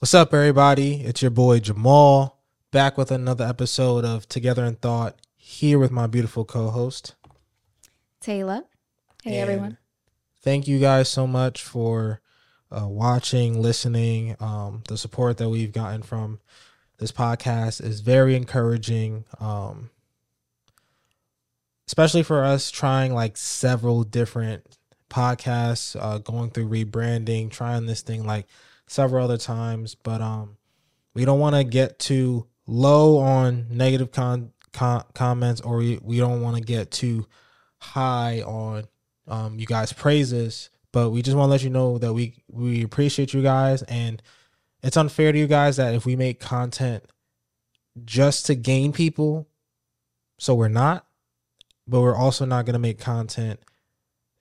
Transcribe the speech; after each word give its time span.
What's 0.00 0.14
up, 0.14 0.32
everybody? 0.32 1.00
It's 1.00 1.22
your 1.22 1.32
boy 1.32 1.58
Jamal 1.58 2.38
back 2.70 2.96
with 2.96 3.10
another 3.10 3.44
episode 3.44 4.04
of 4.04 4.28
Together 4.28 4.64
in 4.64 4.76
Thought 4.76 5.16
here 5.34 5.76
with 5.76 5.90
my 5.90 6.06
beautiful 6.06 6.44
co 6.44 6.70
host, 6.70 7.16
Taylor. 8.20 8.62
Hey, 9.24 9.40
And 9.40 9.50
everyone. 9.50 9.78
Thank 10.40 10.68
you 10.68 10.78
guys 10.78 11.08
so 11.08 11.26
much 11.26 11.64
for 11.64 12.20
uh, 12.70 12.86
watching, 12.86 13.60
listening. 13.60 14.36
Um, 14.38 14.84
the 14.86 14.96
support 14.96 15.36
that 15.38 15.48
we've 15.48 15.72
gotten 15.72 16.02
from 16.02 16.38
this 16.98 17.10
podcast 17.10 17.82
is 17.82 17.98
very 17.98 18.36
encouraging, 18.36 19.24
um, 19.40 19.90
especially 21.88 22.22
for 22.22 22.44
us 22.44 22.70
trying 22.70 23.14
like 23.14 23.36
several 23.36 24.04
different 24.04 24.78
podcasts, 25.10 25.96
uh, 26.00 26.18
going 26.18 26.50
through 26.50 26.68
rebranding, 26.68 27.50
trying 27.50 27.86
this 27.86 28.02
thing 28.02 28.24
like 28.24 28.46
several 28.88 29.24
other 29.24 29.38
times. 29.38 29.94
But 29.94 30.20
um, 30.20 30.56
we 31.14 31.24
don't 31.24 31.40
want 31.40 31.56
to 31.56 31.64
get 31.64 31.98
too 31.98 32.46
low 32.66 33.18
on 33.18 33.66
negative 33.70 34.10
con- 34.10 34.52
con- 34.72 35.04
comments, 35.14 35.60
or 35.60 35.78
we, 35.78 35.98
we 36.02 36.18
don't 36.18 36.42
want 36.42 36.56
to 36.56 36.62
get 36.62 36.90
too 36.90 37.26
high 37.78 38.42
on 38.42 38.84
um, 39.28 39.58
you 39.58 39.66
guys 39.66 39.92
praises 39.92 40.70
but 40.92 41.10
we 41.10 41.22
just 41.22 41.36
want 41.36 41.48
to 41.48 41.50
let 41.50 41.62
you 41.62 41.70
know 41.70 41.98
that 41.98 42.12
we 42.12 42.42
we 42.50 42.82
appreciate 42.82 43.32
you 43.32 43.42
guys 43.42 43.82
and 43.82 44.22
it's 44.82 44.96
unfair 44.96 45.32
to 45.32 45.38
you 45.38 45.46
guys 45.46 45.76
that 45.76 45.94
if 45.94 46.06
we 46.06 46.16
make 46.16 46.40
content 46.40 47.04
just 48.04 48.46
to 48.46 48.54
gain 48.54 48.92
people 48.92 49.48
so 50.38 50.54
we're 50.54 50.68
not 50.68 51.06
but 51.86 52.00
we're 52.00 52.16
also 52.16 52.44
not 52.44 52.64
going 52.64 52.74
to 52.74 52.78
make 52.78 52.98
content 52.98 53.60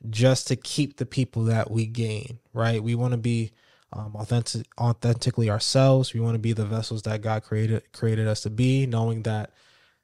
just 0.10 0.48
to 0.48 0.56
keep 0.56 0.98
the 0.98 1.06
people 1.06 1.44
that 1.44 1.70
we 1.72 1.86
gain 1.86 2.40
right 2.54 2.84
we 2.84 2.96
want 2.96 3.12
to 3.12 3.18
be 3.18 3.52
um, 3.94 4.16
authentic 4.16 4.68
authentically 4.80 5.50
ourselves 5.50 6.14
we 6.14 6.20
want 6.20 6.36
to 6.36 6.40
be 6.40 6.54
the 6.54 6.66
vessels 6.66 7.04
that 7.04 7.22
god 7.22 7.44
created 7.44 7.82
created 7.94 8.28
us 8.28 8.42
to 8.42 8.50
be 8.50 8.86
knowing 8.86 9.24
that 9.24 9.52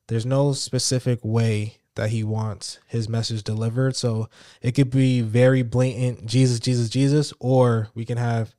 there's 0.08 0.26
no 0.26 0.54
specific 0.54 1.20
way 1.24 1.78
that 1.96 2.10
he 2.10 2.24
wants 2.24 2.80
his 2.88 3.08
message 3.08 3.44
delivered. 3.44 3.96
So 3.96 4.30
it 4.62 4.74
could 4.74 4.90
be 4.90 5.22
very 5.22 5.62
blatant 5.62 6.26
Jesus, 6.26 6.60
Jesus, 6.60 6.90
Jesus, 6.90 7.34
or 7.40 7.90
we 7.94 8.06
can 8.06 8.18
have 8.18 8.56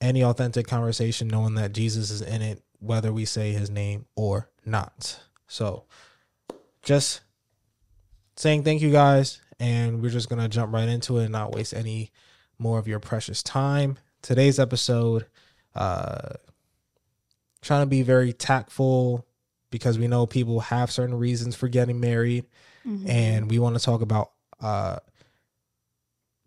any 0.00 0.22
authentic 0.22 0.66
conversation 0.66 1.28
knowing 1.28 1.54
that 1.54 1.72
Jesus 1.72 2.10
is 2.10 2.20
in 2.20 2.42
it, 2.42 2.62
whether 2.78 3.12
we 3.12 3.24
say 3.24 3.52
his 3.52 3.70
name 3.70 4.06
or 4.14 4.50
not. 4.64 5.20
So 5.46 5.84
just 6.82 7.22
saying 8.36 8.64
thank 8.64 8.82
you 8.82 8.90
guys, 8.90 9.40
and 9.58 10.02
we're 10.02 10.10
just 10.10 10.28
gonna 10.28 10.48
jump 10.48 10.72
right 10.72 10.88
into 10.88 11.18
it 11.18 11.24
and 11.24 11.32
not 11.32 11.52
waste 11.52 11.72
any 11.72 12.12
more 12.58 12.78
of 12.78 12.88
your 12.88 13.00
precious 13.00 13.42
time. 13.42 13.98
Today's 14.24 14.58
episode, 14.58 15.26
uh 15.74 16.30
trying 17.60 17.82
to 17.82 17.86
be 17.86 18.00
very 18.02 18.32
tactful 18.32 19.26
because 19.70 19.98
we 19.98 20.06
know 20.08 20.26
people 20.26 20.60
have 20.60 20.90
certain 20.90 21.14
reasons 21.14 21.54
for 21.54 21.68
getting 21.68 22.00
married. 22.00 22.44
Mhm. 22.86 23.08
and 23.08 23.50
we 23.50 23.58
want 23.58 23.76
to 23.76 23.82
talk 23.82 24.00
about 24.02 24.32
uh 24.60 24.98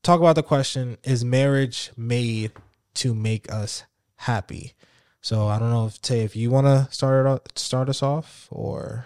talk 0.03 0.19
about 0.19 0.36
the 0.36 0.44
question 0.44 0.97
is 1.03 1.23
marriage 1.25 1.92
made 1.97 2.52
to 2.95 3.14
make 3.14 3.52
us 3.52 3.84
happy? 4.16 4.73
So 5.22 5.47
i 5.47 5.59
don't 5.59 5.69
know 5.69 5.86
if 5.86 6.02
tay 6.02 6.22
if 6.22 6.36
you 6.36 6.50
want 6.50 6.66
to 6.67 6.88
start 6.91 7.25
it 7.25 7.30
off, 7.30 7.41
start 7.56 7.89
us 7.89 8.02
off 8.02 8.47
or? 8.52 9.06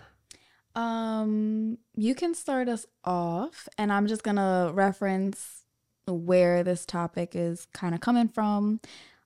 Um, 0.75 1.77
you 1.95 2.15
can 2.15 2.33
start 2.33 2.69
us 2.69 2.85
off, 3.03 3.67
and 3.77 3.91
I'm 3.91 4.07
just 4.07 4.23
gonna 4.23 4.71
reference 4.73 5.60
where 6.07 6.63
this 6.63 6.85
topic 6.85 7.31
is 7.35 7.67
kind 7.73 7.93
of 7.93 8.01
coming 8.01 8.27
from. 8.27 8.79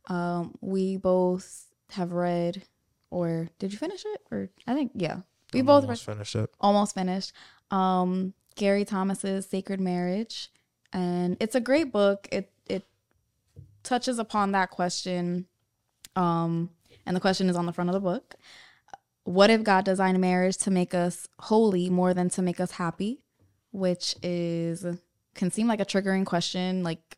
Um, 0.07 0.55
we 0.61 0.97
both 0.97 1.67
have 1.91 2.11
read, 2.11 2.63
or 3.09 3.49
did 3.59 3.71
you 3.71 3.77
finish 3.77 4.03
it? 4.05 4.21
Or 4.31 4.49
I 4.67 4.73
think 4.73 4.91
yeah, 4.95 5.21
we 5.53 5.61
I'm 5.61 5.65
both 5.65 5.85
read, 5.85 5.99
finished 5.99 6.35
it 6.35 6.49
almost 6.59 6.95
finished. 6.95 7.33
Um, 7.71 8.33
Gary 8.55 8.85
Thomas's 8.85 9.45
Sacred 9.45 9.79
Marriage, 9.79 10.51
and 10.93 11.37
it's 11.39 11.55
a 11.55 11.61
great 11.61 11.91
book. 11.91 12.27
It 12.31 12.51
it 12.67 12.85
touches 13.83 14.19
upon 14.19 14.51
that 14.51 14.69
question, 14.69 15.45
um, 16.15 16.69
and 17.05 17.15
the 17.15 17.21
question 17.21 17.49
is 17.49 17.55
on 17.55 17.65
the 17.65 17.73
front 17.73 17.89
of 17.89 17.93
the 17.93 17.99
book. 17.99 18.35
What 19.23 19.49
if 19.49 19.63
God 19.63 19.85
designed 19.85 20.19
marriage 20.21 20.57
to 20.57 20.71
make 20.71 20.93
us 20.93 21.27
holy 21.39 21.89
more 21.89 22.13
than 22.13 22.29
to 22.31 22.43
make 22.43 22.59
us 22.59 22.71
happy? 22.71 23.23
Which 23.71 24.15
is 24.21 24.85
can 25.35 25.51
seem 25.51 25.67
like 25.67 25.79
a 25.79 25.85
triggering 25.85 26.25
question, 26.25 26.83
like 26.83 27.17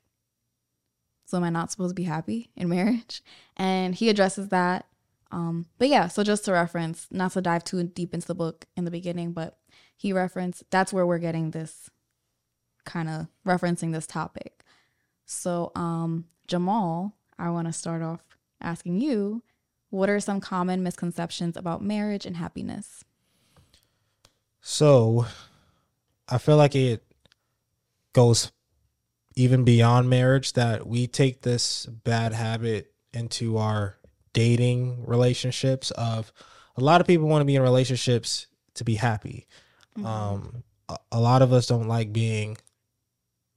so 1.26 1.38
am 1.38 1.44
I 1.44 1.50
not 1.50 1.72
supposed 1.72 1.92
to 1.92 2.02
be 2.02 2.04
happy 2.04 2.50
in 2.56 2.70
marriage? 2.70 3.22
And 3.58 3.96
he 3.96 4.10
addresses 4.10 4.50
that. 4.50 4.86
Um, 5.32 5.66
but 5.78 5.90
yeah, 5.90 6.08
so 6.08 6.24
just 6.24 6.46
to 6.46 6.54
reference, 6.54 7.08
not 7.12 7.34
to 7.34 7.42
dive 7.42 7.64
too 7.64 7.84
deep 7.84 8.14
into 8.14 8.28
the 8.28 8.36
book 8.36 8.66
in 8.78 8.86
the 8.86 8.92
beginning, 8.92 9.34
but 9.34 9.58
he 9.96 10.14
referenced 10.14 10.64
that's 10.70 10.94
where 10.94 11.06
we're 11.06 11.18
getting 11.18 11.52
this 11.52 11.90
kind 12.86 13.10
of 13.10 13.28
referencing 13.46 13.92
this 13.92 14.08
topic. 14.08 14.64
So, 15.26 15.72
um, 15.76 16.26
Jamal, 16.48 17.18
I 17.38 17.50
want 17.50 17.68
to 17.68 17.74
start 17.74 18.02
off 18.02 18.22
asking 18.62 19.02
you, 19.02 19.44
what 19.90 20.10
are 20.10 20.22
some 20.22 20.40
common 20.40 20.82
misconceptions 20.82 21.58
about 21.58 21.82
marriage 21.84 22.26
and 22.26 22.38
happiness? 22.38 23.04
so 24.70 25.26
i 26.28 26.38
feel 26.38 26.58
like 26.58 26.76
it 26.76 27.02
goes 28.18 28.52
even 29.36 29.64
beyond 29.64 30.10
marriage 30.10 30.54
that 30.54 30.88
we 30.88 31.06
take 31.06 31.44
this 31.44 31.86
bad 31.86 32.34
habit 32.34 32.92
into 33.14 33.58
our 33.60 33.96
dating 34.34 35.06
relationships 35.06 35.92
of 35.92 36.34
a 36.76 36.82
lot 36.82 37.00
of 37.00 37.06
people 37.06 37.28
want 37.28 37.42
to 37.42 37.46
be 37.46 37.56
in 37.56 37.62
relationships 37.62 38.48
to 38.74 38.84
be 38.84 38.96
happy. 38.96 39.46
Um 40.04 40.64
a, 40.90 40.98
a 41.12 41.20
lot 41.20 41.44
of 41.44 41.54
us 41.54 41.68
don't 41.68 41.88
like 41.88 42.12
being 42.12 42.58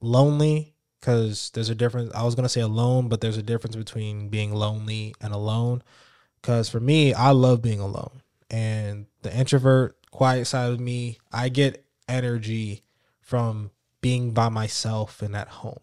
lonely 0.02 0.74
because 1.00 1.50
there's 1.54 1.68
a 1.70 1.74
difference 1.74 2.10
i 2.14 2.22
was 2.22 2.34
going 2.34 2.44
to 2.44 2.48
say 2.48 2.60
alone 2.60 3.08
but 3.08 3.20
there's 3.20 3.36
a 3.36 3.42
difference 3.42 3.76
between 3.76 4.28
being 4.28 4.52
lonely 4.54 5.14
and 5.20 5.32
alone. 5.32 5.82
Because 6.40 6.68
for 6.68 6.80
me 6.80 7.14
i 7.14 7.30
love 7.30 7.62
being 7.62 7.80
alone 7.80 8.22
and 8.50 9.06
the 9.22 9.34
introvert 9.34 9.96
quiet 10.10 10.46
side 10.46 10.70
of 10.70 10.80
me 10.80 11.18
i 11.32 11.48
get 11.48 11.84
energy 12.08 12.82
from 13.20 13.70
being 14.00 14.32
by 14.32 14.48
myself 14.48 15.22
and 15.22 15.36
at 15.36 15.48
home 15.48 15.80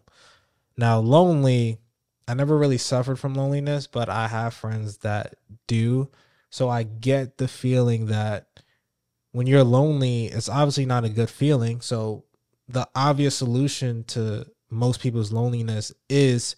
now 0.76 0.98
lonely 0.98 1.78
i 2.26 2.34
never 2.34 2.56
really 2.58 2.78
suffered 2.78 3.18
from 3.18 3.34
loneliness 3.34 3.86
but 3.86 4.08
i 4.08 4.28
have 4.28 4.52
friends 4.54 4.98
that 4.98 5.34
do 5.66 6.08
so 6.50 6.68
i 6.68 6.82
get 6.82 7.38
the 7.38 7.48
feeling 7.48 8.06
that 8.06 8.48
when 9.38 9.46
you're 9.46 9.62
lonely, 9.62 10.26
it's 10.26 10.48
obviously 10.48 10.84
not 10.84 11.04
a 11.04 11.08
good 11.08 11.30
feeling. 11.30 11.80
So 11.80 12.24
the 12.68 12.88
obvious 12.94 13.36
solution 13.36 14.02
to 14.08 14.46
most 14.68 15.00
people's 15.00 15.32
loneliness 15.32 15.92
is 16.08 16.56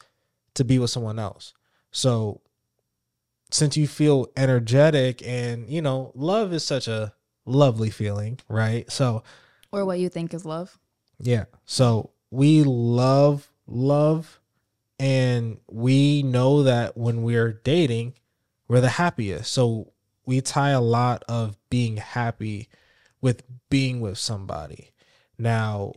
to 0.54 0.65
be 0.65 0.78
with 0.78 0.88
someone 0.88 1.19
else. 1.19 1.53
So 1.91 2.41
since 3.50 3.76
you 3.76 3.87
feel 3.87 4.28
energetic 4.34 5.22
and 5.26 5.69
you 5.69 5.82
know, 5.82 6.10
love 6.15 6.54
is 6.54 6.65
such 6.65 6.88
a 6.88 7.12
lovely 7.44 7.91
feeling, 7.91 8.38
right? 8.49 8.91
So 8.91 9.25
Or 9.72 9.84
what 9.84 9.99
you 9.99 10.09
think 10.09 10.32
is 10.32 10.47
love? 10.47 10.78
Yeah. 11.20 11.44
So 11.64 12.10
we 12.31 12.62
love 12.64 13.50
love 13.66 14.41
and 14.98 15.58
we 15.69 16.22
know 16.22 16.62
that 16.64 16.97
when 16.97 17.22
we're 17.22 17.53
dating, 17.53 18.14
we're 18.69 18.81
the 18.81 18.88
happiest. 18.91 19.53
So 19.53 19.92
we 20.26 20.41
tie 20.41 20.70
a 20.70 20.81
lot 20.81 21.25
of 21.28 21.56
being 21.70 21.97
happy 21.97 22.69
with 23.20 23.42
being 23.69 24.00
with 24.00 24.19
somebody. 24.19 24.92
Now, 25.38 25.92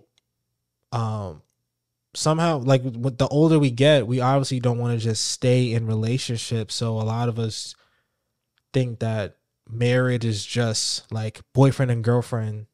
um 0.91 1.41
somehow 2.16 2.59
like 2.59 2.84
with 2.84 3.17
the 3.17 3.28
older 3.28 3.57
we 3.57 3.72
get, 3.72 4.07
we 4.07 4.22
obviously 4.22 4.59
don't 4.59 4.78
want 4.78 4.97
to 4.97 5.03
just 5.03 5.23
stay 5.23 5.73
in 5.73 5.88
relationships. 5.88 6.75
So 6.75 7.00
a 7.00 7.03
lot 7.03 7.29
of 7.29 7.40
us 7.40 7.75
think 8.72 8.99
that 8.99 9.37
marriage 9.69 10.26
is 10.26 10.46
just 10.46 11.11
like 11.11 11.41
boyfriend 11.53 11.91
and 11.91 12.03
girlfriend 12.03 12.67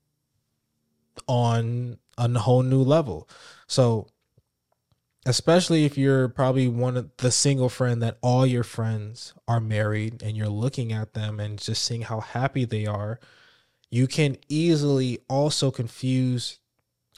on 1.28 1.98
a 2.20 2.40
whole 2.40 2.64
new 2.64 2.82
level. 2.82 3.28
So 3.68 4.08
especially 5.26 5.86
if 5.86 5.98
you're 5.98 6.30
probably 6.30 6.68
one 6.68 6.98
of 6.98 7.10
the 7.18 7.32
single 7.32 7.70
friend 7.70 8.02
that 8.02 8.18
all 8.22 8.46
your 8.46 8.64
friends 8.64 9.34
are 9.48 9.60
married 9.60 10.24
and 10.24 10.36
you're 10.36 10.48
looking 10.48 10.92
at 10.92 11.14
them 11.14 11.40
and 11.40 11.60
just 11.60 11.84
seeing 11.84 12.02
how 12.02 12.20
happy 12.20 12.66
they 12.66 12.86
are, 12.86 13.20
you 13.92 14.08
can 14.08 14.38
easily 14.48 15.20
also 15.28 15.72
confuse 15.72 16.60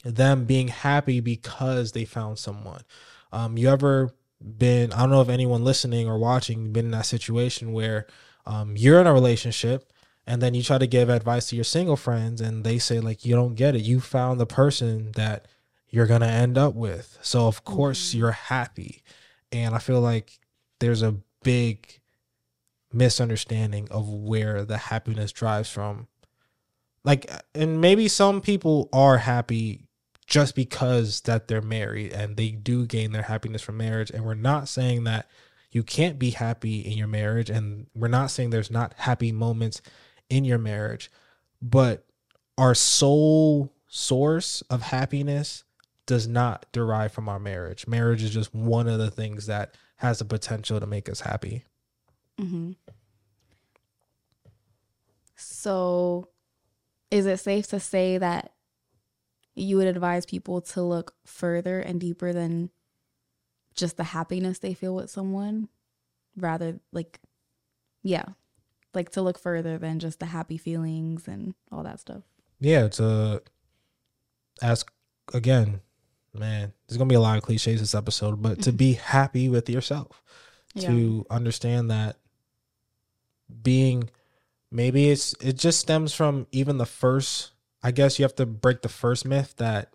them 0.04 0.44
being 0.44 0.68
happy 0.68 1.20
because 1.20 1.92
they 1.92 2.04
found 2.04 2.38
someone. 2.38 2.82
Um, 3.32 3.56
you 3.56 3.68
ever 3.68 4.10
been, 4.40 4.92
I 4.92 5.00
don't 5.00 5.10
know 5.10 5.20
if 5.20 5.28
anyone 5.28 5.64
listening 5.64 6.08
or 6.08 6.18
watching 6.18 6.72
been 6.72 6.86
in 6.86 6.90
that 6.90 7.06
situation 7.06 7.72
where 7.72 8.06
um, 8.46 8.76
you're 8.76 9.00
in 9.00 9.06
a 9.06 9.12
relationship 9.12 9.91
and 10.26 10.40
then 10.40 10.54
you 10.54 10.62
try 10.62 10.78
to 10.78 10.86
give 10.86 11.08
advice 11.08 11.48
to 11.48 11.56
your 11.56 11.64
single 11.64 11.96
friends 11.96 12.40
and 12.40 12.64
they 12.64 12.78
say 12.78 13.00
like 13.00 13.24
you 13.24 13.34
don't 13.34 13.54
get 13.54 13.74
it 13.74 13.82
you 13.82 14.00
found 14.00 14.38
the 14.40 14.46
person 14.46 15.12
that 15.12 15.46
you're 15.88 16.06
gonna 16.06 16.26
end 16.26 16.56
up 16.56 16.74
with 16.74 17.18
so 17.22 17.46
of 17.46 17.64
course 17.64 18.10
Mhm. 18.10 18.14
you're 18.18 18.30
happy 18.32 19.02
and 19.50 19.74
i 19.74 19.78
feel 19.78 20.00
like 20.00 20.38
there's 20.80 21.02
a 21.02 21.16
big 21.42 22.00
misunderstanding 22.92 23.88
of 23.90 24.08
where 24.08 24.64
the 24.64 24.76
happiness 24.76 25.32
drives 25.32 25.70
from. 25.70 26.08
Like, 27.04 27.30
and 27.54 27.80
maybe 27.80 28.06
some 28.08 28.40
people 28.40 28.88
are 28.92 29.18
happy 29.18 29.86
just 30.26 30.54
because 30.54 31.22
that 31.22 31.48
they're 31.48 31.62
married 31.62 32.12
and 32.12 32.36
they 32.36 32.50
do 32.50 32.86
gain 32.86 33.12
their 33.12 33.22
happiness 33.22 33.62
from 33.62 33.76
marriage. 33.76 34.10
And 34.10 34.24
we're 34.24 34.34
not 34.34 34.68
saying 34.68 35.04
that 35.04 35.28
you 35.70 35.82
can't 35.82 36.18
be 36.18 36.30
happy 36.30 36.80
in 36.80 36.98
your 36.98 37.06
marriage, 37.08 37.48
and 37.48 37.86
we're 37.94 38.08
not 38.08 38.30
saying 38.30 38.50
there's 38.50 38.70
not 38.70 38.92
happy 38.98 39.32
moments 39.32 39.80
in 40.32 40.46
your 40.46 40.58
marriage, 40.58 41.10
but 41.60 42.06
our 42.56 42.74
sole 42.74 43.70
source 43.86 44.62
of 44.62 44.80
happiness 44.80 45.64
does 46.06 46.26
not 46.26 46.64
derive 46.72 47.12
from 47.12 47.28
our 47.28 47.38
marriage. 47.38 47.86
Marriage 47.86 48.22
is 48.22 48.30
just 48.30 48.54
one 48.54 48.88
of 48.88 48.98
the 48.98 49.10
things 49.10 49.46
that 49.46 49.76
has 49.96 50.18
the 50.18 50.24
potential 50.24 50.80
to 50.80 50.86
make 50.86 51.10
us 51.10 51.20
happy. 51.20 51.64
Mm-hmm. 52.40 52.72
So, 55.36 56.28
is 57.10 57.26
it 57.26 57.38
safe 57.38 57.66
to 57.68 57.78
say 57.78 58.16
that 58.16 58.52
you 59.54 59.76
would 59.76 59.86
advise 59.86 60.24
people 60.24 60.62
to 60.62 60.82
look 60.82 61.14
further 61.26 61.78
and 61.78 62.00
deeper 62.00 62.32
than 62.32 62.70
just 63.74 63.98
the 63.98 64.04
happiness 64.04 64.60
they 64.60 64.72
feel 64.72 64.94
with 64.94 65.10
someone? 65.10 65.68
Rather, 66.36 66.80
like, 66.90 67.20
yeah, 68.02 68.24
like 68.94 69.10
to 69.12 69.22
look 69.22 69.38
further 69.38 69.78
than 69.78 69.98
just 69.98 70.20
the 70.20 70.26
happy 70.26 70.58
feelings 70.58 71.26
and 71.28 71.54
all 71.70 71.82
that 71.82 72.00
stuff. 72.00 72.22
Yeah, 72.60 72.88
to 72.88 73.42
ask 74.60 74.92
again, 75.34 75.80
man, 76.34 76.72
there's 76.86 76.98
gonna 76.98 77.08
be 77.08 77.14
a 77.14 77.20
lot 77.20 77.36
of 77.36 77.42
cliches 77.42 77.80
this 77.80 77.94
episode, 77.94 78.40
but 78.42 78.62
to 78.62 78.72
be 78.72 78.92
happy 79.16 79.48
with 79.48 79.68
yourself, 79.68 80.22
Yeah. 80.74 80.88
to 80.88 81.26
understand 81.30 81.90
that 81.90 82.16
being 83.62 84.08
maybe 84.70 85.10
it's 85.10 85.34
it 85.40 85.54
just 85.58 85.78
stems 85.80 86.14
from 86.14 86.46
even 86.52 86.78
the 86.78 86.86
first 86.86 87.52
I 87.82 87.90
guess 87.90 88.18
you 88.18 88.22
have 88.24 88.36
to 88.36 88.46
break 88.46 88.82
the 88.82 88.88
first 88.88 89.24
myth 89.24 89.54
that 89.58 89.92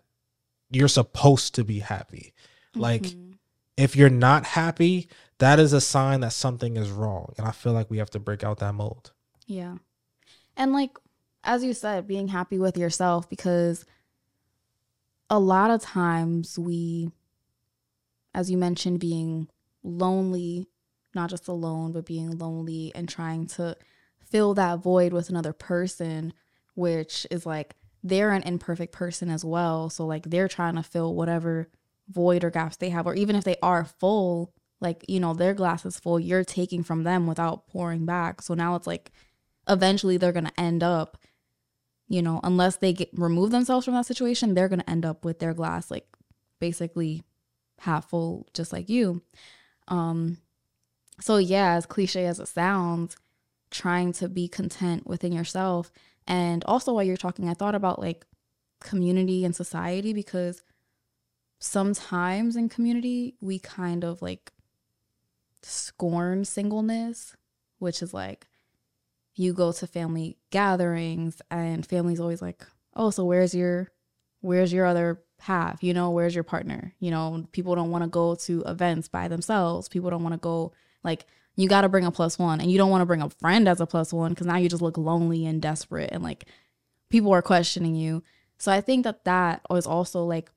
you're 0.70 0.88
supposed 0.88 1.54
to 1.54 1.64
be 1.64 1.78
happy. 1.80 2.34
Like 2.74 3.02
Mhm. 3.02 3.38
if 3.78 3.96
you're 3.96 4.10
not 4.10 4.44
happy, 4.44 5.08
that 5.38 5.58
is 5.58 5.72
a 5.72 5.80
sign 5.80 6.20
that 6.20 6.32
something 6.32 6.76
is 6.76 6.90
wrong. 6.90 7.32
And 7.38 7.46
I 7.46 7.52
feel 7.52 7.72
like 7.72 7.90
we 7.90 7.98
have 7.98 8.10
to 8.10 8.18
break 8.18 8.44
out 8.44 8.58
that 8.58 8.74
mold. 8.74 9.12
Yeah. 9.46 9.76
And 10.56 10.72
like 10.72 10.96
as 11.44 11.64
you 11.64 11.72
said, 11.72 12.06
being 12.06 12.28
happy 12.28 12.58
with 12.58 12.76
yourself 12.76 13.28
because 13.28 13.84
a 15.30 15.38
lot 15.38 15.70
of 15.70 15.80
times 15.80 16.58
we 16.58 17.10
as 18.34 18.50
you 18.50 18.58
mentioned 18.58 19.00
being 19.00 19.48
lonely, 19.82 20.66
not 21.14 21.30
just 21.30 21.48
alone, 21.48 21.92
but 21.92 22.06
being 22.06 22.36
lonely 22.38 22.92
and 22.94 23.08
trying 23.08 23.46
to 23.46 23.76
fill 24.20 24.54
that 24.54 24.80
void 24.80 25.12
with 25.12 25.30
another 25.30 25.52
person, 25.52 26.32
which 26.74 27.26
is 27.30 27.46
like 27.46 27.74
they're 28.02 28.32
an 28.32 28.42
imperfect 28.42 28.92
person 28.92 29.30
as 29.30 29.44
well. 29.44 29.90
So 29.90 30.06
like 30.06 30.24
they're 30.24 30.48
trying 30.48 30.76
to 30.76 30.82
fill 30.82 31.14
whatever 31.14 31.68
void 32.08 32.44
or 32.44 32.50
gaps 32.50 32.76
they 32.76 32.90
have 32.90 33.06
or 33.06 33.14
even 33.14 33.36
if 33.36 33.44
they 33.44 33.56
are 33.62 33.84
full, 33.84 34.52
like 34.80 35.04
you 35.08 35.20
know, 35.20 35.34
their 35.34 35.54
glass 35.54 35.84
is 35.84 35.98
full, 35.98 36.20
you're 36.20 36.44
taking 36.44 36.82
from 36.82 37.02
them 37.02 37.26
without 37.26 37.66
pouring 37.66 38.06
back. 38.06 38.42
So 38.42 38.54
now 38.54 38.74
it's 38.74 38.86
like 38.86 39.10
eventually 39.68 40.16
they're 40.16 40.32
going 40.32 40.46
to 40.46 40.60
end 40.60 40.82
up 40.82 41.18
you 42.08 42.22
know 42.22 42.40
unless 42.42 42.76
they 42.76 42.92
get 42.92 43.10
remove 43.12 43.50
themselves 43.50 43.84
from 43.84 43.94
that 43.94 44.06
situation 44.06 44.54
they're 44.54 44.68
going 44.68 44.80
to 44.80 44.90
end 44.90 45.04
up 45.04 45.24
with 45.24 45.38
their 45.38 45.54
glass 45.54 45.90
like 45.90 46.06
basically 46.58 47.22
half 47.80 48.08
full 48.08 48.48
just 48.54 48.72
like 48.72 48.88
you 48.88 49.22
um 49.88 50.38
so 51.20 51.36
yeah 51.36 51.74
as 51.74 51.86
cliche 51.86 52.26
as 52.26 52.40
it 52.40 52.48
sounds 52.48 53.16
trying 53.70 54.12
to 54.12 54.28
be 54.28 54.48
content 54.48 55.06
within 55.06 55.32
yourself 55.32 55.92
and 56.26 56.64
also 56.64 56.92
while 56.92 57.04
you're 57.04 57.16
talking 57.16 57.48
i 57.48 57.54
thought 57.54 57.74
about 57.74 58.00
like 58.00 58.24
community 58.80 59.44
and 59.44 59.54
society 59.54 60.12
because 60.12 60.62
sometimes 61.60 62.56
in 62.56 62.68
community 62.68 63.34
we 63.40 63.58
kind 63.58 64.04
of 64.04 64.22
like 64.22 64.52
scorn 65.62 66.44
singleness 66.44 67.36
which 67.78 68.02
is 68.02 68.14
like 68.14 68.46
you 69.34 69.52
go 69.52 69.72
to 69.72 69.86
family 69.86 70.36
gatherings 70.50 71.40
and 71.50 71.86
family's 71.86 72.20
always 72.20 72.42
like 72.42 72.66
oh 72.94 73.10
so 73.10 73.24
where's 73.24 73.54
your 73.54 73.90
where's 74.40 74.72
your 74.72 74.86
other 74.86 75.20
half? 75.40 75.82
You 75.82 75.94
know 75.94 76.10
where's 76.10 76.34
your 76.34 76.44
partner? 76.44 76.94
You 76.98 77.10
know 77.10 77.46
people 77.52 77.74
don't 77.74 77.90
want 77.90 78.04
to 78.04 78.10
go 78.10 78.34
to 78.34 78.62
events 78.62 79.08
by 79.08 79.28
themselves. 79.28 79.88
People 79.88 80.10
don't 80.10 80.22
want 80.22 80.34
to 80.34 80.38
go 80.38 80.72
like 81.04 81.26
you 81.56 81.68
got 81.68 81.80
to 81.82 81.88
bring 81.88 82.04
a 82.04 82.10
plus 82.10 82.38
one 82.38 82.60
and 82.60 82.70
you 82.70 82.78
don't 82.78 82.90
want 82.90 83.02
to 83.02 83.06
bring 83.06 83.22
a 83.22 83.30
friend 83.30 83.68
as 83.68 83.80
a 83.80 83.86
plus 83.86 84.12
one 84.12 84.30
because 84.30 84.46
now 84.46 84.56
you 84.56 84.68
just 84.68 84.82
look 84.82 84.98
lonely 84.98 85.46
and 85.46 85.62
desperate 85.62 86.10
and 86.12 86.22
like 86.22 86.44
people 87.08 87.32
are 87.32 87.42
questioning 87.42 87.94
you. 87.94 88.22
So 88.58 88.72
i 88.72 88.80
think 88.80 89.04
that 89.04 89.24
that 89.24 89.60
is 89.70 89.86
also 89.86 90.24
like 90.24 90.50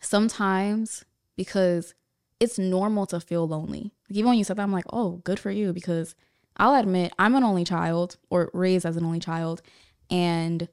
sometimes 0.00 1.04
because 1.36 1.94
it's 2.42 2.58
normal 2.58 3.06
to 3.06 3.20
feel 3.20 3.46
lonely 3.46 3.92
like 4.08 4.18
even 4.18 4.28
when 4.28 4.38
you 4.38 4.44
said 4.44 4.56
that 4.56 4.62
i'm 4.62 4.72
like 4.72 4.84
oh 4.92 5.20
good 5.24 5.38
for 5.38 5.50
you 5.50 5.72
because 5.72 6.14
I'll 6.56 6.74
admit 6.74 7.12
I'm 7.18 7.34
an 7.34 7.44
only 7.44 7.64
child 7.64 8.16
or 8.30 8.50
raised 8.52 8.86
as 8.86 8.96
an 8.96 9.04
only 9.04 9.20
child 9.20 9.62
and 10.10 10.68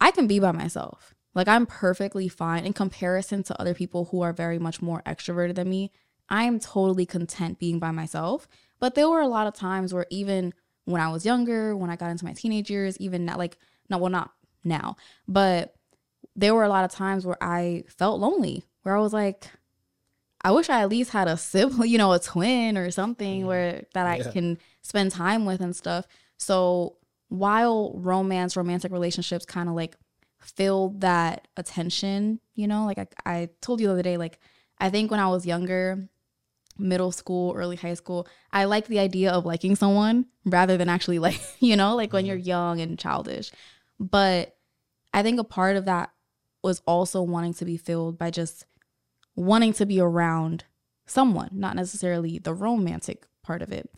I 0.00 0.10
can 0.10 0.26
be 0.26 0.38
by 0.38 0.52
myself. 0.52 1.14
Like 1.34 1.48
I'm 1.48 1.66
perfectly 1.66 2.28
fine 2.28 2.64
in 2.64 2.72
comparison 2.72 3.42
to 3.44 3.60
other 3.60 3.74
people 3.74 4.06
who 4.06 4.22
are 4.22 4.32
very 4.32 4.58
much 4.58 4.80
more 4.80 5.02
extroverted 5.04 5.56
than 5.56 5.68
me. 5.68 5.90
I 6.28 6.44
am 6.44 6.58
totally 6.58 7.06
content 7.06 7.58
being 7.58 7.78
by 7.78 7.90
myself. 7.90 8.48
But 8.78 8.94
there 8.94 9.08
were 9.08 9.20
a 9.20 9.28
lot 9.28 9.46
of 9.46 9.54
times 9.54 9.92
where 9.92 10.06
even 10.10 10.52
when 10.84 11.00
I 11.00 11.08
was 11.08 11.26
younger, 11.26 11.76
when 11.76 11.90
I 11.90 11.96
got 11.96 12.10
into 12.10 12.24
my 12.24 12.32
teenage 12.32 12.70
years, 12.70 12.98
even 12.98 13.24
now, 13.24 13.36
like, 13.36 13.56
no, 13.88 13.98
well, 13.98 14.10
not 14.10 14.32
now, 14.62 14.96
but 15.28 15.74
there 16.36 16.54
were 16.54 16.64
a 16.64 16.68
lot 16.68 16.84
of 16.84 16.90
times 16.90 17.24
where 17.26 17.42
I 17.42 17.84
felt 17.88 18.20
lonely, 18.20 18.64
where 18.82 18.96
I 18.96 19.00
was 19.00 19.12
like, 19.12 19.50
I 20.44 20.50
wish 20.50 20.68
I 20.68 20.82
at 20.82 20.90
least 20.90 21.10
had 21.10 21.26
a 21.26 21.36
sibling, 21.36 21.88
you 21.90 21.98
know, 21.98 22.12
a 22.12 22.18
twin 22.20 22.76
or 22.76 22.90
something 22.90 23.46
where 23.46 23.84
that 23.94 24.06
I 24.06 24.18
Yeah. 24.18 24.30
can 24.30 24.58
spend 24.82 25.10
time 25.10 25.46
with 25.46 25.60
and 25.60 25.74
stuff. 25.74 26.06
So 26.36 26.96
while 27.28 27.92
romance, 27.96 28.56
romantic 28.56 28.92
relationships 28.92 29.46
kind 29.46 29.68
of 29.68 29.74
like 29.74 29.96
fill 30.40 30.90
that 30.98 31.48
attention, 31.56 32.38
you 32.54 32.66
know, 32.68 32.84
like 32.84 32.98
I, 32.98 33.06
I 33.24 33.48
told 33.62 33.80
you 33.80 33.86
the 33.86 33.92
other 33.94 34.02
day, 34.02 34.18
like 34.18 34.38
I 34.78 34.90
think 34.90 35.10
when 35.10 35.20
I 35.20 35.28
was 35.28 35.46
younger, 35.46 36.08
middle 36.76 37.12
school, 37.12 37.54
early 37.54 37.76
high 37.76 37.94
school, 37.94 38.26
I 38.52 38.64
liked 38.64 38.88
the 38.88 38.98
idea 38.98 39.30
of 39.32 39.46
liking 39.46 39.76
someone 39.76 40.26
rather 40.44 40.76
than 40.76 40.88
actually 40.88 41.18
like, 41.28 41.40
you 41.60 41.76
know, 41.76 41.96
like 41.96 42.12
when 42.12 42.26
you're 42.26 42.36
young 42.36 42.80
and 42.80 42.98
childish. 42.98 43.50
But 43.98 44.56
I 45.14 45.22
think 45.22 45.40
a 45.40 45.44
part 45.44 45.76
of 45.76 45.84
that 45.86 46.10
was 46.62 46.82
also 46.86 47.22
wanting 47.22 47.54
to 47.54 47.64
be 47.64 47.76
filled 47.76 48.18
by 48.18 48.30
just 48.30 48.66
wanting 49.36 49.72
to 49.74 49.86
be 49.86 50.00
around 50.00 50.64
someone, 51.06 51.50
not 51.52 51.76
necessarily 51.76 52.38
the 52.38 52.54
romantic 52.54 53.26
part 53.42 53.62
of 53.62 53.72
it. 53.72 53.90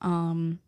Um 0.00 0.60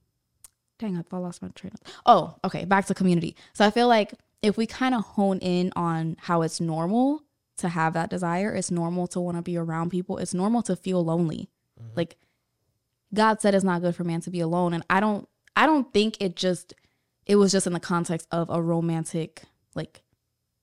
dang, 0.78 0.96
I 0.96 1.16
lost 1.16 1.42
my 1.42 1.48
train 1.48 1.72
of 1.74 1.92
Oh, 2.06 2.36
okay, 2.44 2.64
back 2.64 2.86
to 2.86 2.94
community. 2.94 3.36
So 3.52 3.64
I 3.64 3.70
feel 3.70 3.88
like 3.88 4.14
if 4.42 4.56
we 4.56 4.66
kind 4.66 4.94
of 4.94 5.02
hone 5.02 5.38
in 5.38 5.72
on 5.74 6.16
how 6.20 6.42
it's 6.42 6.60
normal 6.60 7.22
to 7.56 7.68
have 7.68 7.94
that 7.94 8.10
desire, 8.10 8.54
it's 8.54 8.70
normal 8.70 9.06
to 9.08 9.20
want 9.20 9.36
to 9.36 9.42
be 9.42 9.56
around 9.56 9.90
people, 9.90 10.18
it's 10.18 10.34
normal 10.34 10.62
to 10.62 10.76
feel 10.76 11.04
lonely. 11.04 11.48
Like 11.96 12.16
God 13.12 13.40
said 13.40 13.54
it's 13.54 13.64
not 13.64 13.80
good 13.82 13.94
for 13.94 14.04
man 14.04 14.20
to 14.22 14.30
be 14.30 14.40
alone. 14.40 14.74
And 14.74 14.84
I 14.90 15.00
don't 15.00 15.28
I 15.56 15.66
don't 15.66 15.92
think 15.92 16.16
it 16.20 16.36
just 16.36 16.74
it 17.26 17.36
was 17.36 17.52
just 17.52 17.66
in 17.66 17.72
the 17.72 17.80
context 17.80 18.26
of 18.30 18.50
a 18.50 18.60
romantic 18.60 19.42
like 19.74 20.02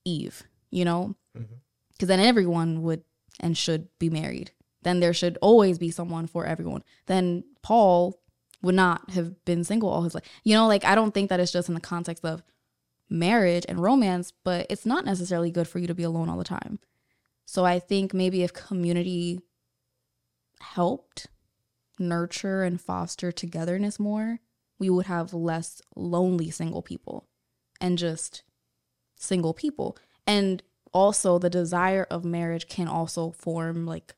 Eve, 0.04 0.44
you 0.70 0.84
know? 0.84 1.14
Mhm. 1.36 1.46
Because 1.92 2.08
then 2.08 2.20
everyone 2.20 2.82
would 2.82 3.02
and 3.40 3.56
should 3.56 3.88
be 3.98 4.10
married. 4.10 4.52
Then 4.82 5.00
there 5.00 5.14
should 5.14 5.38
always 5.40 5.78
be 5.78 5.90
someone 5.90 6.26
for 6.26 6.44
everyone. 6.44 6.82
Then 7.06 7.44
Paul 7.62 8.20
would 8.62 8.74
not 8.74 9.10
have 9.10 9.44
been 9.44 9.64
single 9.64 9.88
all 9.88 10.02
his 10.02 10.14
life. 10.14 10.24
You 10.44 10.54
know, 10.54 10.66
like 10.66 10.84
I 10.84 10.94
don't 10.94 11.12
think 11.12 11.28
that 11.30 11.40
it's 11.40 11.52
just 11.52 11.68
in 11.68 11.74
the 11.74 11.80
context 11.80 12.24
of 12.24 12.42
marriage 13.10 13.64
and 13.68 13.80
romance, 13.80 14.32
but 14.44 14.66
it's 14.70 14.86
not 14.86 15.04
necessarily 15.04 15.50
good 15.50 15.68
for 15.68 15.78
you 15.78 15.86
to 15.86 15.94
be 15.94 16.02
alone 16.02 16.28
all 16.28 16.38
the 16.38 16.44
time. 16.44 16.78
So 17.44 17.64
I 17.64 17.78
think 17.78 18.14
maybe 18.14 18.42
if 18.42 18.52
community 18.52 19.40
helped 20.60 21.26
nurture 21.98 22.62
and 22.62 22.80
foster 22.80 23.30
togetherness 23.30 23.98
more, 23.98 24.40
we 24.78 24.90
would 24.90 25.06
have 25.06 25.34
less 25.34 25.82
lonely 25.94 26.50
single 26.50 26.82
people 26.82 27.28
and 27.80 27.98
just 27.98 28.42
single 29.16 29.54
people. 29.54 29.96
And 30.26 30.62
also 30.92 31.38
the 31.38 31.50
desire 31.50 32.06
of 32.10 32.24
marriage 32.24 32.68
can 32.68 32.88
also 32.88 33.30
form 33.32 33.86
like 33.86 34.14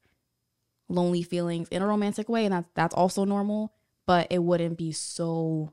lonely 0.88 1.22
feelings 1.22 1.68
in 1.70 1.82
a 1.82 1.86
romantic 1.86 2.28
way 2.28 2.44
and 2.44 2.52
that's 2.52 2.68
that's 2.74 2.94
also 2.94 3.24
normal, 3.24 3.72
but 4.06 4.26
it 4.30 4.42
wouldn't 4.42 4.76
be 4.78 4.92
so 4.92 5.72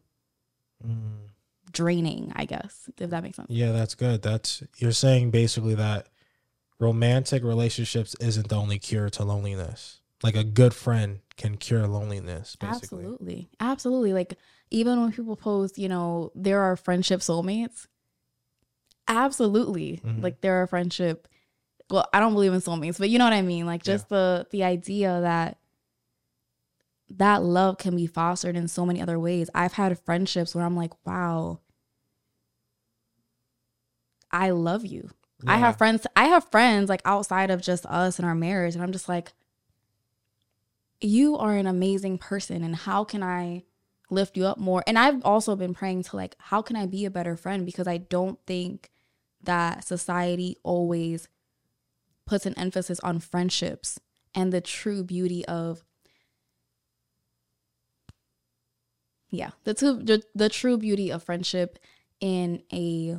Mm. 0.86 1.28
draining, 1.72 2.32
I 2.36 2.46
guess, 2.46 2.90
if 2.98 3.12
that 3.12 3.22
makes 3.22 3.36
sense. 3.36 3.50
Yeah, 3.52 3.72
that's 3.72 3.94
good. 3.94 4.22
That's 4.24 4.64
you're 4.78 4.92
saying 4.92 5.30
basically 5.32 5.76
that 5.76 6.08
romantic 6.80 7.44
relationships 7.44 8.16
isn't 8.20 8.50
the 8.50 8.56
only 8.56 8.80
cure 8.80 9.10
to 9.12 9.24
loneliness. 9.24 10.00
like 10.24 10.36
a 10.36 10.44
good 10.44 10.72
friend 10.74 11.20
can 11.36 11.58
cure 11.58 11.88
loneliness 11.88 12.56
basically 12.56 13.06
Absolutely. 13.06 13.50
Absolutely. 13.60 14.14
Like 14.14 14.38
even 14.70 15.02
when 15.02 15.12
people 15.12 15.36
post, 15.36 15.80
you 15.80 15.90
know, 15.90 16.32
there 16.36 16.62
are 16.62 16.76
friendship 16.76 17.22
soulmates. 17.22 17.88
Absolutely. 19.08 20.02
Mhm. 20.06 20.24
Like 20.24 20.42
there 20.42 20.62
are 20.62 20.68
friendship 20.68 21.28
well, 21.90 22.08
I 22.14 22.22
don't 22.22 22.34
believe 22.34 22.54
in 22.54 22.62
soulmates, 22.62 22.98
but 22.98 23.10
you 23.10 23.20
know 23.20 23.26
what 23.26 23.34
I 23.34 23.42
mean? 23.42 23.66
Like 23.66 23.84
just 23.84 24.08
the 24.10 24.48
the 24.52 24.64
idea 24.64 25.20
that 25.22 25.58
that 27.10 27.44
love 27.44 27.78
can 27.78 27.96
be 27.98 28.08
fostered 28.08 28.56
in 28.56 28.70
so 28.70 28.86
many 28.86 29.02
other 29.02 29.20
ways. 29.20 29.50
I've 29.54 29.74
had 29.74 30.00
friendships 30.00 30.56
where 30.56 30.64
I'm 30.64 30.78
like, 30.78 30.94
wow, 31.06 31.60
I 34.32 34.52
love 34.52 34.86
you. 34.86 35.10
I 35.46 35.58
have 35.58 35.78
friends 35.78 36.06
I 36.16 36.26
have 36.26 36.50
friends 36.52 36.88
like 36.88 37.02
outside 37.04 37.50
of 37.50 37.62
just 37.62 37.86
us 37.88 38.20
and 38.20 38.28
our 38.28 38.36
marriage 38.36 38.76
and 38.76 38.84
I'm 38.84 38.92
just 38.92 39.10
like 39.10 39.34
you 41.02 41.36
are 41.36 41.58
an 41.58 41.66
amazing 41.66 42.20
person 42.20 42.64
and 42.64 42.76
how 42.76 43.04
can 43.04 43.24
I 43.24 43.64
lift 44.12 44.38
you 44.38 44.46
up 44.46 44.60
more? 44.60 44.84
And 44.86 45.00
I've 45.00 45.24
also 45.26 45.56
been 45.56 45.74
praying 45.74 46.04
to 46.04 46.16
like 46.16 46.36
how 46.38 46.62
can 46.62 46.76
I 46.76 46.86
be 46.86 47.06
a 47.06 47.10
better 47.12 47.36
friend 47.36 47.66
because 47.66 47.88
I 47.88 47.98
don't 47.98 48.40
think 48.46 48.91
that 49.44 49.84
society 49.84 50.58
always 50.64 51.28
puts 52.26 52.46
an 52.46 52.58
emphasis 52.58 53.00
on 53.02 53.20
friendships 53.20 54.00
and 54.34 54.54
the 54.54 54.62
true 54.62 55.04
beauty 55.04 55.46
of 55.46 55.84
yeah, 59.32 59.52
the 59.64 59.74
true 59.74 59.94
the, 59.94 60.22
the 60.36 60.50
true 60.50 60.78
beauty 60.78 61.10
of 61.10 61.24
friendship 61.24 61.80
in 62.20 62.64
a 62.72 63.18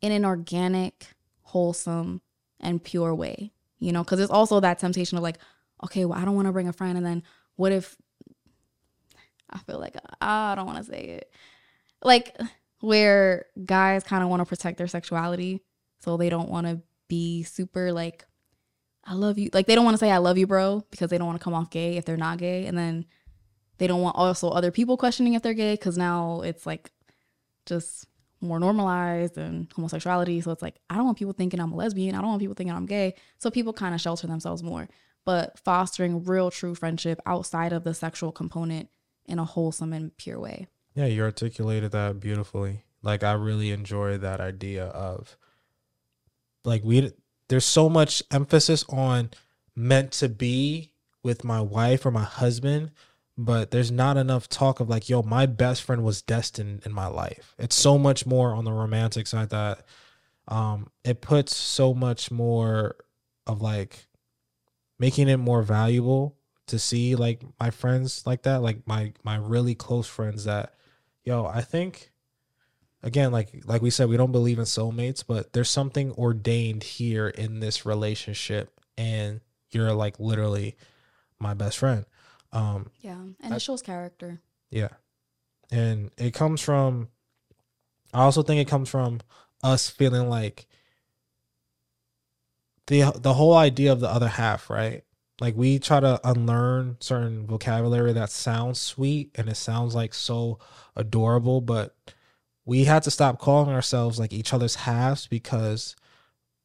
in 0.00 0.12
an 0.12 0.24
organic, 0.24 1.06
wholesome, 1.42 2.20
and 2.58 2.82
pure 2.82 3.14
way. 3.14 3.52
You 3.78 3.92
know, 3.92 4.02
because 4.02 4.18
there's 4.18 4.30
also 4.30 4.60
that 4.60 4.78
temptation 4.78 5.16
of 5.16 5.22
like, 5.22 5.38
okay, 5.84 6.04
well, 6.04 6.18
I 6.18 6.24
don't 6.24 6.34
want 6.34 6.46
to 6.46 6.52
bring 6.52 6.68
a 6.68 6.72
friend, 6.72 6.96
and 6.96 7.06
then 7.06 7.22
what 7.56 7.72
if 7.72 7.96
I 9.48 9.58
feel 9.58 9.78
like 9.78 9.96
I 10.20 10.54
don't 10.56 10.66
want 10.66 10.78
to 10.78 10.90
say 10.90 11.00
it, 11.00 11.32
like 12.02 12.36
where 12.82 13.46
guys 13.64 14.02
kind 14.04 14.22
of 14.22 14.28
want 14.28 14.40
to 14.40 14.46
protect 14.46 14.76
their 14.76 14.88
sexuality, 14.88 15.62
so 16.00 16.16
they 16.16 16.28
don't 16.28 16.50
want 16.50 16.66
to 16.66 16.82
be 17.08 17.44
super 17.44 17.92
like, 17.92 18.24
I 19.04 19.14
love 19.14 19.38
you, 19.38 19.50
like 19.52 19.66
they 19.66 19.74
don't 19.74 19.84
want 19.84 19.94
to 19.94 19.98
say 19.98 20.10
I 20.10 20.18
love 20.18 20.36
you, 20.36 20.46
bro, 20.46 20.84
because 20.90 21.08
they 21.08 21.16
don't 21.16 21.26
want 21.26 21.38
to 21.38 21.44
come 21.44 21.54
off 21.54 21.70
gay 21.70 21.96
if 21.96 22.04
they're 22.04 22.16
not 22.16 22.38
gay, 22.38 22.66
and 22.66 22.76
then 22.76 23.06
they 23.78 23.86
don't 23.86 24.02
want 24.02 24.16
also 24.16 24.50
other 24.50 24.70
people 24.70 24.96
questioning 24.96 25.34
if 25.34 25.42
they're 25.42 25.54
gay 25.54 25.74
because 25.74 25.96
now 25.96 26.42
it's 26.42 26.66
like 26.66 26.90
just 27.66 28.06
more 28.40 28.58
normalized 28.58 29.38
and 29.38 29.72
homosexuality. 29.74 30.40
So 30.40 30.50
it's 30.50 30.62
like, 30.62 30.76
I 30.90 30.96
don't 30.96 31.04
want 31.04 31.18
people 31.18 31.32
thinking 31.32 31.60
I'm 31.60 31.72
a 31.72 31.76
lesbian. 31.76 32.14
I 32.14 32.18
don't 32.18 32.30
want 32.30 32.40
people 32.40 32.54
thinking 32.54 32.74
I'm 32.74 32.86
gay. 32.86 33.14
So 33.38 33.50
people 33.50 33.72
kind 33.72 33.94
of 33.94 34.00
shelter 34.00 34.26
themselves 34.26 34.62
more. 34.62 34.88
But 35.24 35.58
fostering 35.60 36.24
real, 36.24 36.50
true 36.50 36.74
friendship 36.74 37.20
outside 37.24 37.72
of 37.72 37.84
the 37.84 37.94
sexual 37.94 38.32
component 38.32 38.88
in 39.26 39.38
a 39.38 39.44
wholesome 39.44 39.92
and 39.92 40.16
pure 40.16 40.40
way. 40.40 40.66
Yeah, 40.94 41.06
you 41.06 41.22
articulated 41.22 41.92
that 41.92 42.20
beautifully. 42.20 42.84
Like 43.02 43.22
I 43.22 43.32
really 43.32 43.70
enjoy 43.70 44.18
that 44.18 44.40
idea 44.40 44.86
of 44.86 45.36
like 46.64 46.84
we 46.84 47.10
there's 47.48 47.64
so 47.64 47.88
much 47.88 48.22
emphasis 48.30 48.84
on 48.88 49.30
meant 49.74 50.12
to 50.12 50.28
be 50.28 50.92
with 51.22 51.44
my 51.44 51.60
wife 51.60 52.04
or 52.06 52.10
my 52.10 52.24
husband, 52.24 52.90
but 53.36 53.70
there's 53.70 53.90
not 53.90 54.16
enough 54.16 54.48
talk 54.48 54.80
of 54.80 54.88
like, 54.88 55.08
yo, 55.08 55.22
my 55.22 55.46
best 55.46 55.82
friend 55.82 56.04
was 56.04 56.22
destined 56.22 56.82
in 56.84 56.92
my 56.92 57.06
life. 57.06 57.54
It's 57.58 57.76
so 57.76 57.98
much 57.98 58.26
more 58.26 58.52
on 58.54 58.64
the 58.64 58.72
romantic 58.72 59.26
side 59.26 59.50
that 59.50 59.84
um 60.48 60.88
it 61.04 61.20
puts 61.20 61.56
so 61.56 61.94
much 61.94 62.30
more 62.30 62.96
of 63.46 63.62
like 63.62 64.06
making 64.98 65.28
it 65.28 65.38
more 65.38 65.62
valuable 65.62 66.36
to 66.66 66.78
see 66.78 67.16
like 67.16 67.42
my 67.58 67.70
friends 67.70 68.24
like 68.26 68.42
that, 68.42 68.62
like 68.62 68.86
my 68.86 69.12
my 69.24 69.36
really 69.36 69.74
close 69.74 70.06
friends 70.06 70.44
that 70.44 70.74
yo, 71.24 71.46
I 71.46 71.60
think 71.62 72.10
again 73.02 73.32
like 73.32 73.62
like 73.64 73.82
we 73.82 73.90
said 73.90 74.08
we 74.08 74.16
don't 74.16 74.32
believe 74.32 74.58
in 74.58 74.64
soulmates, 74.64 75.24
but 75.26 75.52
there's 75.52 75.70
something 75.70 76.12
ordained 76.12 76.82
here 76.84 77.28
in 77.28 77.60
this 77.60 77.84
relationship 77.86 78.80
and 78.96 79.40
you're 79.70 79.92
like 79.92 80.18
literally 80.20 80.76
my 81.38 81.54
best 81.54 81.78
friend. 81.78 82.04
Um 82.52 82.90
Yeah. 83.00 83.20
And 83.40 83.52
I- 83.54 83.56
it 83.56 83.62
shows 83.62 83.82
character. 83.82 84.40
yeah. 84.70 84.88
And 85.70 86.10
it 86.18 86.32
comes 86.34 86.60
from 86.60 87.08
I 88.14 88.22
also 88.24 88.42
think 88.42 88.60
it 88.60 88.68
comes 88.70 88.88
from 88.90 89.20
us 89.62 89.88
feeling 89.88 90.28
like 90.28 90.66
the 92.88 93.12
the 93.16 93.34
whole 93.34 93.54
idea 93.56 93.92
of 93.92 94.00
the 94.00 94.08
other 94.10 94.28
half, 94.28 94.68
right? 94.68 95.04
Like 95.42 95.56
we 95.56 95.80
try 95.80 95.98
to 95.98 96.20
unlearn 96.22 96.98
certain 97.00 97.48
vocabulary 97.48 98.12
that 98.12 98.30
sounds 98.30 98.80
sweet 98.80 99.32
and 99.34 99.48
it 99.48 99.56
sounds 99.56 99.92
like 99.92 100.14
so 100.14 100.60
adorable, 100.94 101.60
but 101.60 101.96
we 102.64 102.84
had 102.84 103.02
to 103.02 103.10
stop 103.10 103.40
calling 103.40 103.74
ourselves 103.74 104.20
like 104.20 104.32
each 104.32 104.54
other's 104.54 104.76
halves 104.76 105.26
because 105.26 105.96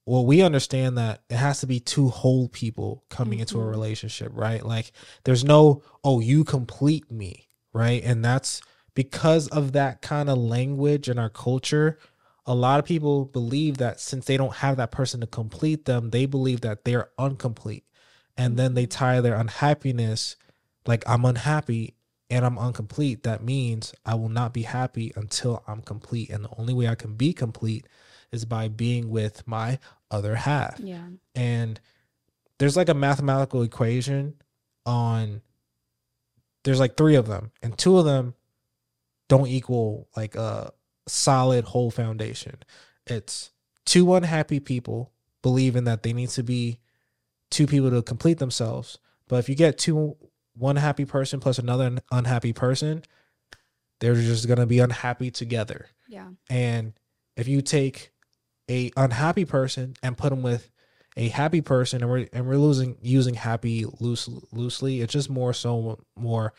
well, 0.05 0.27
we 0.27 0.43
understand 0.43 0.95
that 0.99 1.23
it 1.27 1.37
has 1.37 1.59
to 1.61 1.67
be 1.67 1.79
two 1.79 2.09
whole 2.09 2.49
people 2.49 3.03
coming 3.09 3.39
into 3.39 3.59
a 3.59 3.63
Mhm. 3.63 3.71
relationship, 3.71 4.31
right? 4.35 4.63
Like 4.63 4.91
there's 5.23 5.43
no, 5.43 5.81
oh, 6.03 6.19
you 6.19 6.43
complete 6.43 7.09
me, 7.11 7.49
right? 7.73 8.03
And 8.05 8.23
that's 8.23 8.61
because 8.93 9.47
of 9.47 9.71
that 9.71 10.03
kind 10.03 10.29
of 10.29 10.37
language 10.37 11.09
in 11.09 11.17
our 11.17 11.31
culture. 11.31 11.97
A 12.45 12.53
lot 12.53 12.77
of 12.79 12.85
people 12.85 13.25
believe 13.25 13.77
that 13.79 13.99
since 13.99 14.25
they 14.25 14.37
don't 14.37 14.57
have 14.57 14.77
that 14.77 14.91
person 14.91 15.19
to 15.21 15.27
complete 15.27 15.85
them, 15.85 16.11
they 16.11 16.27
believe 16.27 16.61
that 16.61 16.85
they're 16.85 17.09
incomplete. 17.17 17.83
And 18.37 18.57
then 18.57 18.75
they 18.75 18.85
tie 18.85 19.19
their 19.21 19.35
unhappiness, 19.35 20.35
like, 20.85 21.03
I'm 21.07 21.25
unhappy 21.25 21.95
and 22.29 22.45
I'm 22.45 22.57
incomplete. 22.57 23.23
That 23.23 23.43
means 23.43 23.93
I 24.05 24.15
will 24.15 24.29
not 24.29 24.53
be 24.53 24.63
happy 24.63 25.11
until 25.15 25.63
I'm 25.67 25.81
complete. 25.81 26.29
And 26.29 26.43
the 26.45 26.49
only 26.57 26.73
way 26.73 26.87
I 26.87 26.95
can 26.95 27.15
be 27.15 27.33
complete 27.33 27.87
is 28.31 28.45
by 28.45 28.67
being 28.67 29.09
with 29.09 29.47
my 29.47 29.79
other 30.11 30.35
half 30.35 30.79
Yeah. 30.79 31.07
and 31.35 31.79
there's 32.59 32.75
like 32.77 32.89
a 32.89 32.93
mathematical 32.93 33.61
equation 33.61 34.35
on 34.85 35.41
there's 36.63 36.79
like 36.79 36.97
three 36.97 37.15
of 37.15 37.27
them 37.27 37.51
and 37.61 37.77
two 37.77 37.97
of 37.97 38.05
them 38.05 38.33
don't 39.29 39.47
equal 39.47 40.07
like 40.15 40.35
a 40.35 40.71
solid 41.07 41.65
whole 41.65 41.91
foundation 41.91 42.55
it's 43.05 43.51
two 43.85 44.13
unhappy 44.15 44.59
people 44.59 45.11
believing 45.41 45.83
that 45.85 46.03
they 46.03 46.13
need 46.13 46.29
to 46.29 46.43
be 46.43 46.79
two 47.49 47.67
people 47.67 47.89
to 47.89 48.01
complete 48.01 48.37
themselves 48.39 48.97
but 49.27 49.37
if 49.37 49.49
you 49.49 49.55
get 49.55 49.77
two 49.77 50.15
one 50.55 50.75
happy 50.75 51.05
person 51.05 51.39
plus 51.39 51.59
another 51.59 51.97
unhappy 52.11 52.53
person 52.53 53.03
they're 53.99 54.15
just 54.15 54.47
going 54.47 54.59
to 54.59 54.65
be 54.65 54.79
unhappy 54.79 55.31
together 55.31 55.87
Yeah. 56.07 56.29
and 56.49 56.93
if 57.35 57.47
you 57.47 57.61
take 57.61 58.11
a 58.69 58.91
unhappy 58.97 59.45
person 59.45 59.93
and 60.03 60.17
put 60.17 60.29
them 60.31 60.41
with 60.41 60.69
a 61.15 61.29
happy 61.29 61.61
person, 61.61 62.01
and 62.03 62.11
we're 62.11 62.27
and 62.31 62.45
we're 62.47 62.57
losing 62.57 62.97
using 63.01 63.33
happy 63.33 63.85
loose 63.99 64.29
loosely, 64.51 65.01
it's 65.01 65.13
just 65.13 65.29
more 65.31 65.51
so 65.53 65.99
more 66.15 66.53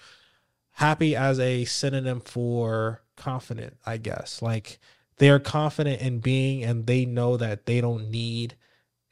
happy 0.72 1.14
as 1.14 1.38
a 1.38 1.64
synonym 1.64 2.20
for 2.20 3.02
confident, 3.16 3.76
I 3.86 3.98
guess. 3.98 4.42
Like 4.42 4.80
they're 5.18 5.38
confident 5.38 6.00
in 6.00 6.18
being, 6.20 6.64
and 6.64 6.86
they 6.86 7.04
know 7.04 7.36
that 7.36 7.66
they 7.66 7.80
don't 7.80 8.10
need 8.10 8.56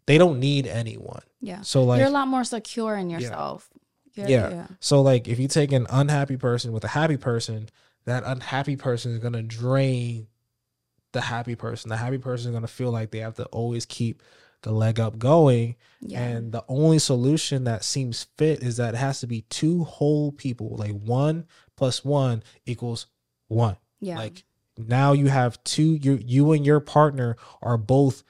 they 0.07 0.19
don't 0.19 0.41
need 0.41 0.67
anyone. 0.67 1.23
Yeah. 1.47 1.61
So 1.63 1.85
like 1.85 1.99
You're 2.01 2.09
a 2.09 2.19
lot 2.21 2.29
more 2.29 2.45
secure 2.45 2.97
in 2.97 3.09
yourself. 3.11 3.69
You're- 4.15 4.31
Yeah. 4.31 4.67
So 4.81 5.01
like 5.03 5.29
if 5.29 5.39
you 5.39 5.47
take 5.49 5.73
an 5.73 5.87
unhappy 5.91 6.37
person 6.37 6.73
with 6.73 6.85
a 6.85 6.89
happy 6.89 7.17
person, 7.17 7.69
that 8.05 8.23
unhappy 8.25 8.77
person 8.77 9.13
is 9.13 9.19
gonna 9.19 9.43
drain 9.43 10.27
the 11.13 11.21
happy 11.21 11.55
person. 11.55 11.89
The 11.89 11.97
happy 11.97 12.19
person 12.19 12.51
is 12.51 12.55
gonna 12.55 12.67
feel 12.67 12.91
like 12.91 13.11
they 13.11 13.19
have 13.21 13.35
to 13.37 13.45
always 13.47 13.85
keep 13.87 14.23
the 14.63 14.73
leg 14.73 14.99
up 14.99 15.19
going. 15.19 15.77
Yeah. 16.01 16.23
And 16.23 16.51
the 16.53 16.65
only 16.69 16.99
solution 16.99 17.65
that 17.65 17.85
seems 17.85 18.27
fit 18.39 18.63
is 18.63 18.79
that 18.79 18.95
it 18.95 18.99
has 18.99 19.21
to 19.21 19.27
be 19.27 19.43
two 19.43 19.85
whole 19.85 20.33
people. 20.33 20.77
Like 20.77 20.93
one 20.93 21.47
plus 21.77 22.05
one 22.05 22.43
equals 22.65 23.07
one. 23.49 23.77
yeah. 24.01 24.19
Like 24.19 24.45
now 24.79 25.13
you 25.13 25.29
have 25.29 25.63
two 25.65 25.95
you 25.95 26.19
you 26.25 26.53
and 26.53 26.67
your 26.67 26.81
partner 26.81 27.37
are 27.63 27.79
both 27.79 28.23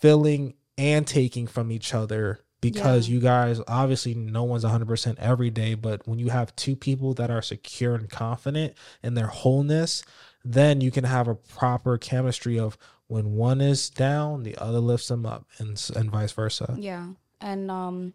filling 0.00 0.54
and 0.78 1.06
taking 1.06 1.46
from 1.46 1.70
each 1.72 1.94
other 1.94 2.40
because 2.60 3.08
Yeah. 3.08 3.14
you 3.14 3.20
guys 3.20 3.60
obviously 3.68 4.14
no 4.14 4.44
one's 4.44 4.64
100% 4.64 5.18
every 5.18 5.50
day 5.50 5.74
but 5.74 6.06
when 6.08 6.18
you 6.18 6.28
have 6.30 6.54
two 6.56 6.74
people 6.76 7.14
that 7.14 7.30
are 7.30 7.42
secure 7.42 7.94
and 7.94 8.08
confident 8.10 8.74
in 9.02 9.14
their 9.14 9.26
wholeness 9.28 10.02
then 10.44 10.80
you 10.80 10.90
can 10.90 11.04
have 11.04 11.28
a 11.28 11.34
proper 11.34 11.98
chemistry 11.98 12.58
of 12.58 12.78
when 13.08 13.32
one 13.34 13.60
is 13.60 13.88
down 13.90 14.42
the 14.42 14.56
other 14.56 14.78
lifts 14.80 15.08
them 15.08 15.24
up 15.26 15.46
and 15.58 15.90
and 15.94 16.10
vice 16.10 16.32
versa 16.32 16.74
Yeah. 16.78 17.08
And 17.40 17.70
um 17.70 18.14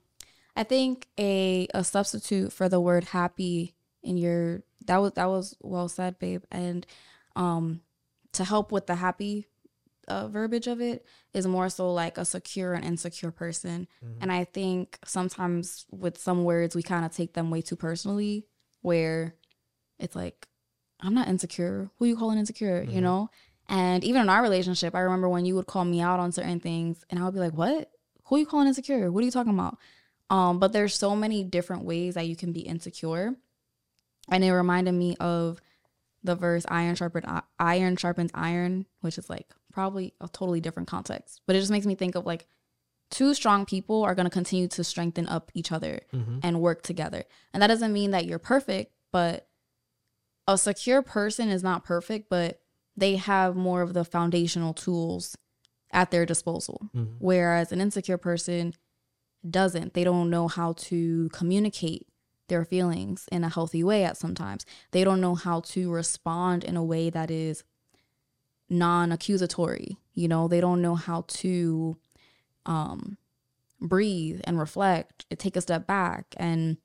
I 0.55 0.63
think 0.63 1.07
a 1.19 1.67
a 1.73 1.83
substitute 1.83 2.51
for 2.51 2.67
the 2.67 2.81
word 2.81 3.05
happy 3.05 3.73
in 4.03 4.17
your 4.17 4.63
that 4.85 4.97
was 4.97 5.11
that 5.13 5.29
was 5.29 5.55
well 5.61 5.87
said, 5.87 6.17
babe. 6.19 6.43
And 6.51 6.85
um 7.35 7.81
to 8.33 8.43
help 8.43 8.71
with 8.71 8.87
the 8.87 8.95
happy 8.95 9.45
uh, 10.11 10.27
verbiage 10.27 10.67
of 10.67 10.81
it 10.81 11.05
is 11.33 11.47
more 11.47 11.69
so 11.69 11.91
like 11.93 12.17
a 12.17 12.25
secure 12.25 12.73
and 12.73 12.83
insecure 12.85 13.31
person. 13.31 13.87
Mhm. 14.03 14.17
And 14.21 14.31
I 14.31 14.43
think 14.43 14.99
sometimes 15.05 15.85
with 15.89 16.17
some 16.17 16.43
words, 16.43 16.75
we 16.75 16.83
kind 16.83 17.05
of 17.05 17.11
take 17.15 17.33
them 17.33 17.49
way 17.49 17.61
too 17.61 17.75
personally, 17.75 18.45
where 18.81 19.35
it's 19.97 20.15
like, 20.15 20.47
I'm 20.99 21.13
not 21.13 21.27
insecure. 21.27 21.89
Who 21.97 22.05
you 22.05 22.15
calling 22.17 22.37
insecure? 22.37 22.83
You 22.83 22.99
Mhm. 22.99 23.03
know? 23.03 23.29
And 23.69 24.03
even 24.03 24.21
in 24.23 24.29
our 24.29 24.41
relationship, 24.41 24.93
I 24.93 24.99
remember 24.99 25.29
when 25.29 25.45
you 25.45 25.55
would 25.55 25.65
call 25.67 25.85
me 25.85 26.01
out 26.01 26.19
on 26.19 26.31
certain 26.31 26.59
things 26.59 27.03
and 27.09 27.19
I 27.19 27.23
would 27.23 27.33
be 27.33 27.39
like, 27.39 27.53
what? 27.53 27.89
Who 28.25 28.37
you 28.37 28.45
calling 28.45 28.67
insecure? 28.67 29.11
What 29.11 29.21
are 29.21 29.25
you 29.25 29.31
talking 29.31 29.53
about? 29.53 29.77
Um, 30.29 30.59
but 30.59 30.73
there's 30.73 30.95
so 30.95 31.15
many 31.15 31.43
different 31.43 31.83
ways 31.85 32.15
that 32.15 32.27
you 32.27 32.35
can 32.35 32.51
be 32.51 32.61
insecure. 32.61 33.35
And 34.29 34.43
it 34.43 34.51
reminded 34.53 34.93
me 34.93 35.15
of 35.19 35.61
the 36.23 36.35
verse 36.35 36.65
iron 36.69 36.95
sharpened 36.95 37.25
iron 37.59 37.95
sharpens 37.97 38.31
iron, 38.33 38.85
which 39.01 39.17
is 39.17 39.29
like 39.29 39.53
probably 39.71 40.13
a 40.21 40.27
totally 40.27 40.61
different 40.61 40.87
context. 40.89 41.41
But 41.47 41.55
it 41.55 41.59
just 41.59 41.71
makes 41.71 41.85
me 41.85 41.95
think 41.95 42.15
of 42.15 42.25
like 42.25 42.47
two 43.09 43.33
strong 43.33 43.65
people 43.65 44.03
are 44.03 44.15
going 44.15 44.25
to 44.25 44.29
continue 44.29 44.67
to 44.69 44.83
strengthen 44.83 45.27
up 45.27 45.51
each 45.53 45.71
other 45.71 45.99
Mhm. 46.13 46.39
and 46.43 46.61
work 46.61 46.81
together. 46.81 47.25
And 47.53 47.61
that 47.61 47.67
doesn't 47.67 47.91
mean 47.91 48.11
that 48.11 48.25
you're 48.25 48.39
perfect, 48.39 48.93
but 49.11 49.47
a 50.47 50.57
secure 50.57 51.01
person 51.01 51.49
is 51.49 51.61
not 51.63 51.83
perfect, 51.83 52.29
but 52.29 52.61
they 52.95 53.15
have 53.17 53.55
more 53.55 53.81
of 53.81 53.93
the 53.93 54.03
foundational 54.05 54.73
tools 54.73 55.35
at 55.91 56.11
their 56.11 56.25
disposal. 56.25 56.89
Mhm. 56.95 57.15
Whereas 57.19 57.71
an 57.71 57.81
insecure 57.81 58.17
person 58.17 58.73
doesn't. 59.49 59.93
They 59.93 60.03
don't 60.03 60.29
know 60.29 60.47
how 60.47 60.73
to 60.73 61.29
communicate 61.33 62.07
their 62.47 62.65
feelings 62.65 63.27
in 63.31 63.43
a 63.43 63.49
healthy 63.49 63.83
way 63.83 64.03
at 64.03 64.17
sometimes. 64.17 64.65
They 64.91 65.03
don't 65.03 65.21
know 65.21 65.35
how 65.35 65.61
to 65.61 65.89
respond 65.91 66.63
in 66.63 66.75
a 66.75 66.83
way 66.83 67.09
that 67.09 67.31
is 67.31 67.63
non-accusatory. 68.71 69.97
You 70.13 70.27
know, 70.27 70.47
they 70.47 70.61
don't 70.61 70.81
know 70.81 70.95
how 70.95 71.25
to 71.27 71.97
um 72.65 73.17
breathe 73.79 74.39
and 74.45 74.59
reflect, 74.59 75.25
take 75.37 75.55
a 75.55 75.61
step 75.61 75.85
back 75.85 76.33
and 76.37 76.77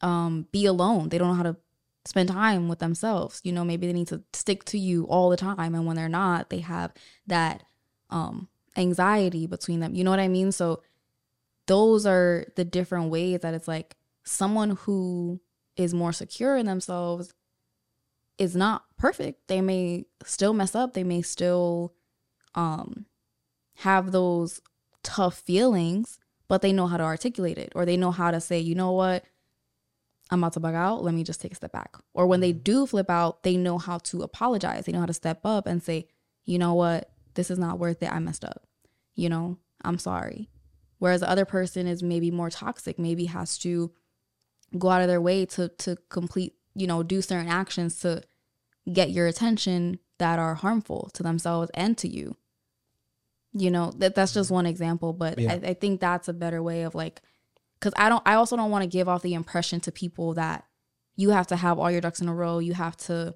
um 0.00 0.46
be 0.52 0.64
alone. 0.64 1.08
They 1.08 1.18
don't 1.18 1.28
know 1.28 1.34
how 1.34 1.42
to 1.42 1.56
spend 2.04 2.28
time 2.28 2.68
with 2.68 2.78
themselves. 2.78 3.40
You 3.44 3.52
know, 3.52 3.64
maybe 3.64 3.86
they 3.86 3.92
need 3.92 4.08
to 4.08 4.22
stick 4.32 4.64
to 4.66 4.78
you 4.78 5.04
all 5.04 5.28
the 5.28 5.36
time 5.36 5.74
and 5.74 5.86
when 5.86 5.96
they're 5.96 6.08
not, 6.08 6.50
they 6.50 6.60
have 6.60 6.92
that 7.26 7.64
um 8.10 8.48
anxiety 8.76 9.46
between 9.46 9.80
them. 9.80 9.94
You 9.94 10.04
know 10.04 10.10
what 10.10 10.20
I 10.20 10.28
mean? 10.28 10.52
So 10.52 10.82
those 11.66 12.06
are 12.06 12.46
the 12.54 12.64
different 12.64 13.10
ways 13.10 13.40
that 13.40 13.54
it's 13.54 13.68
like 13.68 13.96
someone 14.24 14.70
who 14.70 15.40
is 15.76 15.92
more 15.92 16.12
secure 16.12 16.56
in 16.56 16.66
themselves 16.66 17.34
is 18.38 18.56
not 18.56 18.84
perfect. 18.96 19.48
They 19.48 19.60
may 19.60 20.06
still 20.24 20.52
mess 20.52 20.74
up. 20.74 20.94
They 20.94 21.04
may 21.04 21.22
still 21.22 21.94
um 22.54 23.06
have 23.78 24.12
those 24.12 24.60
tough 25.02 25.38
feelings, 25.38 26.18
but 26.48 26.62
they 26.62 26.72
know 26.72 26.86
how 26.86 26.96
to 26.96 27.04
articulate 27.04 27.58
it 27.58 27.72
or 27.74 27.84
they 27.84 27.96
know 27.96 28.10
how 28.10 28.30
to 28.30 28.40
say, 28.40 28.58
you 28.58 28.74
know 28.74 28.92
what? 28.92 29.24
I'm 30.30 30.42
about 30.42 30.52
to 30.54 30.60
bug 30.60 30.74
out. 30.74 31.02
Let 31.02 31.14
me 31.14 31.24
just 31.24 31.40
take 31.40 31.52
a 31.52 31.56
step 31.56 31.72
back. 31.72 31.96
Or 32.12 32.26
when 32.26 32.40
they 32.40 32.52
do 32.52 32.86
flip 32.86 33.08
out, 33.08 33.42
they 33.44 33.56
know 33.56 33.78
how 33.78 33.98
to 33.98 34.22
apologize. 34.22 34.84
They 34.84 34.92
know 34.92 35.00
how 35.00 35.06
to 35.06 35.14
step 35.14 35.40
up 35.44 35.66
and 35.66 35.82
say, 35.82 36.06
you 36.44 36.58
know 36.58 36.74
what? 36.74 37.10
This 37.34 37.50
is 37.50 37.58
not 37.58 37.78
worth 37.78 38.02
it. 38.02 38.12
I 38.12 38.18
messed 38.18 38.44
up. 38.44 38.66
You 39.14 39.28
know, 39.28 39.58
I'm 39.84 39.98
sorry. 39.98 40.50
Whereas 40.98 41.20
the 41.20 41.30
other 41.30 41.44
person 41.44 41.86
is 41.86 42.02
maybe 42.02 42.30
more 42.30 42.50
toxic, 42.50 42.98
maybe 42.98 43.26
has 43.26 43.56
to 43.58 43.92
go 44.76 44.90
out 44.90 45.00
of 45.00 45.08
their 45.08 45.20
way 45.20 45.46
to 45.46 45.68
to 45.68 45.96
complete, 46.10 46.54
you 46.78 46.86
know, 46.86 47.02
do 47.02 47.20
certain 47.20 47.48
actions 47.48 48.00
to 48.00 48.22
get 48.92 49.10
your 49.10 49.26
attention 49.26 49.98
that 50.18 50.38
are 50.38 50.54
harmful 50.54 51.10
to 51.14 51.22
themselves 51.22 51.70
and 51.74 51.96
to 51.98 52.08
you. 52.08 52.36
You 53.52 53.70
know, 53.70 53.92
that 53.98 54.14
that's 54.14 54.34
just 54.34 54.50
one 54.50 54.66
example, 54.66 55.12
but 55.12 55.38
Yeah. 55.38 55.52
I, 55.52 55.70
I 55.70 55.74
think 55.74 56.00
that's 56.00 56.28
a 56.28 56.32
better 56.32 56.62
way 56.62 56.82
of 56.82 56.94
like 56.94 57.20
because 57.78 57.92
I 57.96 58.08
don't 58.08 58.22
I 58.26 58.34
also 58.34 58.56
don't 58.56 58.70
want 58.70 58.82
to 58.82 58.88
give 58.88 59.08
off 59.08 59.22
the 59.22 59.34
impression 59.34 59.80
to 59.80 59.92
people 59.92 60.34
that 60.34 60.64
you 61.16 61.30
have 61.30 61.46
to 61.48 61.56
have 61.56 61.78
all 61.78 61.90
your 61.90 62.00
ducks 62.00 62.20
in 62.20 62.28
a 62.28 62.34
row. 62.34 62.58
You 62.58 62.74
have 62.74 62.96
to 63.08 63.34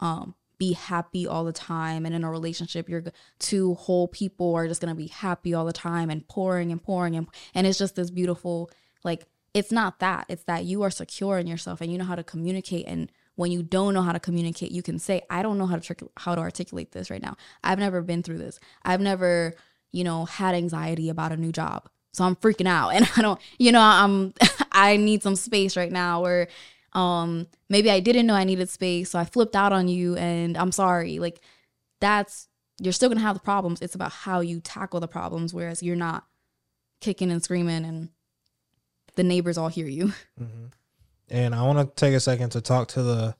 um 0.00 0.34
be 0.58 0.72
happy 0.72 1.26
all 1.26 1.44
the 1.44 1.52
time 1.52 2.04
and 2.04 2.14
in 2.14 2.24
a 2.24 2.30
relationship 2.30 2.88
you're 2.88 3.04
two 3.38 3.74
whole 3.74 4.08
people 4.08 4.56
are 4.56 4.66
just 4.66 4.80
going 4.80 4.92
to 4.92 4.96
be 4.96 5.06
happy 5.06 5.54
all 5.54 5.64
the 5.64 5.72
time 5.72 6.10
and 6.10 6.26
pouring 6.26 6.72
and 6.72 6.82
pouring 6.82 7.14
and 7.14 7.28
and 7.54 7.64
it's 7.64 7.78
just 7.78 7.94
this 7.94 8.10
beautiful 8.10 8.68
like 9.04 9.24
it's 9.58 9.72
not 9.72 9.98
that 9.98 10.24
it's 10.28 10.44
that 10.44 10.64
you 10.64 10.82
are 10.82 10.90
secure 10.90 11.38
in 11.38 11.46
yourself 11.46 11.80
and 11.80 11.90
you 11.90 11.98
know 11.98 12.04
how 12.04 12.14
to 12.14 12.22
communicate 12.22 12.86
and 12.86 13.10
when 13.34 13.50
you 13.50 13.60
don't 13.60 13.92
know 13.92 14.02
how 14.02 14.12
to 14.12 14.20
communicate 14.20 14.70
you 14.70 14.82
can 14.82 14.98
say 14.98 15.20
i 15.30 15.42
don't 15.42 15.58
know 15.58 15.66
how 15.66 15.76
to 15.76 16.10
how 16.16 16.34
to 16.34 16.40
articulate 16.40 16.92
this 16.92 17.10
right 17.10 17.22
now. 17.22 17.36
I've 17.64 17.78
never 17.78 18.00
been 18.00 18.22
through 18.22 18.38
this. 18.38 18.60
I've 18.84 19.00
never 19.00 19.54
you 19.90 20.04
know 20.04 20.26
had 20.26 20.54
anxiety 20.54 21.08
about 21.08 21.32
a 21.32 21.36
new 21.36 21.50
job. 21.50 21.88
So 22.12 22.24
i'm 22.24 22.36
freaking 22.36 22.68
out. 22.68 22.90
And 22.94 23.08
i 23.16 23.22
don't 23.22 23.40
you 23.58 23.72
know 23.72 23.80
i'm 23.80 24.32
i 24.72 24.96
need 24.96 25.22
some 25.22 25.36
space 25.36 25.76
right 25.76 25.92
now 25.92 26.24
or 26.24 26.48
um 26.92 27.48
maybe 27.68 27.90
i 27.90 28.00
didn't 28.00 28.26
know 28.26 28.34
i 28.34 28.44
needed 28.44 28.68
space 28.68 29.10
so 29.10 29.18
i 29.18 29.24
flipped 29.24 29.56
out 29.56 29.72
on 29.72 29.88
you 29.88 30.16
and 30.16 30.56
i'm 30.56 30.72
sorry. 30.72 31.18
Like 31.18 31.40
that's 32.00 32.48
you're 32.80 32.92
still 32.92 33.08
gonna 33.08 33.20
have 33.20 33.34
the 33.34 33.40
problems. 33.40 33.82
It's 33.82 33.96
about 33.96 34.12
how 34.12 34.38
you 34.40 34.60
tackle 34.60 35.00
the 35.00 35.08
problems 35.08 35.52
whereas 35.52 35.82
you're 35.82 35.96
not 35.96 36.26
kicking 37.00 37.30
and 37.30 37.42
screaming 37.42 37.84
and 37.84 38.10
the 39.18 39.24
neighbors 39.24 39.58
all 39.58 39.68
hear 39.68 39.86
you 39.86 40.12
Mhm. 40.40 40.70
And 41.30 41.54
I 41.54 41.62
want 41.62 41.78
to 41.78 42.00
take 42.00 42.14
a 42.14 42.20
second 42.20 42.50
to 42.50 42.62
talk 42.62 42.88
to 42.88 43.02
the 43.02 43.36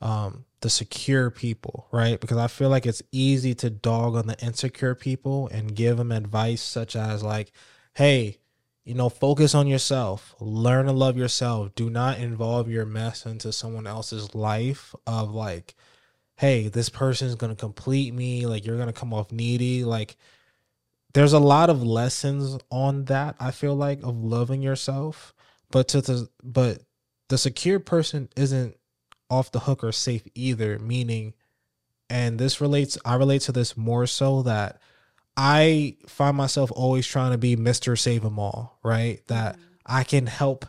um 0.00 0.46
the 0.60 0.70
secure 0.70 1.30
people, 1.30 1.86
right? 1.92 2.18
Because 2.18 2.38
I 2.38 2.46
feel 2.46 2.70
like 2.70 2.86
it's 2.86 3.02
easy 3.12 3.54
to 3.56 3.68
dog 3.68 4.16
on 4.16 4.26
the 4.26 4.38
insecure 4.40 4.94
people 4.94 5.48
and 5.48 5.74
give 5.76 5.98
them 5.98 6.10
advice 6.10 6.62
such 6.62 6.96
as 6.96 7.22
like, 7.22 7.52
"Hey, 7.94 8.38
you 8.84 8.94
know, 8.94 9.10
focus 9.10 9.54
on 9.54 9.66
yourself. 9.66 10.34
Learn 10.40 10.86
to 10.86 10.92
love 10.92 11.16
yourself. 11.18 11.74
Do 11.74 11.90
not 11.90 12.18
involve 12.18 12.70
your 12.70 12.86
mess 12.86 13.26
into 13.26 13.52
someone 13.52 13.86
else's 13.86 14.34
life 14.34 14.94
of 15.06 15.30
like, 15.34 15.74
hey, 16.36 16.68
this 16.68 16.88
person's 16.88 17.34
going 17.34 17.54
to 17.54 17.60
complete 17.60 18.12
me, 18.14 18.46
like 18.46 18.64
you're 18.66 18.76
going 18.76 18.88
to 18.88 19.00
come 19.00 19.14
off 19.14 19.32
needy, 19.32 19.84
like 19.84 20.16
there's 21.14 21.32
a 21.32 21.38
lot 21.38 21.70
of 21.70 21.82
lessons 21.82 22.58
on 22.70 23.06
that 23.06 23.34
i 23.40 23.50
feel 23.50 23.74
like 23.74 24.02
of 24.02 24.22
loving 24.22 24.60
yourself 24.60 25.32
but 25.70 25.88
to 25.88 26.00
the 26.02 26.28
but 26.42 26.82
the 27.28 27.38
secure 27.38 27.80
person 27.80 28.28
isn't 28.36 28.76
off 29.30 29.50
the 29.50 29.60
hook 29.60 29.82
or 29.82 29.92
safe 29.92 30.26
either 30.34 30.78
meaning 30.78 31.32
and 32.10 32.38
this 32.38 32.60
relates 32.60 32.98
i 33.04 33.14
relate 33.14 33.40
to 33.40 33.52
this 33.52 33.76
more 33.76 34.06
so 34.06 34.42
that 34.42 34.78
i 35.36 35.96
find 36.06 36.36
myself 36.36 36.70
always 36.74 37.06
trying 37.06 37.32
to 37.32 37.38
be 37.38 37.56
mr 37.56 37.98
save 37.98 38.22
them 38.22 38.38
all 38.38 38.78
right? 38.82 39.26
That 39.28 39.56
mm-hmm. 39.56 39.64
i 39.86 40.04
can 40.04 40.26
help 40.26 40.66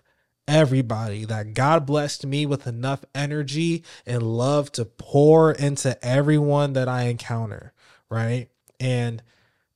everybody 0.48 1.26
that 1.26 1.56
god 1.56 1.88
blessed 1.88 2.26
me 2.26 2.46
with 2.46 2.68
enough 2.68 3.04
energy 3.16 3.84
and 4.06 4.22
love 4.22 4.72
to 4.72 4.86
pour 4.86 5.52
into 5.52 6.04
everyone 6.06 6.74
that 6.74 6.88
i 6.88 7.04
encounter 7.04 7.74
right? 8.10 8.50
And 8.80 9.22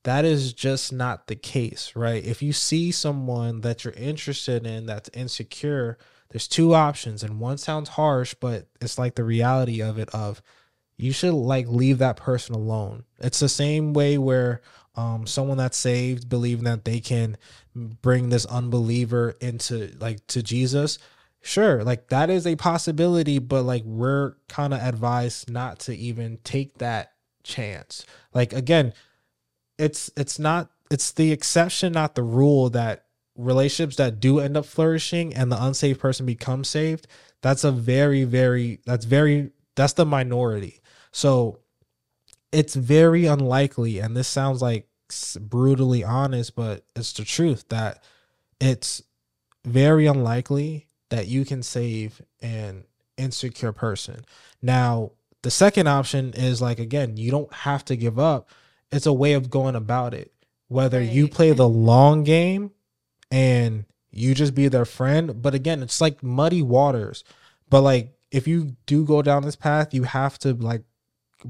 that 0.04 0.24
is 0.24 0.52
just 0.52 0.92
not 0.92 1.26
the 1.26 1.36
case, 1.36 1.92
right? 1.94 2.24
If 2.24 2.42
you 2.42 2.52
see 2.52 2.90
someone 2.90 3.60
that 3.60 3.84
you're 3.84 3.94
interested 3.94 4.66
in 4.66 4.86
that's 4.86 5.10
insecure, 5.12 5.98
there's 6.30 6.48
two 6.48 6.74
options 6.74 7.22
and 7.22 7.40
one 7.40 7.58
sounds 7.58 7.90
harsh, 7.90 8.34
but 8.34 8.66
it's 8.80 8.98
like 8.98 9.14
the 9.14 9.24
reality 9.24 9.82
of 9.82 9.98
it 9.98 10.08
of 10.14 10.42
you 10.96 11.12
should 11.12 11.34
like 11.34 11.66
leave 11.66 11.98
that 11.98 12.16
person 12.16 12.54
alone. 12.54 13.04
It's 13.18 13.40
the 13.40 13.48
same 13.48 13.92
way 13.92 14.16
where 14.18 14.62
um 14.96 15.26
someone 15.26 15.58
that's 15.58 15.76
saved 15.76 16.28
believing 16.28 16.64
that 16.64 16.84
they 16.84 17.00
can 17.00 17.36
bring 17.74 18.28
this 18.28 18.46
unbeliever 18.46 19.34
into 19.40 19.92
like 20.00 20.26
to 20.28 20.42
Jesus. 20.42 20.98
Sure, 21.42 21.82
like 21.84 22.08
that 22.08 22.28
is 22.28 22.46
a 22.46 22.56
possibility, 22.56 23.38
but 23.38 23.62
like 23.62 23.82
we're 23.84 24.34
kind 24.48 24.74
of 24.74 24.80
advised 24.80 25.50
not 25.50 25.78
to 25.80 25.96
even 25.96 26.38
take 26.44 26.78
that 26.78 27.12
chance. 27.42 28.04
Like 28.34 28.52
again, 28.52 28.92
it's 29.80 30.10
it's 30.16 30.38
not 30.38 30.70
it's 30.90 31.12
the 31.12 31.32
exception 31.32 31.92
not 31.92 32.14
the 32.14 32.22
rule 32.22 32.70
that 32.70 33.06
relationships 33.36 33.96
that 33.96 34.20
do 34.20 34.38
end 34.40 34.56
up 34.56 34.66
flourishing 34.66 35.34
and 35.34 35.50
the 35.50 35.64
unsaved 35.64 36.00
person 36.00 36.26
becomes 36.26 36.68
saved 36.68 37.06
that's 37.42 37.64
a 37.64 37.72
very 37.72 38.24
very 38.24 38.80
that's 38.84 39.04
very 39.04 39.50
that's 39.74 39.94
the 39.94 40.04
minority. 40.04 40.80
So 41.12 41.60
it's 42.52 42.74
very 42.74 43.26
unlikely 43.26 43.98
and 43.98 44.16
this 44.16 44.28
sounds 44.28 44.60
like 44.60 44.88
brutally 45.40 46.04
honest 46.04 46.54
but 46.54 46.84
it's 46.94 47.12
the 47.12 47.24
truth 47.24 47.64
that 47.68 48.02
it's 48.60 49.02
very 49.64 50.06
unlikely 50.06 50.86
that 51.08 51.26
you 51.26 51.44
can 51.44 51.62
save 51.62 52.22
an 52.42 52.84
insecure 53.16 53.72
person. 53.72 54.24
Now 54.60 55.12
the 55.42 55.50
second 55.50 55.86
option 55.86 56.34
is 56.34 56.60
like 56.60 56.78
again 56.78 57.16
you 57.16 57.30
don't 57.30 57.52
have 57.52 57.84
to 57.86 57.96
give 57.96 58.18
up 58.18 58.48
it's 58.92 59.06
a 59.06 59.12
way 59.12 59.32
of 59.34 59.50
going 59.50 59.76
about 59.76 60.14
it. 60.14 60.32
Whether 60.68 61.02
you 61.02 61.28
play 61.28 61.52
the 61.52 61.68
long 61.68 62.22
game 62.22 62.72
and 63.30 63.84
you 64.10 64.34
just 64.34 64.54
be 64.54 64.68
their 64.68 64.84
friend, 64.84 65.40
but 65.42 65.54
again, 65.54 65.82
it's 65.82 66.00
like 66.00 66.22
muddy 66.22 66.62
waters. 66.62 67.24
But 67.68 67.82
like 67.82 68.12
if 68.30 68.46
you 68.46 68.76
do 68.86 69.04
go 69.04 69.22
down 69.22 69.42
this 69.42 69.56
path, 69.56 69.92
you 69.92 70.04
have 70.04 70.38
to 70.40 70.54
like 70.54 70.82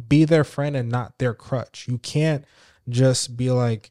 be 0.09 0.25
their 0.25 0.45
friend 0.45 0.77
and 0.77 0.89
not 0.89 1.19
their 1.19 1.35
crutch. 1.35 1.87
You 1.89 1.99
can't 1.99 2.45
just 2.89 3.37
be 3.37 3.51
like, 3.51 3.91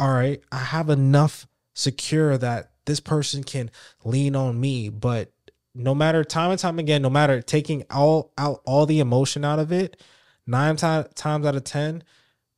all 0.00 0.12
right, 0.12 0.40
I 0.50 0.58
have 0.58 0.90
enough 0.90 1.46
secure 1.74 2.36
that 2.38 2.72
this 2.86 3.00
person 3.00 3.44
can 3.44 3.70
lean 4.04 4.36
on 4.36 4.60
me, 4.60 4.88
but 4.88 5.32
no 5.74 5.94
matter 5.94 6.22
time 6.22 6.50
and 6.50 6.58
time 6.58 6.78
again, 6.78 7.02
no 7.02 7.10
matter 7.10 7.42
taking 7.42 7.84
all 7.90 8.32
out 8.38 8.62
all 8.64 8.86
the 8.86 9.00
emotion 9.00 9.44
out 9.44 9.58
of 9.58 9.72
it, 9.72 10.00
nine 10.46 10.76
times 10.76 11.08
times 11.14 11.46
out 11.46 11.56
of 11.56 11.64
ten, 11.64 12.04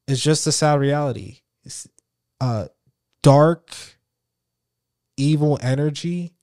it's 0.06 0.22
just 0.22 0.46
a 0.46 0.52
sad 0.52 0.80
reality. 0.80 1.38
It's, 1.64 1.88
uh, 2.40 2.66
dark, 3.22 3.74
evil 5.16 5.58
energy 5.62 6.36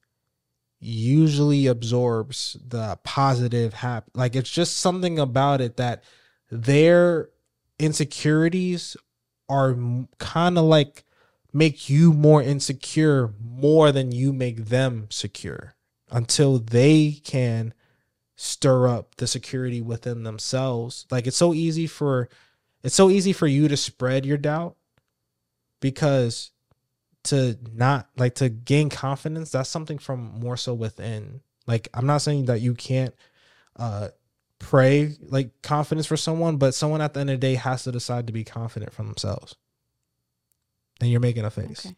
usually 0.79 1.67
absorbs 1.67 2.57
the 2.67 2.99
positive 3.05 3.73
hap 3.73 4.03
like 4.13 4.35
it's 4.35 4.49
just 4.49 4.77
something 4.77 5.17
about 5.17 5.61
it 5.61 5.77
that 5.77 6.03
their 6.51 7.29
insecurities 7.79 8.97
are 9.47 9.77
kind 10.17 10.57
of 10.57 10.65
like 10.65 11.05
make 11.53 11.89
you 11.89 12.11
more 12.11 12.43
insecure 12.43 13.33
more 13.41 13.93
than 13.93 14.11
you 14.11 14.33
make 14.33 14.65
them 14.65 15.07
secure 15.09 15.73
until 16.11 16.59
they 16.59 17.11
can 17.23 17.73
stir 18.35 18.85
up 18.85 19.15
the 19.15 19.27
security 19.27 19.79
within 19.79 20.23
themselves 20.23 21.05
like 21.09 21.25
it's 21.25 21.37
so 21.37 21.53
easy 21.53 21.87
for 21.87 22.27
it's 22.83 22.95
so 22.95 23.09
easy 23.09 23.33
for 23.33 23.47
you 23.47 23.67
to 23.67 23.77
spread 23.77 24.25
your 24.25 24.37
doubt 24.37 24.75
because 25.79 26.51
to 27.23 27.57
not 27.73 28.09
like 28.17 28.35
to 28.35 28.49
gain 28.49 28.89
confidence 28.89 29.51
that's 29.51 29.69
something 29.69 29.97
from 29.97 30.39
more 30.39 30.57
so 30.57 30.73
within. 30.73 31.41
Like 31.65 31.87
i'm 31.93 32.05
not 32.05 32.17
saying 32.21 32.45
that 32.45 32.59
you 32.59 32.73
can't 32.73 33.15
uh 33.77 34.09
pray 34.59 35.15
like 35.21 35.61
confidence 35.61 36.05
for 36.05 36.15
someone 36.17 36.57
but 36.57 36.73
someone 36.73 37.01
at 37.01 37.13
the 37.13 37.19
end 37.19 37.29
of 37.29 37.35
the 37.35 37.47
day 37.47 37.55
has 37.55 37.83
to 37.83 37.91
decide 37.91 38.27
to 38.27 38.33
be 38.33 38.43
confident 38.43 38.93
for 38.93 39.03
themselves. 39.03 39.55
And 41.01 41.09
you're 41.09 41.19
making 41.19 41.45
a 41.45 41.49
face. 41.49 41.85
Okay. 41.85 41.95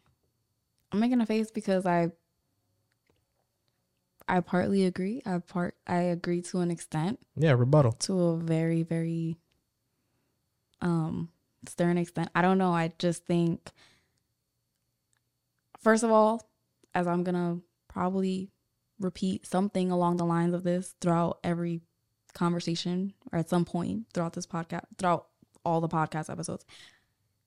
i'm 0.92 1.00
making 1.00 1.20
a 1.20 1.26
face 1.26 1.50
because 1.50 1.84
i 1.86 2.10
i 4.28 4.40
partly 4.40 4.84
agree. 4.84 5.22
I 5.26 5.38
part 5.38 5.76
i 5.86 5.98
agree 5.98 6.42
to 6.42 6.60
an 6.60 6.70
extent. 6.70 7.18
Yeah 7.36 7.52
rebuttal. 7.52 7.92
To 7.92 8.20
a 8.20 8.36
very 8.38 8.84
very 8.84 9.36
um 10.86 11.28
stern 11.68 11.98
extent 11.98 12.30
i 12.34 12.40
don't 12.40 12.58
know 12.58 12.72
i 12.72 12.92
just 12.98 13.26
think 13.26 13.72
First 15.86 16.02
of 16.02 16.10
all, 16.10 16.50
as 16.96 17.06
I'm 17.06 17.22
to 17.22 17.62
probably 17.86 18.50
repeat 18.98 19.46
something 19.46 19.92
along 19.92 20.16
the 20.16 20.24
lines 20.24 20.52
of 20.52 20.64
this 20.64 20.96
throughout 21.00 21.38
every 21.44 21.80
conversation 22.34 23.14
or 23.30 23.38
at 23.38 23.48
some 23.48 23.64
point 23.64 24.06
throughout 24.12 24.32
this 24.32 24.48
podcast, 24.48 24.82
throughout 24.98 25.28
all 25.64 25.80
the 25.80 25.88
podcast 25.88 26.28
episodes, 26.28 26.64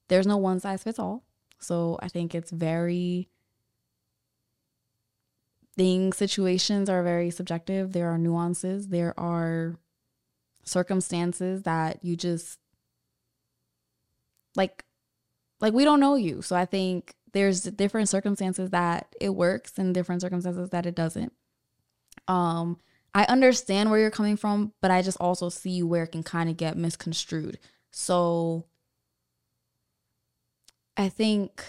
there's 0.08 0.26
no 0.26 0.38
one 0.38 0.62
size 0.62 0.84
fits 0.84 1.00
all. 1.00 1.26
So 1.60 2.00
I 2.02 2.08
think 2.08 2.34
it's 2.34 2.50
very, 2.50 3.28
things, 5.76 6.16
situations 6.16 6.90
are 6.90 7.04
very 7.04 7.32
subjective. 7.32 7.92
There 7.92 8.10
are 8.10 8.18
nuances, 8.18 8.88
there 8.88 9.20
are 9.20 9.76
circumstances 10.64 11.64
that 11.64 12.06
you 12.06 12.16
just 12.16 12.58
like 14.60 14.86
like 15.60 15.74
we 15.74 15.84
don't 15.84 16.00
know 16.00 16.16
you 16.16 16.44
so 16.44 16.56
i 16.56 16.66
think 16.66 17.16
there's 17.34 17.62
different 17.62 18.10
circumstances 18.10 18.70
that 18.72 19.14
it 19.20 19.30
works 19.30 19.78
and 19.78 19.94
different 19.94 20.22
circumstances 20.22 20.70
that 20.70 20.86
it 20.86 20.96
doesn't. 20.96 21.34
Um, 22.28 22.78
I 23.14 23.24
understand 23.26 23.90
where 23.90 24.00
you're 24.00 24.12
coming 24.12 24.38
from, 24.38 24.74
but 24.82 24.92
I 24.92 25.02
just 25.02 25.20
also 25.20 25.50
see 25.50 25.84
where 25.84 26.04
it 26.04 26.12
can 26.12 26.24
kind 26.24 26.50
of 26.50 26.58
get 26.58 26.78
misconstrued. 26.78 27.60
So 27.92 28.66
I 30.96 31.10
think 31.10 31.64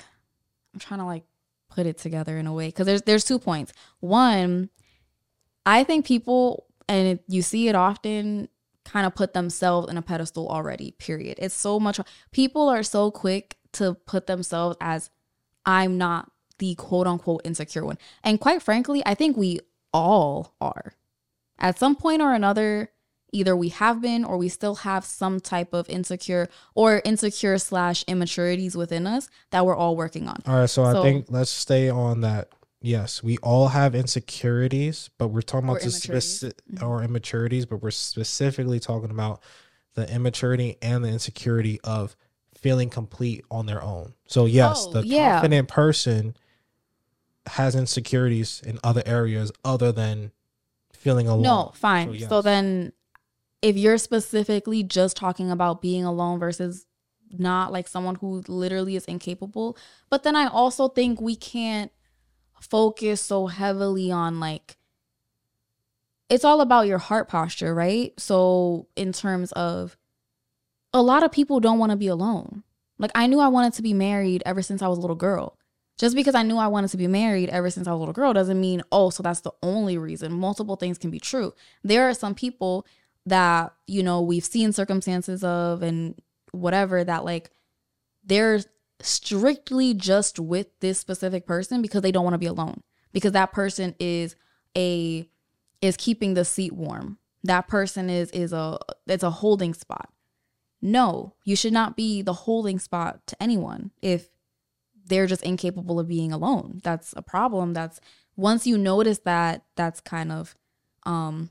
I'm 0.74 0.80
trying 0.80 1.00
to 1.00 1.06
like 1.06 1.24
put 1.70 1.86
it 1.86 1.98
together 1.98 2.36
in 2.36 2.46
a 2.46 2.52
way 2.52 2.68
because 2.68 2.86
there's 2.86 3.02
there's 3.02 3.24
two 3.24 3.38
points. 3.38 3.72
One, 4.00 4.70
I 5.64 5.84
think 5.84 6.04
people 6.06 6.66
and 6.88 7.20
you 7.26 7.42
see 7.42 7.68
it 7.68 7.74
often 7.74 8.48
kind 8.90 9.06
of 9.06 9.14
put 9.14 9.32
themselves 9.32 9.90
in 9.90 9.96
a 9.96 10.02
pedestal 10.02 10.48
already. 10.48 10.92
Period. 10.92 11.38
It's 11.40 11.54
so 11.54 11.78
much 11.78 12.00
people 12.32 12.68
are 12.68 12.82
so 12.82 13.10
quick 13.10 13.56
to 13.72 13.94
put 13.94 14.26
themselves 14.26 14.76
as 14.80 15.10
I'm 15.64 15.98
not 15.98 16.30
the 16.58 16.74
quote 16.74 17.06
unquote 17.06 17.42
insecure 17.44 17.84
one. 17.84 17.98
And 18.22 18.40
quite 18.40 18.62
frankly, 18.62 19.02
I 19.06 19.14
think 19.14 19.36
we 19.36 19.60
all 19.92 20.54
are. 20.60 20.94
At 21.58 21.78
some 21.78 21.94
point 21.94 22.22
or 22.22 22.32
another, 22.32 22.90
either 23.32 23.56
we 23.56 23.68
have 23.68 24.00
been 24.00 24.24
or 24.24 24.36
we 24.36 24.48
still 24.48 24.76
have 24.76 25.04
some 25.04 25.40
type 25.40 25.72
of 25.72 25.88
insecure 25.88 26.48
or 26.74 27.02
insecure 27.04 27.58
slash 27.58 28.04
immaturities 28.08 28.76
within 28.76 29.06
us 29.06 29.28
that 29.50 29.64
we're 29.64 29.76
all 29.76 29.96
working 29.96 30.26
on. 30.26 30.42
All 30.46 30.56
right, 30.56 30.70
so, 30.70 30.90
so 30.90 31.00
I 31.00 31.02
think 31.02 31.26
let's 31.28 31.50
stay 31.50 31.88
on 31.88 32.22
that. 32.22 32.48
Yes, 32.82 33.22
we 33.22 33.36
all 33.38 33.68
have 33.68 33.94
insecurities, 33.94 35.10
but 35.18 35.28
we're 35.28 35.42
talking 35.42 35.68
about 35.68 35.82
the 35.82 35.90
specific 35.90 36.62
mm-hmm. 36.72 36.84
or 36.84 37.02
immaturities, 37.02 37.66
but 37.66 37.82
we're 37.82 37.90
specifically 37.90 38.80
talking 38.80 39.10
about 39.10 39.42
the 39.94 40.12
immaturity 40.12 40.76
and 40.80 41.04
the 41.04 41.08
insecurity 41.08 41.78
of 41.84 42.16
feeling 42.54 42.88
complete 42.88 43.44
on 43.50 43.66
their 43.66 43.82
own. 43.82 44.14
So 44.26 44.46
yes, 44.46 44.86
oh, 44.86 44.92
the 44.92 45.06
yeah. 45.06 45.34
confident 45.34 45.68
person 45.68 46.36
has 47.46 47.74
insecurities 47.74 48.62
in 48.64 48.78
other 48.82 49.02
areas 49.04 49.52
other 49.64 49.92
than 49.92 50.32
feeling 50.92 51.26
alone. 51.28 51.42
No, 51.42 51.72
fine. 51.74 52.08
So, 52.08 52.12
yes. 52.14 52.28
so 52.28 52.42
then 52.42 52.92
if 53.60 53.76
you're 53.76 53.98
specifically 53.98 54.82
just 54.82 55.16
talking 55.16 55.50
about 55.50 55.82
being 55.82 56.04
alone 56.04 56.38
versus 56.38 56.86
not 57.30 57.72
like 57.72 57.88
someone 57.88 58.16
who 58.16 58.42
literally 58.48 58.96
is 58.96 59.04
incapable, 59.04 59.76
but 60.08 60.22
then 60.22 60.34
I 60.34 60.46
also 60.46 60.88
think 60.88 61.20
we 61.20 61.36
can't 61.36 61.92
focus 62.60 63.20
so 63.20 63.46
heavily 63.46 64.10
on 64.10 64.38
like 64.38 64.76
it's 66.28 66.44
all 66.44 66.60
about 66.60 66.86
your 66.86 66.98
heart 66.98 67.28
posture, 67.28 67.74
right? 67.74 68.12
So 68.18 68.86
in 68.94 69.12
terms 69.12 69.50
of 69.52 69.96
a 70.94 71.02
lot 71.02 71.24
of 71.24 71.32
people 71.32 71.58
don't 71.58 71.78
want 71.78 71.90
to 71.90 71.96
be 71.96 72.06
alone. 72.06 72.62
Like 72.98 73.10
I 73.14 73.26
knew 73.26 73.40
I 73.40 73.48
wanted 73.48 73.72
to 73.74 73.82
be 73.82 73.94
married 73.94 74.42
ever 74.46 74.62
since 74.62 74.80
I 74.80 74.88
was 74.88 74.98
a 74.98 75.00
little 75.00 75.16
girl. 75.16 75.56
Just 75.98 76.16
because 76.16 76.34
I 76.34 76.42
knew 76.42 76.56
I 76.56 76.68
wanted 76.68 76.90
to 76.92 76.96
be 76.96 77.08
married 77.08 77.50
ever 77.50 77.68
since 77.68 77.86
I 77.86 77.90
was 77.90 77.98
a 77.98 78.00
little 78.00 78.14
girl 78.14 78.32
doesn't 78.32 78.60
mean, 78.60 78.80
oh, 78.90 79.10
so 79.10 79.22
that's 79.22 79.40
the 79.40 79.52
only 79.62 79.98
reason. 79.98 80.32
Multiple 80.32 80.76
things 80.76 80.96
can 80.96 81.10
be 81.10 81.20
true. 81.20 81.52
There 81.82 82.08
are 82.08 82.14
some 82.14 82.34
people 82.34 82.86
that, 83.26 83.74
you 83.86 84.02
know, 84.02 84.22
we've 84.22 84.44
seen 84.44 84.72
circumstances 84.72 85.44
of 85.44 85.82
and 85.82 86.14
whatever 86.52 87.04
that 87.04 87.24
like 87.24 87.50
they're 88.24 88.60
strictly 89.02 89.94
just 89.94 90.38
with 90.38 90.66
this 90.80 90.98
specific 90.98 91.46
person 91.46 91.82
because 91.82 92.02
they 92.02 92.12
don't 92.12 92.24
want 92.24 92.34
to 92.34 92.38
be 92.38 92.46
alone. 92.46 92.82
Because 93.12 93.32
that 93.32 93.52
person 93.52 93.94
is 93.98 94.36
a 94.76 95.28
is 95.82 95.96
keeping 95.96 96.34
the 96.34 96.44
seat 96.44 96.72
warm. 96.72 97.18
That 97.42 97.68
person 97.68 98.10
is 98.10 98.30
is 98.30 98.52
a 98.52 98.78
it's 99.06 99.24
a 99.24 99.30
holding 99.30 99.74
spot. 99.74 100.10
No, 100.82 101.34
you 101.44 101.56
should 101.56 101.72
not 101.72 101.96
be 101.96 102.22
the 102.22 102.32
holding 102.32 102.78
spot 102.78 103.26
to 103.26 103.42
anyone 103.42 103.90
if 104.00 104.30
they're 105.06 105.26
just 105.26 105.42
incapable 105.42 105.98
of 105.98 106.08
being 106.08 106.32
alone. 106.32 106.80
That's 106.82 107.12
a 107.16 107.22
problem. 107.22 107.74
That's 107.74 108.00
once 108.36 108.66
you 108.66 108.78
notice 108.78 109.18
that, 109.20 109.64
that's 109.76 110.00
kind 110.00 110.32
of 110.32 110.54
um 111.04 111.50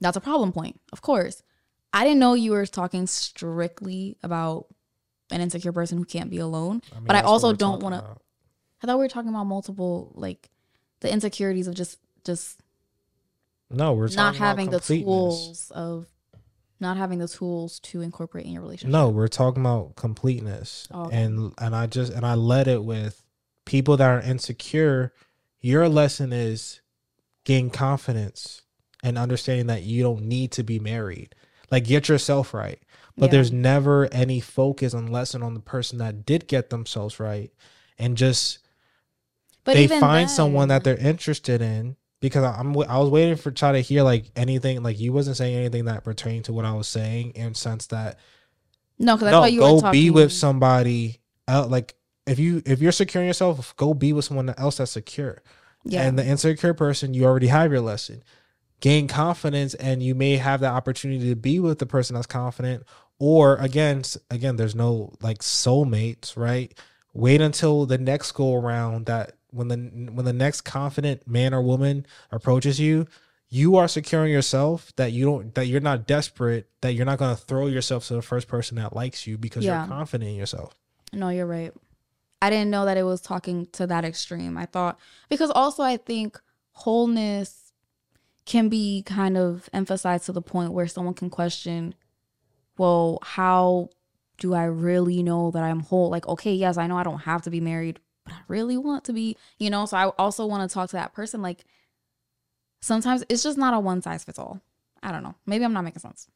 that's 0.00 0.16
a 0.16 0.20
problem 0.20 0.52
point. 0.52 0.80
Of 0.92 1.02
course. 1.02 1.42
I 1.92 2.02
didn't 2.02 2.18
know 2.18 2.34
you 2.34 2.50
were 2.50 2.66
talking 2.66 3.06
strictly 3.06 4.16
about 4.22 4.66
an 5.30 5.40
insecure 5.40 5.72
person 5.72 5.98
who 5.98 6.04
can't 6.04 6.30
be 6.30 6.38
alone, 6.38 6.82
I 6.92 6.96
mean, 6.96 7.04
but 7.06 7.16
I 7.16 7.20
also 7.20 7.52
don't 7.52 7.82
want 7.82 7.94
to 7.94 8.16
I 8.84 8.86
thought 8.86 8.98
we 8.98 9.04
were 9.04 9.08
talking 9.08 9.30
about 9.30 9.44
multiple 9.44 10.12
like 10.14 10.50
the 11.00 11.10
insecurities 11.10 11.66
of 11.66 11.74
just 11.74 11.98
just 12.22 12.60
no, 13.70 13.94
we're 13.94 14.08
not 14.08 14.36
having 14.36 14.68
the 14.68 14.78
tools 14.78 15.70
of 15.74 16.06
not 16.80 16.98
having 16.98 17.18
the 17.18 17.26
tools 17.26 17.80
to 17.80 18.02
incorporate 18.02 18.44
in 18.44 18.52
your 18.52 18.60
relationship. 18.60 18.92
No, 18.92 19.08
we're 19.08 19.28
talking 19.28 19.62
about 19.62 19.96
completeness. 19.96 20.86
Oh, 20.90 21.06
okay. 21.06 21.22
And 21.22 21.54
and 21.58 21.74
I 21.74 21.86
just 21.86 22.12
and 22.12 22.26
I 22.26 22.34
led 22.34 22.68
it 22.68 22.84
with 22.84 23.22
people 23.64 23.96
that 23.96 24.06
are 24.06 24.20
insecure, 24.20 25.14
your 25.60 25.88
lesson 25.88 26.32
is 26.34 26.82
gain 27.44 27.70
confidence 27.70 28.62
and 29.02 29.16
understanding 29.16 29.68
that 29.68 29.82
you 29.82 30.02
don't 30.02 30.24
need 30.24 30.52
to 30.52 30.62
be 30.62 30.78
married. 30.78 31.34
Like 31.70 31.84
get 31.84 32.10
yourself 32.10 32.52
right. 32.52 32.82
But 33.16 33.26
yeah. 33.26 33.32
there's 33.32 33.52
never 33.52 34.08
any 34.12 34.40
focus 34.40 34.92
and 34.92 35.10
lesson 35.10 35.42
on 35.42 35.54
the 35.54 35.60
person 35.60 35.98
that 35.98 36.26
did 36.26 36.48
get 36.48 36.70
themselves 36.70 37.20
right 37.20 37.52
and 37.98 38.16
just 38.16 38.58
but 39.64 39.74
they 39.74 39.86
find 39.86 40.28
then, 40.28 40.28
someone 40.28 40.68
that 40.68 40.84
they're 40.84 40.96
interested 40.96 41.62
in 41.62 41.96
because 42.20 42.42
I'm 42.42 42.76
I 42.88 42.98
was 42.98 43.10
waiting 43.10 43.36
for 43.36 43.50
try 43.50 43.72
to 43.72 43.80
hear 43.80 44.02
like 44.02 44.30
anything 44.34 44.82
like 44.82 44.98
you 44.98 45.12
wasn't 45.12 45.36
saying 45.36 45.56
anything 45.56 45.84
that 45.84 46.04
pertained 46.04 46.46
to 46.46 46.52
what 46.52 46.64
I 46.64 46.72
was 46.72 46.88
saying 46.88 47.32
in 47.32 47.54
sense 47.54 47.86
that 47.88 48.18
no, 48.98 49.16
because 49.16 49.32
no, 49.32 49.44
you 49.44 49.60
go 49.60 49.80
talking... 49.80 50.00
be 50.00 50.10
with 50.10 50.32
somebody 50.32 51.20
else. 51.46 51.70
Like 51.70 51.94
if 52.26 52.38
you 52.38 52.62
if 52.66 52.80
you're 52.80 52.92
securing 52.92 53.28
yourself, 53.28 53.76
go 53.76 53.94
be 53.94 54.12
with 54.12 54.24
someone 54.24 54.50
else 54.56 54.78
that's 54.78 54.90
secure. 54.90 55.42
Yeah. 55.84 56.02
And 56.02 56.18
the 56.18 56.24
insecure 56.24 56.74
person, 56.74 57.12
you 57.14 57.24
already 57.24 57.48
have 57.48 57.70
your 57.70 57.80
lesson. 57.80 58.22
gain 58.80 59.08
confidence 59.08 59.74
and 59.74 60.02
you 60.02 60.14
may 60.14 60.36
have 60.36 60.60
the 60.60 60.66
opportunity 60.66 61.28
to 61.28 61.36
be 61.36 61.60
with 61.60 61.78
the 61.78 61.86
person 61.86 62.14
that's 62.14 62.26
confident 62.26 62.84
or 63.26 63.56
again 63.56 64.02
again 64.30 64.56
there's 64.56 64.74
no 64.74 65.12
like 65.22 65.38
soulmates 65.38 66.36
right 66.36 66.78
wait 67.14 67.40
until 67.40 67.86
the 67.86 67.96
next 67.96 68.32
go 68.32 68.54
around 68.54 69.06
that 69.06 69.32
when 69.50 69.68
the 69.68 69.76
when 70.12 70.24
the 70.26 70.32
next 70.32 70.60
confident 70.62 71.26
man 71.26 71.54
or 71.54 71.62
woman 71.62 72.04
approaches 72.30 72.78
you 72.78 73.06
you 73.48 73.76
are 73.76 73.88
securing 73.88 74.32
yourself 74.32 74.92
that 74.96 75.12
you 75.12 75.24
don't 75.24 75.54
that 75.54 75.66
you're 75.68 75.80
not 75.80 76.06
desperate 76.06 76.68
that 76.82 76.92
you're 76.92 77.06
not 77.06 77.18
going 77.18 77.34
to 77.34 77.40
throw 77.42 77.66
yourself 77.66 78.06
to 78.08 78.14
the 78.14 78.22
first 78.22 78.46
person 78.48 78.76
that 78.76 78.94
likes 78.94 79.26
you 79.26 79.38
because 79.38 79.64
Yeah. 79.64 79.78
you're 79.78 79.88
confident 79.96 80.28
in 80.30 80.36
yourself 80.36 80.74
No, 81.12 81.28
you're 81.30 81.46
right. 81.46 81.72
I 82.42 82.50
didn't 82.50 82.70
know 82.70 82.84
that 82.84 82.98
it 82.98 83.04
was 83.04 83.20
talking 83.22 83.66
to 83.78 83.86
that 83.86 84.04
extreme. 84.04 84.58
I 84.58 84.66
thought 84.66 84.98
because 85.30 85.50
also 85.50 85.82
I 85.82 85.96
think 85.96 86.38
wholeness 86.72 87.72
can 88.44 88.68
be 88.68 89.02
kind 89.06 89.38
of 89.38 89.70
emphasized 89.72 90.26
to 90.26 90.32
the 90.32 90.42
point 90.42 90.72
where 90.72 90.86
someone 90.86 91.14
can 91.14 91.30
question, 91.30 91.94
well, 92.76 93.18
how 93.22 93.90
do 94.38 94.54
I 94.54 94.64
really 94.64 95.22
know 95.22 95.50
that 95.50 95.62
I'm 95.62 95.80
whole? 95.80 96.10
Like, 96.10 96.26
okay, 96.26 96.52
yes, 96.52 96.76
I 96.76 96.86
know 96.86 96.96
I 96.96 97.04
don't 97.04 97.20
have 97.20 97.42
to 97.42 97.50
be 97.50 97.60
married, 97.60 98.00
but 98.24 98.34
I 98.34 98.40
really 98.48 98.76
want 98.76 99.04
to 99.04 99.12
be, 99.12 99.36
you 99.58 99.70
know? 99.70 99.86
So 99.86 99.96
I 99.96 100.06
also 100.18 100.46
want 100.46 100.68
to 100.68 100.72
talk 100.72 100.90
to 100.90 100.96
that 100.96 101.12
person. 101.12 101.42
Like, 101.42 101.64
sometimes 102.80 103.24
it's 103.28 103.42
just 103.42 103.58
not 103.58 103.74
a 103.74 103.80
one 103.80 104.02
size 104.02 104.24
fits 104.24 104.38
all. 104.38 104.60
I 105.02 105.12
don't 105.12 105.22
know. 105.22 105.34
Maybe 105.46 105.64
I'm 105.64 105.72
not 105.72 105.84
making 105.84 106.00
sense. 106.00 106.28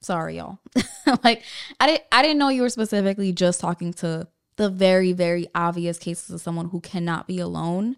Sorry, 0.00 0.36
y'all. 0.36 0.58
like, 1.24 1.42
I 1.78 1.86
didn't 1.86 2.02
I 2.10 2.22
didn't 2.22 2.38
know 2.38 2.48
you 2.48 2.62
were 2.62 2.68
specifically 2.68 3.32
just 3.32 3.60
talking 3.60 3.92
to 3.94 4.26
the 4.56 4.68
very 4.68 5.12
very 5.12 5.46
obvious 5.54 5.98
cases 5.98 6.30
of 6.30 6.40
someone 6.40 6.70
who 6.70 6.80
cannot 6.80 7.26
be 7.26 7.38
alone. 7.38 7.96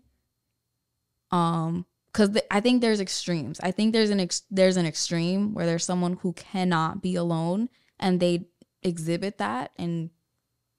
Um, 1.30 1.86
because 2.14 2.30
th- 2.30 2.46
I 2.48 2.60
think 2.60 2.80
there's 2.80 3.00
extremes. 3.00 3.58
I 3.60 3.72
think 3.72 3.92
there's 3.92 4.10
an 4.10 4.20
ex- 4.20 4.42
there's 4.48 4.76
an 4.76 4.86
extreme 4.86 5.52
where 5.52 5.66
there's 5.66 5.84
someone 5.84 6.14
who 6.22 6.32
cannot 6.32 7.02
be 7.02 7.16
alone 7.16 7.68
and 7.98 8.20
they 8.20 8.46
exhibit 8.82 9.38
that, 9.38 9.72
and 9.76 10.10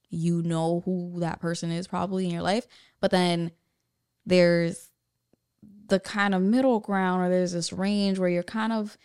you 0.10 0.42
know 0.42 0.82
who 0.86 1.20
that 1.20 1.42
person 1.42 1.72
is 1.72 1.88
probably 1.88 2.26
in 2.26 2.32
your 2.32 2.42
life. 2.42 2.66
But 3.02 3.12
then 3.12 3.52
there's 4.26 4.92
the 5.88 6.00
kind 6.00 6.34
of 6.34 6.42
middle 6.42 6.80
ground, 6.80 7.22
or 7.22 7.30
there's 7.30 7.52
this 7.52 7.74
range 7.74 8.18
where 8.18 8.30
you're 8.30 8.42
kind 8.42 8.72
of 8.72 8.98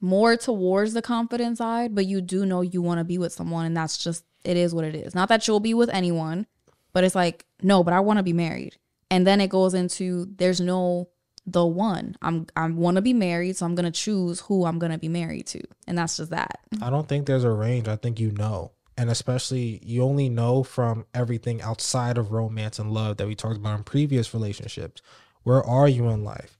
more 0.00 0.34
towards 0.36 0.94
the 0.94 1.02
confident 1.02 1.58
side, 1.58 1.94
but 1.94 2.06
you 2.06 2.22
do 2.22 2.46
know 2.46 2.62
you 2.62 2.80
want 2.80 2.98
to 2.98 3.04
be 3.04 3.18
with 3.18 3.34
someone, 3.34 3.66
and 3.66 3.76
that's 3.76 4.02
just 4.02 4.24
it 4.44 4.56
is 4.56 4.74
what 4.74 4.84
it 4.86 4.94
is. 4.94 5.14
Not 5.14 5.28
that 5.28 5.46
you'll 5.46 5.60
be 5.60 5.74
with 5.74 5.90
anyone, 5.90 6.46
but 6.94 7.04
it's 7.04 7.14
like 7.14 7.44
no, 7.62 7.84
but 7.84 7.92
I 7.92 8.00
want 8.00 8.18
to 8.18 8.22
be 8.22 8.32
married, 8.32 8.78
and 9.10 9.26
then 9.26 9.42
it 9.42 9.50
goes 9.50 9.74
into 9.74 10.26
there's 10.36 10.60
no 10.60 11.10
the 11.46 11.64
one. 11.64 12.16
I'm 12.22 12.46
I 12.56 12.68
want 12.68 12.96
to 12.96 13.02
be 13.02 13.12
married, 13.12 13.56
so 13.56 13.66
I'm 13.66 13.74
gonna 13.74 13.90
choose 13.90 14.40
who 14.40 14.64
I'm 14.64 14.78
gonna 14.78 14.98
be 14.98 15.08
married 15.08 15.46
to, 15.48 15.62
and 15.86 15.96
that's 15.96 16.16
just 16.16 16.30
that. 16.30 16.60
I 16.82 16.90
don't 16.90 17.08
think 17.08 17.26
there's 17.26 17.44
a 17.44 17.50
range. 17.50 17.88
I 17.88 17.96
think 17.96 18.18
you 18.20 18.32
know. 18.32 18.72
And 18.98 19.10
especially 19.10 19.80
you 19.84 20.02
only 20.02 20.28
know 20.28 20.62
from 20.62 21.04
everything 21.14 21.60
outside 21.60 22.16
of 22.16 22.32
romance 22.32 22.78
and 22.78 22.92
love 22.92 23.18
that 23.18 23.26
we 23.26 23.34
talked 23.34 23.56
about 23.56 23.76
in 23.76 23.84
previous 23.84 24.32
relationships. 24.32 25.02
Where 25.42 25.62
are 25.62 25.86
you 25.86 26.08
in 26.08 26.24
life? 26.24 26.58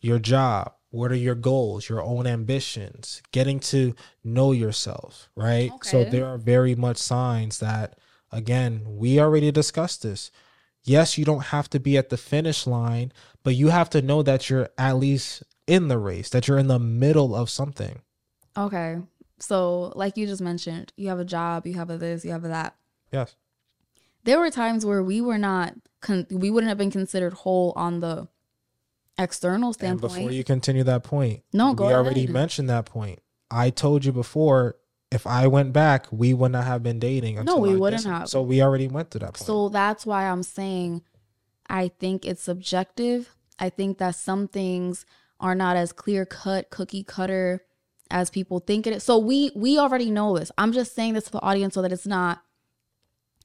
Your 0.00 0.18
job, 0.18 0.72
what 0.90 1.12
are 1.12 1.16
your 1.16 1.34
goals, 1.34 1.88
your 1.88 2.02
own 2.02 2.26
ambitions, 2.26 3.22
getting 3.32 3.60
to 3.60 3.94
know 4.22 4.52
yourself, 4.52 5.28
right? 5.36 5.70
So 5.82 6.04
there 6.04 6.26
are 6.26 6.38
very 6.38 6.74
much 6.74 6.96
signs 6.96 7.58
that 7.58 7.98
again, 8.32 8.82
we 8.84 9.20
already 9.20 9.50
discussed 9.50 10.02
this. 10.02 10.30
Yes, 10.82 11.16
you 11.16 11.24
don't 11.24 11.44
have 11.44 11.70
to 11.70 11.80
be 11.80 11.96
at 11.96 12.10
the 12.10 12.16
finish 12.16 12.66
line, 12.66 13.12
but 13.44 13.54
you 13.54 13.68
have 13.68 13.88
to 13.90 14.02
know 14.02 14.22
that 14.22 14.50
you're 14.50 14.68
at 14.76 14.96
least 14.96 15.44
in 15.68 15.86
the 15.88 15.98
race, 15.98 16.28
that 16.30 16.48
you're 16.48 16.58
in 16.58 16.66
the 16.66 16.78
middle 16.80 17.34
of 17.34 17.48
something. 17.48 18.00
Okay, 18.56 18.98
so 19.38 19.92
like 19.94 20.16
you 20.16 20.26
just 20.26 20.42
mentioned, 20.42 20.92
you 20.96 21.08
have 21.08 21.18
a 21.20 21.24
job, 21.24 21.66
you 21.66 21.74
have 21.74 21.90
a 21.90 21.96
this, 21.98 22.24
you 22.24 22.32
have 22.32 22.44
a 22.44 22.48
that. 22.48 22.74
Yes. 23.12 23.36
there 24.24 24.40
were 24.40 24.50
times 24.50 24.84
where 24.84 25.02
we 25.02 25.20
were 25.20 25.38
not 25.38 25.74
con- 26.00 26.26
we 26.30 26.50
wouldn't 26.50 26.68
have 26.68 26.78
been 26.78 26.90
considered 26.90 27.32
whole 27.32 27.72
on 27.76 28.00
the 28.00 28.26
external 29.18 29.68
And 29.68 29.74
standpoint 29.74 30.14
before 30.14 30.30
you 30.32 30.42
continue 30.42 30.82
that 30.84 31.04
point, 31.04 31.42
No, 31.52 31.74
go 31.74 31.86
we 31.86 31.92
already 31.94 32.26
mentioned 32.26 32.68
that 32.70 32.86
point. 32.86 33.20
I 33.50 33.70
told 33.70 34.04
you 34.04 34.10
before, 34.12 34.76
if 35.12 35.26
I 35.28 35.46
went 35.46 35.72
back, 35.72 36.06
we 36.10 36.34
would 36.34 36.50
not 36.52 36.64
have 36.64 36.82
been 36.82 36.98
dating. 36.98 37.38
Until 37.38 37.60
we 37.60 37.74
I 37.74 37.76
wouldn't 37.76 38.04
have. 38.04 38.28
So 38.28 38.42
we 38.42 38.60
already 38.62 38.88
went 38.88 39.12
to 39.12 39.18
that 39.20 39.34
point. 39.34 39.46
so 39.46 39.68
that's 39.68 40.04
why 40.04 40.24
i'm 40.24 40.42
saying 40.42 41.02
i 41.68 41.88
think 42.00 42.26
it's 42.26 42.42
subjective 42.42 43.33
i 43.58 43.68
think 43.68 43.98
that 43.98 44.14
some 44.14 44.48
things 44.48 45.04
are 45.40 45.54
not 45.54 45.76
as 45.76 45.92
clear 45.92 46.24
cut 46.24 46.70
cookie 46.70 47.02
cutter 47.04 47.62
as 48.10 48.30
people 48.30 48.58
think 48.60 48.86
it 48.86 48.92
is 48.94 49.02
so 49.02 49.18
we 49.18 49.50
we 49.54 49.78
already 49.78 50.10
know 50.10 50.36
this 50.38 50.50
i'm 50.58 50.72
just 50.72 50.94
saying 50.94 51.14
this 51.14 51.24
to 51.24 51.30
the 51.32 51.40
audience 51.40 51.74
so 51.74 51.82
that 51.82 51.92
it's 51.92 52.06
not 52.06 52.42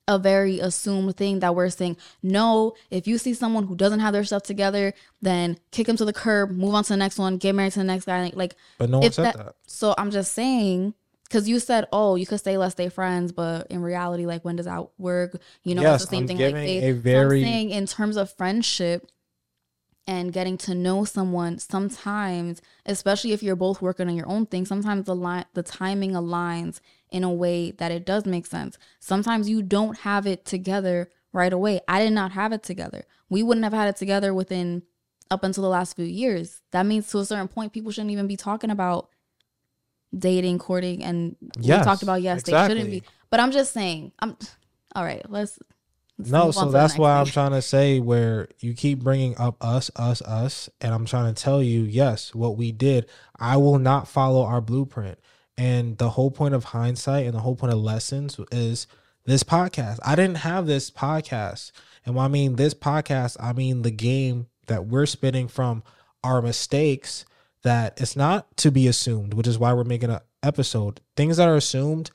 a 0.08 0.18
very 0.18 0.60
assumed 0.60 1.16
thing 1.16 1.40
that 1.40 1.54
we're 1.54 1.70
saying 1.70 1.96
no 2.24 2.74
if 2.90 3.08
you 3.08 3.18
see 3.20 3.34
someone 3.34 3.68
who 3.68 3.76
doesn't 3.76 4.00
have 4.00 4.12
their 4.12 4.24
stuff 4.24 4.42
together 4.42 4.92
then 5.22 5.56
kick 5.72 5.86
them 5.86 5.96
to 5.96 6.04
the 6.06 6.14
curb 6.14 6.50
move 6.50 6.74
on 6.74 6.84
to 6.84 6.94
the 6.94 6.98
next 6.98 7.20
one 7.20 7.38
get 7.38 7.54
married 7.54 7.72
to 7.72 7.80
the 7.80 7.86
next 7.86 8.06
guy 8.06 8.32
like 8.34 8.56
but 8.80 8.90
no 8.90 9.00
one 9.00 9.12
said 9.12 9.26
that- 9.26 9.38
that. 9.38 9.56
So 9.68 9.94
I'm 10.00 10.10
just 10.10 10.34
saying, 10.34 10.96
because 11.26 11.48
you 11.48 11.60
said, 11.60 11.86
oh, 11.94 12.16
you 12.16 12.26
could 12.26 12.42
say 12.42 12.58
let's 12.58 12.72
stay 12.74 12.90
friends, 12.90 13.32
but 13.32 13.68
in 13.70 13.84
reality, 13.84 14.26
like 14.26 14.44
when 14.44 14.56
does 14.56 14.66
that 14.66 14.88
work? 14.98 15.40
You 15.64 15.76
know, 15.76 15.84
Yes, 15.84 16.02
it's 16.02 16.10
the 16.10 16.16
same 16.16 16.24
I'm 16.24 16.28
thing 16.28 16.38
like 16.40 16.54
faith. 16.56 16.84
a 16.84 17.12
So 17.12 17.22
I'm 17.22 17.30
saying 17.44 17.70
in 17.70 17.86
terms 17.86 18.18
of 18.18 18.34
friendship 18.34 19.08
and 20.10 20.34
getting 20.34 20.58
to 20.58 20.74
know 20.74 21.06
someone, 21.06 21.60
sometimes, 21.60 22.64
especially 22.88 23.32
if 23.32 23.44
you're 23.44 23.56
both 23.56 23.80
working 23.80 24.08
on 24.08 24.16
your 24.16 24.28
own 24.28 24.48
thing, 24.48 24.66
sometimes 24.66 25.06
the 25.06 25.16
line 25.16 25.46
the 25.54 25.62
timing 25.62 26.14
aligns 26.14 26.80
in 27.12 27.24
a 27.24 27.32
way 27.32 27.70
that 27.70 27.92
it 27.92 28.08
does 28.08 28.26
make 28.26 28.48
sense. 28.48 28.80
Sometimes 29.00 29.48
you 29.48 29.62
don't 29.62 30.00
have 30.00 30.26
it 30.26 30.46
together 30.46 31.12
right 31.32 31.54
away. 31.54 31.80
I 31.88 32.04
did 32.04 32.14
not 32.14 32.32
have 32.32 32.52
it 32.52 32.64
together. 32.64 33.06
We 33.30 33.44
wouldn't 33.44 33.64
have 33.64 33.74
had 33.74 33.88
it 33.88 33.98
together 33.98 34.34
within 34.34 34.82
up 35.30 35.44
until 35.44 35.62
the 35.62 35.70
last 35.70 35.96
few 35.96 36.06
years. 36.06 36.64
That 36.72 36.88
means 36.88 37.08
to 37.12 37.20
a 37.20 37.26
certain 37.26 37.48
point, 37.48 37.72
people 37.72 37.92
shouldn't 37.92 38.10
even 38.10 38.26
be 38.26 38.36
talking 38.36 38.72
about 38.72 39.10
dating, 40.18 40.58
courting, 40.58 41.04
and 41.04 41.36
Yes, 41.60 41.82
we 41.82 41.86
talked 41.86 42.02
about 42.02 42.24
yes, 42.24 42.42
they 42.42 42.52
shouldn't 42.68 42.90
be. 42.90 43.04
But 43.30 43.42
I'm 43.42 43.52
just 43.52 43.74
saying, 43.74 44.12
I'm 44.18 44.36
all 44.96 45.04
right. 45.04 45.24
Let's, 45.30 45.60
let's 46.20 46.32
No, 46.32 46.52
so 46.52 46.70
that's 46.70 46.98
why 46.98 47.18
I'm 47.18 47.26
trying 47.26 47.52
to 47.52 47.62
say 47.62 48.00
where 48.00 48.50
you 48.60 48.74
keep 48.74 49.00
bringing 49.00 49.38
up 49.38 49.56
us, 49.62 49.90
us, 49.96 50.22
us, 50.22 50.70
and 50.82 50.94
I'm 50.94 51.06
trying 51.06 51.34
to 51.34 51.42
tell 51.42 51.64
you, 51.64 51.82
yes, 51.82 52.36
what 52.36 52.58
we 52.58 52.72
did, 52.72 53.10
I 53.40 53.58
will 53.58 53.80
not 53.80 54.08
follow 54.08 54.44
our 54.44 54.62
blueprint. 54.62 55.18
And 55.58 55.98
the 55.98 56.12
whole 56.12 56.32
point 56.32 56.54
of 56.54 56.66
hindsight 56.66 57.26
and 57.26 57.34
the 57.34 57.40
whole 57.40 57.56
point 57.56 57.74
of 57.74 57.80
lessons 57.80 58.40
is 58.52 58.88
this 59.26 59.44
podcast. 59.44 60.00
I 60.04 60.16
didn't 60.16 60.38
have 60.38 60.68
this 60.68 60.92
podcast. 60.92 61.72
And 62.06 62.16
when 62.16 62.26
I 62.26 62.28
mean 62.28 62.56
this 62.56 62.74
podcast, 62.74 63.38
I 63.40 63.54
mean 63.54 63.82
the 63.82 63.92
game 63.92 64.48
that 64.68 64.86
we're 64.86 65.06
spinning 65.06 65.48
from 65.48 65.84
our 66.24 66.42
mistakes 66.42 67.26
that 67.64 68.00
it's 68.00 68.16
not 68.16 68.56
to 68.58 68.72
be 68.72 68.88
assumed, 68.88 69.34
which 69.34 69.48
is 69.48 69.60
why 69.60 69.74
we're 69.74 69.84
making 69.84 70.10
an 70.10 70.20
episode. 70.44 71.02
Things 71.16 71.38
that 71.38 71.48
are 71.48 71.56
assumed, 71.56 72.12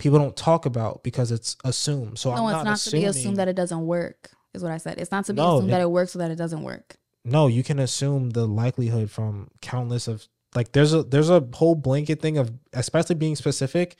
people 0.00 0.18
don't 0.18 0.36
talk 0.36 0.66
about 0.66 1.02
because 1.04 1.30
it's 1.30 1.56
assumed. 1.64 2.18
So 2.18 2.30
No, 2.34 2.36
I'm 2.36 2.44
it's 2.46 2.52
not, 2.52 2.64
not 2.64 2.78
to 2.78 2.90
be 2.90 3.04
assumed 3.04 3.36
that 3.36 3.48
it 3.48 3.54
doesn't 3.54 3.86
work. 3.86 4.30
Is 4.52 4.62
what 4.64 4.72
I 4.72 4.78
said. 4.78 4.98
It's 4.98 5.12
not 5.12 5.26
to 5.26 5.32
be 5.32 5.36
No, 5.40 5.58
assumed 5.58 5.72
that 5.72 5.80
it 5.80 5.90
works 5.90 6.12
so 6.12 6.18
that 6.18 6.30
it 6.32 6.36
doesn't 6.36 6.62
work. 6.62 6.96
no 7.24 7.46
you 7.46 7.62
can 7.62 7.78
assume 7.78 8.30
the 8.30 8.46
likelihood 8.46 9.10
from 9.10 9.48
countless 9.60 10.08
of 10.08 10.26
like 10.56 10.72
there's 10.72 10.92
a 10.92 11.02
there's 11.04 11.30
a 11.30 11.46
whole 11.54 11.74
blanket 11.76 12.20
thing 12.20 12.38
of 12.38 12.50
especially 12.72 13.14
being 13.14 13.36
specific 13.36 13.96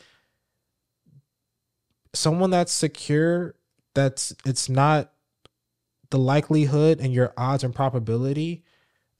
someone 2.15 2.51
that's 2.51 2.73
secure 2.73 3.55
that's 3.95 4.35
it's 4.45 4.69
not 4.69 5.13
the 6.11 6.19
likelihood 6.19 6.99
and 7.01 7.13
your 7.13 7.33
odds 7.37 7.63
and 7.63 7.75
probability 7.75 8.65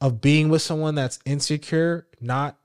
of 0.01 0.21
being 0.21 0.49
with 0.49 0.62
someone 0.62 0.95
that's 0.95 1.19
insecure 1.25 2.07
not 2.21 2.57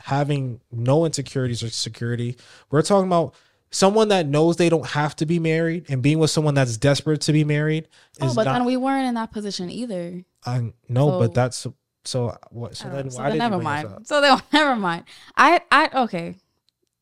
having 0.00 0.60
no 0.70 1.04
insecurities 1.04 1.62
or 1.62 1.70
security 1.70 2.36
we're 2.70 2.82
talking 2.82 3.06
about 3.06 3.34
someone 3.70 4.08
that 4.08 4.26
knows 4.26 4.56
they 4.56 4.68
don't 4.68 4.86
have 4.86 5.16
to 5.16 5.26
be 5.26 5.38
married 5.38 5.84
and 5.88 6.02
being 6.02 6.18
with 6.18 6.30
someone 6.30 6.54
that's 6.54 6.76
desperate 6.76 7.20
to 7.20 7.32
be 7.32 7.44
married 7.44 7.88
Oh, 8.20 8.34
but 8.34 8.44
not 8.44 8.52
then 8.54 8.64
we 8.64 8.76
weren't 8.76 9.06
in 9.06 9.14
that 9.14 9.32
position 9.32 9.70
either. 9.70 10.24
I 10.44 10.72
know, 10.88 11.10
So- 11.10 11.18
but 11.18 11.34
that's 11.34 11.66
so. 12.04 12.38
What? 12.50 12.76
So 12.76 12.88
oh, 12.88 12.92
then 12.92 13.04
know. 13.06 13.10
So 13.10 13.18
why 13.18 13.28
then 13.30 13.38
never 13.38 13.56
you 13.56 13.62
bring 13.62 13.74
this 13.82 13.90
mind. 13.90 14.06
So 14.06 14.20
then 14.20 14.40
never 14.52 14.76
mind. 14.76 15.04
I 15.36 15.60
I 15.70 15.90
okay. 16.04 16.36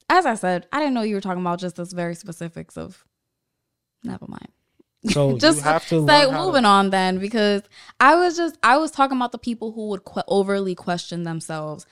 As 0.09 0.27
I 0.27 0.35
said, 0.35 0.67
I 0.73 0.81
didn't 0.81 0.95
know 0.95 1.03
you 1.03 1.15
were 1.15 1.21
talking 1.21 1.41
about 1.41 1.61
just 1.61 1.77
this 1.77 1.93
very 1.93 2.15
specifics 2.15 2.77
of. 2.77 3.05
Never 4.03 4.27
mind. 4.27 4.49
So 5.11 5.39
just 5.39 5.63
have 5.63 5.87
to 5.89 6.01
like 6.01 6.33
moving 6.33 6.63
to, 6.63 6.69
on 6.69 6.91
then 6.91 7.19
because 7.19 7.63
I 8.01 8.17
was 8.17 8.37
just 8.37 8.59
I 8.63 8.79
was 8.79 8.91
talking 8.91 9.17
about 9.17 9.33
the 9.33 9.39
people 9.39 9.73
who 9.73 9.89
would 9.89 10.05
que- 10.05 10.23
overly 10.27 10.75
question 10.75 11.23
themselves 11.25 11.87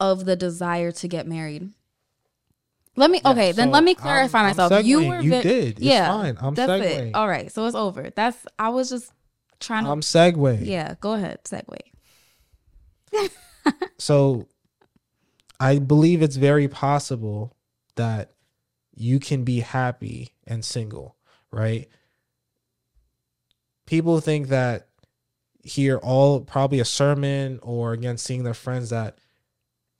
of 0.00 0.24
the 0.24 0.36
desire 0.36 0.92
to 0.92 1.08
get 1.08 1.26
married. 1.26 1.70
Let 2.98 3.10
me 3.10 3.20
Yeah, 3.24 3.30
okay, 3.32 3.52
then 3.52 3.70
let 3.70 3.84
me 3.84 3.92
I'm- 3.92 4.00
clarify 4.00 4.38
I'm 4.40 4.46
myself. 4.56 4.84
you 4.84 5.06
were 5.06 5.20
You 5.20 5.30
ve- 5.30 5.42
did. 5.42 5.68
It's 5.76 5.80
yeah, 5.80 6.08
fine. 6.08 6.38
I'm 6.40 6.54
that's 6.54 6.70
segueing. 6.70 7.08
it. 7.08 7.14
All 7.14 7.28
right, 7.28 7.52
so 7.52 7.66
it's 7.66 7.76
over. 7.76 8.10
That's 8.14 8.46
I 8.58 8.70
was 8.70 8.88
just 8.90 9.12
trying 9.60 9.84
to 9.84 9.90
I'm 9.90 10.00
segue. 10.00 10.64
yeah. 10.64 10.94
Go 11.00 11.12
ahead, 11.12 11.40
segue. 11.44 11.76
so 13.98 14.46
I 15.60 15.78
believe 15.78 16.22
it's 16.22 16.36
very 16.36 16.68
possible 16.68 17.54
that 17.96 18.32
you 18.94 19.18
can 19.20 19.44
be 19.44 19.60
happy 19.60 20.32
and 20.46 20.64
single, 20.64 21.16
right? 21.50 21.88
People 23.86 24.20
think 24.20 24.48
that 24.48 24.88
hear 25.62 25.96
all 25.98 26.40
probably 26.40 26.80
a 26.80 26.84
sermon 26.84 27.58
or 27.62 27.92
again 27.92 28.16
seeing 28.18 28.42
their 28.44 28.54
friends 28.54 28.90
that 28.90 29.18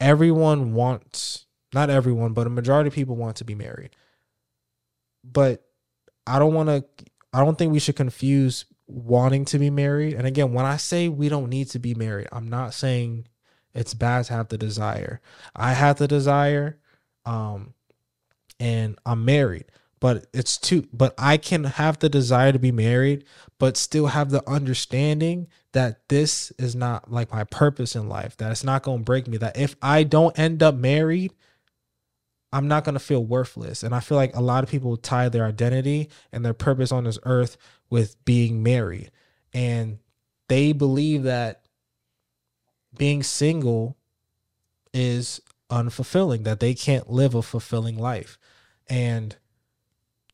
everyone 0.01 0.75
wants 0.75 1.47
not 1.75 1.91
everyone, 1.91 2.33
but 2.33 2.47
a 2.47 2.51
majority 2.51 2.89
of 2.89 2.95
people 2.95 3.17
want 3.17 3.37
to 3.37 3.45
be 3.45 3.55
married. 3.55 3.91
But 5.25 5.65
I 6.27 6.39
don't 6.39 6.55
want 6.55 6.69
to 6.69 6.85
I 7.33 7.45
don't 7.45 7.59
think 7.59 7.73
we 7.73 7.81
should 7.81 7.97
confuse 7.97 8.65
wanting 8.87 9.45
to 9.47 9.59
be 9.59 9.69
married. 9.69 10.15
And 10.15 10.27
again, 10.27 10.53
when 10.53 10.65
I 10.65 10.77
say 10.77 11.09
we 11.09 11.29
don't 11.29 11.51
need 11.51 11.69
to 11.71 11.79
be 11.79 11.95
married, 11.95 12.29
I'm 12.33 12.49
not 12.49 12.73
saying 12.73 13.27
it's 13.75 13.95
bad 13.95 14.25
to 14.27 14.33
have 14.33 14.49
the 14.49 14.57
desire. 14.57 15.21
I 15.55 15.73
have 15.73 15.99
the 15.99 16.09
desire 16.09 16.79
um 17.25 17.75
and 18.59 18.99
I'm 19.05 19.25
married 19.25 19.67
but 20.01 20.27
it's 20.33 20.57
too 20.59 20.87
but 20.93 21.15
i 21.19 21.37
can 21.37 21.65
have 21.65 21.99
the 21.99 22.09
desire 22.09 22.53
to 22.53 22.59
be 22.59 22.73
married 22.73 23.25
but 23.59 23.77
still 23.77 24.09
have 24.09 24.31
the 24.31 24.49
understanding 24.49 25.47
that 25.77 26.09
this 26.09 26.51
is 26.59 26.75
not 26.75 27.11
like 27.11 27.31
my 27.33 27.45
purpose 27.45 27.95
in 27.95 28.09
life 28.09 28.37
that 28.39 28.51
it's 28.51 28.65
not 28.65 28.83
going 28.83 28.99
to 28.99 29.05
break 29.05 29.29
me 29.29 29.37
that 29.37 29.57
if 29.57 29.77
i 29.83 30.03
don't 30.03 30.39
end 30.39 30.63
up 30.63 30.75
married 30.75 31.33
i'm 32.53 32.69
not 32.69 32.85
going 32.85 32.95
to 32.95 33.01
feel 33.01 33.25
worthless. 33.25 33.83
And 33.83 33.95
i 33.95 34.01
feel 34.01 34.17
like 34.17 34.35
a 34.35 34.41
lot 34.41 34.65
of 34.65 34.71
people 34.71 34.97
tie 34.97 35.29
their 35.29 35.45
identity 35.45 36.09
and 36.33 36.45
their 36.45 36.55
purpose 36.55 36.91
on 36.93 37.05
this 37.05 37.19
earth 37.25 37.57
with 37.91 38.23
being 38.25 38.63
married. 38.63 39.11
And 39.53 39.99
they 40.49 40.73
believe 40.73 41.25
that 41.25 41.67
being 42.97 43.23
single 43.23 43.97
is 44.93 45.41
unfulfilling 45.71 46.45
that 46.45 46.61
they 46.61 46.75
can't 46.75 47.11
live 47.11 47.35
a 47.35 47.43
fulfilling 47.43 47.99
life. 47.99 48.39
And 48.89 49.37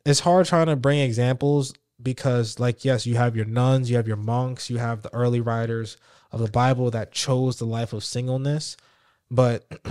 it's 0.04 0.20
hard 0.20 0.46
trying 0.46 0.66
to 0.66 0.76
bring 0.76 1.00
examples 1.00 1.74
because 2.02 2.58
like 2.58 2.84
yes 2.84 3.06
you 3.06 3.16
have 3.16 3.36
your 3.36 3.44
nuns 3.44 3.90
you 3.90 3.96
have 3.96 4.08
your 4.08 4.16
monks 4.16 4.70
you 4.70 4.78
have 4.78 5.02
the 5.02 5.14
early 5.14 5.40
writers 5.40 5.96
of 6.30 6.40
the 6.40 6.50
bible 6.50 6.90
that 6.90 7.12
chose 7.12 7.58
the 7.58 7.64
life 7.64 7.92
of 7.92 8.04
singleness 8.04 8.76
but 9.30 9.64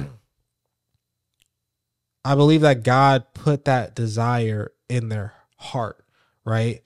i 2.25 2.35
believe 2.35 2.61
that 2.61 2.83
god 2.83 3.25
put 3.33 3.65
that 3.65 3.95
desire 3.95 4.71
in 4.89 5.09
their 5.09 5.33
heart 5.57 6.03
right 6.45 6.81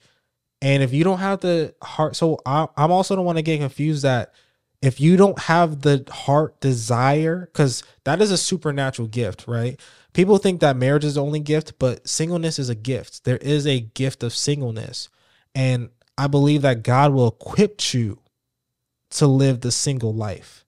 and 0.62 0.82
if 0.82 0.92
you 0.92 1.04
don't 1.04 1.18
have 1.18 1.40
the 1.40 1.74
heart 1.82 2.16
so 2.16 2.38
I, 2.46 2.68
i'm 2.76 2.92
also 2.92 3.16
don't 3.16 3.24
want 3.24 3.38
to 3.38 3.42
get 3.42 3.58
confused 3.58 4.02
that 4.02 4.32
if 4.82 5.00
you 5.00 5.16
don't 5.16 5.38
have 5.40 5.82
the 5.82 6.06
heart 6.10 6.60
desire 6.60 7.46
because 7.46 7.82
that 8.04 8.20
is 8.20 8.30
a 8.30 8.38
supernatural 8.38 9.08
gift 9.08 9.46
right 9.46 9.80
people 10.16 10.38
think 10.38 10.60
that 10.60 10.76
marriage 10.76 11.04
is 11.04 11.16
the 11.16 11.22
only 11.22 11.40
gift, 11.40 11.74
but 11.78 12.08
singleness 12.08 12.58
is 12.58 12.70
a 12.70 12.74
gift. 12.74 13.24
There 13.24 13.36
is 13.36 13.66
a 13.66 13.80
gift 13.80 14.22
of 14.22 14.34
singleness. 14.34 15.10
And 15.56 15.88
I 16.18 16.26
believe 16.26 16.60
that 16.62 16.82
God 16.82 17.14
will 17.14 17.28
equip 17.28 17.94
you 17.94 18.20
to 19.12 19.26
live 19.26 19.62
the 19.62 19.72
single 19.72 20.12
life. 20.12 20.66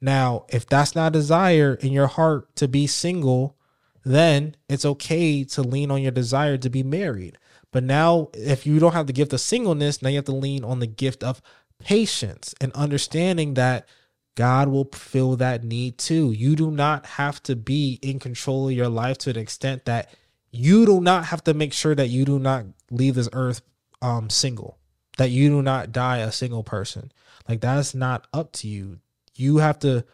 Now, 0.00 0.46
if 0.50 0.66
that's 0.66 0.94
not 0.94 1.08
a 1.08 1.18
desire 1.18 1.74
in 1.74 1.90
your 1.90 2.06
heart 2.06 2.54
to 2.56 2.68
be 2.68 2.86
single, 2.86 3.56
then 4.04 4.54
it's 4.68 4.84
okay 4.84 5.42
to 5.42 5.62
lean 5.62 5.90
on 5.90 6.00
your 6.00 6.12
desire 6.12 6.56
to 6.58 6.70
be 6.70 6.84
married. 6.84 7.38
But 7.72 7.82
now, 7.82 8.28
if 8.34 8.66
you 8.66 8.78
don't 8.78 8.92
have 8.92 9.08
the 9.08 9.12
gift 9.12 9.32
of 9.32 9.40
singleness, 9.40 10.00
now 10.00 10.10
you 10.10 10.16
have 10.16 10.26
to 10.26 10.32
lean 10.32 10.62
on 10.62 10.78
the 10.78 10.86
gift 10.86 11.24
of 11.24 11.42
patience 11.80 12.54
and 12.60 12.70
understanding 12.74 13.54
that 13.54 13.88
God 14.36 14.68
will 14.68 14.88
fill 14.92 15.34
that 15.36 15.64
need 15.64 15.98
too. 15.98 16.30
You 16.30 16.54
do 16.54 16.70
not 16.70 17.04
have 17.04 17.42
to 17.44 17.56
be 17.56 17.98
in 18.00 18.20
control 18.20 18.68
of 18.68 18.74
your 18.76 18.88
life 18.88 19.18
to 19.18 19.30
an 19.30 19.38
extent 19.38 19.86
that 19.86 20.14
you 20.52 20.86
do 20.86 21.00
not 21.00 21.24
have 21.26 21.42
to 21.44 21.54
make 21.54 21.72
sure 21.72 21.96
that 21.96 22.10
you 22.10 22.24
do 22.24 22.38
not 22.38 22.66
leave 22.92 23.16
this 23.16 23.28
earth 23.32 23.60
um 24.04 24.28
single, 24.28 24.78
that 25.16 25.30
you 25.30 25.48
do 25.48 25.62
not 25.62 25.90
die 25.90 26.18
a 26.18 26.30
single 26.30 26.62
person. 26.62 27.10
Like 27.48 27.60
that's 27.60 27.94
not 27.94 28.26
up 28.32 28.52
to 28.52 28.68
you. 28.68 29.00
You 29.34 29.58
have 29.58 29.78
to 29.80 30.04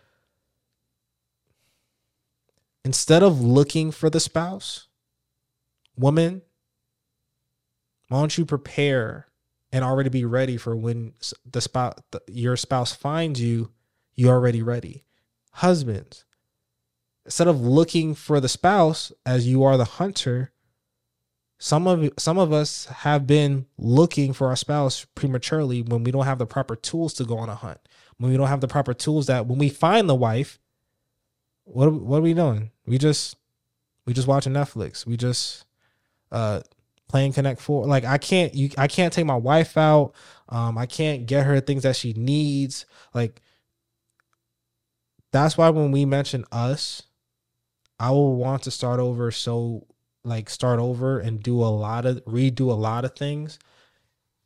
instead 2.84 3.22
of 3.22 3.40
looking 3.40 3.90
for 3.90 4.08
the 4.08 4.20
spouse, 4.20 4.86
woman, 5.96 6.42
why 8.08 8.20
don't 8.20 8.38
you 8.38 8.46
prepare 8.46 9.26
and 9.72 9.84
already 9.84 10.08
be 10.08 10.24
ready 10.24 10.56
for 10.56 10.76
when 10.76 11.14
the 11.50 11.60
spouse 11.60 11.94
your 12.28 12.56
spouse 12.56 12.94
finds 12.94 13.40
you 13.40 13.70
you're 14.14 14.34
already 14.34 14.62
ready. 14.62 15.04
Husbands, 15.52 16.24
instead 17.24 17.48
of 17.48 17.60
looking 17.60 18.14
for 18.14 18.38
the 18.38 18.48
spouse 18.48 19.12
as 19.26 19.48
you 19.48 19.64
are 19.64 19.76
the 19.76 19.84
hunter, 19.84 20.52
some 21.62 21.86
of 21.86 22.08
some 22.16 22.38
of 22.38 22.54
us 22.54 22.86
have 22.86 23.26
been 23.26 23.66
looking 23.76 24.32
for 24.32 24.48
our 24.48 24.56
spouse 24.56 25.04
prematurely 25.14 25.82
when 25.82 26.02
we 26.02 26.10
don't 26.10 26.24
have 26.24 26.38
the 26.38 26.46
proper 26.46 26.74
tools 26.74 27.12
to 27.14 27.24
go 27.24 27.36
on 27.36 27.50
a 27.50 27.54
hunt. 27.54 27.78
When 28.16 28.30
we 28.30 28.38
don't 28.38 28.48
have 28.48 28.62
the 28.62 28.68
proper 28.68 28.94
tools 28.94 29.26
that 29.26 29.46
when 29.46 29.58
we 29.58 29.68
find 29.68 30.08
the 30.08 30.14
wife, 30.14 30.58
what 31.64 31.92
what 31.92 32.18
are 32.18 32.22
we 32.22 32.32
doing? 32.32 32.70
We 32.86 32.96
just 32.96 33.36
we 34.06 34.14
just 34.14 34.26
watching 34.26 34.54
Netflix. 34.54 35.04
We 35.04 35.18
just 35.18 35.66
uh 36.32 36.62
playing 37.08 37.34
Connect 37.34 37.60
Four. 37.60 37.84
Like 37.84 38.06
I 38.06 38.16
can't 38.16 38.54
you 38.54 38.70
I 38.78 38.88
can't 38.88 39.12
take 39.12 39.26
my 39.26 39.36
wife 39.36 39.76
out. 39.76 40.14
Um 40.48 40.78
I 40.78 40.86
can't 40.86 41.26
get 41.26 41.44
her 41.44 41.60
things 41.60 41.82
that 41.82 41.94
she 41.94 42.14
needs. 42.14 42.86
Like 43.12 43.42
that's 45.30 45.58
why 45.58 45.68
when 45.68 45.92
we 45.92 46.06
mention 46.06 46.46
us, 46.50 47.02
I 47.98 48.12
will 48.12 48.36
want 48.36 48.62
to 48.62 48.70
start 48.70 48.98
over. 48.98 49.30
So 49.30 49.86
like 50.24 50.50
start 50.50 50.78
over 50.78 51.18
and 51.18 51.42
do 51.42 51.62
a 51.62 51.66
lot 51.66 52.06
of 52.06 52.24
redo 52.24 52.70
a 52.70 52.74
lot 52.74 53.04
of 53.04 53.14
things. 53.16 53.58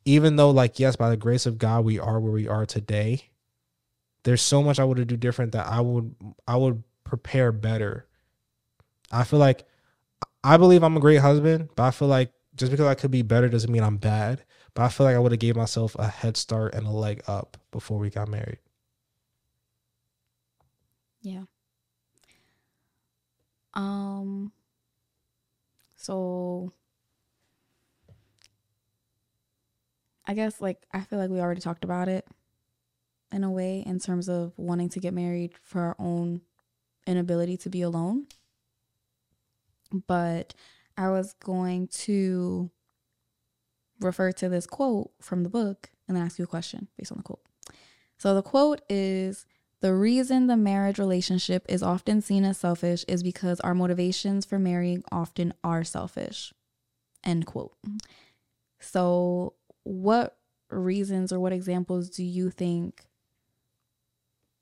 Even 0.05 0.35
though 0.35 0.51
like 0.51 0.79
yes, 0.79 0.95
by 0.95 1.09
the 1.09 1.17
grace 1.17 1.45
of 1.45 1.57
God, 1.57 1.85
we 1.85 1.99
are 1.99 2.19
where 2.19 2.31
we 2.33 2.47
are 2.47 2.65
today. 2.65 3.29
There's 4.23 4.41
so 4.41 4.63
much 4.63 4.79
I 4.79 4.83
would 4.83 5.07
do 5.07 5.17
different 5.17 5.51
that 5.53 5.67
I 5.67 5.81
would 5.81 6.15
I 6.47 6.57
would 6.57 6.83
prepare 7.03 7.51
better. 7.51 8.07
I 9.11 9.23
feel 9.23 9.39
like 9.39 9.65
I 10.43 10.57
believe 10.57 10.83
I'm 10.83 10.97
a 10.97 11.01
great 11.01 11.17
husband, 11.21 11.69
but 11.75 11.83
I 11.83 11.91
feel 11.91 12.07
like 12.07 12.31
just 12.55 12.71
because 12.71 12.87
I 12.87 12.95
could 12.95 13.11
be 13.11 13.21
better 13.23 13.49
doesn't 13.49 13.71
mean 13.71 13.83
I'm 13.83 13.97
bad. 13.97 14.43
But 14.73 14.83
I 14.83 14.89
feel 14.89 15.05
like 15.05 15.15
I 15.15 15.19
would 15.19 15.31
have 15.31 15.39
gave 15.39 15.55
myself 15.55 15.95
a 15.97 16.07
head 16.07 16.37
start 16.37 16.75
and 16.75 16.85
a 16.87 16.91
leg 16.91 17.23
up 17.27 17.57
before 17.71 17.97
we 17.99 18.09
got 18.09 18.27
married. 18.29 18.59
Yeah. 21.21 21.43
Um 23.73 24.51
so 26.05 26.71
I 30.27 30.35
guess 30.35 30.61
like 30.61 30.85
I 30.93 31.01
feel 31.01 31.17
like 31.17 31.31
we 31.31 31.39
already 31.39 31.61
talked 31.61 31.83
about 31.83 32.07
it 32.07 32.27
in 33.31 33.43
a 33.43 33.49
way 33.49 33.83
in 33.85 33.97
terms 33.99 34.29
of 34.29 34.53
wanting 34.55 34.89
to 34.89 34.99
get 34.99 35.15
married 35.15 35.53
for 35.63 35.81
our 35.81 35.95
own 35.97 36.41
inability 37.07 37.57
to 37.57 37.69
be 37.71 37.81
alone. 37.81 38.27
But 40.07 40.53
I 40.95 41.09
was 41.09 41.33
going 41.43 41.87
to 41.87 42.69
refer 43.99 44.31
to 44.33 44.47
this 44.47 44.67
quote 44.67 45.09
from 45.21 45.41
the 45.41 45.49
book 45.49 45.89
and 46.07 46.15
then 46.15 46.23
ask 46.23 46.37
you 46.37 46.45
a 46.45 46.47
question 46.47 46.87
based 46.97 47.11
on 47.11 47.17
the 47.17 47.23
quote. 47.23 47.41
So 48.17 48.35
the 48.35 48.43
quote 48.43 48.81
is 48.89 49.47
the 49.85 49.93
reason 49.93 50.47
the 50.47 50.57
marriage 50.57 50.97
relationship 50.97 51.63
is 51.69 51.83
often 51.83 52.19
seen 52.19 52.43
as 52.43 52.57
selfish 52.57 53.05
is 53.07 53.21
because 53.21 53.59
our 53.59 53.75
motivations 53.75 54.43
for 54.43 54.57
marrying 54.57 55.03
often 55.11 55.53
are 55.63 55.83
selfish. 55.83 56.51
End 57.23 57.45
quote. 57.45 57.77
So, 58.79 59.53
what 59.83 60.39
reasons 60.71 61.31
or 61.31 61.39
what 61.39 61.53
examples 61.53 62.09
do 62.09 62.23
you 62.23 62.49
think 62.49 63.05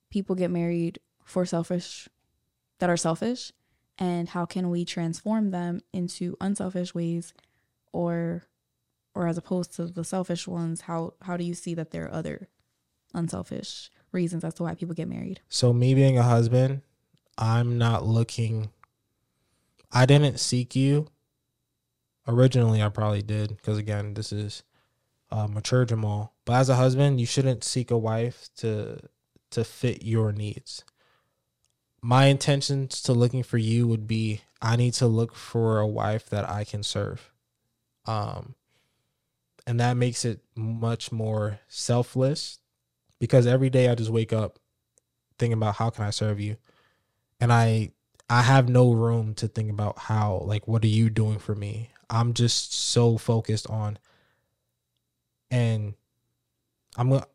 people 0.10 0.36
get 0.36 0.52
married 0.52 1.00
for 1.24 1.46
selfish 1.46 2.10
that 2.80 2.90
are 2.90 2.98
selfish? 2.98 3.54
And 3.98 4.28
how 4.28 4.44
can 4.46 4.70
we 4.70 4.84
transform 4.84 5.52
them 5.52 5.80
into 5.94 6.36
unselfish 6.42 6.94
ways 6.94 7.34
or 7.94 8.44
or 9.16 9.30
as 9.30 9.38
opposed 9.38 9.74
to 9.78 9.86
the 9.86 10.04
selfish 10.04 10.50
ones, 10.50 10.82
how 10.82 11.14
how 11.22 11.38
do 11.38 11.46
you 11.46 11.54
see 11.54 11.74
that 11.76 11.92
there 11.92 12.08
are 12.08 12.14
other 12.14 12.50
unselfish 13.14 13.90
reasons 14.14 14.44
as 14.44 14.54
to 14.56 14.64
why 14.64 14.76
people 14.76 14.96
get 14.96 15.08
married. 15.08 15.42
So 15.50 15.74
me 15.74 15.94
being 15.94 16.18
a 16.18 16.24
husband, 16.24 16.82
I'm 17.38 17.78
not 17.78 18.06
looking 18.06 18.70
I 19.94 20.08
didn't 20.08 20.40
seek 20.40 20.76
you. 20.76 21.08
Originally 22.28 22.82
I 22.82 22.90
probably 22.90 23.22
did 23.22 23.50
because 23.50 23.78
again, 23.78 24.16
this 24.16 24.32
is 24.32 24.64
uh, 25.30 25.48
mature 25.48 25.86
Jamal. 25.86 26.34
But 26.46 26.54
as 26.54 26.70
a 26.70 26.76
husband, 26.76 27.20
you 27.20 27.26
shouldn't 27.26 27.64
seek 27.64 27.92
a 27.92 27.98
wife 27.98 28.50
to 28.58 29.00
to 29.52 29.64
fit 29.64 30.04
your 30.04 30.32
needs. 30.32 30.84
My 32.02 32.26
intentions 32.26 33.02
to 33.04 33.14
looking 33.14 33.44
for 33.44 33.58
you 33.58 33.88
would 33.88 34.08
be 34.08 34.42
I 34.62 34.76
need 34.76 34.94
to 34.96 35.08
look 35.08 35.36
for 35.36 35.80
a 35.80 35.88
wife 35.88 36.28
that 36.30 36.50
I 36.50 36.64
can 36.64 36.82
serve. 36.82 37.32
Um 38.06 38.56
and 39.66 39.80
that 39.80 39.96
makes 39.96 40.26
it 40.26 40.42
much 40.56 41.12
more 41.12 41.60
selfless 41.68 42.60
because 43.24 43.48
every 43.48 43.70
day 43.70 43.88
I 43.88 43.96
just 43.96 44.10
wake 44.10 44.34
up 44.34 44.60
thinking 45.40 45.54
about 45.54 45.76
how 45.76 45.90
can 45.90 46.04
I 46.04 46.10
serve 46.10 46.42
you, 46.42 46.58
and 47.40 47.54
I 47.54 47.92
I 48.30 48.42
have 48.42 48.68
no 48.68 48.92
room 48.92 49.34
to 49.36 49.48
think 49.48 49.72
about 49.72 49.98
how 49.98 50.44
like 50.46 50.68
what 50.68 50.84
are 50.84 50.90
you 50.90 51.10
doing 51.10 51.40
for 51.40 51.56
me. 51.56 51.90
I'm 52.10 52.34
just 52.34 52.74
so 52.74 53.18
focused 53.18 53.66
on, 53.70 53.98
and 55.50 55.94
I'm 56.98 57.12
gonna. 57.12 57.26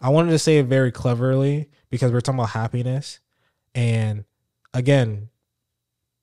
I 0.00 0.08
wanted 0.08 0.30
to 0.30 0.38
say 0.38 0.56
it 0.56 0.64
very 0.64 0.92
cleverly 0.92 1.68
because 1.90 2.10
we're 2.10 2.22
talking 2.22 2.38
about 2.38 2.52
happiness, 2.52 3.20
and 3.74 4.24
again, 4.72 5.28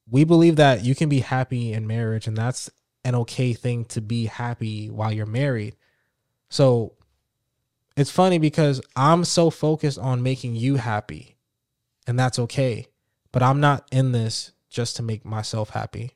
we 0.10 0.24
believe 0.24 0.56
that 0.56 0.84
you 0.84 0.96
can 0.96 1.10
be 1.10 1.20
happy 1.20 1.74
in 1.74 1.86
marriage, 1.86 2.26
and 2.26 2.36
that's 2.36 2.72
an 3.06 3.14
okay 3.14 3.54
thing 3.54 3.86
to 3.86 4.02
be 4.02 4.26
happy 4.26 4.90
while 4.90 5.14
you're 5.14 5.28
married. 5.28 5.76
So 6.50 6.94
it's 8.00 8.12
funny 8.12 8.40
because 8.40 8.82
I'm 8.96 9.26
so 9.26 9.50
focused 9.50 10.00
on 10.00 10.24
making 10.24 10.56
you 10.56 10.76
happy, 10.76 11.38
and 12.08 12.18
that's 12.18 12.40
okay. 12.40 12.88
But 13.32 13.44
I'm 13.44 13.60
not 13.60 13.88
in 13.92 14.12
this 14.12 14.54
just 14.70 14.96
to 14.96 15.04
make 15.04 15.26
myself 15.26 15.72
happy. 15.72 16.12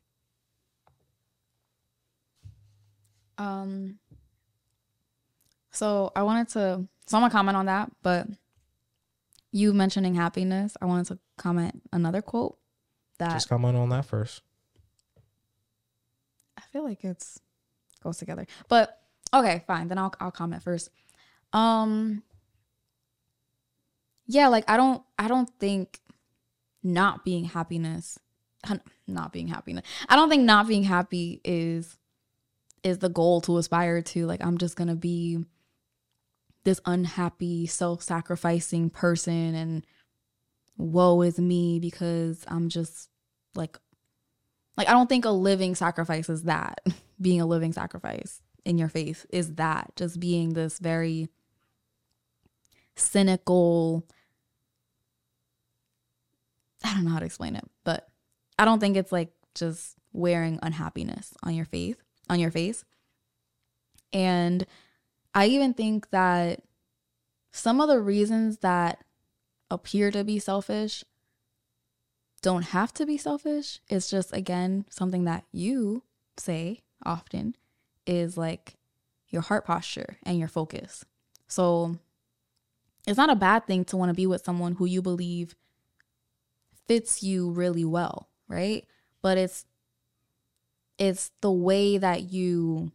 Um 3.38 4.00
so 5.72 6.12
I 6.16 6.24
wanted 6.24 6.50
to 6.50 6.88
so 7.08 7.18
I'm 7.18 7.24
gonna 7.24 7.32
comment 7.32 7.58
on 7.58 7.66
that, 7.66 7.92
but 8.02 8.28
you 9.52 9.74
mentioning 9.74 10.16
happiness, 10.16 10.78
I 10.82 10.86
wanted 10.86 11.08
to 11.08 11.20
comment 11.38 11.82
another 11.92 12.22
quote 12.22 12.58
that 13.20 13.34
Just 13.34 13.50
comment 13.50 13.76
on 13.78 13.90
that 13.90 14.06
first. 14.06 14.42
I 16.58 16.62
feel 16.72 16.84
like 16.84 17.04
it's 17.04 17.40
goes 18.02 18.18
together. 18.18 18.46
But 18.68 19.00
okay, 19.34 19.64
fine. 19.68 19.88
Then 19.88 19.98
I'll 19.98 20.14
I'll 20.20 20.32
comment 20.32 20.64
first. 20.64 20.90
Um 21.54 22.24
yeah, 24.28 24.48
like 24.48 24.66
I 24.68 24.78
don't 24.78 25.04
I 25.18 25.28
don't 25.28 25.50
think 25.60 26.00
not 26.84 27.24
being 27.24 27.46
happiness 27.46 28.20
not 29.08 29.34
being 29.34 29.48
happiness. 29.48 29.86
I 30.08 30.16
don't 30.16 30.30
think 30.30 30.44
not 30.44 30.68
being 30.68 30.84
happy 30.84 31.42
is 31.44 31.98
is 32.84 33.00
the 33.00 33.10
goal 33.10 33.42
to 33.42 33.58
aspire 33.58 34.02
to. 34.02 34.26
Like 34.26 34.44
I'm 34.44 34.58
just 34.58 34.76
going 34.76 34.88
to 34.90 34.96
be 34.96 35.40
this 36.64 36.80
unhappy, 36.86 37.66
self-sacrificing 37.66 38.90
person 38.90 39.56
and 39.56 39.86
woe 40.78 41.22
is 41.22 41.40
me 41.40 41.80
because 41.80 42.44
I'm 42.48 42.70
just 42.70 43.10
like 43.56 43.78
like 44.78 44.88
I 44.90 44.92
don't 44.92 45.08
think 45.08 45.26
a 45.26 45.32
living 45.32 45.76
sacrifice 45.76 46.30
is 46.30 46.44
that. 46.44 46.80
being 47.22 47.40
a 47.40 47.46
living 47.46 47.72
sacrifice 47.72 48.42
in 48.66 48.78
your 48.78 48.90
faith 48.90 49.26
is 49.30 49.56
that 49.56 49.92
just 49.96 50.20
being 50.20 50.54
this 50.54 50.80
very 50.80 51.30
cynical 52.96 54.06
I 56.84 56.94
don't 56.94 57.06
know 57.06 57.12
how 57.12 57.20
to 57.20 57.26
explain 57.26 57.56
it, 57.56 57.64
but 57.84 58.10
I 58.60 58.66
don't 58.66 58.80
think 58.80 58.98
it's 58.98 59.12
like 59.12 59.32
just 59.56 59.96
wearing 60.12 60.60
unhappiness 60.62 61.34
on 61.44 61.56
your 61.56 61.66
face, 61.66 61.96
on 62.30 62.40
your 62.40 62.52
face. 62.52 62.84
And 64.12 64.66
I 65.34 65.48
even 65.48 65.74
think 65.74 66.10
that 66.12 66.62
some 67.52 67.80
of 67.80 67.88
the 67.88 68.00
reasons 68.00 68.60
that 68.60 69.04
appear 69.72 70.12
to 70.12 70.24
be 70.24 70.40
selfish 70.40 71.04
don't 72.42 72.64
have 72.64 72.94
to 72.96 73.06
be 73.06 73.18
selfish. 73.18 73.80
It's 73.90 74.10
just 74.10 74.34
again 74.34 74.86
something 74.90 75.24
that 75.24 75.46
you 75.52 76.04
say 76.38 76.82
often 77.06 77.56
is 78.06 78.38
like 78.38 78.76
your 79.30 79.42
heart 79.42 79.66
posture 79.66 80.18
and 80.24 80.38
your 80.38 80.48
focus. 80.48 81.06
So 81.48 81.98
it's 83.06 83.18
not 83.18 83.30
a 83.30 83.36
bad 83.36 83.66
thing 83.68 83.84
to 83.86 83.98
want 83.98 84.10
to 84.10 84.14
be 84.14 84.28
with 84.28 84.44
someone 84.46 84.74
who 84.76 84.86
you 84.86 85.02
believe 85.02 85.56
fits 86.88 87.24
you 87.24 87.50
really 87.50 87.86
well, 87.86 88.30
right? 88.48 88.86
But 89.22 89.38
it's 89.38 89.66
it's 90.98 91.32
the 91.42 91.52
way 91.52 91.98
that 91.98 92.32
you 92.32 92.92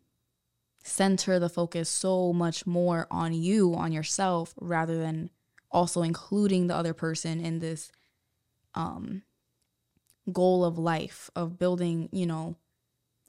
center 0.82 1.38
the 1.38 1.48
focus 1.48 1.88
so 1.88 2.32
much 2.32 2.66
more 2.66 3.06
on 3.10 3.32
you, 3.32 3.74
on 3.74 3.92
yourself 3.92 4.54
rather 4.60 4.98
than 4.98 5.30
also 5.70 6.02
including 6.02 6.66
the 6.66 6.76
other 6.76 6.94
person 6.94 7.40
in 7.40 7.58
this 7.58 7.90
um 8.74 9.22
goal 10.32 10.64
of 10.64 10.78
life 10.78 11.30
of 11.34 11.58
building, 11.58 12.08
you 12.12 12.26
know, 12.26 12.56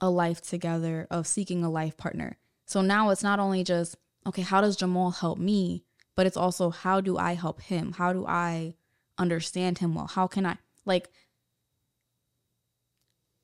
a 0.01 0.09
life 0.09 0.41
together, 0.41 1.07
of 1.09 1.27
seeking 1.27 1.63
a 1.63 1.69
life 1.69 1.97
partner. 1.97 2.37
So 2.65 2.81
now 2.81 3.09
it's 3.09 3.23
not 3.23 3.39
only 3.39 3.63
just 3.63 3.97
okay, 4.25 4.41
how 4.41 4.61
does 4.61 4.75
Jamal 4.75 5.11
help 5.11 5.39
me, 5.39 5.83
but 6.19 6.27
it's 6.27 6.35
also 6.35 6.69
how 6.69 6.99
do 6.99 7.17
I 7.17 7.31
help 7.31 7.61
him? 7.61 7.93
How 7.93 8.11
do 8.11 8.25
I 8.27 8.75
understand 9.17 9.77
him 9.77 9.95
well? 9.95 10.07
How 10.07 10.27
can 10.27 10.45
I 10.45 10.57
like 10.85 11.07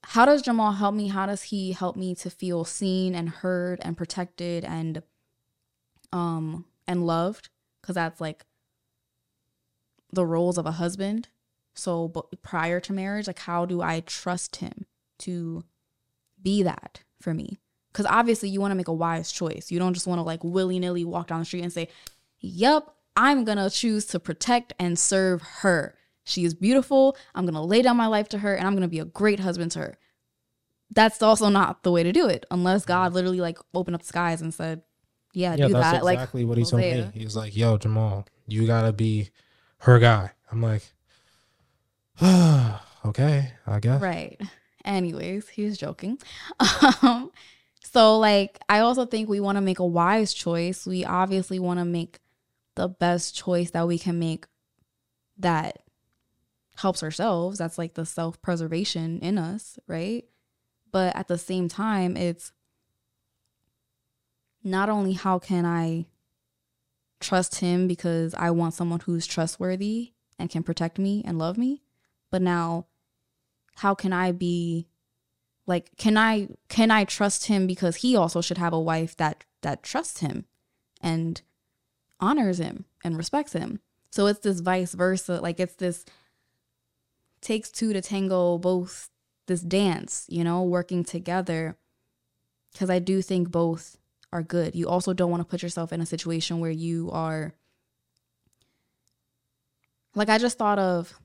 how 0.03 0.25
does 0.25 0.41
Jamal 0.41 0.73
help 0.73 0.93
me? 0.93 1.07
How 1.07 1.25
does 1.25 1.43
he 1.43 1.71
help 1.71 1.95
me 1.95 2.15
to 2.15 2.29
feel 2.29 2.65
seen 2.65 3.15
and 3.15 3.29
heard 3.29 3.79
and 3.81 3.95
protected 3.95 4.65
and 4.65 5.03
um 6.11 6.65
and 6.85 7.07
loved? 7.07 7.47
Cuz 7.81 7.95
that's 7.95 8.19
like 8.19 8.43
the 10.11 10.25
roles 10.25 10.57
of 10.57 10.65
a 10.65 10.73
husband. 10.73 11.29
So 11.75 12.09
but 12.09 12.41
prior 12.41 12.81
to 12.81 12.91
marriage, 12.91 13.27
like 13.27 13.39
how 13.39 13.65
do 13.65 13.81
I 13.81 14.01
trust 14.01 14.57
him 14.57 14.85
to 15.19 15.63
be 16.41 16.61
that 16.61 17.03
for 17.21 17.33
me? 17.33 17.57
Cuz 17.93 18.05
obviously 18.05 18.49
you 18.49 18.59
want 18.59 18.71
to 18.71 18.75
make 18.75 18.89
a 18.89 18.93
wise 18.93 19.31
choice. 19.31 19.71
You 19.71 19.79
don't 19.79 19.93
just 19.93 20.07
want 20.07 20.19
to 20.19 20.23
like 20.23 20.43
willy-nilly 20.43 21.05
walk 21.05 21.27
down 21.27 21.39
the 21.39 21.45
street 21.45 21.63
and 21.63 21.71
say, 21.71 21.87
"Yep, 22.45 22.89
I'm 23.15 23.43
going 23.43 23.57
to 23.57 23.69
choose 23.69 24.05
to 24.07 24.19
protect 24.19 24.73
and 24.79 24.97
serve 24.99 25.41
her. 25.61 25.95
She 26.23 26.43
is 26.45 26.53
beautiful. 26.53 27.15
I'm 27.33 27.45
going 27.45 27.53
to 27.55 27.61
lay 27.61 27.81
down 27.81 27.97
my 27.97 28.07
life 28.07 28.29
to 28.29 28.39
her 28.39 28.55
and 28.55 28.65
I'm 28.65 28.73
going 28.73 28.81
to 28.81 28.87
be 28.87 28.99
a 28.99 29.05
great 29.05 29.39
husband 29.39 29.71
to 29.73 29.79
her. 29.79 29.97
That's 30.91 31.21
also 31.21 31.49
not 31.49 31.83
the 31.83 31.91
way 31.91 32.03
to 32.03 32.11
do 32.11 32.27
it 32.27 32.45
unless 32.51 32.83
God 32.85 33.13
literally 33.13 33.39
like 33.41 33.57
opened 33.73 33.95
up 33.95 34.01
the 34.01 34.07
skies 34.07 34.41
and 34.41 34.53
said, 34.53 34.81
yeah, 35.33 35.55
Yeah, 35.55 35.67
do 35.67 35.73
that's 35.73 35.91
that. 36.01 36.11
exactly 36.11 36.41
like 36.43 36.49
what 36.49 36.57
he 36.57 36.63
told 36.63 36.81
Hosea. 36.81 37.05
me. 37.13 37.19
He 37.19 37.23
was 37.25 37.35
like, 37.35 37.55
"Yo, 37.57 37.77
Jamal, 37.77 38.25
you 38.47 38.65
gotta 38.65 38.93
be 38.93 39.29
her 39.79 39.99
guy." 39.99 40.31
I'm 40.51 40.61
like, 40.61 40.83
"Okay, 43.05 43.51
I 43.67 43.79
guess." 43.79 44.01
Right. 44.01 44.39
Anyways, 44.83 45.49
he 45.49 45.65
was 45.65 45.77
joking. 45.77 46.17
Um, 47.01 47.31
so 47.83 48.17
like 48.19 48.59
I 48.67 48.79
also 48.79 49.05
think 49.05 49.29
we 49.29 49.39
want 49.39 49.57
to 49.57 49.61
make 49.61 49.79
a 49.79 49.85
wise 49.85 50.33
choice. 50.33 50.85
We 50.85 51.05
obviously 51.05 51.59
want 51.59 51.79
to 51.79 51.85
make 51.85 52.19
the 52.75 52.87
best 52.87 53.35
choice 53.35 53.71
that 53.71 53.87
we 53.87 53.97
can 53.97 54.19
make 54.19 54.45
that 55.37 55.79
helps 56.77 57.03
ourselves. 57.03 57.57
That's 57.57 57.77
like 57.77 57.93
the 57.93 58.05
self-preservation 58.05 59.19
in 59.19 59.37
us, 59.37 59.79
right? 59.87 60.25
But 60.91 61.15
at 61.15 61.27
the 61.27 61.37
same 61.37 61.67
time, 61.67 62.15
it's 62.15 62.51
not 64.63 64.89
only 64.89 65.13
how 65.13 65.39
can 65.39 65.65
I 65.65 66.07
trust 67.19 67.59
him 67.59 67.87
because 67.87 68.33
I 68.33 68.51
want 68.51 68.73
someone 68.73 68.99
who's 69.01 69.25
trustworthy 69.25 70.13
and 70.37 70.49
can 70.49 70.63
protect 70.63 70.99
me 70.99 71.23
and 71.25 71.37
love 71.37 71.57
me, 71.57 71.81
but 72.29 72.41
now 72.41 72.87
how 73.75 73.93
can 73.95 74.13
I 74.13 74.31
be 74.31 74.87
like 75.65 75.95
can 75.97 76.17
I 76.17 76.49
can 76.69 76.91
I 76.91 77.03
trust 77.05 77.45
him 77.45 77.67
because 77.67 77.97
he 77.97 78.15
also 78.15 78.41
should 78.41 78.57
have 78.57 78.73
a 78.73 78.79
wife 78.79 79.15
that 79.17 79.43
that 79.61 79.83
trusts 79.83 80.19
him 80.19 80.45
and 81.01 81.41
honors 82.19 82.59
him 82.59 82.85
and 83.03 83.17
respects 83.17 83.53
him. 83.53 83.79
So 84.09 84.27
it's 84.27 84.39
this 84.39 84.61
vice 84.61 84.93
versa, 84.93 85.41
like 85.41 85.59
it's 85.59 85.75
this 85.75 86.05
takes 87.41 87.69
two 87.69 87.93
to 87.93 88.01
tango 88.01 88.57
both 88.57 89.09
this 89.47 89.61
dance, 89.61 90.25
you 90.29 90.43
know, 90.43 90.63
working 90.63 91.03
together 91.03 91.77
cuz 92.77 92.89
I 92.89 92.99
do 92.99 93.21
think 93.21 93.51
both 93.51 93.97
are 94.31 94.43
good. 94.43 94.75
You 94.75 94.87
also 94.87 95.13
don't 95.13 95.31
want 95.31 95.41
to 95.41 95.49
put 95.49 95.61
yourself 95.61 95.93
in 95.93 96.01
a 96.01 96.05
situation 96.05 96.59
where 96.59 96.71
you 96.71 97.09
are 97.11 97.53
like 100.15 100.29
I 100.29 100.37
just 100.37 100.57
thought 100.57 100.79
of 100.79 101.19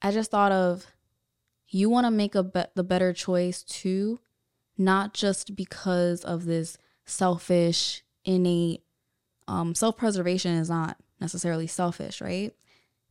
I 0.00 0.10
just 0.10 0.30
thought 0.30 0.50
of 0.50 0.86
you 1.68 1.88
want 1.88 2.06
to 2.06 2.10
make 2.10 2.34
a 2.34 2.42
be- 2.42 2.64
the 2.74 2.84
better 2.84 3.12
choice 3.12 3.62
too, 3.62 4.18
not 4.76 5.14
just 5.14 5.54
because 5.54 6.24
of 6.24 6.44
this 6.44 6.76
selfish 7.04 8.02
innate 8.24 8.82
um 9.48 9.74
self-preservation 9.74 10.54
is 10.54 10.70
not 10.70 10.96
necessarily 11.20 11.66
selfish, 11.66 12.20
right? 12.20 12.52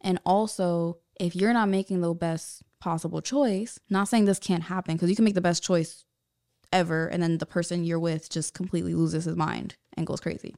And 0.01 0.19
also, 0.25 0.97
if 1.19 1.35
you're 1.35 1.53
not 1.53 1.69
making 1.69 2.01
the 2.01 2.13
best 2.13 2.63
possible 2.79 3.21
choice, 3.21 3.79
not 3.89 4.07
saying 4.07 4.25
this 4.25 4.39
can't 4.39 4.63
happen 4.63 4.95
because 4.95 5.09
you 5.09 5.15
can 5.15 5.25
make 5.25 5.35
the 5.35 5.41
best 5.41 5.63
choice 5.63 6.05
ever 6.73 7.07
and 7.07 7.21
then 7.21 7.37
the 7.37 7.45
person 7.45 7.83
you're 7.83 7.99
with 7.99 8.29
just 8.29 8.53
completely 8.53 8.93
loses 8.93 9.25
his 9.25 9.35
mind 9.35 9.75
and 9.95 10.07
goes 10.07 10.19
crazy. 10.19 10.55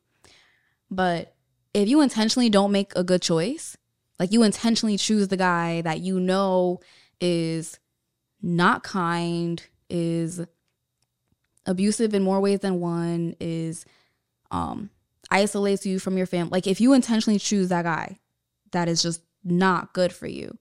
But 0.89 1.35
if 1.73 1.89
you 1.89 2.01
intentionally 2.01 2.49
don't 2.49 2.71
make 2.71 2.93
a 2.95 3.03
good 3.03 3.21
choice, 3.21 3.75
like 4.19 4.31
you 4.31 4.43
intentionally 4.43 4.97
choose 4.97 5.27
the 5.27 5.37
guy 5.37 5.81
that 5.81 6.01
you 6.01 6.19
know 6.19 6.79
is 7.19 7.79
not 8.41 8.83
kind, 8.83 9.65
is 9.89 10.45
abusive 11.65 12.13
in 12.13 12.23
more 12.23 12.39
ways 12.39 12.59
than 12.59 12.79
one, 12.79 13.35
is 13.39 13.85
um 14.53 14.89
isolates 15.31 15.85
you 15.85 15.99
from 15.99 16.15
your 16.15 16.27
family. 16.27 16.51
Like 16.51 16.67
if 16.67 16.79
you 16.79 16.93
intentionally 16.93 17.39
choose 17.39 17.69
that 17.69 17.83
guy 17.83 18.19
that 18.71 18.87
is 18.87 19.01
just 19.01 19.21
not 19.43 19.93
good 19.93 20.13
for 20.13 20.27
you, 20.27 20.57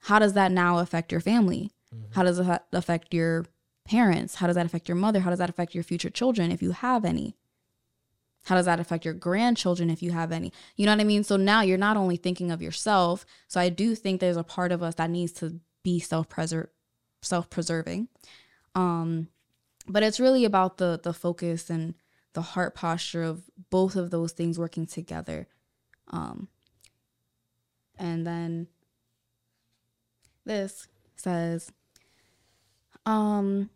how 0.00 0.18
does 0.18 0.34
that 0.34 0.52
now 0.52 0.78
affect 0.78 1.10
your 1.10 1.20
family? 1.20 1.72
Mm-hmm. 1.92 2.12
How 2.12 2.22
does 2.22 2.38
it 2.38 2.62
affect 2.72 3.12
your 3.14 3.46
parents? 3.84 4.36
How 4.36 4.46
does 4.46 4.56
that 4.56 4.66
affect 4.66 4.88
your 4.88 4.96
mother? 4.96 5.20
How 5.20 5.30
does 5.30 5.38
that 5.38 5.50
affect 5.50 5.74
your 5.74 5.84
future 5.84 6.10
children 6.10 6.52
if 6.52 6.62
you 6.62 6.72
have 6.72 7.04
any? 7.04 7.36
How 8.44 8.54
does 8.54 8.66
that 8.66 8.78
affect 8.78 9.04
your 9.04 9.14
grandchildren 9.14 9.90
if 9.90 10.02
you 10.02 10.12
have 10.12 10.30
any? 10.30 10.52
You 10.76 10.86
know 10.86 10.92
what 10.92 11.00
I 11.00 11.04
mean? 11.04 11.24
So 11.24 11.36
now 11.36 11.62
you're 11.62 11.78
not 11.78 11.96
only 11.96 12.16
thinking 12.16 12.52
of 12.52 12.62
yourself. 12.62 13.26
So 13.48 13.60
I 13.60 13.70
do 13.70 13.96
think 13.96 14.20
there's 14.20 14.36
a 14.36 14.44
part 14.44 14.70
of 14.70 14.82
us 14.82 14.94
that 14.96 15.10
needs 15.10 15.32
to 15.32 15.60
be 15.82 15.98
self-preser 15.98 16.68
self-preserving. 17.22 18.08
Um 18.74 19.28
but 19.88 20.02
it's 20.02 20.20
really 20.20 20.44
about 20.44 20.78
the 20.78 21.00
the 21.02 21.12
focus 21.12 21.70
and 21.70 21.94
the 22.36 22.42
heart 22.42 22.74
posture 22.74 23.22
of 23.22 23.44
both 23.70 23.96
of 23.96 24.10
those 24.10 24.32
things 24.32 24.58
working 24.58 24.86
together. 24.86 25.48
Um 26.08 26.48
and 27.98 28.26
then 28.26 28.68
this 30.44 30.86
says 31.16 31.72
um 33.06 33.70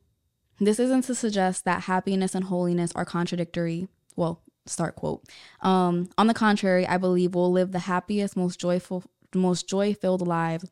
this 0.61 0.79
isn't 0.79 1.05
to 1.05 1.15
suggest 1.15 1.65
that 1.65 1.85
happiness 1.85 2.35
and 2.35 2.45
holiness 2.45 2.93
are 2.95 3.07
contradictory. 3.07 3.89
Well, 4.15 4.43
start 4.67 4.95
quote. 4.95 5.25
Um, 5.63 6.11
on 6.19 6.27
the 6.27 6.35
contrary, 6.35 6.87
I 6.87 6.99
believe 6.99 7.35
we'll 7.35 7.51
live 7.51 7.73
the 7.73 7.79
happiest, 7.79 8.37
most 8.37 8.61
joyful, 8.61 9.05
most 9.35 9.67
joy-filled 9.71 10.27
lives 10.27 10.71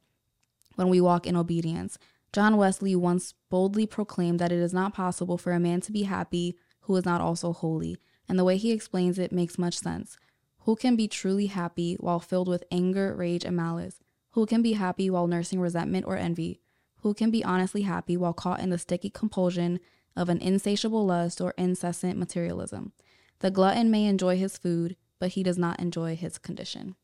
when 0.75 0.91
we 0.91 1.01
walk 1.01 1.27
in 1.27 1.37
obedience. 1.37 1.97
John 2.35 2.59
Wesley 2.59 2.95
once 2.95 3.33
boldly 3.49 3.87
proclaimed 3.87 4.39
that 4.41 4.53
it 4.53 4.59
is 4.59 4.75
not 4.75 4.93
possible 4.93 5.39
for 5.39 5.53
a 5.53 5.61
man 5.61 5.81
to 5.81 5.91
be 5.91 6.03
happy 6.03 6.59
who 6.89 6.97
is 6.97 7.05
not 7.05 7.21
also 7.21 7.53
holy, 7.53 7.99
and 8.29 8.39
the 8.39 8.45
way 8.45 8.57
he 8.57 8.73
explains 8.73 9.19
it 9.19 9.31
makes 9.31 9.59
much 9.59 9.79
sense. 9.79 10.17
Who 10.61 10.75
can 10.75 10.97
be 10.97 11.07
truly 11.07 11.47
happy 11.47 11.97
while 12.01 12.19
filled 12.19 12.49
with 12.49 12.65
anger, 12.73 13.15
rage, 13.15 13.45
and 13.45 13.55
malice? 13.55 14.01
Who 14.31 14.47
can 14.47 14.63
be 14.63 14.73
happy 14.73 15.11
while 15.11 15.27
nursing 15.27 15.61
resentment 15.61 16.07
or 16.07 16.17
envy? 16.17 16.61
Who 17.03 17.13
can 17.13 17.31
be 17.31 17.45
honestly 17.45 17.83
happy 17.83 18.17
while 18.17 18.33
caught 18.33 18.61
in 18.61 18.71
the 18.71 18.79
sticky 18.79 19.11
compulsion 19.11 19.81
of 20.17 20.31
an 20.31 20.39
insatiable 20.39 21.05
lust 21.05 21.43
or 21.43 21.53
incessant 21.59 22.19
materialism? 22.19 22.93
The 23.41 23.51
glutton 23.51 23.91
may 23.91 24.07
enjoy 24.07 24.39
his 24.39 24.57
food, 24.57 24.97
but 25.19 25.31
he 25.31 25.43
does 25.43 25.59
not 25.59 25.79
enjoy 25.79 26.17
his 26.17 26.39
condition. 26.39 26.97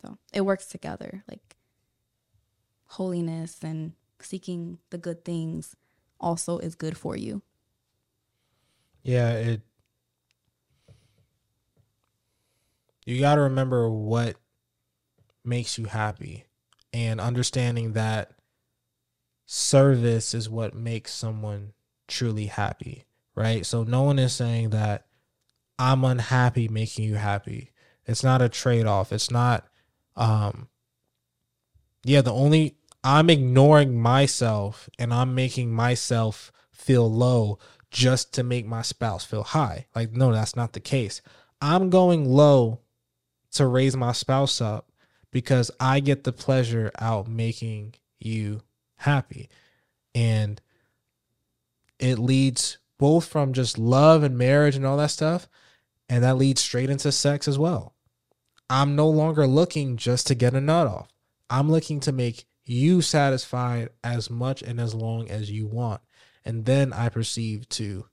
So 0.00 0.18
it 0.32 0.42
works 0.42 0.66
together. 0.66 1.24
Like 1.28 1.56
holiness 2.84 3.58
and 3.60 3.94
seeking 4.20 4.78
the 4.90 4.98
good 4.98 5.24
things 5.24 5.74
also 6.20 6.58
is 6.58 6.76
good 6.76 6.96
for 6.96 7.16
you. 7.16 7.42
Yeah, 9.02 9.32
it 9.32 9.60
you 13.04 13.20
got 13.20 13.34
to 13.34 13.42
remember 13.42 13.90
what 13.90 14.36
makes 15.44 15.76
you 15.76 15.86
happy 15.86 16.44
and 16.92 17.20
understanding 17.20 17.94
that 17.94 18.30
service 19.44 20.34
is 20.34 20.48
what 20.48 20.74
makes 20.74 21.12
someone 21.12 21.72
truly 22.06 22.46
happy 22.46 23.06
right? 23.34 23.64
So 23.64 23.84
no 23.84 24.02
one 24.02 24.18
is 24.18 24.32
saying 24.32 24.70
that 24.70 25.06
I'm 25.78 26.04
unhappy 26.04 26.68
making 26.68 27.04
you 27.04 27.16
happy. 27.16 27.70
It's 28.06 28.22
not 28.22 28.42
a 28.42 28.48
trade 28.48 28.86
off. 28.86 29.12
It's 29.12 29.30
not, 29.30 29.66
um, 30.16 30.68
yeah, 32.04 32.20
the 32.20 32.32
only, 32.32 32.76
I'm 33.04 33.30
ignoring 33.30 34.00
myself 34.00 34.88
and 34.98 35.12
I'm 35.12 35.34
making 35.34 35.72
myself 35.72 36.52
feel 36.72 37.10
low 37.10 37.58
just 37.92 38.32
to 38.32 38.42
make 38.42 38.66
my 38.66 38.82
spouse 38.82 39.24
feel 39.24 39.44
high. 39.44 39.86
Like, 39.94 40.12
no, 40.12 40.32
that's 40.32 40.56
not 40.56 40.72
the 40.72 40.80
case. 40.80 41.20
I'm 41.60 41.90
going 41.90 42.24
low 42.24 42.80
to 43.52 43.66
raise 43.66 43.94
my 43.94 44.12
spouse 44.12 44.60
up 44.60 44.90
because 45.30 45.70
I 45.78 46.00
get 46.00 46.24
the 46.24 46.32
pleasure 46.32 46.90
out 46.98 47.28
making 47.28 47.94
you 48.18 48.62
happy. 48.96 49.48
And 50.14 50.60
it 51.98 52.18
leads 52.18 52.78
both 52.98 53.26
from 53.26 53.52
just 53.52 53.78
love 53.78 54.22
and 54.22 54.36
marriage 54.36 54.74
and 54.74 54.86
all 54.86 54.96
that 54.96 55.10
stuff. 55.10 55.46
And 56.08 56.24
that 56.24 56.36
leads 56.36 56.60
straight 56.60 56.90
into 56.90 57.12
sex 57.12 57.46
as 57.46 57.58
well. 57.58 57.94
I'm 58.70 58.96
no 58.96 59.08
longer 59.08 59.46
looking 59.46 59.98
just 59.98 60.26
to 60.28 60.34
get 60.34 60.54
a 60.54 60.60
nut 60.60 60.86
off. 60.86 61.08
I'm 61.50 61.70
looking 61.70 62.00
to 62.00 62.12
make 62.12 62.46
you 62.64 63.02
satisfied 63.02 63.90
as 64.02 64.30
much 64.30 64.62
and 64.62 64.80
as 64.80 64.94
long 64.94 65.28
as 65.28 65.50
you 65.50 65.66
want. 65.66 66.00
And 66.44 66.64
then 66.64 66.92
I 66.92 67.08
perceive 67.08 67.68
to 67.70 68.06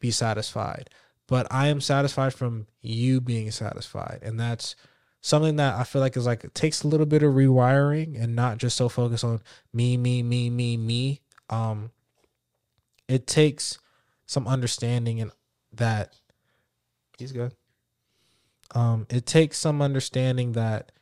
be 0.00 0.10
satisfied. 0.10 0.90
But 1.26 1.46
I 1.50 1.68
am 1.68 1.80
satisfied 1.80 2.34
from 2.34 2.66
you 2.80 3.20
being 3.20 3.50
satisfied. 3.50 4.20
And 4.22 4.38
that's 4.38 4.76
something 5.20 5.56
that 5.56 5.74
I 5.74 5.84
feel 5.84 6.00
like 6.00 6.16
is 6.16 6.26
like 6.26 6.44
it 6.44 6.54
takes 6.54 6.82
a 6.82 6.88
little 6.88 7.06
bit 7.06 7.22
of 7.22 7.34
rewiring 7.34 8.22
and 8.22 8.36
not 8.36 8.58
just 8.58 8.76
so 8.76 8.88
focused 8.88 9.24
on 9.24 9.40
me, 9.72 9.96
me, 9.96 10.22
me, 10.22 10.50
me, 10.50 10.76
me. 10.76 11.20
Um, 11.50 11.90
it 13.08 13.26
takes 13.26 13.78
some 14.26 14.46
understanding 14.46 15.20
and 15.20 15.32
that 15.72 16.14
he's 17.18 17.32
good. 17.32 17.54
Um, 18.74 19.06
it 19.10 19.26
takes 19.26 19.58
some 19.58 19.80
understanding 19.80 20.52
that 20.52 20.92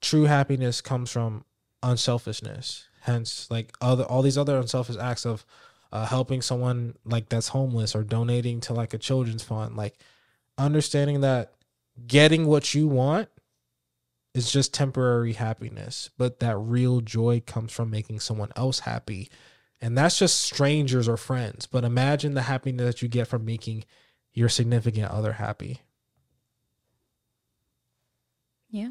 true 0.00 0.24
happiness 0.24 0.80
comes 0.80 1.10
from 1.10 1.44
unselfishness. 1.82 2.86
Hence, 3.06 3.48
like 3.50 3.74
other 3.80 4.04
all 4.04 4.22
these 4.22 4.38
other 4.38 4.58
unselfish 4.58 4.96
acts 4.96 5.24
of 5.24 5.46
uh, 5.92 6.06
helping 6.06 6.42
someone 6.42 6.96
like 7.04 7.28
that's 7.28 7.48
homeless 7.48 7.94
or 7.94 8.02
donating 8.02 8.60
to 8.60 8.74
like 8.74 8.92
a 8.92 8.98
children's 8.98 9.42
fund, 9.42 9.76
like 9.76 9.94
understanding 10.58 11.20
that 11.22 11.52
getting 12.06 12.46
what 12.46 12.74
you 12.74 12.88
want 12.88 13.28
is 14.34 14.50
just 14.52 14.74
temporary 14.74 15.32
happiness, 15.32 16.10
but 16.18 16.40
that 16.40 16.56
real 16.58 17.00
joy 17.00 17.40
comes 17.46 17.72
from 17.72 17.90
making 17.90 18.20
someone 18.20 18.52
else 18.56 18.80
happy 18.80 19.30
and 19.80 19.96
that's 19.96 20.18
just 20.18 20.40
strangers 20.40 21.08
or 21.08 21.16
friends. 21.16 21.66
But 21.66 21.84
imagine 21.84 22.34
the 22.34 22.42
happiness 22.42 22.86
that 22.86 23.02
you 23.02 23.08
get 23.08 23.28
from 23.28 23.44
making 23.44 23.84
your 24.32 24.48
significant 24.48 25.10
other 25.10 25.32
happy. 25.32 25.80
Yeah. 28.70 28.90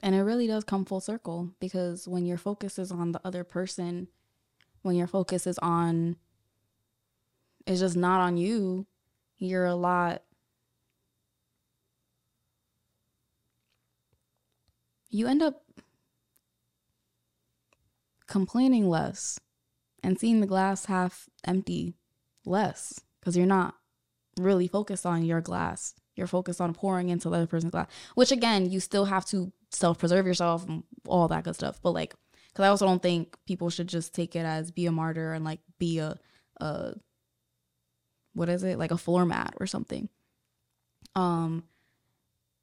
And 0.00 0.14
it 0.14 0.22
really 0.22 0.46
does 0.46 0.64
come 0.64 0.84
full 0.84 1.00
circle 1.00 1.50
because 1.60 2.06
when 2.06 2.24
your 2.24 2.38
focus 2.38 2.78
is 2.78 2.92
on 2.92 3.12
the 3.12 3.20
other 3.24 3.42
person, 3.42 4.08
when 4.82 4.94
your 4.94 5.08
focus 5.08 5.46
is 5.46 5.58
on, 5.58 6.16
it's 7.66 7.80
just 7.80 7.96
not 7.96 8.20
on 8.20 8.36
you, 8.36 8.86
you're 9.38 9.66
a 9.66 9.74
lot. 9.74 10.22
You 15.10 15.26
end 15.26 15.42
up 15.42 15.62
complaining 18.26 18.88
less 18.88 19.40
and 20.02 20.18
seeing 20.18 20.40
the 20.40 20.46
glass 20.46 20.84
half 20.84 21.28
empty 21.44 21.96
less 22.44 23.00
because 23.18 23.36
you're 23.36 23.46
not 23.46 23.74
really 24.38 24.68
focused 24.68 25.06
on 25.06 25.24
your 25.24 25.40
glass. 25.40 25.94
You're 26.18 26.26
focused 26.26 26.60
on 26.60 26.74
pouring 26.74 27.08
into 27.08 27.30
the 27.30 27.36
other 27.36 27.46
person's 27.46 27.70
glass, 27.70 27.88
which 28.14 28.32
again, 28.32 28.70
you 28.70 28.80
still 28.80 29.06
have 29.06 29.24
to 29.26 29.52
self 29.70 29.98
preserve 29.98 30.26
yourself 30.26 30.66
and 30.66 30.82
all 31.06 31.28
that 31.28 31.44
good 31.44 31.54
stuff. 31.54 31.80
But 31.82 31.92
like, 31.92 32.14
because 32.48 32.64
I 32.64 32.68
also 32.68 32.86
don't 32.86 33.02
think 33.02 33.36
people 33.46 33.70
should 33.70 33.88
just 33.88 34.14
take 34.14 34.36
it 34.36 34.44
as 34.44 34.70
be 34.70 34.86
a 34.86 34.92
martyr 34.92 35.32
and 35.32 35.44
like 35.44 35.60
be 35.78 36.00
a, 36.00 36.16
a 36.60 36.94
what 38.34 38.48
is 38.48 38.62
it 38.64 38.78
like 38.78 38.90
a 38.90 38.98
floor 38.98 39.24
mat 39.24 39.54
or 39.60 39.66
something. 39.66 40.08
Um, 41.14 41.64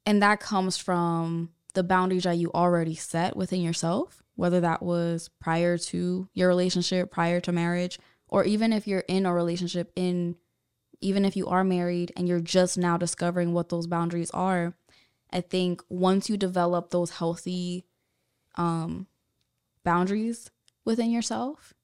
and 0.04 0.22
that 0.22 0.38
comes 0.38 0.76
from 0.76 1.50
the 1.74 1.82
boundaries 1.82 2.22
that 2.24 2.36
you 2.36 2.52
already 2.52 2.94
set 2.94 3.36
within 3.36 3.60
yourself 3.60 4.22
whether 4.36 4.60
that 4.60 4.82
was 4.82 5.30
prior 5.40 5.76
to 5.76 6.28
your 6.34 6.48
relationship, 6.48 7.10
prior 7.10 7.40
to 7.40 7.52
marriage, 7.52 7.98
or 8.28 8.44
even 8.44 8.72
if 8.72 8.86
you're 8.86 9.04
in 9.08 9.26
a 9.26 9.34
relationship 9.34 9.90
in 9.96 10.36
even 11.00 11.24
if 11.24 11.36
you 11.36 11.46
are 11.46 11.64
married 11.64 12.12
and 12.16 12.28
you're 12.28 12.40
just 12.40 12.78
now 12.78 12.96
discovering 12.96 13.52
what 13.52 13.68
those 13.68 13.86
boundaries 13.86 14.30
are, 14.32 14.74
I 15.32 15.40
think 15.40 15.82
once 15.88 16.30
you 16.30 16.36
develop 16.36 16.90
those 16.90 17.10
healthy 17.10 17.84
um 18.56 19.06
boundaries 19.84 20.50
within 20.84 21.10
yourself, 21.10 21.74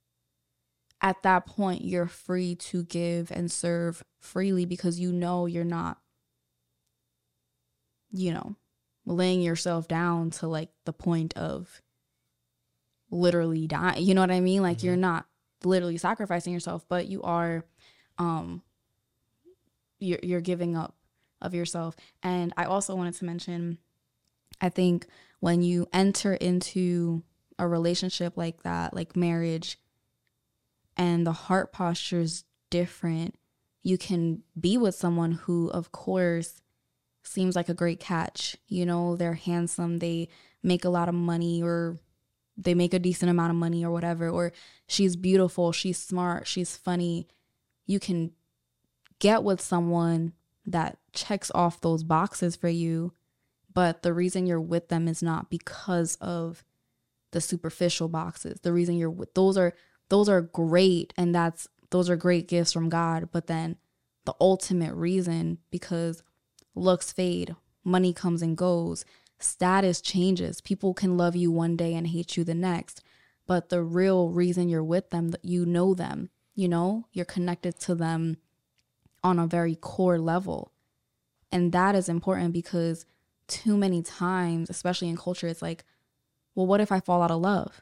at 1.01 1.23
that 1.23 1.47
point 1.47 1.85
you're 1.85 2.07
free 2.07 2.55
to 2.55 2.85
give 2.85 3.31
and 3.31 3.51
serve 3.51 4.03
freely 4.21 4.65
because 4.65 5.01
you 5.01 5.13
know 5.13 5.47
you're 5.47 5.65
not 5.65 5.99
you 8.13 8.33
know 8.33 8.57
laying 9.05 9.43
yourself 9.43 9.89
down 9.89 10.31
to 10.31 10.47
like 10.47 10.71
the 10.85 10.93
point 10.93 11.37
of 11.37 11.83
literally 13.11 13.67
die. 13.67 13.97
You 13.99 14.15
know 14.15 14.21
what 14.21 14.31
I 14.31 14.41
mean? 14.41 14.63
Like 14.63 14.79
mm-hmm. 14.79 14.87
you're 14.87 14.97
not 14.97 15.27
literally 15.65 15.99
sacrificing 15.99 16.53
yourself, 16.53 16.85
but 16.89 17.07
you 17.07 17.23
are 17.23 17.65
um 18.19 18.63
you're 20.03 20.21
you're 20.23 20.41
giving 20.41 20.77
up 20.77 20.95
of 21.41 21.55
yourself. 21.55 21.97
And 22.23 22.53
I 22.57 22.65
also 22.65 22.95
wanted 22.95 23.15
to 23.15 23.25
mention 23.25 23.79
I 24.61 24.69
think 24.69 25.07
when 25.41 25.63
you 25.63 25.89
enter 25.93 26.35
into 26.35 27.23
a 27.59 27.67
relationship 27.67 28.37
like 28.37 28.63
that, 28.63 28.95
like 28.95 29.17
marriage, 29.17 29.79
and 30.97 31.27
the 31.27 31.33
heart 31.33 31.73
posture 31.73 32.21
is 32.21 32.45
different, 32.71 33.35
you 33.83 33.99
can 33.99 34.43
be 34.59 34.79
with 34.79 34.95
someone 34.95 35.33
who, 35.33 35.69
of 35.71 35.91
course, 35.91 36.63
seems 37.25 37.57
like 37.57 37.69
a 37.69 37.75
great 37.75 37.99
catch. 37.99 38.57
You 38.69 38.87
know, 38.87 39.17
they're 39.17 39.35
handsome, 39.35 39.99
they 39.99 40.29
make 40.63 40.85
a 40.85 40.91
lot 40.91 41.09
of 41.09 41.15
money, 41.15 41.63
or 41.63 41.99
they 42.57 42.75
make 42.75 42.95
a 42.95 42.99
decent 42.99 43.31
amount 43.31 43.51
of 43.51 43.57
money, 43.57 43.85
or 43.85 43.91
whatever, 43.91 44.29
or 44.29 44.53
she's 44.87 45.17
beautiful, 45.17 45.73
she's 45.73 45.99
smart, 45.99 46.47
she's 46.47 46.77
funny. 46.77 47.27
You 47.87 47.99
can 47.99 48.33
get 49.23 49.45
with 49.45 49.61
someone 49.61 50.33
that 50.67 50.99
checks 51.13 51.49
off 51.55 51.81
those 51.81 52.03
boxes 52.03 52.57
for 52.57 52.69
you, 52.69 53.13
but 53.73 54.03
the 54.03 54.13
reason 54.13 54.47
you're 54.47 54.61
with 54.61 54.89
them 54.89 55.07
is 55.07 55.23
not 55.23 55.49
because 55.49 56.17
of 56.17 56.65
the 57.31 57.41
superficial 57.41 58.09
boxes. 58.09 58.59
The 58.61 58.73
reason 58.73 58.97
you're 58.97 59.09
with 59.09 59.33
those 59.35 59.57
are 59.57 59.75
those 60.09 60.29
are 60.29 60.41
great 60.41 61.15
and 61.17 61.33
that's 61.33 61.69
those 61.91 62.11
are 62.11 62.17
great 62.17 62.49
gifts 62.49 62.73
from 62.73 62.89
God, 62.89 63.29
but 63.31 63.47
then 63.47 63.77
the 64.25 64.35
ultimate 64.41 64.95
reason 64.95 65.59
because 65.71 66.25
looks 66.75 67.13
fade, 67.13 67.55
money 67.85 68.13
comes 68.13 68.43
and 68.43 68.57
goes, 68.57 69.05
status 69.39 70.01
changes. 70.01 70.61
People 70.61 70.95
can 70.95 71.17
love 71.17 71.37
you 71.37 71.53
one 71.53 71.77
day 71.77 71.95
and 71.95 72.09
hate 72.09 72.37
you 72.37 72.43
the 72.43 72.55
next, 72.55 73.03
but 73.47 73.69
the 73.69 73.83
real 73.85 74.31
reason 74.31 74.69
you're 74.69 74.83
with 74.83 75.11
them, 75.11 75.29
that 75.29 75.45
you 75.45 75.65
know 75.65 75.95
them, 75.95 76.31
you 76.57 76.69
know, 76.69 77.07
you're 77.13 77.25
connected 77.25 77.79
to 77.81 77.95
them 77.95 78.37
on 79.23 79.39
a 79.39 79.47
very 79.47 79.75
core 79.77 80.19
level. 80.19 80.73
And 81.51 81.73
that 81.73 81.95
is 81.95 82.09
important 82.09 82.53
because 82.53 83.05
too 83.47 83.77
many 83.77 84.03
times, 84.03 84.71
especially 84.71 85.09
in 85.09 85.17
culture, 85.17 85.49
it's 85.49 85.63
like, 85.63 85.85
well, 86.55 86.67
what 86.67 86.81
if 86.81 86.91
I 86.93 87.01
fall 87.01 87.23
out 87.23 87.31
of 87.31 87.41
love? 87.41 87.81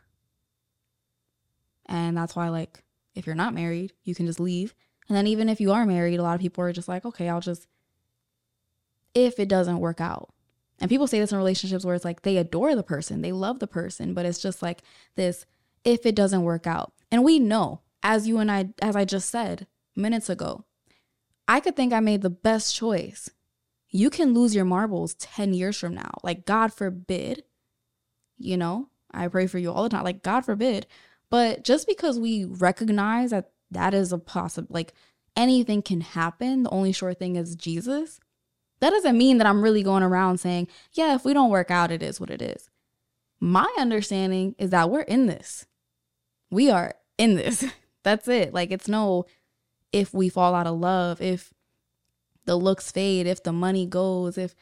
And 1.87 2.17
that's 2.17 2.37
why, 2.37 2.49
like, 2.49 2.83
if 3.15 3.27
you're 3.27 3.35
not 3.35 3.55
married, 3.55 3.93
you 4.05 4.15
can 4.15 4.27
just 4.27 4.41
leave. 4.41 4.75
And 5.09 5.17
then 5.17 5.27
even 5.27 5.49
if 5.49 5.61
you 5.61 5.73
are 5.73 5.87
married, 5.87 6.21
a 6.21 6.23
lot 6.23 6.35
of 6.35 6.41
people 6.41 6.63
are 6.63 6.73
just 6.73 6.89
like, 6.89 7.05
okay, 7.05 7.29
I'll 7.29 7.41
just, 7.41 7.67
if 9.15 9.39
it 9.41 9.49
doesn't 9.49 9.81
work 9.81 10.01
out. 10.01 10.33
And 10.79 10.89
people 10.89 11.07
say 11.07 11.19
this 11.19 11.33
in 11.33 11.39
relationships 11.39 11.85
where 11.85 11.95
it's 11.95 12.05
like 12.05 12.23
they 12.23 12.37
adore 12.37 12.75
the 12.75 12.83
person, 12.83 13.21
they 13.21 13.33
love 13.33 13.59
the 13.59 13.67
person, 13.67 14.15
but 14.15 14.25
it's 14.25 14.41
just 14.41 14.63
like 14.63 14.83
this, 15.17 15.45
if 15.85 16.07
it 16.07 16.15
doesn't 16.15 16.43
work 16.43 16.67
out. 16.67 16.93
And 17.11 17.25
we 17.25 17.39
know, 17.39 17.81
as 18.03 18.27
you 18.27 18.39
and 18.39 18.51
I, 18.51 18.71
as 18.81 18.97
I 18.97 19.05
just 19.05 19.29
said 19.29 19.67
minutes 19.95 20.31
ago, 20.31 20.65
I 21.51 21.61
could 21.61 21.77
think 21.77 21.93
I 21.93 22.01
made 22.01 22.23
the 22.23 22.31
best 22.31 22.75
choice. 22.75 23.29
You 23.91 24.09
can 24.09 24.35
lose 24.35 24.55
your 24.55 24.65
marbles 24.65 25.15
10 25.15 25.53
years 25.53 25.77
from 25.77 25.95
now. 25.95 26.13
Like, 26.23 26.47
God 26.47 26.73
forbid, 26.73 27.43
you 28.39 28.57
know, 28.57 28.89
I 29.11 29.29
pray 29.29 29.47
for 29.47 29.59
you 29.59 29.73
all 29.73 29.83
the 29.83 29.89
time. 29.89 30.05
Like, 30.05 30.23
God 30.23 30.43
forbid 30.43 30.87
but 31.31 31.63
just 31.63 31.87
because 31.87 32.19
we 32.19 32.45
recognize 32.45 33.31
that 33.31 33.53
that 33.71 33.95
is 33.95 34.13
a 34.13 34.19
possible, 34.19 34.69
like 34.71 34.93
anything 35.37 35.81
can 35.81 36.01
happen, 36.01 36.65
the 36.65 36.71
only 36.71 36.93
sure 36.93 37.15
thing 37.15 37.37
is 37.37 37.55
Jesus, 37.55 38.19
that 38.81 38.91
doesn't 38.91 39.17
mean 39.17 39.39
that 39.39 39.47
I'm 39.47 39.63
really 39.63 39.85
going 39.85 40.03
around 40.03 40.39
saying, 40.39 40.69
yeah, 40.93 41.15
if 41.15 41.25
we 41.25 41.33
don't 41.33 41.51
work 41.51 41.71
out, 41.71 41.93
it 41.93 42.03
is 42.03 42.21
what 42.21 42.31
it 42.31 42.43
is. 42.43 42.69
My 43.39 43.73
understanding 43.79 44.57
is 44.59 44.71
that 44.71 44.91
we're 44.91 45.03
in 45.03 45.27
this. 45.27 45.67
We 46.51 46.69
are 46.71 46.95
in 47.17 47.37
this. 47.37 47.65
That's 48.03 48.27
it. 48.29 48.53
Like, 48.53 48.71
it's 48.71 48.89
no 48.89 49.27
if 49.93 50.15
we 50.15 50.29
fall 50.29 50.55
out 50.55 50.67
of 50.67 50.79
love, 50.79 51.21
if 51.21 51.53
the 52.45 52.57
looks 52.57 52.91
fade, 52.91 53.27
if 53.27 53.43
the 53.43 53.53
money 53.53 53.87
goes, 53.87 54.39
if 54.39 54.55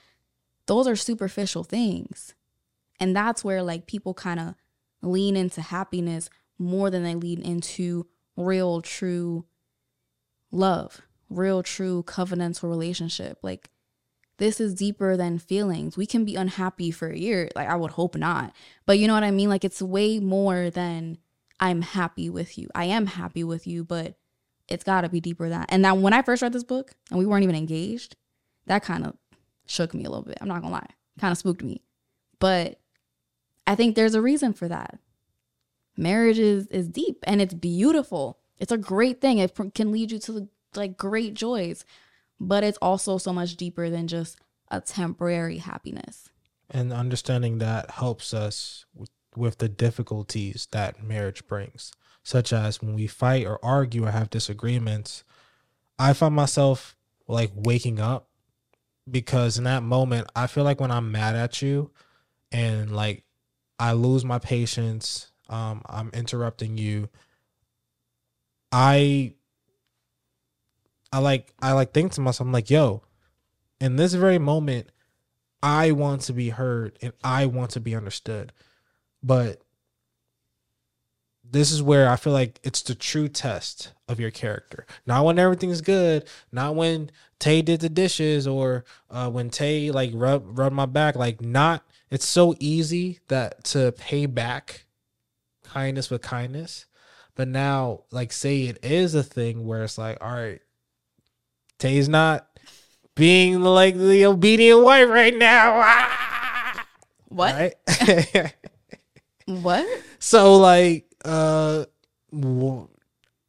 those 0.66 0.87
are 0.87 0.97
superficial 0.97 1.64
things. 1.64 2.35
And 3.01 3.14
that's 3.14 3.45
where 3.45 3.62
like 3.62 3.87
people 3.87 4.14
kind 4.14 4.41
of 4.41 4.55
lean 5.03 5.37
into 5.37 5.62
happiness 5.62 6.29
more 6.59 6.91
than 6.91 7.05
they 7.05 7.14
lean 7.14 7.41
into 7.41 8.07
real, 8.37 8.81
true 8.81 9.45
love, 10.51 11.03
real, 11.31 11.62
true 11.62 12.03
covenantal 12.07 12.68
relationship. 12.68 13.39
Like, 13.43 13.70
this 14.39 14.61
is 14.61 14.74
deeper 14.74 15.16
than 15.16 15.39
feelings. 15.39 15.97
We 15.97 16.07
can 16.07 16.24
be 16.24 16.37
unhappy 16.37 16.91
for 16.91 17.09
a 17.09 17.18
year. 17.18 17.51
Like, 17.57 17.68
I 17.68 17.74
would 17.74 17.93
hope 17.93 18.16
not. 18.16 18.55
But 18.87 18.99
you 18.99 19.07
know 19.09 19.14
what 19.14 19.24
I 19.24 19.33
mean? 19.33 19.49
Like, 19.49 19.64
it's 19.64 19.83
way 19.83 20.20
more 20.20 20.70
than 20.70 21.18
I'm 21.59 21.83
happy 21.83 22.31
with 22.31 22.57
you. 22.57 22.68
I 22.74 22.85
am 22.85 23.07
happy 23.07 23.43
with 23.43 23.66
you, 23.66 23.83
but 23.85 24.16
it's 24.68 24.84
got 24.84 25.02
to 25.02 25.08
be 25.08 25.20
deeper 25.20 25.48
than 25.48 25.60
that. 25.60 25.68
And 25.70 25.82
now, 25.82 25.94
when 25.94 26.12
I 26.12 26.22
first 26.22 26.42
read 26.42 26.52
this 26.52 26.64
book 26.64 26.92
and 27.10 27.18
we 27.18 27.26
weren't 27.26 27.44
even 27.44 27.56
engaged, 27.56 28.16
that 28.66 28.82
kind 28.82 29.06
of 29.06 29.16
shook 29.66 29.94
me 29.94 30.04
a 30.04 30.10
little 30.10 30.24
bit. 30.24 30.38
I'm 30.40 30.48
not 30.48 30.60
going 30.60 30.72
to 30.72 30.78
lie, 30.78 30.90
kind 31.20 31.32
of 31.32 31.38
spooked 31.38 31.62
me. 31.62 31.82
But 32.38 32.80
I 33.66 33.74
think 33.74 33.94
there's 33.94 34.14
a 34.14 34.22
reason 34.22 34.52
for 34.52 34.68
that 34.68 34.98
marriage 35.98 36.38
is 36.38 36.68
is 36.68 36.88
deep 36.88 37.18
and 37.24 37.42
it's 37.42 37.52
beautiful. 37.52 38.38
It's 38.58 38.72
a 38.72 38.78
great 38.78 39.20
thing. 39.20 39.38
It 39.38 39.54
can 39.74 39.92
lead 39.92 40.12
you 40.12 40.18
to 40.20 40.48
like 40.74 40.96
great 40.96 41.34
joys, 41.34 41.84
but 42.40 42.64
it's 42.64 42.78
also 42.80 43.18
so 43.18 43.32
much 43.32 43.56
deeper 43.56 43.90
than 43.90 44.06
just 44.08 44.38
a 44.70 44.80
temporary 44.80 45.58
happiness. 45.58 46.30
And 46.70 46.92
understanding 46.92 47.58
that 47.58 47.90
helps 47.92 48.32
us 48.34 48.84
with, 48.94 49.10
with 49.34 49.58
the 49.58 49.68
difficulties 49.68 50.68
that 50.72 51.02
marriage 51.02 51.46
brings, 51.46 51.92
such 52.22 52.52
as 52.52 52.82
when 52.82 52.94
we 52.94 53.06
fight 53.06 53.46
or 53.46 53.64
argue 53.64 54.06
or 54.06 54.10
have 54.10 54.30
disagreements. 54.30 55.24
I 55.98 56.12
find 56.12 56.34
myself 56.34 56.96
like 57.26 57.50
waking 57.54 58.00
up 58.00 58.28
because 59.10 59.58
in 59.58 59.64
that 59.64 59.82
moment, 59.82 60.28
I 60.36 60.46
feel 60.46 60.64
like 60.64 60.80
when 60.80 60.90
I'm 60.90 61.10
mad 61.10 61.34
at 61.34 61.62
you 61.62 61.90
and 62.52 62.94
like 62.94 63.24
I 63.78 63.92
lose 63.92 64.24
my 64.24 64.38
patience 64.38 65.32
um, 65.48 65.82
I'm 65.86 66.10
interrupting 66.12 66.76
you. 66.76 67.08
I 68.70 69.34
I 71.12 71.18
like 71.18 71.52
I 71.60 71.72
like 71.72 71.92
think 71.92 72.12
to 72.12 72.20
myself, 72.20 72.46
I'm 72.46 72.52
like, 72.52 72.70
yo, 72.70 73.02
in 73.80 73.96
this 73.96 74.14
very 74.14 74.38
moment, 74.38 74.88
I 75.62 75.92
want 75.92 76.22
to 76.22 76.32
be 76.32 76.50
heard 76.50 76.98
and 77.00 77.12
I 77.24 77.46
want 77.46 77.70
to 77.72 77.80
be 77.80 77.94
understood. 77.94 78.52
But 79.22 79.62
this 81.51 81.72
is 81.72 81.82
where 81.82 82.09
I 82.09 82.16
feel 82.16 82.32
like 82.32 82.61
it's 82.62 82.82
the 82.82 82.94
true 82.94 83.28
test 83.28 83.92
of 84.09 84.20
your 84.20 84.30
character. 84.30 84.86
Not 85.07 85.24
when 85.24 85.38
everything's 85.38 85.80
good, 85.80 86.28
not 86.53 86.74
when 86.74 87.11
Tay 87.38 87.62
did 87.62 87.80
the 87.80 87.88
dishes 87.88 88.46
or 88.46 88.84
uh, 89.11 89.30
when 89.30 89.51
Tay 89.51 89.90
like 89.90 90.11
rub 90.14 90.59
rub 90.59 90.72
my 90.72 90.86
back. 90.86 91.16
Like 91.16 91.40
not. 91.40 91.84
It's 92.11 92.26
so 92.26 92.55
easy 92.59 93.20
that 93.28 93.64
to 93.64 93.92
pay 93.92 94.26
back 94.26 94.86
kindness 95.62 96.11
with 96.11 96.22
kindness. 96.22 96.86
But 97.34 97.49
now, 97.49 98.01
like, 98.11 98.32
say 98.32 98.62
it 98.62 98.84
is 98.84 99.14
a 99.14 99.22
thing 99.22 99.64
where 99.66 99.84
it's 99.84 99.99
like, 99.99 100.18
all 100.20 100.32
right, 100.32 100.61
Tay's 101.78 102.09
not 102.09 102.49
being 103.14 103.61
like 103.61 103.94
the 103.94 104.24
obedient 104.26 104.82
wife 104.82 105.09
right 105.09 105.36
now. 105.36 105.80
Ah! 105.84 106.84
What? 107.30 107.55
Right? 108.01 108.55
what? 109.44 109.86
So, 110.18 110.57
like, 110.57 111.07
uh, 111.29 111.85
w- 112.33 112.89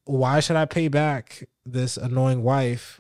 why 0.06 0.40
should 0.42 0.58
I 0.58 0.66
pay 0.66 0.88
back 0.90 1.44
this 1.66 1.98
annoying 1.98 2.44
wife? 2.44 3.00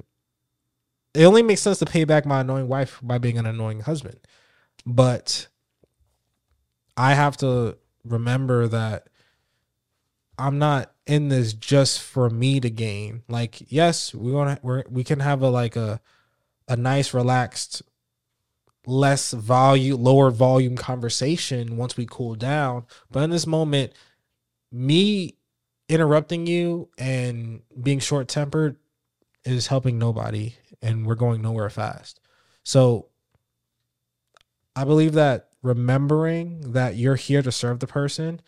It 1.13 1.25
only 1.25 1.43
makes 1.43 1.61
sense 1.61 1.79
to 1.79 1.85
pay 1.85 2.05
back 2.05 2.25
my 2.25 2.41
annoying 2.41 2.67
wife 2.67 2.99
by 3.03 3.17
being 3.17 3.37
an 3.37 3.45
annoying 3.45 3.81
husband. 3.81 4.19
But 4.85 5.47
I 6.95 7.13
have 7.13 7.35
to 7.37 7.77
remember 8.05 8.67
that 8.67 9.07
I'm 10.37 10.59
not 10.59 10.93
in 11.05 11.27
this 11.27 11.53
just 11.53 12.01
for 12.01 12.29
me 12.29 12.59
to 12.61 12.69
gain. 12.69 13.23
Like, 13.27 13.71
yes, 13.71 14.13
we 14.15 14.31
want 14.31 14.61
to 14.61 14.65
we 14.65 14.83
we 14.89 15.03
can 15.03 15.19
have 15.19 15.41
a 15.41 15.49
like 15.49 15.75
a 15.75 15.99
a 16.67 16.77
nice 16.77 17.13
relaxed 17.13 17.81
less 18.85 19.33
volume 19.33 20.01
lower 20.01 20.31
volume 20.31 20.77
conversation 20.77 21.75
once 21.75 21.97
we 21.97 22.07
cool 22.09 22.35
down, 22.35 22.85
but 23.11 23.23
in 23.23 23.29
this 23.29 23.45
moment 23.45 23.93
me 24.71 25.35
interrupting 25.87 26.45
you 26.45 26.89
and 26.97 27.61
being 27.81 27.99
short-tempered 27.99 28.77
is 29.43 29.67
helping 29.67 29.97
nobody 29.97 30.53
and 30.81 31.05
we're 31.05 31.15
going 31.15 31.41
nowhere 31.41 31.69
fast. 31.69 32.19
So 32.63 33.07
I 34.75 34.83
believe 34.83 35.13
that 35.13 35.49
remembering 35.61 36.73
that 36.73 36.95
you're 36.95 37.15
here 37.15 37.41
to 37.41 37.51
serve 37.51 37.79
the 37.79 37.87
person 37.87 38.41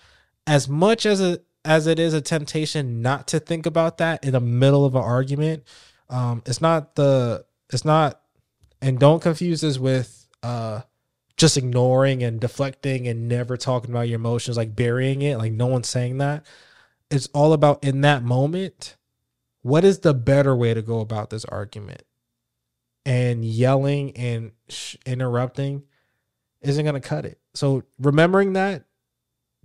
as 0.47 0.69
much 0.69 1.05
as 1.05 1.21
a 1.21 1.39
as 1.63 1.85
it 1.85 1.99
is 1.99 2.13
a 2.13 2.21
temptation 2.21 3.01
not 3.01 3.27
to 3.27 3.39
think 3.39 3.65
about 3.65 3.99
that 3.99 4.23
in 4.23 4.31
the 4.31 4.39
middle 4.39 4.83
of 4.83 4.95
an 4.95 5.01
argument. 5.01 5.63
Um, 6.09 6.41
it's 6.45 6.61
not 6.61 6.95
the 6.95 7.45
it's 7.71 7.85
not 7.85 8.21
and 8.81 8.99
don't 8.99 9.21
confuse 9.21 9.61
this 9.61 9.77
with 9.77 10.27
uh 10.43 10.81
just 11.41 11.57
ignoring 11.57 12.21
and 12.21 12.39
deflecting 12.39 13.07
and 13.07 13.27
never 13.27 13.57
talking 13.57 13.89
about 13.89 14.07
your 14.07 14.17
emotions, 14.17 14.55
like 14.55 14.75
burying 14.75 15.23
it, 15.23 15.39
like 15.39 15.51
no 15.51 15.65
one's 15.65 15.89
saying 15.89 16.19
that. 16.19 16.45
It's 17.09 17.27
all 17.33 17.53
about 17.53 17.83
in 17.83 18.01
that 18.01 18.21
moment, 18.21 18.95
what 19.63 19.83
is 19.83 19.99
the 19.99 20.13
better 20.13 20.55
way 20.55 20.75
to 20.75 20.83
go 20.83 20.99
about 20.99 21.31
this 21.31 21.43
argument? 21.45 22.03
And 23.07 23.43
yelling 23.43 24.15
and 24.15 24.51
sh- 24.69 24.97
interrupting 25.03 25.81
isn't 26.61 26.85
going 26.85 27.01
to 27.01 27.09
cut 27.09 27.25
it. 27.25 27.39
So 27.55 27.81
remembering 27.97 28.53
that 28.53 28.85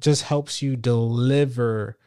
just 0.00 0.22
helps 0.22 0.62
you 0.62 0.76
deliver 0.76 1.98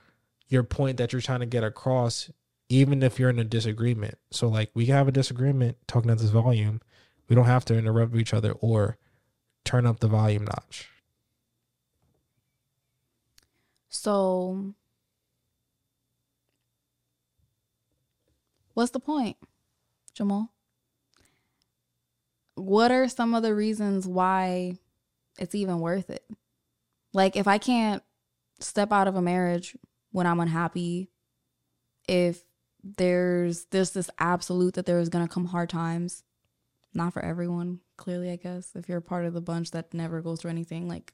your 0.47 0.63
point 0.63 0.97
that 0.97 1.13
you're 1.13 1.21
trying 1.21 1.41
to 1.41 1.45
get 1.45 1.63
across 1.63 2.31
even 2.69 3.03
if 3.03 3.19
you're 3.19 3.29
in 3.29 3.37
a 3.37 3.43
disagreement. 3.43 4.17
So 4.31 4.47
like 4.47 4.71
we 4.73 4.87
have 4.87 5.07
a 5.07 5.11
disagreement 5.11 5.77
talking 5.85 6.09
at 6.09 6.17
this 6.17 6.31
volume. 6.31 6.81
We 7.27 7.35
don't 7.35 7.45
have 7.45 7.65
to 7.65 7.77
interrupt 7.77 8.15
each 8.15 8.33
other 8.33 8.53
or 8.53 8.97
turn 9.63 9.85
up 9.85 9.99
the 9.99 10.07
volume 10.07 10.45
notch. 10.45 10.89
So 13.89 14.73
what's 18.73 18.91
the 18.91 18.99
point, 18.99 19.37
Jamal? 20.13 20.51
What 22.55 22.91
are 22.91 23.07
some 23.07 23.33
of 23.33 23.43
the 23.43 23.55
reasons 23.55 24.07
why 24.07 24.75
it's 25.37 25.55
even 25.55 25.79
worth 25.79 26.09
it? 26.09 26.25
Like 27.13 27.35
if 27.35 27.47
I 27.47 27.57
can't 27.57 28.03
step 28.59 28.91
out 28.91 29.07
of 29.07 29.15
a 29.15 29.21
marriage 29.21 29.75
when 30.11 30.27
I'm 30.27 30.39
unhappy, 30.39 31.09
if 32.07 32.43
there's 32.83 33.65
there's 33.65 33.91
this 33.91 34.09
absolute 34.19 34.73
that 34.75 34.85
there 34.85 34.99
is 34.99 35.09
gonna 35.09 35.27
come 35.27 35.45
hard 35.45 35.69
times. 35.69 36.23
Not 36.93 37.13
for 37.13 37.23
everyone, 37.23 37.79
clearly, 37.97 38.31
I 38.31 38.35
guess. 38.35 38.71
If 38.75 38.89
you're 38.89 38.97
a 38.97 39.01
part 39.01 39.25
of 39.25 39.33
the 39.33 39.41
bunch 39.41 39.71
that 39.71 39.93
never 39.93 40.21
goes 40.21 40.41
through 40.41 40.51
anything, 40.51 40.87
like 40.87 41.13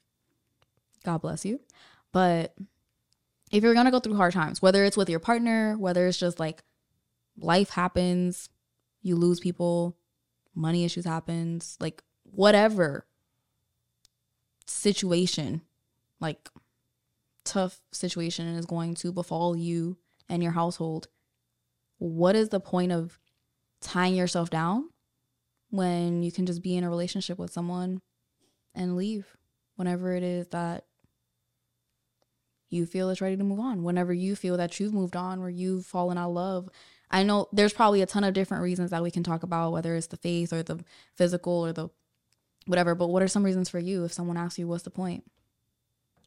God 1.04 1.18
bless 1.18 1.44
you. 1.44 1.60
But 2.12 2.54
if 3.52 3.62
you're 3.62 3.74
gonna 3.74 3.90
go 3.90 4.00
through 4.00 4.16
hard 4.16 4.32
times, 4.32 4.62
whether 4.62 4.84
it's 4.84 4.96
with 4.96 5.10
your 5.10 5.20
partner, 5.20 5.76
whether 5.78 6.06
it's 6.06 6.18
just 6.18 6.40
like 6.40 6.62
life 7.38 7.70
happens, 7.70 8.48
you 9.02 9.16
lose 9.16 9.38
people, 9.38 9.96
money 10.54 10.84
issues 10.84 11.04
happens, 11.04 11.76
like 11.78 12.02
whatever 12.24 13.06
situation, 14.66 15.60
like 16.20 16.48
tough 17.44 17.80
situation 17.92 18.46
is 18.46 18.66
going 18.66 18.94
to 18.94 19.12
befall 19.12 19.56
you 19.56 19.96
and 20.28 20.42
your 20.42 20.52
household, 20.52 21.08
what 21.98 22.34
is 22.34 22.48
the 22.48 22.60
point 22.60 22.92
of 22.92 23.18
tying 23.80 24.16
yourself 24.16 24.50
down 24.50 24.88
when 25.76 26.22
you 26.22 26.32
can 26.32 26.46
just 26.46 26.62
be 26.62 26.76
in 26.76 26.84
a 26.84 26.90
relationship 26.90 27.38
with 27.38 27.52
someone 27.52 28.00
and 28.74 28.96
leave 28.96 29.36
whenever 29.76 30.14
it 30.14 30.22
is 30.22 30.48
that 30.48 30.84
you 32.68 32.86
feel 32.86 33.10
it's 33.10 33.20
ready 33.20 33.36
to 33.36 33.44
move 33.44 33.60
on, 33.60 33.82
whenever 33.82 34.12
you 34.12 34.34
feel 34.34 34.56
that 34.56 34.80
you've 34.80 34.92
moved 34.92 35.16
on 35.16 35.38
or 35.38 35.48
you've 35.48 35.86
fallen 35.86 36.18
out 36.18 36.28
of 36.28 36.34
love. 36.34 36.68
I 37.10 37.22
know 37.22 37.48
there's 37.52 37.72
probably 37.72 38.02
a 38.02 38.06
ton 38.06 38.24
of 38.24 38.34
different 38.34 38.64
reasons 38.64 38.90
that 38.90 39.02
we 39.02 39.10
can 39.10 39.22
talk 39.22 39.42
about, 39.42 39.72
whether 39.72 39.94
it's 39.94 40.08
the 40.08 40.16
faith 40.16 40.52
or 40.52 40.62
the 40.62 40.84
physical 41.14 41.52
or 41.52 41.72
the 41.72 41.88
whatever, 42.66 42.94
but 42.94 43.08
what 43.08 43.22
are 43.22 43.28
some 43.28 43.44
reasons 43.44 43.68
for 43.68 43.78
you 43.78 44.04
if 44.04 44.12
someone 44.12 44.36
asks 44.36 44.58
you 44.58 44.66
what's 44.66 44.82
the 44.82 44.90
point? 44.90 45.24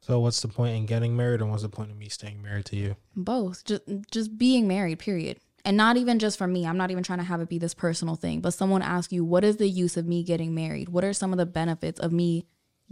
So 0.01 0.19
what's 0.21 0.41
the 0.41 0.47
point 0.47 0.77
in 0.77 0.85
getting 0.85 1.17
married 1.17 1.41
and 1.41 1.51
what's 1.51 1.63
the 1.63 1.69
point 1.69 1.91
of 1.91 1.97
me 1.97 2.07
staying 2.07 2.41
married 2.41 2.65
to 2.67 2.77
you? 2.77 2.95
Both. 3.15 3.65
Just 3.65 3.83
just 4.11 4.37
being 4.37 4.67
married, 4.67 4.99
period. 4.99 5.39
And 5.65 5.77
not 5.77 5.97
even 5.97 6.19
just 6.19 6.37
for 6.37 6.47
me. 6.47 6.65
I'm 6.65 6.77
not 6.77 6.91
even 6.91 7.03
trying 7.03 7.19
to 7.19 7.25
have 7.25 7.41
it 7.41 7.49
be 7.49 7.57
this 7.57 7.73
personal 7.73 8.15
thing, 8.15 8.41
but 8.41 8.53
someone 8.53 8.81
asks 8.81 9.13
you, 9.13 9.23
what 9.23 9.43
is 9.43 9.57
the 9.57 9.67
use 9.67 9.97
of 9.97 10.07
me 10.07 10.23
getting 10.23 10.55
married? 10.55 10.89
What 10.89 11.03
are 11.03 11.13
some 11.13 11.31
of 11.31 11.37
the 11.37 11.45
benefits 11.45 11.99
of 11.99 12.11
me 12.11 12.45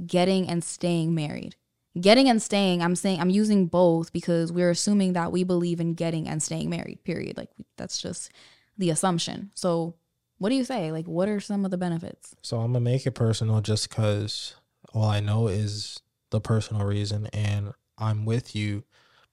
getting 0.06 0.48
and 0.50 0.64
staying 0.64 1.16
married? 1.16 1.56
Getting 2.00 2.30
and 2.30 2.42
staying, 2.42 2.84
I'm 2.84 2.96
saying 2.96 3.20
I'm 3.20 3.30
using 3.30 3.66
both 3.66 4.14
because 4.14 4.52
we're 4.52 4.70
assuming 4.70 5.14
that 5.14 5.32
we 5.32 5.44
believe 5.44 5.80
in 5.80 5.96
getting 5.96 6.28
and 6.28 6.44
staying 6.44 6.70
married, 6.70 7.04
period. 7.04 7.38
Like 7.38 7.50
that's 7.76 8.00
just 8.00 8.32
the 8.78 8.92
assumption. 8.92 9.52
So 9.56 9.96
what 10.38 10.50
do 10.50 10.56
you 10.56 10.64
say? 10.64 10.92
Like 10.92 11.08
what 11.08 11.28
are 11.28 11.40
some 11.40 11.66
of 11.66 11.72
the 11.72 11.78
benefits? 11.78 12.36
So 12.44 12.58
I'm 12.58 12.74
gonna 12.74 12.82
make 12.82 13.08
it 13.08 13.12
personal 13.12 13.62
just 13.62 13.90
because 13.90 14.56
all 14.94 15.06
I 15.06 15.20
know 15.20 15.48
is 15.48 16.00
the 16.30 16.42
personal 16.42 16.86
reason 16.86 17.28
and 17.34 17.74
I'm 17.98 18.26
with 18.26 18.56
you 18.56 18.84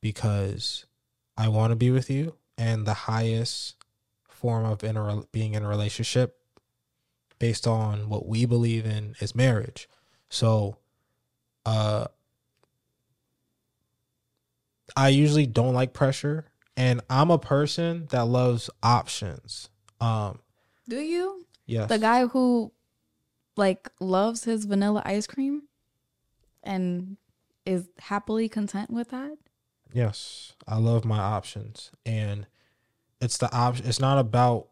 because 0.01 0.87
I 1.37 1.49
want 1.49 1.73
to 1.73 1.77
be 1.77 1.91
with 1.91 2.09
you 2.09 2.37
and 2.57 2.87
the 2.87 2.95
highest 2.95 3.77
form 4.29 4.65
of 4.65 4.85
in 4.85 4.97
a, 4.97 5.23
being 5.33 5.55
in 5.55 5.65
a 5.65 5.69
relationship 5.69 6.39
based 7.39 7.67
on 7.67 8.09
what 8.09 8.27
we 8.27 8.45
believe 8.47 8.87
in 8.87 9.15
is 9.21 9.35
marriage. 9.35 9.89
So 10.29 10.79
uh 11.67 12.07
I 14.97 15.09
usually 15.09 15.47
don't 15.47 15.75
like 15.75 15.93
pressure 15.93 16.47
and 16.77 17.01
I'm 17.09 17.31
a 17.31 17.39
person 17.39 18.07
that 18.11 18.27
loves 18.27 18.71
options. 18.83 19.71
Um 20.01 20.41
Do 20.89 21.01
you? 21.01 21.47
Yes. 21.67 21.89
The 21.89 21.99
guy 21.99 22.27
who 22.27 22.73
like 23.57 23.89
loves 24.01 24.45
his 24.45 24.65
vanilla 24.65 25.03
ice 25.05 25.27
cream 25.27 25.63
and 26.63 27.17
is 27.65 27.89
happily 27.99 28.49
content 28.49 28.91
with 28.91 29.11
that? 29.11 29.37
Yes, 29.95 30.55
I 30.67 30.79
love 30.79 31.05
my 31.05 31.19
options, 31.19 31.93
and 32.05 32.49
it's 33.21 33.39
the 33.39 33.51
option. 33.55 33.87
It's 33.87 34.01
not 34.01 34.19
about. 34.19 34.69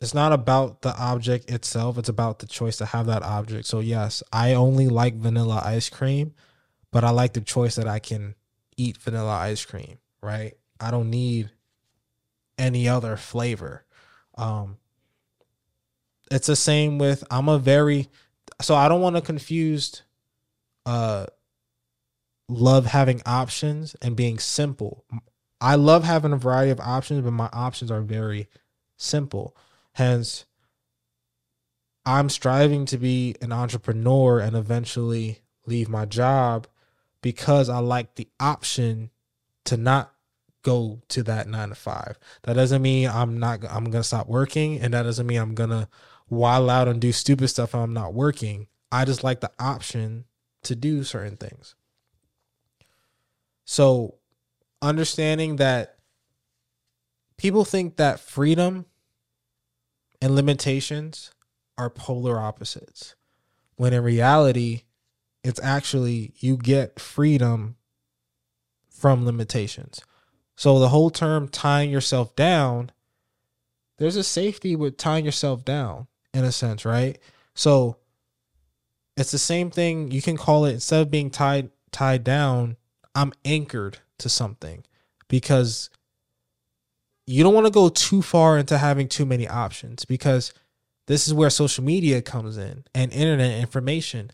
It's 0.00 0.14
not 0.14 0.32
about 0.32 0.82
the 0.82 0.96
object 0.96 1.50
itself. 1.50 1.96
It's 1.96 2.08
about 2.08 2.40
the 2.40 2.46
choice 2.46 2.76
to 2.78 2.86
have 2.86 3.06
that 3.06 3.22
object. 3.22 3.66
So 3.66 3.78
yes, 3.78 4.22
I 4.32 4.54
only 4.54 4.88
like 4.88 5.14
vanilla 5.14 5.62
ice 5.64 5.88
cream, 5.88 6.34
but 6.90 7.04
I 7.04 7.10
like 7.10 7.34
the 7.34 7.40
choice 7.40 7.76
that 7.76 7.86
I 7.86 8.00
can 8.00 8.34
eat 8.76 8.96
vanilla 8.96 9.30
ice 9.30 9.64
cream. 9.64 9.98
Right? 10.20 10.54
I 10.80 10.90
don't 10.90 11.10
need 11.10 11.50
any 12.58 12.88
other 12.88 13.16
flavor. 13.16 13.84
Um, 14.36 14.76
it's 16.32 16.48
the 16.48 16.56
same 16.56 16.98
with. 16.98 17.22
I'm 17.30 17.48
a 17.48 17.60
very 17.60 18.08
so 18.60 18.74
I 18.74 18.88
don't 18.88 19.00
want 19.00 19.14
to 19.14 19.22
confuse 19.22 20.02
uh 20.84 21.26
love 22.48 22.86
having 22.86 23.22
options 23.26 23.94
and 24.00 24.16
being 24.16 24.38
simple. 24.38 25.04
I 25.60 25.74
love 25.74 26.04
having 26.04 26.32
a 26.32 26.36
variety 26.36 26.70
of 26.70 26.80
options, 26.80 27.22
but 27.22 27.32
my 27.32 27.48
options 27.52 27.90
are 27.90 28.00
very 28.00 28.48
simple. 28.96 29.56
Hence, 29.92 30.46
I'm 32.06 32.28
striving 32.28 32.86
to 32.86 32.96
be 32.96 33.34
an 33.42 33.52
entrepreneur 33.52 34.40
and 34.40 34.56
eventually 34.56 35.40
leave 35.66 35.88
my 35.88 36.06
job 36.06 36.66
because 37.20 37.68
I 37.68 37.78
like 37.78 38.14
the 38.14 38.28
option 38.40 39.10
to 39.64 39.76
not 39.76 40.14
go 40.62 41.00
to 41.08 41.22
that 41.24 41.48
nine 41.48 41.68
to 41.70 41.74
five. 41.74 42.18
That 42.44 42.54
doesn't 42.54 42.82
mean 42.82 43.08
I'm 43.08 43.38
not 43.38 43.60
I'm 43.68 43.90
gonna 43.90 44.04
stop 44.04 44.28
working, 44.28 44.80
and 44.80 44.94
that 44.94 45.02
doesn't 45.02 45.26
mean 45.26 45.38
I'm 45.38 45.54
gonna 45.54 45.88
while 46.28 46.70
out 46.70 46.88
and 46.88 47.00
do 47.00 47.12
stupid 47.12 47.48
stuff 47.48 47.74
I'm 47.74 47.92
not 47.92 48.14
working. 48.14 48.68
I 48.90 49.04
just 49.04 49.24
like 49.24 49.40
the 49.40 49.52
option 49.58 50.24
to 50.62 50.74
do 50.74 51.04
certain 51.04 51.36
things. 51.36 51.74
So, 53.70 54.14
understanding 54.80 55.56
that 55.56 55.98
people 57.36 57.66
think 57.66 57.98
that 57.98 58.18
freedom 58.18 58.86
and 60.22 60.34
limitations 60.34 61.32
are 61.76 61.90
polar 61.90 62.40
opposites, 62.40 63.14
when 63.76 63.92
in 63.92 64.02
reality, 64.02 64.84
it's 65.44 65.60
actually 65.62 66.32
you 66.38 66.56
get 66.56 66.98
freedom 66.98 67.76
from 68.88 69.26
limitations. 69.26 70.00
So, 70.56 70.78
the 70.78 70.88
whole 70.88 71.10
term 71.10 71.46
tying 71.46 71.90
yourself 71.90 72.34
down, 72.34 72.90
there's 73.98 74.16
a 74.16 74.24
safety 74.24 74.76
with 74.76 74.96
tying 74.96 75.26
yourself 75.26 75.62
down 75.62 76.06
in 76.32 76.42
a 76.42 76.52
sense, 76.52 76.86
right? 76.86 77.18
So 77.54 77.98
it's 79.14 79.30
the 79.30 79.38
same 79.38 79.70
thing. 79.70 80.10
You 80.10 80.22
can 80.22 80.38
call 80.38 80.64
it 80.64 80.72
instead 80.72 81.02
of 81.02 81.10
being 81.10 81.28
tied 81.28 81.68
tied 81.90 82.24
down, 82.24 82.78
I'm 83.18 83.32
anchored 83.44 83.98
to 84.18 84.28
something 84.28 84.84
because 85.26 85.90
you 87.26 87.42
don't 87.42 87.52
want 87.52 87.66
to 87.66 87.72
go 87.72 87.88
too 87.88 88.22
far 88.22 88.56
into 88.56 88.78
having 88.78 89.08
too 89.08 89.26
many 89.26 89.48
options 89.48 90.04
because 90.04 90.54
this 91.08 91.26
is 91.26 91.34
where 91.34 91.50
social 91.50 91.82
media 91.82 92.22
comes 92.22 92.56
in 92.56 92.84
and 92.94 93.12
internet 93.12 93.58
information. 93.58 94.30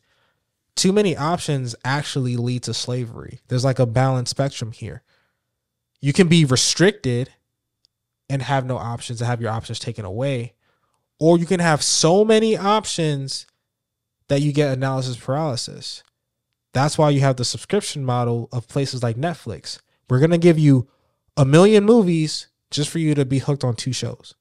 Too 0.77 0.93
many 0.93 1.17
options 1.17 1.75
actually 1.83 2.37
lead 2.37 2.65
to 2.65 2.75
slavery. 2.75 3.41
There's 3.49 3.65
like 3.65 3.79
a 3.79 3.87
balanced 3.87 4.31
spectrum 4.31 4.73
here. 4.73 5.03
You 6.03 6.13
can 6.13 6.29
be 6.29 6.45
restricted 6.45 7.31
and 8.29 8.43
have 8.43 8.67
no 8.67 8.77
options 8.77 9.23
and 9.23 9.29
have 9.29 9.41
your 9.41 9.51
options 9.51 9.79
taken 9.79 10.05
away 10.05 10.53
or 11.19 11.39
you 11.39 11.47
can 11.47 11.61
have 11.61 11.83
so 11.83 12.23
many 12.23 12.55
options 12.55 13.47
that 14.29 14.43
you 14.43 14.53
get 14.53 14.77
analysis 14.77 15.17
paralysis. 15.17 16.03
That's 16.75 16.99
why 16.99 17.11
you 17.11 17.21
have 17.21 17.37
the 17.37 17.45
subscription 17.45 18.05
model 18.05 18.49
of 18.53 18.69
places 18.69 19.03
like 19.03 19.17
Netflix. 19.17 19.79
We're 20.11 20.19
going 20.19 20.33
to 20.33 20.39
give 20.39 20.59
you 20.59 20.89
a 21.37 21.45
million 21.45 21.85
movies 21.85 22.49
just 22.71 22.91
for 22.91 22.99
you 22.99 23.15
to 23.15 23.25
be 23.25 23.39
hooked 23.39 23.65
on 23.65 23.77
two 23.77 23.93
shows. 23.93 24.35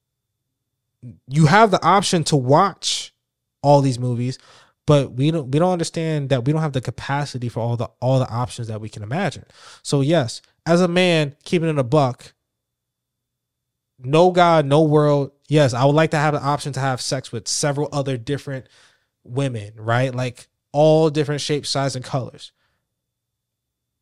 You 1.28 1.46
have 1.46 1.70
the 1.72 1.84
option 1.86 2.24
to 2.26 2.36
watch 2.36 3.14
all 3.62 3.82
these 3.82 4.00
movies, 4.00 4.40
but 4.88 5.14
we 5.14 5.32
don't 5.32 5.52
we 5.52 5.60
don't 5.60 5.72
understand 5.72 6.30
that 6.30 6.46
we 6.46 6.54
don't 6.54 6.62
have 6.62 6.74
the 6.74 6.82
capacity 6.82 7.50
for 7.50 7.60
all 7.60 7.78
the 7.78 7.90
all 8.02 8.20
the 8.20 8.30
options 8.30 8.68
that 8.68 8.82
we 8.82 8.90
can 8.90 9.04
imagine. 9.04 9.46
So 9.84 10.02
yes, 10.02 10.42
as 10.66 10.82
a 10.82 10.88
man 10.88 11.36
keeping 11.44 11.70
it 11.70 11.78
a 11.78 11.84
buck, 11.84 12.34
no 14.00 14.32
God, 14.32 14.66
no 14.66 14.82
world. 14.82 15.32
Yes, 15.50 15.74
I 15.74 15.86
would 15.86 15.96
like 15.96 16.12
to 16.12 16.18
have 16.18 16.34
the 16.34 16.42
option 16.42 16.74
to 16.74 16.80
have 16.80 17.00
sex 17.00 17.32
with 17.32 17.48
several 17.48 17.90
other 17.92 18.18
different 18.18 18.68
women, 19.24 19.74
right? 19.78 20.14
Like 20.16 20.48
all 20.74 21.10
different 21.10 21.42
shapes, 21.42 21.70
size, 21.70 21.96
and 21.96 22.04
colors. 22.04 22.52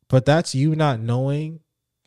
But 0.08 0.26
that's 0.26 0.54
you 0.54 0.74
not 0.74 1.00
knowing 1.00 1.60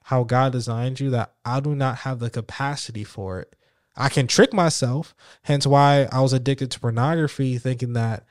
how 0.03 0.24
God 0.24 0.51
designed 0.51 0.99
you 0.99 1.09
that 1.11 1.34
I 1.43 1.59
do 1.59 1.76
not 1.76 1.99
have 1.99 2.20
the 2.20 2.30
capacity 2.30 3.03
for 3.03 3.39
it. 3.39 3.55
I 3.95 4.09
can 4.09 4.28
trick 4.28 4.53
myself, 4.53 5.16
hence 5.43 5.66
why 5.66 6.07
I 6.11 6.22
was 6.22 6.34
addicted 6.34 6.70
to 6.72 6.80
pornography, 6.80 7.57
thinking 7.57 7.93
that 7.93 8.26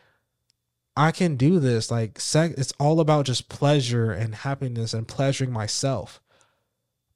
I 0.96 1.10
can 1.10 1.36
do 1.36 1.58
this. 1.58 1.90
Like 1.90 2.20
sex, 2.20 2.54
it's 2.58 2.72
all 2.78 3.00
about 3.00 3.26
just 3.26 3.48
pleasure 3.48 4.12
and 4.12 4.34
happiness 4.34 4.94
and 4.94 5.08
pleasuring 5.08 5.52
myself. 5.52 6.20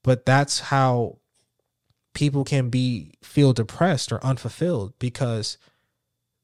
But 0.02 0.26
that's 0.26 0.60
how 0.60 1.18
people 2.14 2.42
can 2.42 2.70
be 2.70 3.12
feel 3.22 3.52
depressed 3.52 4.10
or 4.10 4.24
unfulfilled 4.24 4.98
because 4.98 5.58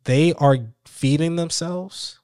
they 0.05 0.33
are 0.35 0.59
feeding 0.85 1.37
themselves 1.37 2.20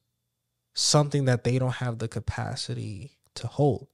something 0.80 1.26
that 1.26 1.44
they 1.44 1.58
don't 1.58 1.74
have 1.74 1.98
the 1.98 2.08
capacity 2.08 3.18
to 3.34 3.46
hold. 3.46 3.88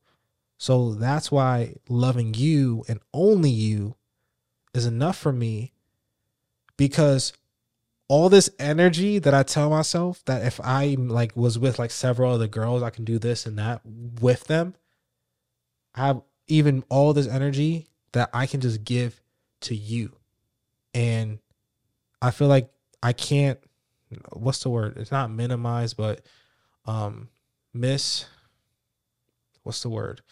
So 0.56 0.94
that's 0.94 1.32
why 1.32 1.74
loving 1.88 2.32
you 2.34 2.84
and 2.88 3.00
only 3.12 3.50
you 3.50 3.96
is 4.72 4.86
enough 4.86 5.18
for 5.18 5.32
me 5.32 5.72
because 6.76 7.32
all 8.08 8.28
this 8.28 8.48
energy 8.60 9.18
that 9.18 9.34
I 9.34 9.42
tell 9.42 9.68
myself 9.68 10.24
that 10.26 10.46
if 10.46 10.60
I 10.62 10.96
like 10.98 11.36
was 11.36 11.58
with 11.58 11.78
like 11.78 11.90
several 11.90 12.32
other 12.32 12.46
girls, 12.46 12.82
I 12.82 12.90
can 12.90 13.04
do 13.04 13.18
this 13.18 13.46
and 13.46 13.58
that 13.58 13.80
with 13.84 14.44
them. 14.44 14.76
I 15.94 16.06
have 16.06 16.22
even 16.46 16.84
all 16.88 17.12
this 17.12 17.26
energy 17.26 17.88
that 18.12 18.30
I 18.32 18.46
can 18.46 18.60
just 18.60 18.84
give 18.84 19.20
to 19.62 19.74
you. 19.74 20.16
And 20.94 21.40
I 22.22 22.30
feel 22.30 22.48
like 22.48 22.70
I 23.02 23.12
can't 23.12 23.58
what's 24.32 24.62
the 24.62 24.70
word? 24.70 24.96
It's 24.98 25.10
not 25.10 25.32
minimize, 25.32 25.92
but 25.92 26.20
um 26.86 27.28
miss 27.74 28.26
what's 29.62 29.82
the 29.82 29.88
word? 29.88 30.22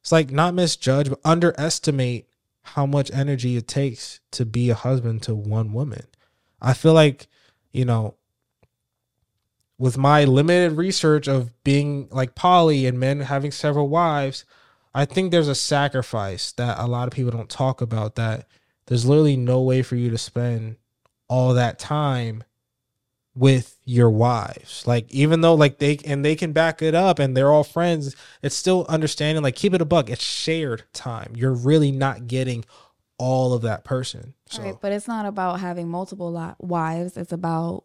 It's 0.00 0.12
like 0.12 0.30
not 0.30 0.54
misjudge, 0.54 1.08
but 1.08 1.20
underestimate 1.24 2.28
how 2.62 2.86
much 2.86 3.10
energy 3.12 3.56
it 3.56 3.66
takes 3.66 4.20
to 4.30 4.46
be 4.46 4.70
a 4.70 4.74
husband 4.74 5.22
to 5.24 5.34
one 5.34 5.72
woman. 5.72 6.06
I 6.60 6.74
feel 6.74 6.92
like, 6.92 7.26
you 7.72 7.84
know, 7.84 8.14
with 9.78 9.98
my 9.98 10.24
limited 10.24 10.76
research 10.76 11.26
of 11.26 11.50
being 11.64 12.08
like 12.12 12.36
poly 12.36 12.86
and 12.86 13.00
men 13.00 13.20
having 13.20 13.50
several 13.50 13.88
wives, 13.88 14.44
I 14.94 15.04
think 15.04 15.32
there's 15.32 15.48
a 15.48 15.56
sacrifice 15.56 16.52
that 16.52 16.78
a 16.78 16.86
lot 16.86 17.08
of 17.08 17.14
people 17.14 17.32
don't 17.32 17.50
talk 17.50 17.80
about 17.80 18.14
that 18.14 18.46
there's 18.86 19.06
literally 19.06 19.36
no 19.36 19.60
way 19.62 19.82
for 19.82 19.96
you 19.96 20.10
to 20.10 20.18
spend 20.18 20.76
all 21.28 21.54
that 21.54 21.78
time 21.78 22.44
with 23.34 23.78
your 23.84 24.10
wives. 24.10 24.86
Like 24.86 25.10
even 25.10 25.40
though 25.40 25.54
like 25.54 25.78
they 25.78 25.98
and 26.04 26.24
they 26.24 26.36
can 26.36 26.52
back 26.52 26.82
it 26.82 26.94
up 26.94 27.18
and 27.18 27.36
they're 27.36 27.50
all 27.50 27.64
friends, 27.64 28.14
it's 28.42 28.54
still 28.54 28.86
understanding 28.88 29.42
like 29.42 29.56
keep 29.56 29.74
it 29.74 29.80
a 29.80 29.86
buck. 29.86 30.10
It's 30.10 30.22
shared 30.24 30.84
time. 30.92 31.32
You're 31.36 31.54
really 31.54 31.92
not 31.92 32.26
getting 32.26 32.64
all 33.18 33.52
of 33.52 33.62
that 33.62 33.84
person. 33.84 34.34
So 34.46 34.62
Right, 34.62 34.76
but 34.80 34.92
it's 34.92 35.08
not 35.08 35.26
about 35.26 35.60
having 35.60 35.88
multiple 35.88 36.56
wives. 36.58 37.16
It's 37.16 37.32
about 37.32 37.84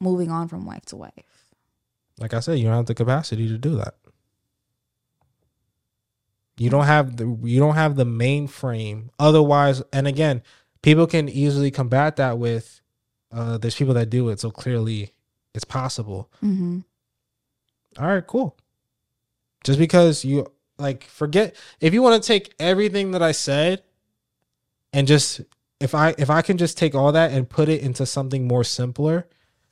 moving 0.00 0.30
on 0.30 0.48
from 0.48 0.64
wife 0.64 0.84
to 0.86 0.96
wife. 0.96 1.52
like 2.18 2.34
I 2.34 2.40
said, 2.40 2.58
you 2.58 2.64
don't 2.64 2.74
have 2.74 2.86
the 2.86 2.94
capacity 2.94 3.48
to 3.48 3.58
do 3.58 3.76
that. 3.76 3.94
You 6.56 6.70
don't 6.70 6.86
have 6.86 7.16
the 7.16 7.38
you 7.44 7.60
don't 7.60 7.76
have 7.76 7.96
the 7.96 8.04
mainframe. 8.04 9.10
Otherwise, 9.18 9.82
and 9.92 10.06
again, 10.06 10.42
people 10.82 11.06
can 11.06 11.28
easily 11.28 11.70
combat 11.70 12.16
that 12.16 12.38
with 12.38 12.77
uh 13.32 13.58
there's 13.58 13.74
people 13.74 13.94
that 13.94 14.10
do 14.10 14.28
it, 14.28 14.40
so 14.40 14.50
clearly 14.50 15.12
it's 15.54 15.64
possible. 15.64 16.30
Mm-hmm. 16.42 16.80
All 17.98 18.06
right, 18.06 18.26
cool. 18.26 18.56
Just 19.64 19.78
because 19.78 20.24
you 20.24 20.46
like 20.78 21.04
forget 21.04 21.56
if 21.80 21.92
you 21.92 22.02
want 22.02 22.22
to 22.22 22.26
take 22.26 22.54
everything 22.60 23.10
that 23.10 23.22
I 23.22 23.32
said 23.32 23.82
and 24.92 25.06
just 25.06 25.40
if 25.80 25.94
I 25.94 26.14
if 26.18 26.30
I 26.30 26.42
can 26.42 26.58
just 26.58 26.78
take 26.78 26.94
all 26.94 27.12
that 27.12 27.32
and 27.32 27.48
put 27.48 27.68
it 27.68 27.82
into 27.82 28.06
something 28.06 28.46
more 28.46 28.64
simpler 28.64 29.26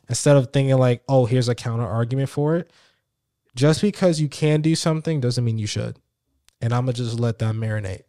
instead 0.08 0.36
of 0.36 0.52
thinking 0.52 0.76
like, 0.76 1.02
"Oh, 1.08 1.26
here's 1.26 1.48
a 1.48 1.54
counter 1.54 1.86
argument 1.86 2.28
for 2.28 2.56
it." 2.56 2.70
Just 3.54 3.80
because 3.80 4.20
you 4.20 4.28
can 4.28 4.60
do 4.60 4.74
something 4.74 5.20
doesn't 5.20 5.44
mean 5.44 5.58
you 5.58 5.66
should. 5.66 5.98
And 6.60 6.72
I'm 6.74 6.86
to 6.86 6.92
just 6.92 7.18
let 7.18 7.38
that 7.38 7.54
marinate. 7.54 8.02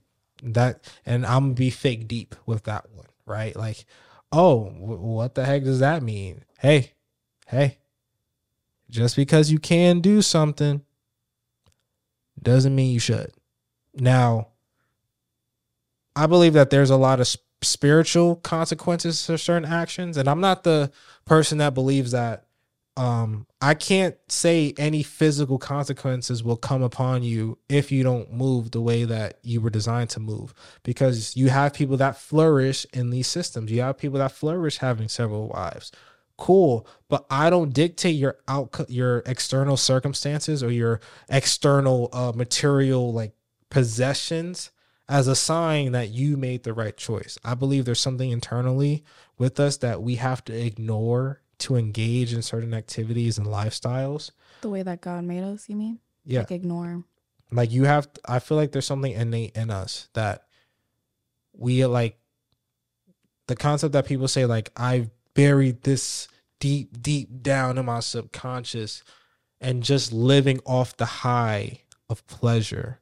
That 0.43 0.83
and 1.05 1.25
I'm 1.25 1.49
to 1.49 1.55
be 1.55 1.69
fake 1.69 2.07
deep 2.07 2.35
with 2.45 2.63
that 2.63 2.91
one, 2.91 3.07
right? 3.25 3.55
Like, 3.55 3.85
"Oh, 4.31 4.65
wh- 4.65 5.01
what 5.01 5.35
the 5.35 5.45
heck 5.45 5.63
does 5.63 5.79
that 5.79 6.03
mean?" 6.03 6.43
Hey, 6.59 6.93
hey, 7.47 7.77
just 8.89 9.15
because 9.15 9.51
you 9.51 9.59
can 9.59 9.99
do 9.99 10.21
something 10.21 10.81
doesn't 12.41 12.75
mean 12.75 12.91
you 12.93 12.99
should. 12.99 13.31
Now, 13.93 14.49
I 16.15 16.27
believe 16.27 16.53
that 16.53 16.69
there's 16.69 16.89
a 16.89 16.97
lot 16.97 17.19
of 17.19 17.27
spiritual 17.61 18.37
consequences 18.37 19.25
to 19.25 19.37
certain 19.37 19.69
actions, 19.69 20.17
and 20.17 20.27
I'm 20.27 20.41
not 20.41 20.63
the 20.63 20.91
person 21.25 21.57
that 21.59 21.73
believes 21.73 22.11
that. 22.11 22.46
Um, 22.97 23.45
I 23.61 23.75
can't 23.75 24.15
say 24.27 24.73
any 24.75 25.03
physical 25.03 25.59
consequences 25.59 26.43
will 26.43 26.57
come 26.57 26.81
upon 26.81 27.21
you 27.21 27.59
if 27.69 27.91
you 27.91 28.03
don't 28.03 28.33
move 28.33 28.71
the 28.71 28.81
way 28.81 29.03
that 29.03 29.37
you 29.43 29.61
were 29.61 29.69
designed 29.69 30.09
to 30.11 30.19
move, 30.19 30.55
because 30.81 31.37
you 31.37 31.49
have 31.49 31.73
people 31.73 31.95
that 31.97 32.17
flourish 32.17 32.87
in 32.93 33.11
these 33.11 33.27
systems. 33.27 33.71
You 33.71 33.81
have 33.81 33.99
people 33.99 34.17
that 34.17 34.31
flourish 34.31 34.79
having 34.79 35.09
several 35.09 35.47
wives 35.47 35.91
cool 36.37 36.87
but 37.09 37.25
i 37.31 37.49
don't 37.49 37.73
dictate 37.73 38.15
your 38.15 38.37
out 38.47 38.85
your 38.89 39.23
external 39.25 39.75
circumstances 39.75 40.61
or 40.61 40.71
your 40.71 41.01
external 41.29 42.09
uh, 42.13 42.31
material 42.35 43.11
like 43.11 43.33
possessions 43.71 44.69
as 45.09 45.27
a 45.27 45.35
sign 45.35 45.93
that 45.93 46.09
you 46.09 46.37
made 46.37 46.63
the 46.63 46.73
right 46.73 46.95
choice 46.95 47.39
i 47.43 47.55
believe 47.55 47.85
there's 47.85 47.99
something 47.99 48.29
internally 48.29 49.03
with 49.39 49.59
us 49.59 49.77
that 49.77 50.01
we 50.01 50.15
have 50.15 50.45
to 50.45 50.53
ignore 50.53 51.41
to 51.59 51.75
engage 51.75 52.33
in 52.33 52.41
certain 52.41 52.73
activities 52.73 53.37
and 53.37 53.47
lifestyles 53.47 54.31
The 54.61 54.69
way 54.69 54.83
that 54.83 55.01
God 55.01 55.23
made 55.23 55.43
us, 55.43 55.67
you 55.69 55.75
mean? 55.75 55.99
yeah 56.25 56.39
Like 56.39 56.51
ignore. 56.51 57.03
like 57.51 57.71
you 57.71 57.85
have 57.85 58.07
i 58.27 58.39
feel 58.39 58.57
like 58.57 58.71
there's 58.73 58.85
something 58.85 59.13
innate 59.13 59.55
in 59.55 59.69
us 59.71 60.09
that 60.13 60.43
we 61.53 61.85
like 61.85 62.17
the 63.47 63.55
concept 63.55 63.93
that 63.93 64.05
people 64.05 64.27
say 64.27 64.45
like 64.45 64.69
i've 64.75 65.09
buried 65.33 65.83
this 65.83 66.27
deep 66.59 67.01
deep 67.01 67.41
down 67.41 67.77
in 67.77 67.85
my 67.85 68.01
subconscious 68.01 69.03
and 69.61 69.83
just 69.83 70.11
living 70.11 70.59
off 70.65 70.97
the 70.97 71.05
high 71.05 71.79
of 72.09 72.25
pleasure 72.27 72.99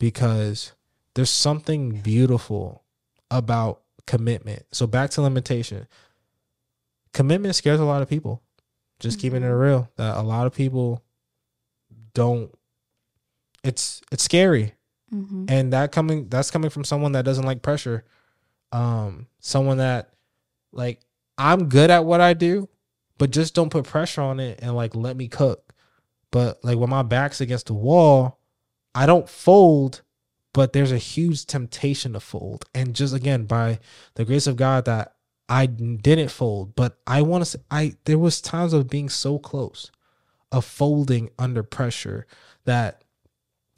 because 0.00 0.72
there's 1.14 1.30
something 1.30 2.00
beautiful 2.00 2.82
about 3.30 3.82
commitment 4.06 4.64
so 4.72 4.86
back 4.86 5.10
to 5.10 5.22
limitation 5.22 5.86
commitment 7.14 7.54
scares 7.54 7.80
a 7.80 7.84
lot 7.84 8.02
of 8.02 8.08
people. 8.08 8.42
Just 9.00 9.18
keeping 9.18 9.42
it 9.42 9.46
Mhm. 9.46 9.60
real 9.60 9.90
that 9.96 10.16
a 10.16 10.22
lot 10.22 10.46
of 10.46 10.54
people 10.54 11.02
don't 12.14 12.52
it's 13.62 14.00
it's 14.12 14.22
scary. 14.22 14.74
Mm-hmm. 15.12 15.44
and 15.48 15.72
that 15.72 15.92
coming 15.92 16.28
that's 16.28 16.50
coming 16.50 16.70
from 16.70 16.82
someone 16.82 17.12
that 17.12 17.24
doesn't 17.24 17.44
like 17.46 17.62
pressure. 17.62 18.04
Um 18.72 19.26
someone 19.40 19.78
that 19.78 20.10
like 20.72 21.00
i'm 21.38 21.68
good 21.68 21.90
at 21.90 22.04
what 22.04 22.20
i 22.20 22.32
do 22.34 22.68
but 23.18 23.30
just 23.30 23.54
don't 23.54 23.70
put 23.70 23.84
pressure 23.84 24.22
on 24.22 24.40
it 24.40 24.58
and 24.62 24.74
like 24.74 24.94
let 24.94 25.16
me 25.16 25.28
cook. 25.28 25.72
But 26.32 26.64
like 26.64 26.78
when 26.78 26.90
my 26.90 27.02
back's 27.02 27.40
against 27.40 27.66
the 27.66 27.74
wall 27.74 28.40
i 28.94 29.06
don't 29.06 29.28
fold 29.28 30.02
but 30.52 30.72
there's 30.72 30.92
a 30.92 30.98
huge 30.98 31.46
temptation 31.46 32.12
to 32.14 32.20
fold. 32.20 32.64
And 32.74 32.94
just 32.94 33.14
again 33.14 33.44
by 33.46 33.78
the 34.14 34.24
grace 34.24 34.46
of 34.48 34.56
god 34.56 34.84
that 34.86 35.13
i 35.48 35.66
didn't 35.66 36.30
fold 36.30 36.74
but 36.74 36.98
i 37.06 37.20
want 37.22 37.42
to 37.42 37.50
say 37.50 37.58
i 37.70 37.94
there 38.04 38.18
was 38.18 38.40
times 38.40 38.72
of 38.72 38.88
being 38.88 39.08
so 39.08 39.38
close 39.38 39.90
of 40.54 40.64
folding 40.64 41.30
under 41.38 41.62
pressure 41.62 42.26
that 42.64 43.02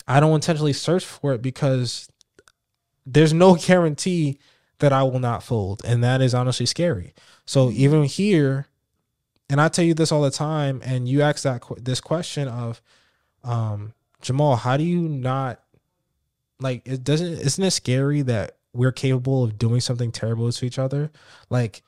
I 0.07 0.21
don't 0.21 0.35
intentionally 0.35 0.73
search 0.73 1.05
for 1.05 1.33
it 1.33 1.43
because 1.43 2.09
there's 3.05 3.33
no 3.33 3.55
guarantee 3.61 4.39
that 4.79 4.93
I 4.93 5.03
will 5.03 5.19
not 5.19 5.43
fold. 5.43 5.83
And 5.85 6.05
that 6.05 6.21
is 6.21 6.35
honestly 6.35 6.67
scary. 6.67 7.15
So 7.47 7.71
even 7.71 8.05
here, 8.05 8.67
and 9.49 9.61
I 9.61 9.69
tell 9.69 9.85
you 9.85 9.95
this 9.95 10.13
all 10.13 10.23
the 10.23 10.31
time, 10.31 10.83
and 10.85 11.09
you 11.09 11.23
ask 11.23 11.43
that 11.45 11.63
this 11.79 12.01
question 12.01 12.49
of 12.49 12.83
um, 13.43 13.95
Jamal, 14.21 14.57
how 14.57 14.77
do 14.77 14.85
you 14.85 15.09
not 15.09 15.61
like 16.59 16.83
it 16.87 17.05
doesn't 17.05 17.35
isn't 17.35 17.65
it 17.65 17.71
scary 17.71 18.23
that 18.23 18.56
we're 18.77 18.93
capable 18.93 19.45
of 19.45 19.59
doing 19.59 19.81
something 19.81 20.13
terrible 20.13 20.51
to 20.51 20.67
each 20.67 20.79
other? 20.79 21.11
Like 21.51 21.83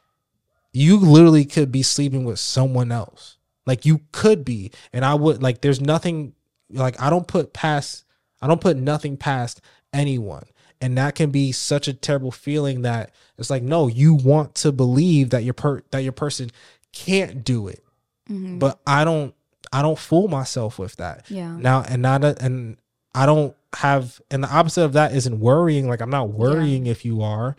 you 0.73 0.99
literally 0.99 1.45
could 1.45 1.73
be 1.73 1.83
sleeping 1.83 2.25
with 2.25 2.39
someone 2.39 2.93
else. 2.93 3.39
Like 3.67 3.85
you 3.85 4.01
could 4.13 4.45
be. 4.45 4.73
And 4.93 5.05
I 5.05 5.15
would 5.15 5.43
like 5.43 5.61
there's 5.61 5.81
nothing 5.81 6.35
like 6.71 7.01
I 7.01 7.11
don't 7.11 7.27
put 7.29 7.53
past 7.53 8.05
I 8.41 8.47
don't 8.47 8.61
put 8.61 8.77
nothing 8.77 9.17
past 9.17 9.61
anyone. 9.93 10.45
And 10.81 10.97
that 10.97 11.17
can 11.17 11.31
be 11.31 11.51
such 11.51 11.89
a 11.89 11.93
terrible 11.93 12.31
feeling 12.31 12.83
that 12.83 13.11
it's 13.37 13.51
like, 13.51 13.65
no, 13.65 13.89
you 13.89 14.15
want 14.15 14.55
to 14.57 14.71
believe 14.71 15.31
that 15.31 15.43
your 15.43 15.55
per 15.55 15.83
that 15.91 16.03
your 16.03 16.13
person 16.13 16.51
can't 16.93 17.45
do 17.45 17.69
it. 17.69 17.85
Mm-hmm. 18.31 18.59
But 18.59 18.79
I 18.87 19.05
don't 19.05 19.35
I 19.73 19.83
don't 19.83 19.99
fool 19.99 20.29
myself 20.29 20.79
with 20.79 20.97
that. 20.97 21.31
yeah. 21.31 21.57
Now 21.57 21.83
and 21.83 22.03
not 22.03 22.25
a, 22.25 22.37
and 22.43 22.77
I 23.15 23.27
don't 23.27 23.55
have, 23.75 24.21
and 24.31 24.43
the 24.45 24.55
opposite 24.55 24.85
of 24.85 24.93
that 24.95 25.15
isn't 25.15 25.41
worrying. 25.41 25.89
Like 25.89 26.01
I'm 26.01 26.11
not 26.11 26.31
worrying 26.31 26.87
if 26.87 27.05
you 27.05 27.23
are. 27.23 27.57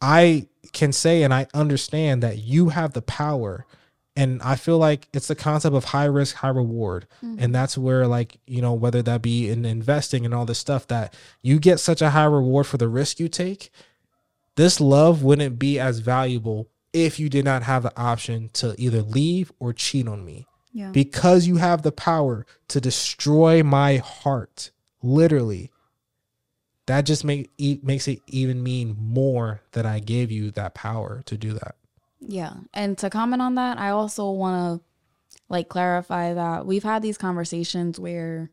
I 0.00 0.48
can 0.72 0.92
say 0.92 1.22
and 1.22 1.32
I 1.32 1.46
understand 1.54 2.22
that 2.22 2.38
you 2.38 2.70
have 2.70 2.92
the 2.92 3.02
power. 3.02 3.66
And 4.16 4.40
I 4.42 4.54
feel 4.54 4.78
like 4.78 5.08
it's 5.12 5.26
the 5.26 5.34
concept 5.34 5.74
of 5.74 5.86
high 5.86 6.04
risk, 6.04 6.36
high 6.36 6.48
reward. 6.48 7.08
And 7.20 7.38
mm-hmm. 7.38 7.52
that's 7.52 7.76
where, 7.76 8.06
like, 8.06 8.36
you 8.46 8.62
know, 8.62 8.72
whether 8.72 9.02
that 9.02 9.22
be 9.22 9.50
in 9.50 9.64
investing 9.64 10.24
and 10.24 10.32
all 10.32 10.44
this 10.44 10.60
stuff, 10.60 10.86
that 10.86 11.12
you 11.42 11.58
get 11.58 11.80
such 11.80 12.00
a 12.00 12.10
high 12.10 12.26
reward 12.26 12.68
for 12.68 12.76
the 12.76 12.86
risk 12.86 13.18
you 13.18 13.28
take. 13.28 13.70
This 14.54 14.80
love 14.80 15.24
wouldn't 15.24 15.58
be 15.58 15.80
as 15.80 15.98
valuable 15.98 16.68
if 16.92 17.18
you 17.18 17.28
did 17.28 17.44
not 17.44 17.64
have 17.64 17.82
the 17.82 17.96
option 18.00 18.50
to 18.52 18.76
either 18.78 19.02
leave 19.02 19.50
or 19.58 19.72
cheat 19.72 20.06
on 20.06 20.24
me 20.24 20.46
Yeah. 20.76 20.90
because 20.90 21.46
you 21.46 21.56
have 21.56 21.82
the 21.82 21.92
power 21.92 22.44
to 22.68 22.80
destroy 22.80 23.62
my 23.62 23.98
heart 23.98 24.70
literally 25.02 25.70
that 26.86 27.06
just 27.06 27.24
make 27.24 27.50
e- 27.56 27.78
makes 27.82 28.08
it 28.08 28.20
even 28.26 28.60
mean 28.62 28.96
more 28.98 29.60
that 29.72 29.86
i 29.86 30.00
gave 30.00 30.30
you 30.32 30.50
that 30.50 30.74
power 30.74 31.22
to 31.26 31.36
do 31.38 31.52
that 31.54 31.76
Yeah. 32.26 32.54
And 32.72 32.96
to 32.98 33.10
comment 33.10 33.42
on 33.42 33.54
that, 33.56 33.78
I 33.78 33.90
also 33.90 34.30
want 34.30 34.56
to 34.80 34.84
like 35.50 35.68
clarify 35.68 36.32
that 36.34 36.64
we've 36.64 36.82
had 36.82 37.02
these 37.02 37.18
conversations 37.18 38.00
where 38.00 38.50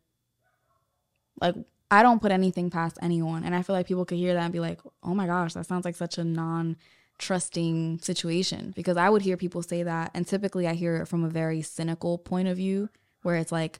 like 1.41 1.55
I 1.89 2.03
don't 2.03 2.21
put 2.21 2.31
anything 2.31 2.69
past 2.69 2.97
anyone 3.01 3.43
and 3.45 3.55
I 3.55 3.61
feel 3.63 3.75
like 3.75 3.87
people 3.87 4.05
could 4.05 4.17
hear 4.17 4.33
that 4.33 4.43
and 4.43 4.53
be 4.53 4.59
like, 4.59 4.79
"Oh 5.03 5.13
my 5.15 5.25
gosh, 5.25 5.53
that 5.53 5.65
sounds 5.65 5.85
like 5.85 5.95
such 5.95 6.17
a 6.17 6.23
non 6.23 6.75
trusting 7.21 7.99
situation." 7.99 8.73
Because 8.75 8.97
I 8.97 9.09
would 9.09 9.21
hear 9.21 9.37
people 9.37 9.63
say 9.63 9.83
that 9.83 10.11
and 10.13 10.27
typically 10.27 10.67
I 10.67 10.73
hear 10.73 10.97
it 10.97 11.07
from 11.07 11.23
a 11.23 11.29
very 11.29 11.61
cynical 11.61 12.17
point 12.17 12.47
of 12.47 12.57
view 12.57 12.89
where 13.21 13.35
it's 13.35 13.51
like 13.51 13.79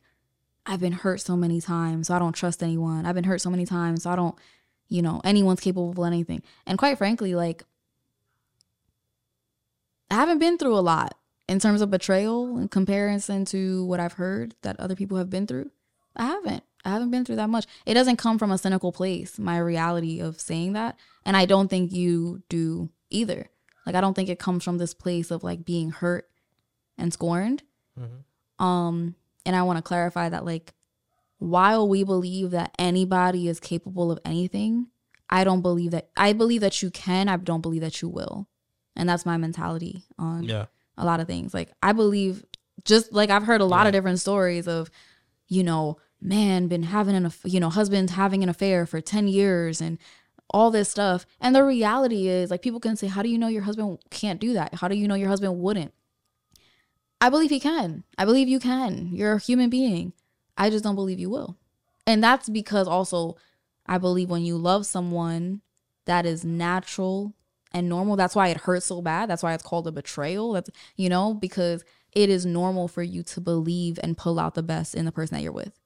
I've 0.66 0.80
been 0.80 0.94
hurt 0.94 1.22
so 1.22 1.36
many 1.36 1.60
times, 1.60 2.08
so 2.08 2.16
I 2.16 2.20
don't 2.20 2.34
trust 2.34 2.62
anyone. 2.62 3.06
I've 3.06 3.16
been 3.16 3.24
hurt 3.24 3.42
so 3.42 3.50
many 3.50 3.66
times, 3.66 4.04
so 4.04 4.12
I 4.12 4.16
don't, 4.16 4.36
you 4.90 5.02
know, 5.02 5.20
anyone's 5.24 5.60
capable 5.60 5.92
of 5.92 6.08
anything. 6.08 6.44
And 6.66 6.78
quite 6.78 6.98
frankly, 6.98 7.36
like 7.36 7.64
I 10.10 10.16
haven't 10.16 10.40
been 10.40 10.58
through 10.58 10.78
a 10.78 10.82
lot 10.82 11.18
in 11.48 11.60
terms 11.60 11.82
of 11.82 11.90
betrayal 11.90 12.58
in 12.58 12.68
comparison 12.68 13.46
to 13.46 13.86
what 13.86 14.00
I've 14.00 14.14
heard 14.14 14.56
that 14.62 14.80
other 14.80 14.96
people 14.96 15.18
have 15.18 15.30
been 15.30 15.48
through. 15.48 15.72
I 16.16 16.26
haven't. 16.26 16.64
I 16.84 16.90
haven't 16.90 17.12
been 17.12 17.26
through 17.26 17.36
that 17.38 17.50
much. 17.50 17.66
It 17.86 17.94
doesn't 17.94 18.18
come 18.18 18.40
from 18.40 18.52
a 18.52 18.58
cynical 18.58 18.92
place, 18.92 19.38
my 19.38 19.58
reality 19.58 20.20
of 20.20 20.40
saying 20.40 20.74
that. 20.74 20.98
And 21.26 21.38
I 21.38 21.46
don't 21.46 21.70
think 21.70 21.92
you 21.92 22.42
do 22.50 22.90
either. 23.12 23.50
Like, 23.86 23.96
I 23.96 24.02
don't 24.02 24.14
think 24.14 24.30
it 24.30 24.40
comes 24.40 24.64
from 24.64 24.78
this 24.78 24.94
place 24.94 25.32
of 25.32 25.44
like 25.44 25.66
being 25.66 25.92
hurt 25.92 26.30
and 26.98 27.12
scorned. 27.12 27.64
Um, 28.60 29.16
and 29.46 29.56
I 29.56 29.64
want 29.64 29.78
to 29.78 29.84
clarify 29.84 30.30
that, 30.30 30.46
like, 30.46 30.74
while 31.40 31.88
we 31.88 32.04
believe 32.04 32.52
that 32.52 32.76
anybody 32.78 33.48
is 33.48 33.60
capable 33.60 34.12
of 34.12 34.20
anything, 34.24 34.88
I 35.30 35.44
don't 35.44 35.62
believe 35.62 35.92
that. 35.92 36.10
I 36.16 36.34
believe 36.34 36.62
that 36.62 36.82
you 36.82 36.92
can. 36.92 37.28
I 37.28 37.38
don't 37.38 37.62
believe 37.62 37.82
that 37.82 38.02
you 38.02 38.10
will. 38.10 38.48
And 38.96 39.10
that's 39.10 39.26
my 39.26 39.38
mentality 39.38 40.04
on 40.20 40.44
yeah 40.44 40.66
a 40.98 41.06
lot 41.06 41.20
of 41.20 41.28
things. 41.28 41.54
Like 41.54 41.72
I 41.82 41.92
believe 41.92 42.46
just 42.86 43.12
like 43.12 43.30
I've 43.30 43.44
heard 43.44 43.62
a 43.62 43.66
lot 43.66 43.88
of 43.88 43.94
different 43.94 44.20
stories 44.20 44.68
of, 44.68 44.90
you 45.48 45.64
know, 45.64 45.98
man 46.22 46.68
been 46.68 46.84
having 46.84 47.16
an 47.16 47.32
you 47.44 47.60
know, 47.60 47.70
husband 47.70 48.12
having 48.12 48.44
an 48.44 48.50
affair 48.50 48.86
for 48.86 49.02
10 49.02 49.28
years 49.28 49.82
and 49.82 49.98
all 50.52 50.72
this 50.72 50.90
stuff. 50.90 51.26
And 51.40 51.56
the 51.56 51.64
reality 51.64 52.28
is 52.28 52.52
like 52.52 52.62
people 52.62 52.80
can 52.80 52.96
say, 52.96 53.08
How 53.08 53.22
do 53.22 53.30
you 53.30 53.38
know 53.38 53.48
your 53.48 53.64
husband 53.64 54.00
can't 54.10 54.40
do 54.40 54.54
that? 54.54 54.76
How 54.76 54.88
do 54.88 54.96
you 54.96 55.08
know 55.08 55.16
your 55.16 55.30
husband 55.30 55.60
wouldn't? 55.60 55.94
I 57.20 57.30
believe 57.30 57.50
he 57.50 57.60
can. 57.60 58.04
I 58.18 58.26
believe 58.26 58.48
you 58.48 58.60
can. 58.60 59.10
You're 59.14 59.34
a 59.34 59.40
human 59.40 59.70
being. 59.70 60.14
I 60.58 60.70
just 60.70 60.84
don't 60.84 60.96
believe 60.96 61.20
you 61.20 61.30
will. 61.30 61.58
And 62.06 62.24
that's 62.24 62.50
because 62.50 62.88
also 62.88 63.38
I 63.86 63.98
believe 63.98 64.30
when 64.30 64.44
you 64.44 64.58
love 64.58 64.86
someone 64.86 65.62
that 66.06 66.26
is 66.26 66.44
natural 66.44 67.34
and 67.74 67.88
normal. 67.88 68.16
That's 68.16 68.36
why 68.36 68.50
it 68.50 68.58
hurts 68.58 68.88
so 68.88 69.02
bad. 69.02 69.30
That's 69.30 69.44
why 69.44 69.54
it's 69.54 69.64
called 69.64 69.88
a 69.88 69.92
betrayal. 69.92 70.54
That's 70.54 70.70
you 70.96 71.10
know, 71.10 71.34
because 71.34 71.84
it 72.12 72.30
is 72.30 72.46
normal 72.46 72.88
for 72.88 73.04
you 73.04 73.24
to 73.24 73.42
believe 73.42 74.00
and 74.04 74.18
pull 74.18 74.40
out 74.40 74.56
the 74.56 74.64
best 74.64 74.96
in 74.96 75.06
the 75.06 75.12
person 75.12 75.36
that 75.36 75.44
you're 75.44 75.52
with. 75.52 75.80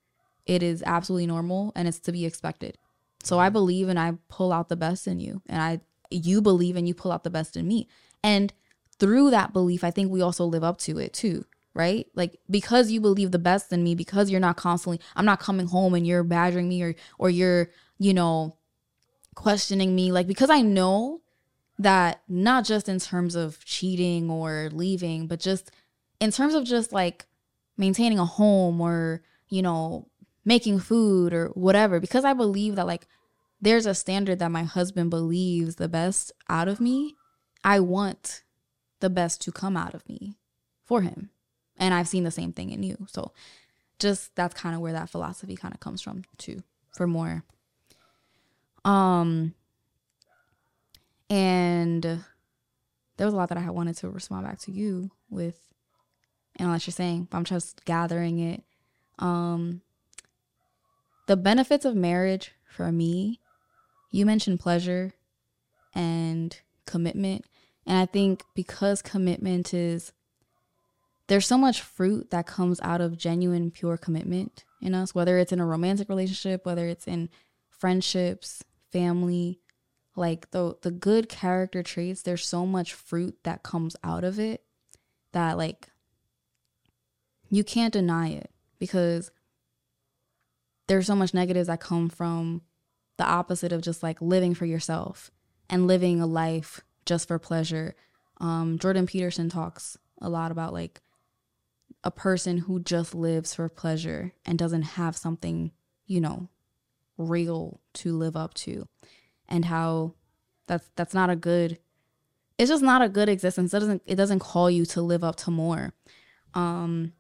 It 0.46 0.64
is 0.64 0.84
absolutely 0.86 1.28
normal 1.28 1.72
and 1.76 1.88
it's 1.88 2.00
to 2.00 2.12
be 2.12 2.26
expected. 2.26 2.78
So 3.26 3.40
I 3.40 3.50
believe 3.50 3.90
and 3.90 4.00
I 4.00 4.14
pull 4.30 4.54
out 4.54 4.70
the 4.70 4.76
best 4.76 5.08
in 5.08 5.20
you. 5.20 5.42
And 5.48 5.62
I 5.62 5.82
you 6.12 6.42
believe 6.42 6.76
and 6.76 6.88
you 6.88 6.94
pull 6.94 7.12
out 7.12 7.24
the 7.24 7.30
best 7.30 7.58
in 7.58 7.68
me. 7.68 7.88
And 8.24 8.54
through 9.00 9.32
that 9.32 9.52
belief, 9.52 9.84
I 9.84 9.92
think 9.92 10.12
we 10.12 10.22
also 10.22 10.46
live 10.46 10.64
up 10.64 10.78
to 10.80 10.98
it 11.00 11.14
too. 11.14 11.46
Right? 11.74 12.08
Like 12.16 12.40
because 12.50 12.92
you 12.92 13.02
believe 13.02 13.32
the 13.32 13.40
best 13.40 13.74
in 13.74 13.84
me, 13.84 13.96
because 13.96 14.30
you're 14.30 14.40
not 14.40 14.56
constantly 14.56 15.02
I'm 15.16 15.26
not 15.26 15.40
coming 15.40 15.68
home 15.68 15.94
and 15.94 16.08
you're 16.08 16.24
badgering 16.24 16.70
me 16.70 16.82
or 16.84 16.96
or 17.18 17.30
you're, 17.30 17.70
you 17.98 18.14
know, 18.14 18.56
questioning 19.36 19.94
me. 19.94 20.12
Like 20.12 20.28
because 20.28 20.50
I 20.50 20.62
know 20.62 21.22
that 21.78 22.22
not 22.30 22.64
just 22.64 22.88
in 22.88 23.00
terms 23.00 23.36
of 23.36 23.64
cheating 23.66 24.30
or 24.30 24.70
leaving, 24.72 25.28
but 25.28 25.40
just 25.40 25.72
in 26.20 26.32
terms 26.32 26.54
of 26.54 26.64
just 26.64 26.94
like 26.94 27.26
maintaining 27.78 28.20
a 28.20 28.26
home 28.26 28.80
or, 28.80 29.22
you 29.50 29.62
know, 29.62 30.08
making 30.46 30.80
food 30.80 31.34
or 31.34 31.48
whatever, 31.50 32.00
because 32.00 32.24
I 32.24 32.34
believe 32.34 32.76
that 32.76 32.88
like 32.88 33.08
there's 33.60 33.86
a 33.86 33.96
standard 33.96 34.40
that 34.40 34.52
my 34.52 34.64
husband 34.64 35.10
believes 35.10 35.76
the 35.76 35.90
best 35.90 36.32
out 36.48 36.68
of 36.68 36.80
me, 36.80 37.16
I 37.64 37.80
want 37.80 38.44
the 39.00 39.10
best 39.10 39.42
to 39.42 39.52
come 39.52 39.76
out 39.76 39.94
of 39.94 40.08
me 40.08 40.38
for 40.84 41.02
him. 41.02 41.32
And 41.78 41.94
I've 41.94 42.08
seen 42.08 42.24
the 42.24 42.32
same 42.32 42.54
thing 42.54 42.70
in 42.70 42.84
you. 42.84 43.08
So 43.10 43.34
just 44.00 44.36
that's 44.36 44.54
kind 44.54 44.76
of 44.76 44.82
where 44.82 44.94
that 44.94 45.10
philosophy 45.10 45.56
kind 45.56 45.74
of 45.74 45.80
comes 45.80 46.02
from 46.02 46.24
too, 46.38 46.64
for 46.94 47.08
more. 47.08 47.44
Um 48.84 49.56
and 51.30 52.04
there 53.18 53.26
was 53.26 53.34
a 53.34 53.38
lot 53.38 53.50
that 53.50 53.58
I 53.58 53.70
wanted 53.70 53.98
to 53.98 54.10
respond 54.10 54.46
back 54.46 54.60
to 54.60 54.72
you 54.72 55.12
with, 55.30 55.60
and 56.58 56.68
unless 56.68 56.86
you're 56.86 56.92
saying, 56.92 57.28
but 57.30 57.38
I'm 57.38 57.46
just 57.46 57.84
gathering 57.86 58.40
it. 58.40 58.64
Um, 59.20 59.82
the 61.28 61.38
benefits 61.38 61.86
of 61.86 61.96
marriage 61.96 62.52
for 62.68 62.92
me, 62.92 63.40
you 64.12 64.26
mentioned 64.26 64.60
pleasure 64.60 65.14
and 65.94 66.60
commitment. 66.86 67.46
And 67.86 67.98
I 67.98 68.06
think 68.06 68.44
because 68.54 69.02
commitment 69.02 69.74
is, 69.74 70.12
there's 71.28 71.48
so 71.48 71.58
much 71.58 71.82
fruit 71.82 72.30
that 72.32 72.46
comes 72.46 72.80
out 72.82 73.02
of 73.02 73.18
genuine, 73.18 73.72
pure 73.72 73.98
commitment 73.98 74.64
in 74.82 74.94
us, 74.94 75.16
whether 75.16 75.38
it's 75.38 75.52
in 75.52 75.60
a 75.60 75.66
romantic 75.66 76.10
relationship, 76.10 76.66
whether 76.66 76.88
it's 76.88 77.08
in 77.08 77.30
friendships, 77.70 78.64
family, 78.92 79.60
like 80.16 80.52
the 80.52 80.76
the 80.82 80.92
good 80.92 81.28
character 81.30 81.84
traits 81.84 82.22
there's 82.22 82.46
so 82.46 82.66
much 82.66 82.94
fruit 82.94 83.38
that 83.44 83.64
comes 83.64 83.96
out 84.04 84.24
of 84.24 84.40
it 84.40 84.64
that 85.34 85.58
like 85.58 85.90
you 87.50 87.64
can't 87.64 87.94
deny 87.94 88.30
it 88.30 88.50
because 88.80 89.32
there's 90.88 91.08
so 91.08 91.16
much 91.16 91.34
negatives 91.34 91.68
that 91.68 91.80
come 91.80 92.10
from 92.10 92.62
the 93.18 93.26
opposite 93.26 93.72
of 93.72 93.82
just 93.82 94.04
like 94.04 94.22
living 94.22 94.54
for 94.54 94.66
yourself 94.66 95.32
and 95.70 95.88
living 95.88 96.22
a 96.22 96.28
life 96.28 96.82
just 97.06 97.28
for 97.28 97.40
pleasure. 97.40 97.96
Um 98.40 98.78
jordan 98.78 99.06
peterson 99.06 99.50
talks 99.50 99.98
a 100.22 100.30
lot 100.30 100.52
about 100.52 100.74
like 100.74 101.02
a 102.04 102.12
person 102.12 102.60
who 102.60 102.80
just 102.80 103.16
lives 103.16 103.56
for 103.56 103.68
pleasure 103.70 104.34
and 104.46 104.60
doesn't 104.60 104.82
have 104.84 105.16
something 105.16 105.72
you 106.06 106.20
know 106.22 106.50
real 107.18 107.80
to 107.94 108.16
live 108.16 108.36
up 108.36 108.54
to 108.54 108.88
and 109.48 109.66
how 109.66 110.14
that's 110.68 110.90
that's 110.96 111.14
not 111.14 111.30
a 111.30 111.36
good 111.36 111.80
it's 112.58 112.70
just 112.70 112.84
not 112.84 113.02
a 113.02 113.10
good 113.10 113.28
existence. 113.28 113.74
It 113.74 113.80
doesn't 113.80 114.02
it 114.06 114.16
doesn't 114.16 114.40
call 114.40 114.70
you 114.70 114.86
to 114.88 115.02
live 115.02 115.24
up 115.24 115.36
to 115.38 115.52
more. 115.52 115.94
Um 116.54 117.14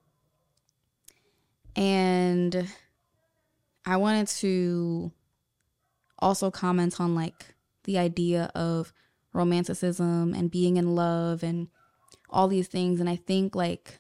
and 1.76 2.70
i 3.86 3.98
wanted 3.98 4.28
to 4.28 5.12
also 6.20 6.50
comment 6.50 7.00
on 7.00 7.16
like 7.16 7.54
the 7.84 7.98
idea 7.98 8.52
of 8.56 8.92
romanticism 9.34 10.34
and 10.34 10.50
being 10.50 10.78
in 10.78 10.96
love 10.96 11.44
and 11.44 11.68
all 12.30 12.48
these 12.48 12.68
things. 12.68 13.00
And 13.00 13.10
i 13.10 13.16
think 13.16 13.56
like 13.56 14.00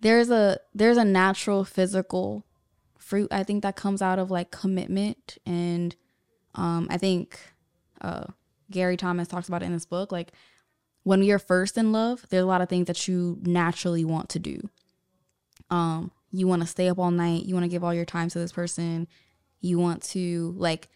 there's 0.00 0.30
a 0.30 0.58
there's 0.74 0.96
a 0.96 1.04
natural 1.04 1.64
physical 1.64 2.44
fruit 2.98 3.28
i 3.32 3.42
think 3.42 3.62
that 3.62 3.76
comes 3.76 4.00
out 4.00 4.18
of 4.18 4.30
like 4.30 4.50
commitment. 4.50 5.38
And 5.44 5.94
um 6.54 6.86
i 6.90 6.96
think 6.96 7.38
uh 8.00 8.26
gary 8.70 8.96
thomas 8.96 9.28
talks 9.28 9.48
about 9.48 9.62
it 9.62 9.66
in 9.66 9.72
this 9.72 9.86
book 9.86 10.12
like 10.12 10.32
when 11.02 11.22
you're 11.22 11.38
first 11.38 11.78
in 11.78 11.90
love 11.90 12.26
there's 12.28 12.42
a 12.42 12.46
lot 12.46 12.60
of 12.60 12.68
things 12.68 12.86
that 12.86 13.08
you 13.08 13.38
naturally 13.42 14.04
want 14.04 14.28
to 14.28 14.38
do 14.38 14.60
um 15.70 16.10
you 16.30 16.46
want 16.46 16.62
to 16.62 16.68
stay 16.68 16.88
up 16.88 16.98
all 16.98 17.10
night 17.10 17.44
you 17.44 17.54
want 17.54 17.64
to 17.64 17.70
give 17.70 17.84
all 17.84 17.94
your 17.94 18.04
time 18.04 18.28
to 18.28 18.38
this 18.38 18.52
person 18.52 19.06
you 19.60 19.78
want 19.78 20.02
to 20.02 20.54
like 20.56 20.88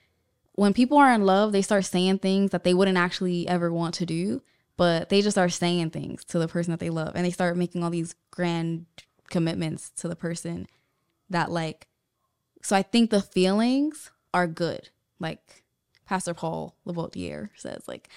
when 0.55 0.75
people 0.75 0.99
are 0.99 1.13
in 1.13 1.25
love 1.25 1.53
they 1.53 1.63
start 1.63 1.85
saying 1.85 2.19
things 2.19 2.51
that 2.51 2.65
they 2.65 2.75
wouldn't 2.75 2.99
actually 2.99 3.47
ever 3.49 3.73
want 3.73 3.95
to 3.95 4.07
do 4.07 4.43
but 4.77 5.09
they 5.09 5.21
just 5.21 5.35
start 5.35 5.53
saying 5.53 5.91
things 5.91 6.25
to 6.25 6.39
the 6.39 6.49
person 6.49 6.71
that 6.71 6.81
they 6.81 6.91
love 6.91 7.13
and 7.15 7.25
they 7.25 7.31
start 7.31 7.57
making 7.57 7.83
all 7.83 7.91
these 7.91 8.15
grand 8.31 8.87
commitments 9.31 9.91
to 9.91 10.09
the 10.09 10.17
person 10.17 10.67
that 11.31 11.51
like 11.51 11.87
so 12.63 12.77
I 12.77 12.83
think 12.83 13.11
the 13.11 13.21
feelings 13.21 14.11
are 14.33 14.47
good. 14.47 14.89
Like 15.19 15.65
Pastor 16.07 16.33
Paul 16.33 16.77
Labotiere 16.87 17.51
says, 17.57 17.83
like 17.87 18.09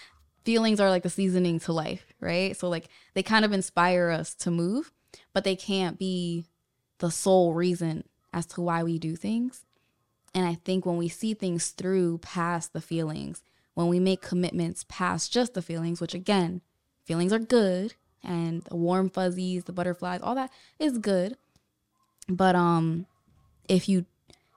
feelings 0.44 0.80
are 0.80 0.90
like 0.90 1.04
the 1.04 1.10
seasoning 1.10 1.60
to 1.62 1.74
life, 1.74 2.06
right? 2.20 2.56
So 2.56 2.70
like 2.70 2.88
they 3.16 3.24
kind 3.24 3.44
of 3.44 3.52
inspire 3.52 4.10
us 4.10 4.36
to 4.36 4.52
move, 4.52 4.94
but 5.34 5.44
they 5.44 5.56
can't 5.56 5.98
be 5.98 6.46
the 7.00 7.12
sole 7.12 7.54
reason 7.54 8.04
as 8.34 8.46
to 8.48 8.62
why 8.62 8.84
we 8.84 9.00
do 9.00 9.16
things. 9.16 9.66
And 10.34 10.46
I 10.46 10.56
think 10.56 10.86
when 10.86 10.98
we 10.98 11.08
see 11.08 11.34
things 11.34 11.70
through 11.70 12.18
past 12.20 12.74
the 12.74 12.82
feelings, 12.82 13.42
when 13.74 13.88
we 13.88 14.00
make 14.00 14.22
commitments 14.22 14.86
past 14.88 15.32
just 15.32 15.54
the 15.54 15.62
feelings, 15.62 16.02
which 16.02 16.14
again, 16.14 16.62
feelings 17.04 17.32
are 17.32 17.40
good 17.40 17.94
and 18.24 18.64
the 18.64 18.76
warm 18.76 19.10
fuzzies, 19.10 19.66
the 19.66 19.72
butterflies, 19.72 20.22
all 20.22 20.36
that 20.36 20.52
is 20.80 20.98
good. 20.98 21.38
But 22.28 22.56
um 22.56 23.06
if 23.68 23.88
you 23.88 24.06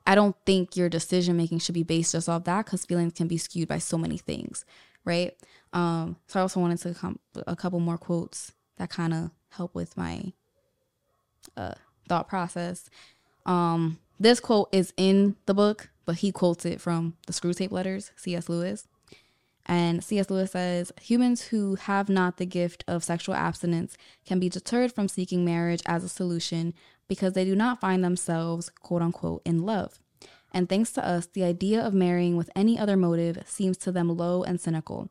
I 0.06 0.14
don't 0.14 0.36
think 0.46 0.74
your 0.74 0.88
decision 0.88 1.36
making 1.36 1.58
should 1.58 1.74
be 1.74 1.82
based 1.82 2.12
just 2.12 2.30
off 2.30 2.44
that 2.44 2.64
because 2.64 2.86
feelings 2.86 3.12
can 3.12 3.28
be 3.28 3.36
skewed 3.36 3.68
by 3.68 3.76
so 3.76 3.98
many 3.98 4.16
things, 4.16 4.64
right? 5.04 5.36
Um, 5.74 6.16
so 6.26 6.40
I 6.40 6.42
also 6.42 6.60
wanted 6.60 6.78
to 6.78 6.94
come 6.94 7.18
a 7.46 7.54
couple 7.54 7.78
more 7.78 7.98
quotes 7.98 8.52
that 8.78 8.88
kind 8.88 9.12
of 9.12 9.30
help 9.50 9.74
with 9.74 9.98
my 9.98 10.32
uh, 11.56 11.74
thought 12.08 12.28
process. 12.28 12.88
Um, 13.46 13.98
this 14.20 14.40
quote 14.40 14.68
is 14.72 14.92
in 14.96 15.36
the 15.46 15.54
book, 15.54 15.90
but 16.04 16.16
he 16.16 16.32
quotes 16.32 16.64
it 16.64 16.80
from 16.80 17.14
the 17.26 17.32
Screwtape 17.32 17.70
Letters, 17.70 18.12
C.S. 18.16 18.48
Lewis. 18.48 18.86
And 19.66 20.02
C.S. 20.02 20.30
Lewis 20.30 20.52
says 20.52 20.92
humans 21.00 21.42
who 21.42 21.74
have 21.74 22.08
not 22.08 22.38
the 22.38 22.46
gift 22.46 22.84
of 22.88 23.04
sexual 23.04 23.34
abstinence 23.34 23.96
can 24.24 24.40
be 24.40 24.48
deterred 24.48 24.92
from 24.92 25.08
seeking 25.08 25.44
marriage 25.44 25.82
as 25.84 26.02
a 26.02 26.08
solution 26.08 26.72
because 27.06 27.34
they 27.34 27.44
do 27.44 27.54
not 27.54 27.80
find 27.80 28.02
themselves, 28.02 28.70
quote 28.80 29.02
unquote, 29.02 29.42
in 29.44 29.64
love. 29.64 30.00
And 30.52 30.68
thanks 30.68 30.92
to 30.92 31.06
us, 31.06 31.26
the 31.26 31.44
idea 31.44 31.84
of 31.84 31.92
marrying 31.92 32.36
with 32.36 32.50
any 32.56 32.78
other 32.78 32.96
motive 32.96 33.42
seems 33.46 33.76
to 33.78 33.92
them 33.92 34.08
low 34.08 34.42
and 34.42 34.60
cynical. 34.60 35.10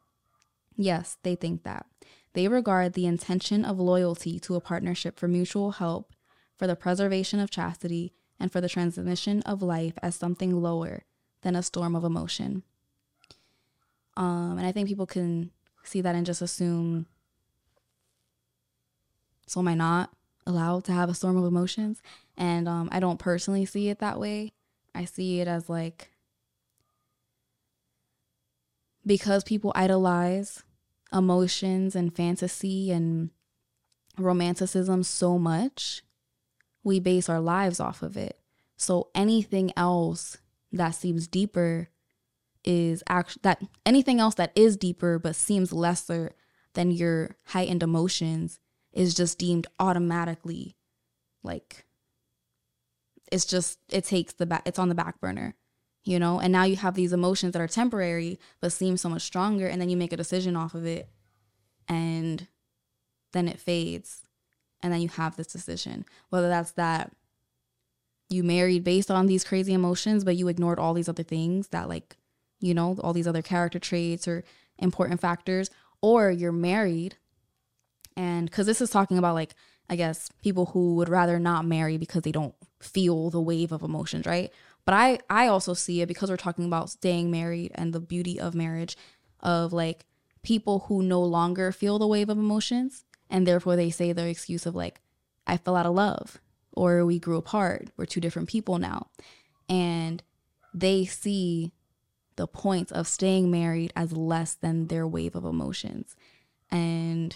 Yes, 0.76 1.18
they 1.24 1.36
think 1.36 1.64
that. 1.64 1.86
They 2.34 2.48
regard 2.48 2.94
the 2.94 3.06
intention 3.06 3.64
of 3.64 3.80
loyalty 3.80 4.40
to 4.42 4.56
a 4.56 4.62
partnership 4.62 5.20
for 5.20 5.28
mutual 5.28 5.72
help, 5.72 6.12
for 6.58 6.68
the 6.68 6.76
preservation 6.76 7.40
of 7.40 7.50
chastity, 7.50 8.14
and 8.40 8.52
for 8.52 8.62
the 8.62 8.70
transmission 8.70 9.42
of 9.44 9.62
life 9.62 9.94
as 10.02 10.16
something 10.16 10.62
lower 10.62 11.04
than 11.42 11.56
a 11.56 11.64
storm 11.64 11.96
of 11.96 12.04
emotion. 12.04 12.64
Um, 14.16 14.58
and 14.58 14.66
I 14.66 14.72
think 14.72 14.88
people 14.88 15.06
can 15.06 15.52
see 15.84 16.02
that 16.02 16.16
and 16.16 16.26
just 16.26 16.42
assume, 16.42 17.06
so 19.46 19.60
am 19.60 19.68
I 19.68 19.76
not 19.76 20.12
allowed 20.46 20.84
to 20.86 20.92
have 20.92 21.10
a 21.10 21.14
storm 21.14 21.38
of 21.38 21.46
emotions? 21.46 22.02
And 22.38 22.68
um, 22.68 22.90
I 22.92 23.00
don't 23.00 23.20
personally 23.20 23.66
see 23.66 23.90
it 23.90 24.00
that 24.00 24.20
way. 24.20 24.52
I 24.94 25.06
see 25.06 25.40
it 25.40 25.48
as 25.48 25.70
like, 25.70 26.12
because 29.06 29.44
people 29.44 29.72
idolize 29.76 30.64
emotions 31.14 31.96
and 31.96 32.16
fantasy 32.16 32.92
and 32.92 33.30
romanticism 34.18 35.04
so 35.04 35.38
much, 35.40 36.04
we 36.88 37.00
base 37.02 37.28
our 37.28 37.42
lives 37.42 37.80
off 37.82 38.02
of 38.02 38.16
it. 38.16 38.40
So 38.78 39.10
anything 39.14 39.72
else 39.76 40.38
that 40.72 40.92
seems 40.92 41.28
deeper 41.28 41.90
is 42.64 43.04
actually 43.10 43.42
that 43.44 43.62
anything 43.86 44.20
else 44.20 44.36
that 44.36 44.52
is 44.56 44.78
deeper 44.78 45.20
but 45.20 45.36
seems 45.36 45.74
lesser 45.74 46.32
than 46.74 46.92
your 46.92 47.36
heightened 47.48 47.84
emotions 47.84 48.60
is 48.94 49.14
just 49.14 49.38
deemed 49.38 49.68
automatically 49.80 50.76
like 51.44 51.86
it's 53.32 53.46
just 53.46 53.80
it 53.90 54.04
takes 54.04 54.34
the 54.34 54.46
back 54.46 54.64
it's 54.66 54.80
on 54.80 54.90
the 54.90 54.96
back 54.96 55.20
burner 55.22 55.56
you 56.04 56.20
know 56.20 56.40
and 56.40 56.52
now 56.52 56.64
you 56.64 56.76
have 56.76 56.96
these 56.96 57.14
emotions 57.14 57.54
that 57.54 57.62
are 57.62 57.68
temporary 57.68 58.38
but 58.60 58.74
seem 58.74 58.98
so 58.98 59.08
much 59.08 59.22
stronger 59.22 59.68
and 59.68 59.80
then 59.80 59.90
you 59.90 59.96
make 59.96 60.12
a 60.12 60.18
decision 60.18 60.58
off 60.58 60.74
of 60.74 60.86
it 60.86 61.10
and 61.88 62.48
then 63.32 63.48
it 63.48 63.60
fades 63.60 64.27
and 64.82 64.94
then 64.94 65.02
you 65.02 65.10
have 65.10 65.36
this 65.36 65.48
decision 65.48 66.06
whether 66.30 66.48
that's 66.48 66.72
that 66.72 67.12
you 68.30 68.44
married 68.44 68.84
based 68.84 69.10
on 69.10 69.28
these 69.28 69.44
crazy 69.44 69.74
emotions 69.74 70.24
but 70.24 70.36
you 70.36 70.48
ignored 70.48 70.80
all 70.80 70.94
these 70.94 71.10
other 71.10 71.24
things 71.24 71.70
that 71.70 71.88
like 71.88 72.18
you 72.60 72.74
know, 72.74 72.98
all 73.02 73.14
these 73.14 73.28
other 73.28 73.42
character 73.42 73.80
traits 73.80 74.28
or 74.28 74.44
important 74.80 75.22
factors, 75.22 75.70
or 76.02 76.32
you're 76.32 76.52
married. 76.52 77.18
And 78.16 78.50
because 78.50 78.66
this 78.66 78.82
is 78.82 78.90
talking 78.90 79.18
about, 79.18 79.36
like, 79.36 79.54
I 79.90 79.96
guess 79.96 80.30
people 80.42 80.68
who 80.68 80.96
would 80.96 81.10
rather 81.10 81.40
not 81.40 81.66
marry 81.66 81.98
because 81.98 82.24
they 82.24 82.32
don't 82.32 82.56
feel 82.82 83.30
the 83.30 83.42
wave 83.42 83.72
of 83.72 83.84
emotions, 83.84 84.26
right? 84.26 84.52
But 84.86 84.94
I, 84.94 85.20
I 85.30 85.48
also 85.48 85.74
see 85.74 86.02
it 86.02 86.08
because 86.08 86.30
we're 86.30 86.38
talking 86.38 86.66
about 86.66 86.90
staying 86.90 87.30
married 87.32 87.72
and 87.76 87.94
the 87.94 88.00
beauty 88.00 88.40
of 88.40 88.56
marriage, 88.56 88.98
of 89.40 89.72
like 89.72 90.06
people 90.44 90.86
who 90.88 91.04
no 91.04 91.22
longer 91.22 91.72
feel 91.72 92.00
the 92.00 92.08
wave 92.08 92.30
of 92.30 92.38
emotions. 92.38 93.04
And 93.30 93.46
therefore 93.46 93.76
they 93.76 93.90
say 93.90 94.12
their 94.12 94.28
excuse 94.28 94.66
of 94.66 94.76
like, 94.76 95.02
I 95.46 95.58
fell 95.58 95.76
out 95.76 95.86
of 95.86 95.96
love 95.96 96.40
or 96.74 97.06
we 97.06 97.20
grew 97.20 97.38
apart. 97.38 97.90
We're 97.98 98.06
two 98.06 98.22
different 98.22 98.50
people 98.50 98.78
now. 98.78 99.08
And 99.70 100.24
they 100.74 101.06
see 101.06 101.74
the 102.36 102.48
points 102.48 102.92
of 102.92 103.08
staying 103.08 103.50
married 103.50 103.92
as 103.96 104.14
less 104.14 104.54
than 104.54 104.88
their 104.88 105.08
wave 105.08 105.36
of 105.36 105.44
emotions. 105.44 106.16
And 106.70 107.36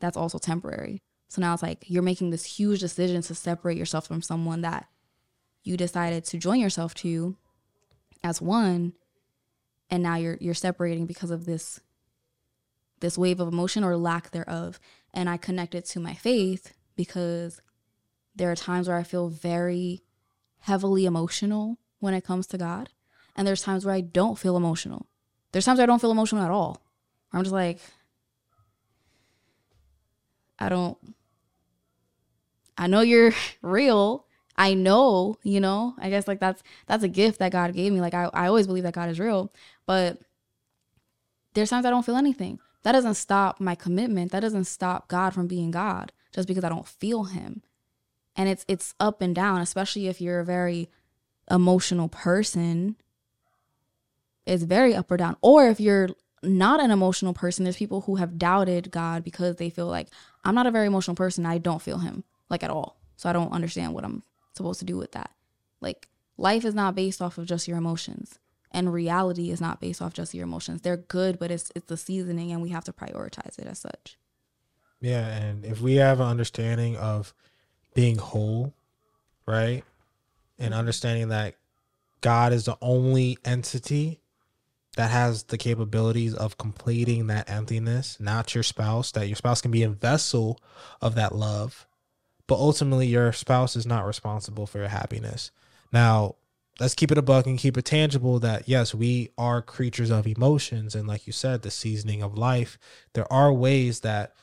that's 0.00 0.16
also 0.16 0.38
temporary. 0.38 1.02
So 1.28 1.40
now 1.40 1.54
it's 1.54 1.62
like 1.62 1.84
you're 1.88 2.02
making 2.02 2.30
this 2.30 2.44
huge 2.44 2.80
decision 2.80 3.22
to 3.22 3.34
separate 3.34 3.76
yourself 3.76 4.06
from 4.06 4.22
someone 4.22 4.62
that 4.62 4.86
you 5.62 5.76
decided 5.76 6.24
to 6.24 6.38
join 6.38 6.60
yourself 6.60 6.94
to 6.94 7.36
as 8.24 8.40
one 8.40 8.94
and 9.90 10.02
now 10.02 10.16
you're 10.16 10.38
you're 10.40 10.54
separating 10.54 11.06
because 11.06 11.30
of 11.30 11.44
this 11.44 11.80
this 13.00 13.16
wave 13.16 13.40
of 13.40 13.48
emotion 13.48 13.84
or 13.84 13.96
lack 13.96 14.30
thereof. 14.30 14.80
And 15.14 15.28
I 15.28 15.36
connect 15.36 15.74
it 15.74 15.84
to 15.86 16.00
my 16.00 16.14
faith 16.14 16.74
because 16.96 17.60
there 18.34 18.50
are 18.50 18.56
times 18.56 18.88
where 18.88 18.96
I 18.96 19.02
feel 19.02 19.28
very 19.28 20.02
heavily 20.60 21.06
emotional 21.06 21.78
when 21.98 22.14
it 22.14 22.24
comes 22.24 22.46
to 22.48 22.58
God. 22.58 22.90
And 23.34 23.46
there's 23.46 23.62
times 23.62 23.84
where 23.84 23.94
I 23.94 24.00
don't 24.00 24.38
feel 24.38 24.56
emotional. 24.56 25.06
There's 25.52 25.64
times 25.64 25.78
where 25.78 25.84
I 25.84 25.86
don't 25.86 26.00
feel 26.00 26.10
emotional 26.10 26.42
at 26.42 26.50
all. 26.50 26.82
I'm 27.32 27.42
just 27.42 27.52
like, 27.52 27.80
I 30.58 30.68
don't, 30.68 30.98
I 32.76 32.86
know 32.86 33.00
you're 33.00 33.32
real. 33.62 34.26
I 34.56 34.74
know, 34.74 35.38
you 35.44 35.60
know, 35.60 35.94
I 35.98 36.10
guess 36.10 36.26
like 36.26 36.40
that's, 36.40 36.64
that's 36.86 37.04
a 37.04 37.08
gift 37.08 37.38
that 37.38 37.52
God 37.52 37.74
gave 37.74 37.92
me. 37.92 38.00
Like 38.00 38.14
I, 38.14 38.28
I 38.34 38.48
always 38.48 38.66
believe 38.66 38.82
that 38.82 38.94
God 38.94 39.08
is 39.08 39.20
real, 39.20 39.52
but 39.86 40.18
there's 41.54 41.70
times 41.70 41.86
I 41.86 41.90
don't 41.90 42.04
feel 42.04 42.16
anything. 42.16 42.58
That 42.84 42.92
doesn't 42.92 43.14
stop 43.14 43.60
my 43.60 43.74
commitment. 43.74 44.32
That 44.32 44.40
doesn't 44.40 44.64
stop 44.64 45.08
God 45.08 45.34
from 45.34 45.46
being 45.46 45.70
God 45.70 46.12
just 46.32 46.48
because 46.48 46.64
I 46.64 46.68
don't 46.68 46.86
feel 46.88 47.24
him. 47.24 47.62
And 48.36 48.48
it's, 48.48 48.64
it's 48.68 48.94
up 49.00 49.20
and 49.22 49.34
down, 49.34 49.60
especially 49.60 50.08
if 50.08 50.20
you're 50.20 50.40
a 50.40 50.44
very 50.44 50.88
emotional 51.50 52.08
person 52.08 52.96
It's 54.46 54.62
very 54.62 54.94
up 54.94 55.10
or 55.10 55.16
down. 55.16 55.36
Or 55.42 55.68
if 55.68 55.80
you're 55.80 56.10
not 56.42 56.80
an 56.80 56.90
emotional 56.90 57.34
person, 57.34 57.64
there's 57.64 57.76
people 57.76 58.02
who 58.02 58.16
have 58.16 58.38
doubted 58.38 58.90
God 58.90 59.24
because 59.24 59.56
they 59.56 59.70
feel 59.70 59.86
like 59.86 60.08
I'm 60.44 60.54
not 60.54 60.66
a 60.66 60.70
very 60.70 60.86
emotional 60.86 61.16
person. 61.16 61.46
I 61.46 61.58
don't 61.58 61.82
feel 61.82 61.98
him 61.98 62.24
like 62.50 62.62
at 62.62 62.70
all. 62.70 63.00
So 63.16 63.28
I 63.28 63.32
don't 63.32 63.52
understand 63.52 63.94
what 63.94 64.04
I'm 64.04 64.22
supposed 64.54 64.80
to 64.80 64.86
do 64.86 64.96
with 64.96 65.12
that. 65.12 65.30
Like 65.80 66.08
life 66.36 66.64
is 66.64 66.74
not 66.74 66.94
based 66.94 67.20
off 67.22 67.38
of 67.38 67.46
just 67.46 67.68
your 67.68 67.78
emotions. 67.78 68.38
And 68.70 68.92
reality 68.92 69.50
is 69.50 69.60
not 69.60 69.80
based 69.80 70.02
off 70.02 70.12
just 70.12 70.34
your 70.34 70.44
emotions. 70.44 70.82
They're 70.82 70.96
good, 70.96 71.38
but 71.38 71.50
it's 71.50 71.72
it's 71.74 71.86
the 71.86 71.96
seasoning 71.96 72.52
and 72.52 72.60
we 72.60 72.68
have 72.70 72.84
to 72.84 72.92
prioritize 72.92 73.58
it 73.58 73.66
as 73.66 73.78
such. 73.78 74.18
Yeah, 75.00 75.26
and 75.26 75.64
if 75.64 75.80
we 75.80 75.94
have 75.96 76.20
an 76.20 76.26
understanding 76.26 76.96
of 76.96 77.32
being 77.94 78.18
whole, 78.18 78.74
right? 79.46 79.84
And 80.58 80.74
understanding 80.74 81.28
that 81.28 81.54
God 82.20 82.52
is 82.52 82.64
the 82.64 82.76
only 82.82 83.38
entity 83.44 84.20
that 84.96 85.10
has 85.10 85.44
the 85.44 85.58
capabilities 85.58 86.34
of 86.34 86.58
completing 86.58 87.28
that 87.28 87.48
emptiness, 87.48 88.18
not 88.18 88.54
your 88.54 88.64
spouse, 88.64 89.12
that 89.12 89.28
your 89.28 89.36
spouse 89.36 89.60
can 89.60 89.70
be 89.70 89.84
a 89.84 89.88
vessel 89.88 90.60
of 91.00 91.14
that 91.14 91.34
love, 91.34 91.86
but 92.48 92.56
ultimately 92.56 93.06
your 93.06 93.32
spouse 93.32 93.76
is 93.76 93.86
not 93.86 94.04
responsible 94.04 94.66
for 94.66 94.78
your 94.78 94.88
happiness. 94.88 95.52
Now, 95.92 96.34
let's 96.80 96.94
keep 96.94 97.10
it 97.10 97.18
a 97.18 97.22
buck 97.22 97.46
and 97.46 97.58
keep 97.58 97.76
it 97.76 97.84
tangible 97.84 98.38
that 98.40 98.68
yes, 98.68 98.94
we 98.94 99.30
are 99.36 99.62
creatures 99.62 100.10
of 100.10 100.26
emotions. 100.26 100.94
And 100.94 101.08
like 101.08 101.26
you 101.26 101.32
said, 101.32 101.62
the 101.62 101.70
seasoning 101.70 102.22
of 102.22 102.38
life, 102.38 102.78
there 103.14 103.30
are 103.32 103.52
ways 103.52 104.00
that 104.00 104.34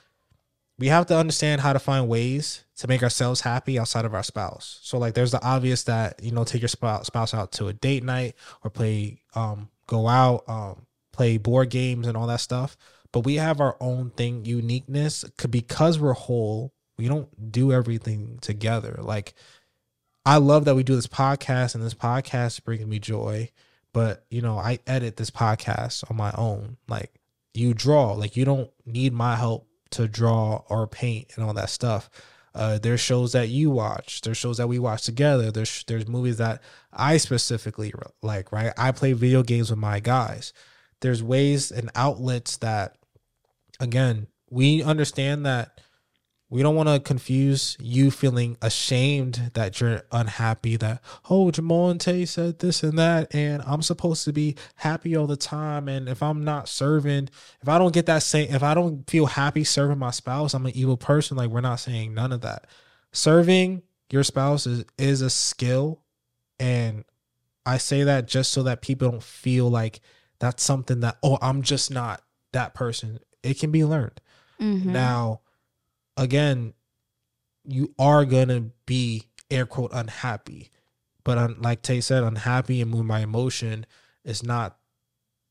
we 0.77 0.87
have 0.87 1.05
to 1.05 1.17
understand 1.17 1.61
how 1.61 1.71
to 1.71 1.79
find 1.79 2.09
ways 2.09 2.65
to 2.77 2.87
make 2.87 3.01
ourselves 3.01 3.41
happy 3.41 3.79
outside 3.79 4.03
of 4.03 4.13
our 4.13 4.23
spouse. 4.23 4.79
So 4.83 4.97
like 4.97 5.13
there's 5.13 5.31
the 5.31 5.43
obvious 5.43 5.83
that, 5.83 6.21
you 6.21 6.31
know, 6.31 6.43
take 6.43 6.61
your 6.61 6.67
spouse 6.69 7.33
out 7.33 7.53
to 7.53 7.67
a 7.67 7.73
date 7.73 8.03
night 8.03 8.35
or 8.63 8.69
play 8.69 9.21
um 9.35 9.69
go 9.87 10.07
out, 10.07 10.43
um, 10.47 10.85
play 11.13 11.37
board 11.37 11.69
games 11.69 12.07
and 12.07 12.17
all 12.17 12.27
that 12.27 12.41
stuff. 12.41 12.75
But 13.11 13.21
we 13.21 13.35
have 13.35 13.61
our 13.61 13.77
own 13.79 14.09
thing, 14.09 14.43
uniqueness, 14.43 15.23
because 15.49 15.97
we're 15.99 16.13
whole. 16.13 16.73
we 16.97 17.07
don't 17.07 17.51
do 17.51 17.71
everything 17.71 18.39
together. 18.41 18.99
Like 19.01 19.33
I 20.25 20.37
love 20.37 20.65
that 20.65 20.75
we 20.75 20.83
do 20.83 20.95
this 20.95 21.07
podcast 21.07 21.75
and 21.75 21.83
this 21.83 21.93
podcast 21.93 22.63
brings 22.63 22.85
me 22.85 22.97
joy, 22.97 23.51
but 23.93 24.25
you 24.31 24.41
know, 24.41 24.57
I 24.57 24.79
edit 24.87 25.17
this 25.17 25.29
podcast 25.29 26.09
on 26.09 26.17
my 26.17 26.33
own. 26.35 26.77
Like 26.87 27.19
you 27.53 27.73
draw, 27.73 28.13
like 28.13 28.35
you 28.35 28.43
don't 28.43 28.71
need 28.85 29.13
my 29.13 29.35
help 29.35 29.67
to 29.91 30.07
draw 30.07 30.63
or 30.67 30.87
paint 30.87 31.31
and 31.35 31.45
all 31.45 31.53
that 31.53 31.69
stuff. 31.69 32.09
Uh, 32.55 32.79
there's 32.79 33.01
shows 33.01 33.33
that 33.33 33.49
you 33.49 33.69
watch. 33.69 34.21
There's 34.21 34.37
shows 34.37 34.57
that 34.57 34.67
we 34.67 34.79
watch 34.79 35.03
together. 35.03 35.51
There's 35.51 35.83
there's 35.87 36.07
movies 36.07 36.37
that 36.37 36.63
I 36.91 37.17
specifically 37.17 37.93
like. 38.23 38.51
Right, 38.51 38.73
I 38.77 38.93
play 38.93 39.13
video 39.13 39.43
games 39.43 39.69
with 39.69 39.79
my 39.79 39.99
guys. 39.99 40.53
There's 41.01 41.21
ways 41.21 41.71
and 41.71 41.91
outlets 41.93 42.57
that, 42.57 42.97
again, 43.79 44.27
we 44.49 44.81
understand 44.81 45.45
that 45.45 45.81
we 46.49 46.61
don't 46.61 46.75
want 46.75 46.89
to 46.89 46.99
confuse 46.99 47.75
you 47.79 48.11
feeling 48.11 48.55
ashamed 48.61 49.51
that 49.55 49.79
you're 49.81 50.03
unhappy 50.11 50.75
that 50.77 51.01
oh 51.29 51.51
Tay 51.51 52.25
said 52.25 52.59
this 52.59 52.83
and 52.83 52.97
that 52.99 53.33
and 53.33 53.63
I'm 53.65 53.81
supposed 53.81 54.25
to 54.25 54.33
be 54.33 54.55
happy 54.75 55.15
all 55.15 55.27
the 55.27 55.37
time 55.37 55.87
and 55.87 56.07
if 56.07 56.21
I'm 56.21 56.43
not 56.43 56.69
serving 56.69 57.29
if 57.61 57.69
I 57.69 57.77
don't 57.77 57.93
get 57.93 58.05
that 58.05 58.23
same 58.23 58.53
if 58.53 58.63
I 58.63 58.73
don't 58.73 59.09
feel 59.09 59.25
happy 59.25 59.63
serving 59.63 59.97
my 59.97 60.11
spouse 60.11 60.53
I'm 60.53 60.65
an 60.65 60.75
evil 60.75 60.97
person 60.97 61.37
like 61.37 61.49
we're 61.49 61.61
not 61.61 61.79
saying 61.79 62.13
none 62.13 62.31
of 62.31 62.41
that. 62.41 62.67
Serving 63.11 63.81
your 64.11 64.23
spouse 64.23 64.67
is 64.67 64.85
is 64.97 65.21
a 65.21 65.29
skill 65.29 66.01
and 66.59 67.05
I 67.65 67.79
say 67.79 68.03
that 68.03 68.27
just 68.27 68.51
so 68.51 68.63
that 68.63 68.81
people 68.81 69.09
don't 69.09 69.23
feel 69.23 69.69
like 69.69 69.99
that's 70.39 70.63
something 70.63 70.99
that 70.99 71.17
oh 71.23 71.39
I'm 71.41 71.63
just 71.63 71.89
not 71.89 72.21
that 72.51 72.75
person. 72.75 73.19
It 73.41 73.59
can 73.59 73.71
be 73.71 73.83
learned. 73.83 74.21
Mm-hmm. 74.61 74.93
now 74.93 75.41
again, 76.17 76.73
you 77.63 77.93
are 77.97 78.25
gonna 78.25 78.69
be 78.85 79.23
air 79.49 79.65
quote 79.65 79.91
unhappy. 79.93 80.71
But 81.23 81.37
un, 81.37 81.55
like 81.59 81.81
Tay 81.81 82.01
said, 82.01 82.23
unhappy 82.23 82.81
and 82.81 82.91
move 82.91 83.05
my 83.05 83.21
emotion 83.21 83.85
is 84.23 84.43
not 84.43 84.77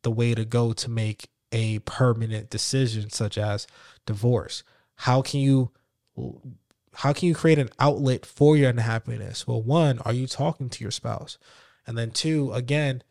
the 0.02 0.10
way 0.10 0.34
to 0.34 0.44
go 0.44 0.72
to 0.72 0.90
make 0.90 1.28
a 1.50 1.80
permanent 1.80 2.50
decision 2.50 3.10
such 3.10 3.38
as 3.38 3.66
divorce. 4.06 4.62
How 4.96 5.22
can 5.22 5.40
you 5.40 5.72
how 6.94 7.12
can 7.12 7.28
you 7.28 7.34
create 7.34 7.58
an 7.58 7.70
outlet 7.80 8.24
for 8.24 8.56
your 8.56 8.70
unhappiness? 8.70 9.46
Well, 9.46 9.62
one, 9.62 9.98
are 10.00 10.12
you 10.12 10.26
talking 10.26 10.68
to 10.70 10.84
your 10.84 10.92
spouse? 10.92 11.38
And 11.86 11.98
then 11.98 12.12
two, 12.12 12.52
again, 12.52 13.02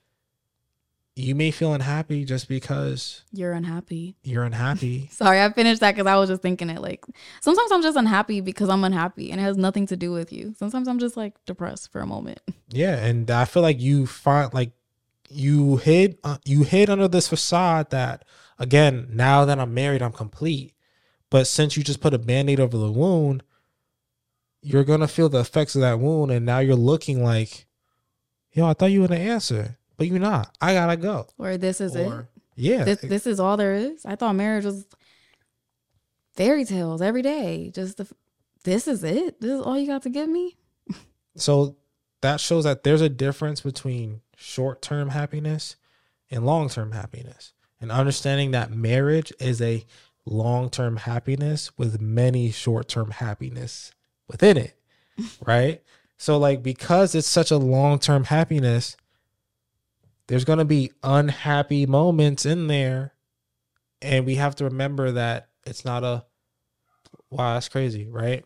you 1.16 1.36
may 1.36 1.52
feel 1.52 1.74
unhappy 1.74 2.26
just 2.26 2.48
because 2.48 3.22
you're 3.32 3.54
unhappy. 3.54 4.16
You're 4.24 4.44
unhappy. 4.44 5.08
Sorry, 5.12 5.42
I 5.42 5.52
finished 5.52 5.82
that 5.82 5.94
because 5.94 6.08
I 6.08 6.16
was 6.16 6.30
just 6.30 6.42
thinking 6.42 6.70
it. 6.70 6.82
Like 6.82 7.06
sometimes 7.42 7.72
I'm 7.72 7.84
just 7.84 7.98
unhappy 7.98 8.42
because 8.42 8.70
I'm 8.70 8.84
unhappy, 8.84 9.32
and 9.32 9.40
it 9.40 9.44
has 9.44 9.58
nothing 9.58 9.86
to 9.88 9.96
do 9.96 10.12
with 10.12 10.34
you. 10.34 10.56
Sometimes 10.58 10.88
I'm 10.88 11.00
just 11.00 11.16
like 11.16 11.34
depressed 11.46 11.92
for 11.92 12.02
a 12.02 12.08
moment. 12.08 12.40
Yeah, 12.70 12.96
and 12.96 13.30
I 13.30 13.46
feel 13.46 13.62
like 13.62 13.80
you 13.80 14.08
find 14.08 14.54
like 14.54 14.72
you 15.30 15.78
hid 15.78 16.18
uh, 16.24 16.38
you 16.46 16.64
hid 16.64 16.90
under 16.90 17.08
this 17.08 17.28
facade 17.28 17.92
that 17.92 18.26
again 18.58 19.08
now 19.12 19.46
that 19.46 19.60
I'm 19.60 19.74
married 19.74 20.02
I'm 20.02 20.14
complete, 20.14 20.74
but 21.30 21.46
since 21.46 21.78
you 21.78 21.84
just 21.84 22.02
put 22.02 22.16
a 22.16 22.20
band-aid 22.20 22.60
over 22.60 22.78
the 22.78 22.92
wound, 22.92 23.44
you're 24.64 24.84
gonna 24.84 25.08
feel 25.08 25.30
the 25.30 25.42
effects 25.42 25.76
of 25.76 25.82
that 25.82 26.00
wound, 26.00 26.32
and 26.32 26.44
now 26.44 26.58
you're 26.58 26.76
looking 26.76 27.24
like, 27.24 27.68
yo, 28.52 28.66
I 28.66 28.74
thought 28.74 28.92
you 28.92 29.02
were 29.02 29.08
the 29.08 29.20
answer 29.20 29.78
but 29.98 30.08
you're 30.08 30.20
not. 30.20 30.56
I 30.62 30.74
gotta 30.74 30.98
go. 30.98 31.28
Or 31.38 31.58
this 31.58 31.82
is 31.82 31.96
or, 31.96 32.22
it. 32.22 32.26
Yeah. 32.56 32.84
This, 32.84 33.02
this 33.02 33.28
is 33.28 33.40
all 33.40 33.58
there 33.58 33.74
is. 33.74 34.06
I 34.06 34.16
thought 34.16 34.34
marriage 34.34 34.66
was 34.66 34.86
fairy 36.36 36.66
tales 36.66 37.02
every 37.02 37.22
day. 37.22 37.72
Just 37.74 37.98
the, 37.98 38.08
this 38.64 38.88
is 38.88 39.04
it. 39.04 39.42
This 39.42 39.52
is 39.52 39.62
all 39.62 39.78
you 39.78 39.88
got 39.88 40.04
to 40.04 40.10
give 40.10 40.30
me. 40.30 40.58
so 41.36 41.78
that 42.22 42.40
shows 42.40 42.64
that 42.64 42.84
there's 42.84 43.02
a 43.02 43.10
difference 43.10 43.62
between 43.62 44.22
short 44.36 44.82
term 44.82 45.10
happiness 45.10 45.76
and 46.32 46.46
long 46.46 46.70
term 46.70 46.92
happiness, 46.92 47.54
and 47.80 47.92
understanding 47.92 48.52
that 48.52 48.72
marriage 48.72 49.32
is 49.40 49.62
a 49.62 49.86
long 50.26 50.70
term 50.70 50.98
happiness 50.98 51.78
with 51.78 52.02
many 52.02 52.52
short 52.52 52.88
term 52.88 53.12
happiness 53.12 53.92
within 54.28 54.58
it, 54.58 54.76
right? 55.46 55.82
So 56.18 56.38
like 56.38 56.64
because 56.64 57.14
it's 57.16 57.28
such 57.28 57.52
a 57.52 57.58
long 57.58 58.00
term 58.00 58.24
happiness, 58.26 58.96
there's 60.34 60.46
going 60.46 60.58
to 60.58 60.66
be 60.66 60.92
unhappy 61.04 61.86
moments 61.86 62.44
in 62.44 62.66
there 62.66 63.14
and 64.02 64.26
we 64.26 64.34
have 64.34 64.56
to 64.56 64.64
remember 64.64 65.12
that 65.12 65.50
it's 65.64 65.86
not 65.86 66.04
a 66.04 66.26
wow 67.30 67.54
that's 67.54 67.70
crazy 67.70 68.08
right? 68.08 68.44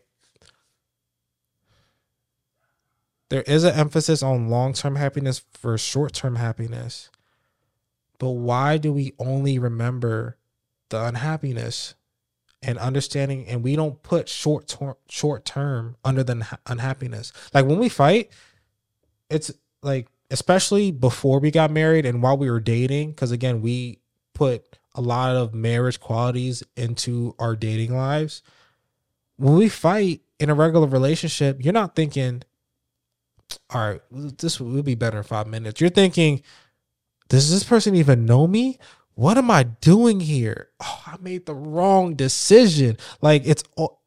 There 3.30 3.40
is 3.40 3.64
an 3.64 3.74
emphasis 3.74 4.22
on 4.22 4.50
long-term 4.50 4.96
happiness 4.96 5.42
for 5.54 5.78
short-term 5.78 6.36
happiness 6.36 7.08
but 8.18 8.32
why 8.32 8.76
do 8.76 8.92
we 8.92 9.14
only 9.18 9.58
remember 9.58 10.36
the 10.90 11.02
unhappiness 11.02 11.94
and 12.60 12.76
understanding 12.76 13.46
and 13.48 13.64
we 13.64 13.76
don't 13.76 14.02
put 14.02 14.28
short 14.28 14.68
term 14.68 14.96
short 15.08 15.46
term 15.46 15.96
under 16.04 16.22
the 16.22 16.58
unhappiness? 16.66 17.32
Like 17.54 17.64
when 17.64 17.78
we 17.78 17.88
fight 17.88 18.30
it's 19.30 19.50
like 19.82 20.08
especially 20.30 20.90
before 20.90 21.40
we 21.40 21.50
got 21.50 21.70
married 21.70 22.06
and 22.06 22.22
while 22.22 22.36
we 22.36 22.50
were 22.50 22.60
dating, 22.60 23.10
because 23.10 23.32
again, 23.32 23.60
we 23.60 24.00
put 24.34 24.78
a 24.94 25.00
lot 25.00 25.36
of 25.36 25.54
marriage 25.54 26.00
qualities 26.00 26.62
into 26.76 27.34
our 27.38 27.56
dating 27.56 27.96
lives. 27.96 28.42
When 29.36 29.54
we 29.54 29.68
fight 29.68 30.22
in 30.38 30.50
a 30.50 30.54
regular 30.54 30.86
relationship, 30.86 31.64
you're 31.64 31.72
not 31.72 31.94
thinking, 31.94 32.42
all 33.70 33.80
right, 33.80 34.00
this 34.10 34.60
will 34.60 34.82
be 34.82 34.94
better 34.94 35.18
in 35.18 35.24
five 35.24 35.46
minutes. 35.46 35.80
You're 35.80 35.90
thinking, 35.90 36.42
does 37.28 37.50
this 37.50 37.64
person 37.64 37.94
even 37.94 38.26
know 38.26 38.46
me? 38.46 38.78
What 39.14 39.38
am 39.38 39.50
I 39.50 39.64
doing 39.64 40.20
here? 40.20 40.68
Oh, 40.80 41.02
I 41.06 41.16
made 41.20 41.46
the 41.46 41.54
wrong 41.54 42.14
decision. 42.14 42.96
Like 43.20 43.42
it's 43.44 43.64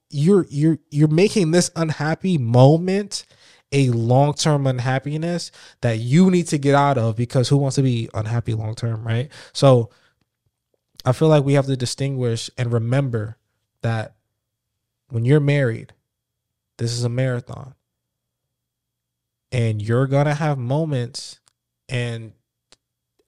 you're 0.10 0.46
you're 0.50 0.80
you're 0.90 1.08
making 1.08 1.52
this 1.52 1.72
unhappy 1.76 2.38
moment 2.38 3.26
a 3.72 3.90
long 3.90 4.34
term 4.34 4.68
unhappiness 4.68 5.52
that 5.82 6.00
you 6.00 6.30
need 6.30 6.48
to 6.48 6.58
get 6.58 6.76
out 6.76 6.98
of 6.98 7.16
because 7.16 7.50
who 7.50 7.58
wants 7.58 7.76
to 7.76 7.82
be 7.82 8.10
unhappy 8.14 8.54
long 8.54 8.76
term, 8.76 9.06
right? 9.06 9.32
So 9.54 9.90
I 11.06 11.14
feel 11.14 11.30
like 11.30 11.44
we 11.44 11.54
have 11.54 11.66
to 11.68 11.78
distinguish 11.78 12.50
and 12.58 12.72
remember 12.72 13.38
that 13.82 14.16
when 15.10 15.26
you're 15.26 15.40
married, 15.40 15.94
this 16.78 16.92
is 16.92 17.04
a 17.04 17.10
marathon. 17.10 17.76
And 19.52 19.82
you're 19.82 20.08
going 20.08 20.26
to 20.26 20.34
have 20.34 20.58
moments 20.58 21.40
and 21.90 22.32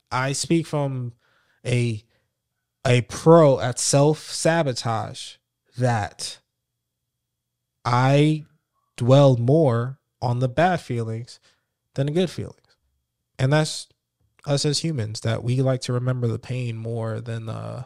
I 0.09 0.31
speak 0.33 0.67
from 0.67 1.13
a 1.65 2.03
a 2.85 3.01
pro 3.01 3.59
at 3.59 3.79
self 3.79 4.29
sabotage 4.31 5.35
that 5.77 6.39
I 7.83 8.45
dwelled 8.95 9.39
more 9.39 9.99
on 10.23 10.39
the 10.39 10.47
bad 10.47 10.81
feelings 10.81 11.39
than 11.95 12.07
the 12.07 12.13
good 12.13 12.29
feelings. 12.29 12.57
And 13.37 13.51
that's 13.51 13.87
us 14.45 14.65
as 14.65 14.79
humans 14.79 15.21
that 15.21 15.43
we 15.43 15.61
like 15.61 15.81
to 15.81 15.93
remember 15.93 16.27
the 16.27 16.39
pain 16.39 16.77
more 16.77 17.21
than 17.21 17.45
the 17.45 17.85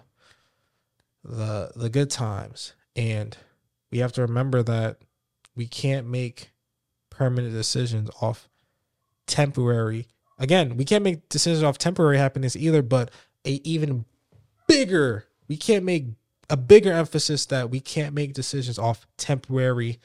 the 1.24 1.72
the 1.76 1.90
good 1.90 2.10
times. 2.10 2.74
And 2.96 3.36
we 3.92 4.00
have 4.00 4.14
to 4.14 4.22
remember 4.22 4.64
that 4.64 4.98
we 5.56 5.68
can't 5.68 6.08
make 6.08 6.52
permanent 7.10 7.54
decisions 7.54 8.10
off 8.22 8.48
temporary 9.26 10.08
again, 10.38 10.78
we 10.78 10.86
can't 10.86 11.04
make 11.04 11.28
decisions 11.30 11.64
off 11.64 11.78
temporary 11.78 12.18
happiness 12.18 12.56
either, 12.56 12.82
but 12.82 13.12
a 13.46 13.60
even 13.64 14.06
bigger 14.68 15.26
we 15.48 15.58
can't 15.58 15.86
make 15.86 16.06
a 16.50 16.58
bigger 16.58 16.92
emphasis 16.92 17.46
that 17.48 17.70
we 17.70 17.80
can't 17.80 18.14
make 18.14 18.34
decisions 18.34 18.78
off 18.78 19.08
temporary 19.18 20.00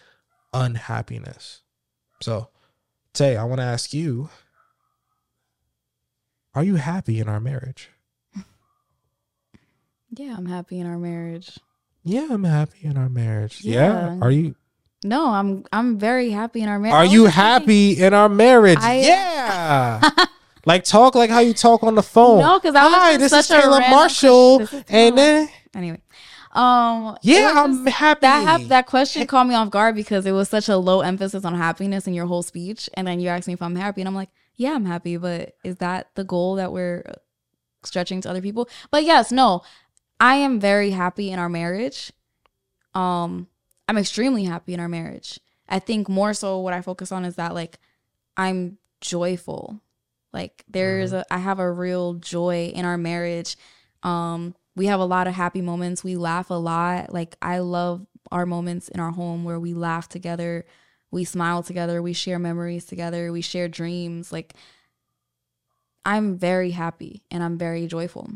unhappiness. 0.53 1.63
So, 2.23 2.49
Tay, 3.13 3.37
I 3.37 3.45
want 3.45 3.61
to 3.61 3.65
ask 3.65 3.93
you 3.93 4.31
Are 6.55 6.63
you 6.63 6.77
happy 6.77 7.21
in 7.21 7.29
our 7.29 7.41
marriage? 7.41 7.91
Yeah, 10.15 10.35
I'm 10.37 10.45
happy 10.45 10.79
in 10.79 10.87
our 10.87 10.99
marriage. 10.99 11.59
Yeah, 12.05 12.29
I'm 12.31 12.45
happy 12.45 12.81
in 12.83 12.99
our 12.99 13.09
marriage. 13.09 13.65
Yeah. 13.65 14.17
yeah. 14.17 14.19
Are 14.21 14.31
you 14.31 14.55
No, 15.05 15.29
I'm 15.29 15.65
I'm 15.73 15.99
very 15.99 16.29
happy 16.31 16.61
in 16.61 16.69
our 16.69 16.79
marriage. 16.79 16.95
Are 16.95 17.11
you 17.11 17.25
happy 17.27 17.93
in 17.93 18.13
our 18.13 18.29
marriage? 18.29 18.79
I, 18.81 19.01
yeah. 19.01 20.11
like 20.67 20.85
talk 20.85 21.15
like 21.15 21.31
how 21.31 21.41
you 21.41 21.55
talk 21.55 21.83
on 21.83 21.95
the 21.95 22.03
phone. 22.03 22.41
No, 22.41 22.59
because 22.61 22.75
I 22.75 22.85
was 22.85 22.95
Hi, 22.95 23.17
this 23.17 23.33
is 23.33 23.49
Taylor 23.49 23.81
Marshall. 23.89 24.69
and 24.89 25.17
then 25.17 25.49
anyway. 25.75 26.03
Um, 26.53 27.17
yeah, 27.23 27.53
I'm 27.57 27.87
happy. 27.87 28.21
That 28.21 28.45
ha- 28.45 28.67
that 28.69 28.87
question 28.87 29.27
caught 29.27 29.47
me 29.47 29.55
off 29.55 29.71
guard 29.71 29.95
because 29.95 30.27
it 30.27 30.33
was 30.33 30.49
such 30.49 30.69
a 30.69 30.77
low 30.77 31.01
emphasis 31.01 31.45
on 31.45 31.55
happiness 31.55 32.07
in 32.07 32.13
your 32.15 32.27
whole 32.27 32.43
speech, 32.43 32.91
and 32.95 33.07
then 33.07 33.21
you 33.21 33.29
asked 33.29 33.47
me 33.49 33.55
if 33.55 33.63
I'm 33.63 33.77
happy, 33.77 34.03
and 34.03 34.09
I'm 34.09 34.15
like, 34.15 34.29
yeah, 34.57 34.75
I'm 34.75 34.85
happy, 34.85 35.17
but 35.17 35.57
is 35.65 35.77
that 35.77 36.11
the 36.15 36.25
goal 36.25 36.57
that 36.57 36.73
we're 36.73 37.05
stretching 37.85 38.21
to 38.23 38.31
other 38.31 38.43
people? 38.43 38.69
But 38.91 39.05
yes, 39.05 39.33
no, 39.33 39.63
I 40.21 40.37
am 40.37 40.61
very 40.61 40.91
happy 40.91 41.31
in 41.31 41.39
our 41.39 41.49
marriage. 41.49 42.13
Um, 42.95 43.49
I'm 43.89 43.97
extremely 43.99 44.45
happy 44.45 44.75
in 44.75 44.81
our 44.81 44.89
marriage. 44.89 45.41
I 45.69 45.79
think 45.79 46.09
more 46.09 46.35
so 46.35 46.59
what 46.59 46.75
I 46.75 46.83
focus 46.83 47.13
on 47.13 47.25
is 47.25 47.37
that 47.37 47.55
like 47.55 47.79
I'm 48.37 48.77
joyful. 49.01 49.81
Like 50.33 50.65
there's 50.69 51.13
a 51.13 51.25
I 51.31 51.39
have 51.39 51.59
a 51.59 51.71
real 51.71 52.15
joy 52.15 52.73
in 52.75 52.85
our 52.85 52.99
marriage. 52.99 53.57
Um 54.03 54.55
we 54.75 54.87
have 54.87 55.01
a 55.01 55.05
lot 55.05 55.27
of 55.27 55.35
happy 55.35 55.61
moments. 55.61 56.03
We 56.03 56.17
laugh 56.17 56.51
a 56.51 56.55
lot. 56.55 57.13
Like 57.13 57.37
I 57.43 57.59
love 57.59 58.07
our 58.31 58.47
moments 58.47 58.89
in 58.89 59.01
our 59.01 59.11
home 59.11 59.45
where 59.45 59.61
we 59.61 59.75
laugh 59.75 60.09
together, 60.09 60.65
we 61.11 61.25
smile 61.25 61.63
together, 61.63 62.01
we 62.01 62.13
share 62.13 62.39
memories 62.39 62.85
together, 62.87 63.31
we 63.33 63.43
share 63.43 63.69
dreams. 63.69 64.33
Like 64.33 64.55
I'm 66.05 66.37
very 66.37 66.71
happy 66.71 67.23
and 67.31 67.43
I'm 67.43 67.59
very 67.59 67.87
joyful. 67.87 68.31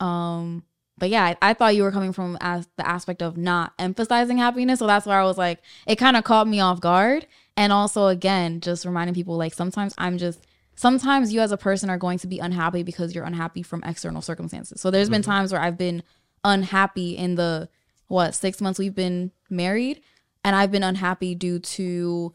Um 0.00 0.64
but 0.98 1.10
yeah, 1.10 1.24
I, 1.24 1.36
I 1.42 1.54
thought 1.54 1.74
you 1.74 1.82
were 1.82 1.90
coming 1.90 2.12
from 2.12 2.38
as 2.40 2.68
the 2.76 2.86
aspect 2.86 3.22
of 3.22 3.36
not 3.36 3.72
emphasizing 3.78 4.38
happiness. 4.38 4.78
So 4.78 4.86
that's 4.86 5.06
where 5.06 5.18
I 5.18 5.24
was 5.24 5.38
like, 5.38 5.60
it 5.86 5.96
kind 5.96 6.16
of 6.16 6.22
caught 6.22 6.46
me 6.46 6.60
off 6.60 6.80
guard. 6.80 7.26
And 7.56 7.72
also, 7.72 8.06
again, 8.06 8.60
just 8.60 8.84
reminding 8.84 9.14
people 9.14 9.36
like 9.36 9.52
sometimes 9.52 9.94
I'm 9.98 10.16
just, 10.16 10.46
sometimes 10.74 11.32
you 11.32 11.40
as 11.40 11.52
a 11.52 11.56
person 11.56 11.90
are 11.90 11.98
going 11.98 12.18
to 12.18 12.26
be 12.26 12.38
unhappy 12.38 12.82
because 12.82 13.14
you're 13.14 13.24
unhappy 13.24 13.62
from 13.62 13.82
external 13.84 14.22
circumstances. 14.22 14.80
So 14.80 14.90
there's 14.90 15.10
been 15.10 15.22
mm-hmm. 15.22 15.30
times 15.30 15.52
where 15.52 15.60
I've 15.60 15.78
been 15.78 16.02
unhappy 16.44 17.16
in 17.16 17.34
the, 17.34 17.68
what, 18.08 18.34
six 18.34 18.60
months 18.60 18.78
we've 18.78 18.94
been 18.94 19.32
married. 19.50 20.00
And 20.44 20.56
I've 20.56 20.72
been 20.72 20.82
unhappy 20.82 21.34
due 21.34 21.60
to 21.60 22.32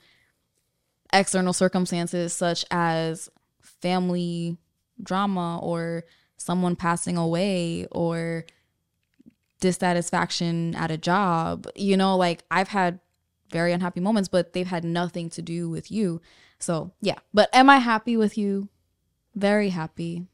external 1.11 1.53
circumstances 1.53 2.34
such 2.34 2.64
as 2.72 3.30
family 3.61 4.57
drama 5.01 5.59
or 5.59 6.03
someone 6.38 6.76
passing 6.76 7.18
away 7.18 7.85
or 7.91 8.45
dissatisfaction 9.59 10.76
at 10.76 10.91
a 10.91 10.97
job. 10.97 11.68
You 11.76 11.97
know, 11.97 12.15
like 12.15 12.43
I've 12.49 12.69
had 12.69 12.99
very 13.51 13.72
unhappy 13.73 13.99
moments, 13.99 14.30
but 14.30 14.53
they've 14.53 14.68
had 14.68 14.84
nothing 14.84 15.30
to 15.31 15.41
do 15.41 15.69
with 15.69 15.91
you. 15.91 16.22
So, 16.59 16.91
yeah. 17.01 17.19
But 17.34 17.49
am 17.53 17.69
I 17.69 17.77
happy 17.77 18.17
with 18.17 18.38
you? 18.38 18.69
Very 19.35 19.69
happy. 19.69 20.27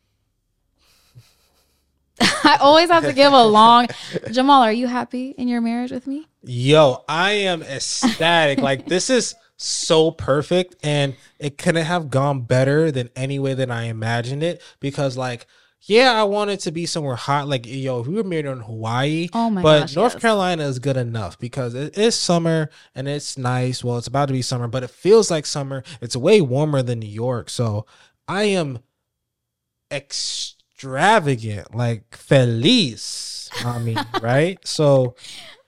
I 2.21 2.57
always 2.61 2.89
have 2.89 3.03
to 3.03 3.13
give 3.13 3.33
a 3.33 3.43
long 3.43 3.87
Jamal, 4.31 4.61
are 4.61 4.71
you 4.71 4.87
happy 4.87 5.31
in 5.31 5.47
your 5.47 5.61
marriage 5.61 5.91
with 5.91 6.07
me? 6.07 6.27
Yo, 6.43 7.03
I 7.07 7.31
am 7.31 7.63
ecstatic. 7.63 8.59
like 8.59 8.85
this 8.85 9.09
is 9.09 9.35
so 9.57 10.11
perfect 10.11 10.75
and 10.83 11.15
it 11.39 11.57
couldn't 11.57 11.85
have 11.85 12.09
gone 12.09 12.41
better 12.41 12.91
than 12.91 13.09
any 13.15 13.39
way 13.39 13.53
that 13.53 13.71
I 13.71 13.83
imagined 13.83 14.43
it 14.43 14.61
because 14.79 15.17
like 15.17 15.47
yeah, 15.85 16.14
I 16.14 16.23
wanted 16.23 16.60
to 16.61 16.72
be 16.72 16.85
somewhere 16.85 17.15
hot. 17.15 17.47
Like, 17.47 17.65
yo, 17.65 17.99
if 18.01 18.07
we 18.07 18.15
were 18.15 18.23
married 18.23 18.45
in 18.45 18.60
Hawaii, 18.60 19.27
Oh 19.34 19.49
my 19.49 19.61
but 19.61 19.80
gosh, 19.81 19.95
North 19.95 20.14
yes. 20.14 20.22
Carolina 20.22 20.64
is 20.64 20.80
good 20.80 20.97
enough 20.97 21.38
because 21.39 21.73
it 21.76 21.97
is 21.97 22.15
summer 22.18 22.69
and 22.95 23.07
it's 23.07 23.38
nice. 23.38 23.84
Well, 23.84 23.97
it's 23.97 24.07
about 24.07 24.27
to 24.27 24.34
be 24.34 24.41
summer, 24.41 24.68
but 24.68 24.84
it 24.84 24.89
feels 24.89 25.30
like 25.30 25.45
summer. 25.45 25.84
It's 26.01 26.15
way 26.15 26.39
warmer 26.41 26.81
than 26.81 26.99
New 26.99 27.07
York. 27.07 27.49
So 27.49 27.85
I 28.27 28.43
am 28.43 28.80
extravagant, 29.91 31.76
like 31.76 32.15
feliz. 32.15 33.49
I 33.64 33.80
mean, 33.80 33.99
right? 34.22 34.60
So 34.65 35.15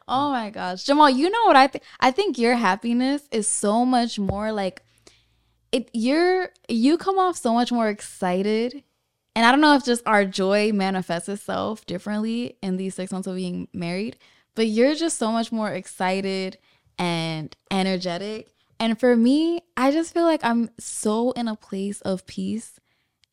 Oh 0.07 0.31
my 0.31 0.49
gosh. 0.51 0.83
Jamal, 0.83 1.09
you 1.09 1.29
know 1.29 1.43
what 1.45 1.55
I 1.55 1.67
think? 1.67 1.83
I 1.99 2.11
think 2.11 2.37
your 2.37 2.55
happiness 2.55 3.27
is 3.31 3.47
so 3.47 3.85
much 3.85 4.19
more 4.19 4.51
like 4.51 4.83
it 5.71 5.89
you're 5.93 6.49
you 6.69 6.97
come 6.97 7.17
off 7.17 7.37
so 7.37 7.53
much 7.53 7.71
more 7.71 7.89
excited. 7.89 8.83
And 9.35 9.45
I 9.45 9.51
don't 9.51 9.61
know 9.61 9.75
if 9.75 9.83
just 9.83 10.01
our 10.05 10.23
joy 10.23 10.71
manifests 10.71 11.27
itself 11.27 11.85
differently 11.85 12.57
in 12.63 12.77
these 12.77 12.95
six 12.95 13.11
months 13.11 13.27
of 13.27 13.35
being 13.35 13.67
married, 13.73 14.17
but 14.55 14.67
you're 14.67 14.95
just 14.95 15.17
so 15.17 15.31
much 15.31 15.51
more 15.51 15.71
excited 15.71 16.57
and 16.97 17.55
energetic. 17.69 18.53
And 18.79 18.97
for 18.97 19.15
me, 19.17 19.61
I 19.75 19.91
just 19.91 20.13
feel 20.13 20.23
like 20.23 20.43
I'm 20.43 20.69
so 20.79 21.31
in 21.31 21.49
a 21.49 21.55
place 21.55 21.99
of 22.01 22.25
peace 22.25 22.79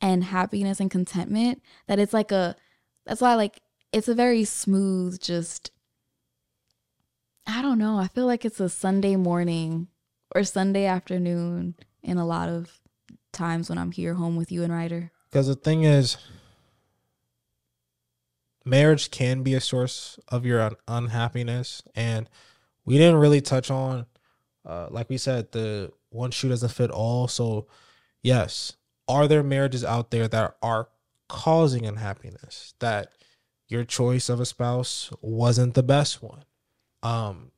and 0.00 0.24
happiness 0.24 0.80
and 0.80 0.90
contentment 0.90 1.62
that 1.86 2.00
it's 2.00 2.12
like 2.12 2.32
a 2.32 2.56
that's 3.06 3.20
why 3.20 3.34
like 3.36 3.62
it's 3.92 4.08
a 4.08 4.14
very 4.14 4.44
smooth 4.44 5.20
just 5.20 5.70
I 7.46 7.60
don't 7.62 7.78
know. 7.78 7.98
I 7.98 8.08
feel 8.08 8.26
like 8.26 8.44
it's 8.44 8.60
a 8.60 8.68
Sunday 8.68 9.16
morning 9.16 9.88
or 10.34 10.44
Sunday 10.44 10.86
afternoon 10.86 11.74
in 12.02 12.18
a 12.18 12.26
lot 12.26 12.48
of 12.48 12.80
times 13.32 13.68
when 13.68 13.78
I'm 13.78 13.92
here 13.92 14.14
home 14.14 14.36
with 14.36 14.52
you 14.52 14.62
and 14.62 14.72
Ryder. 14.72 15.10
Because 15.32 15.46
the 15.46 15.54
thing 15.54 15.84
is, 15.84 16.18
marriage 18.66 19.10
can 19.10 19.42
be 19.42 19.54
a 19.54 19.62
source 19.62 20.18
of 20.28 20.44
your 20.44 20.60
un- 20.60 20.76
unhappiness, 20.86 21.82
and 21.94 22.28
we 22.84 22.98
didn't 22.98 23.16
really 23.16 23.40
touch 23.40 23.70
on, 23.70 24.04
uh, 24.66 24.88
like 24.90 25.08
we 25.08 25.16
said, 25.16 25.50
the 25.52 25.90
one 26.10 26.32
shoe 26.32 26.50
doesn't 26.50 26.68
fit 26.68 26.90
all. 26.90 27.28
So, 27.28 27.66
yes, 28.22 28.76
are 29.08 29.26
there 29.26 29.42
marriages 29.42 29.84
out 29.86 30.10
there 30.10 30.28
that 30.28 30.56
are 30.62 30.88
causing 31.30 31.86
unhappiness? 31.86 32.74
That 32.80 33.08
your 33.68 33.84
choice 33.84 34.28
of 34.28 34.38
a 34.38 34.44
spouse 34.44 35.10
wasn't 35.22 35.72
the 35.72 35.82
best 35.82 36.22
one, 36.22 36.44
um, 37.02 37.52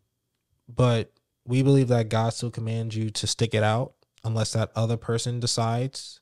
but 0.68 1.10
we 1.44 1.64
believe 1.64 1.88
that 1.88 2.08
God 2.08 2.34
still 2.34 2.52
commands 2.52 2.96
you 2.96 3.10
to 3.10 3.26
stick 3.26 3.52
it 3.52 3.64
out 3.64 3.94
unless 4.22 4.52
that 4.52 4.70
other 4.76 4.96
person 4.96 5.40
decides, 5.40 6.20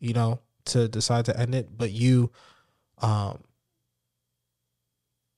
you 0.00 0.14
know, 0.14 0.40
to 0.66 0.88
decide 0.88 1.24
to 1.26 1.38
end 1.38 1.54
it. 1.54 1.76
But 1.76 1.90
you, 1.92 2.30
um, 3.00 3.42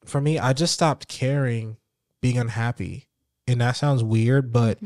for 0.05 0.21
me, 0.21 0.39
I 0.39 0.53
just 0.53 0.75
stopped 0.75 1.09
caring 1.09 1.77
being 2.21 2.39
unhappy. 2.39 3.07
And 3.49 3.61
that 3.61 3.73
sounds 3.77 4.03
weird, 4.03 4.53
but 4.53 4.79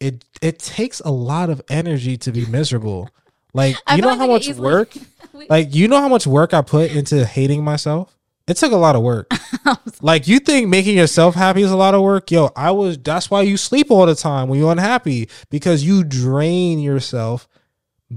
it 0.00 0.24
it 0.42 0.58
takes 0.58 1.00
a 1.00 1.10
lot 1.10 1.48
of 1.50 1.62
energy 1.70 2.16
to 2.18 2.32
be 2.32 2.46
miserable. 2.46 3.08
Like 3.52 3.74
I 3.84 3.96
you 3.96 4.02
know 4.02 4.14
how 4.14 4.28
much 4.28 4.46
easily- 4.46 4.64
work 4.64 4.94
like 5.48 5.74
you 5.74 5.88
know 5.88 6.00
how 6.00 6.08
much 6.08 6.24
work 6.24 6.54
I 6.54 6.62
put 6.62 6.92
into 6.92 7.26
hating 7.26 7.64
myself? 7.64 8.16
It 8.46 8.56
took 8.58 8.70
a 8.70 8.76
lot 8.76 8.94
of 8.94 9.02
work. 9.02 9.28
like 10.00 10.28
you 10.28 10.38
think 10.38 10.68
making 10.68 10.96
yourself 10.96 11.34
happy 11.34 11.62
is 11.62 11.72
a 11.72 11.76
lot 11.76 11.94
of 11.94 12.02
work? 12.02 12.30
Yo, 12.30 12.50
I 12.54 12.70
was 12.70 12.96
that's 12.96 13.28
why 13.28 13.42
you 13.42 13.56
sleep 13.56 13.90
all 13.90 14.06
the 14.06 14.14
time 14.14 14.46
when 14.46 14.60
you're 14.60 14.70
unhappy 14.70 15.28
because 15.50 15.82
you 15.82 16.04
drain 16.04 16.78
yourself 16.78 17.48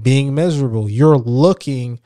being 0.00 0.34
miserable. 0.34 0.88
You're 0.88 1.18
looking 1.18 2.00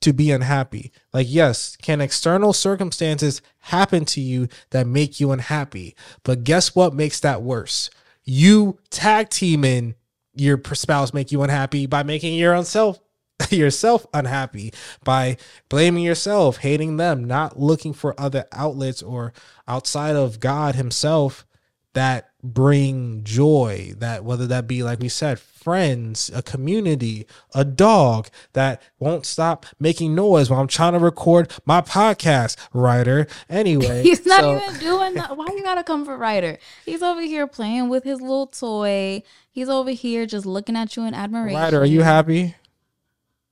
to 0.00 0.12
be 0.12 0.30
unhappy. 0.30 0.92
Like 1.12 1.26
yes, 1.30 1.76
can 1.76 2.00
external 2.00 2.52
circumstances 2.52 3.40
happen 3.58 4.04
to 4.06 4.20
you 4.20 4.48
that 4.70 4.86
make 4.86 5.18
you 5.20 5.32
unhappy? 5.32 5.96
But 6.22 6.44
guess 6.44 6.74
what 6.74 6.94
makes 6.94 7.20
that 7.20 7.42
worse? 7.42 7.90
You 8.24 8.78
tag 8.90 9.30
teaming 9.30 9.94
your 10.34 10.60
spouse 10.74 11.14
make 11.14 11.32
you 11.32 11.42
unhappy 11.42 11.86
by 11.86 12.02
making 12.02 12.34
your 12.34 12.54
own 12.54 12.64
self 12.64 13.00
yourself 13.50 14.06
unhappy 14.12 14.72
by 15.04 15.36
blaming 15.68 16.04
yourself, 16.04 16.58
hating 16.58 16.96
them, 16.96 17.24
not 17.24 17.58
looking 17.58 17.92
for 17.92 18.18
other 18.18 18.44
outlets 18.52 19.02
or 19.02 19.32
outside 19.66 20.16
of 20.16 20.40
God 20.40 20.74
himself 20.74 21.46
that 21.94 22.30
bring 22.42 23.24
joy 23.24 23.92
that 23.96 24.22
whether 24.22 24.46
that 24.46 24.66
be 24.66 24.82
like 24.82 25.00
we 25.00 25.08
said 25.08 25.38
friends 25.40 26.30
a 26.34 26.42
community 26.42 27.26
a 27.54 27.64
dog 27.64 28.28
that 28.52 28.82
won't 28.98 29.24
stop 29.24 29.64
making 29.80 30.14
noise 30.14 30.50
while 30.50 30.60
i'm 30.60 30.66
trying 30.66 30.92
to 30.92 30.98
record 30.98 31.50
my 31.64 31.80
podcast 31.80 32.56
Ryder 32.74 33.26
anyway 33.48 34.02
He's 34.08 34.26
not 34.26 34.40
so- 34.40 34.56
even 34.60 34.78
doing 34.78 35.14
that. 35.14 35.34
Why 35.36 35.46
you 35.56 35.62
gotta 35.62 35.82
come 35.82 36.04
for 36.04 36.18
Ryder? 36.18 36.58
He's 36.84 37.02
over 37.02 37.22
here 37.22 37.46
playing 37.46 37.88
with 37.88 38.04
his 38.04 38.20
little 38.20 38.48
toy. 38.48 39.22
He's 39.50 39.70
over 39.70 39.90
here 39.92 40.26
just 40.26 40.44
looking 40.44 40.76
at 40.76 40.96
you 40.96 41.04
in 41.06 41.14
admiration. 41.14 41.58
Ryder 41.58 41.80
are 41.80 41.86
you 41.86 42.02
happy 42.02 42.56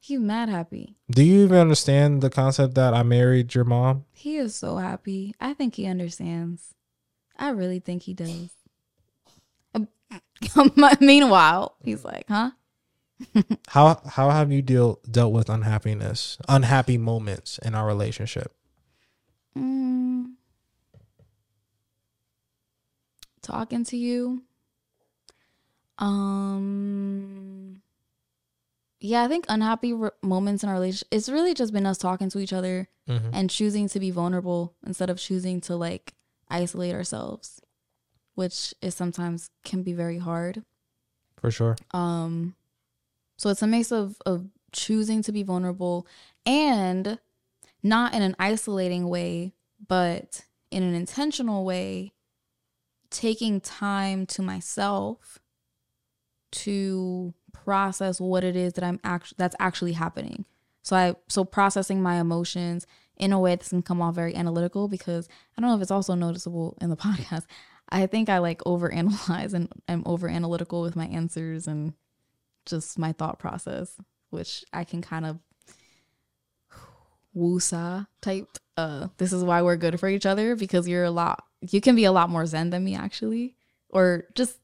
He's 0.01 0.21
mad 0.21 0.49
happy. 0.51 0.97
do 1.11 1.23
you 1.23 1.45
even 1.45 1.57
understand 1.59 2.21
the 2.23 2.29
concept 2.29 2.75
that 2.75 2.93
i 2.93 3.03
married 3.05 3.55
your 3.55 3.65
mom 3.65 4.05
He 4.13 4.37
is 4.37 4.55
so 4.55 4.77
happy. 4.77 5.35
I 5.41 5.55
think 5.55 5.77
he 5.77 5.87
understands. 5.87 6.75
I 7.37 7.51
really 7.51 7.81
think 7.81 8.03
he 8.03 8.15
does. 8.15 8.51
Meanwhile, 11.01 11.77
he's 11.83 12.05
like, 12.05 12.27
huh? 12.29 12.51
how 13.69 14.01
how 14.07 14.31
have 14.31 14.51
you 14.51 14.61
deal 14.63 14.99
dealt 15.09 15.33
with 15.33 15.49
unhappiness 15.49 16.37
unhappy 16.49 16.99
moments 16.99 17.57
in 17.59 17.75
our 17.75 17.87
relationship 17.87 18.53
Mm. 19.57 20.33
Talking 23.43 23.85
to 23.85 23.97
you. 23.97 24.43
Um. 25.99 27.83
Yeah, 29.01 29.25
I 29.25 29.29
think 29.29 29.45
unhappy 29.49 29.93
re- 29.93 30.11
moments 30.23 30.63
in 30.63 30.69
our 30.69 30.75
relationship. 30.77 31.09
It's 31.11 31.29
really 31.29 31.55
just 31.55 31.73
been 31.73 31.87
us 31.87 31.99
talking 31.99 32.31
to 32.31 32.39
each 32.39 32.53
other 32.53 32.89
Mhm. 33.09 33.31
and 33.33 33.51
choosing 33.51 33.89
to 33.89 33.99
be 34.01 34.11
vulnerable 34.11 34.75
instead 34.87 35.11
of 35.11 35.19
choosing 35.19 35.61
to 35.63 35.75
like 35.77 36.15
isolate 36.53 36.95
ourselves, 36.95 37.61
which 38.35 38.75
is 38.81 38.95
sometimes 38.95 39.51
can 39.65 39.83
be 39.83 39.93
very 39.93 40.19
hard. 40.19 40.63
for 41.39 41.51
sure 41.51 41.77
Um, 41.93 42.55
so 43.37 43.51
it's 43.51 43.63
a 43.63 43.67
mix 43.67 43.91
of 43.91 44.17
of 44.25 44.47
choosing 44.73 45.23
to 45.23 45.33
be 45.33 45.43
vulnerable 45.43 46.07
and 46.47 47.19
not 47.83 48.15
in 48.15 48.23
an 48.23 48.37
isolating 48.39 49.09
way, 49.09 49.53
but 49.89 50.45
in 50.71 50.83
an 50.83 50.95
intentional 50.95 51.65
way, 51.65 52.13
taking 53.11 53.61
time 53.61 54.25
to 54.27 54.43
myself 54.43 55.41
to 56.53 57.35
process 57.53 58.21
what 58.21 58.45
it 58.45 58.57
is 58.57 58.75
that 58.75 58.85
I'm 58.85 59.01
actually 59.05 59.37
that's 59.39 59.57
actually 59.59 59.93
happening. 59.93 60.45
So 60.83 60.97
I 60.97 61.15
so 61.29 61.45
processing 61.45 62.03
my 62.03 62.17
emotions 62.21 62.87
in 63.23 63.33
a 63.33 63.39
way 63.39 63.55
this 63.55 63.69
can 63.69 63.83
come 63.83 64.03
off 64.03 64.17
very 64.17 64.35
analytical 64.35 64.89
because 64.89 65.29
I 65.57 65.61
don't 65.61 65.71
know 65.71 65.77
if 65.77 65.83
it's 65.83 65.93
also 65.93 66.17
noticeable 66.17 66.77
in 66.81 66.91
the 66.91 66.97
podcast. 67.07 67.45
I 67.89 68.07
think 68.07 68.29
I 68.29 68.39
like 68.39 68.59
overanalyze 68.65 69.55
and 69.55 69.69
I'm 69.87 70.03
over 70.07 70.29
analytical 70.29 70.83
with 70.83 70.97
my 70.97 71.07
answers 71.07 71.69
and 71.69 71.95
just 72.67 72.99
my 72.99 73.13
thought 73.13 73.39
process, 73.39 73.97
which 74.31 74.65
I 74.73 74.83
can 74.83 75.03
kind 75.03 75.25
of 75.25 75.39
woosa 77.37 78.09
type. 78.21 78.59
Uh, 78.77 79.07
this 79.19 79.33
is 79.33 79.45
why 79.45 79.63
we're 79.63 79.77
good 79.77 80.01
for 80.01 80.09
each 80.09 80.27
other 80.27 80.57
because 80.57 80.89
you're 80.89 81.05
a 81.05 81.11
lot. 81.11 81.45
You 81.61 81.81
can 81.81 81.95
be 81.95 82.05
a 82.05 82.13
lot 82.13 82.29
more 82.29 82.45
zen 82.45 82.71
than 82.71 82.83
me 82.83 82.97
actually, 82.97 83.55
or 83.89 84.25
just 84.35 84.59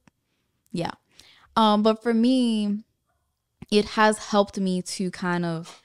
yeah. 0.72 0.92
Um, 1.54 1.84
but 1.84 2.02
for 2.02 2.12
me, 2.12 2.82
it 3.70 3.84
has 3.84 4.18
helped 4.18 4.58
me 4.58 4.82
to 4.82 5.12
kind 5.12 5.44
of 5.44 5.82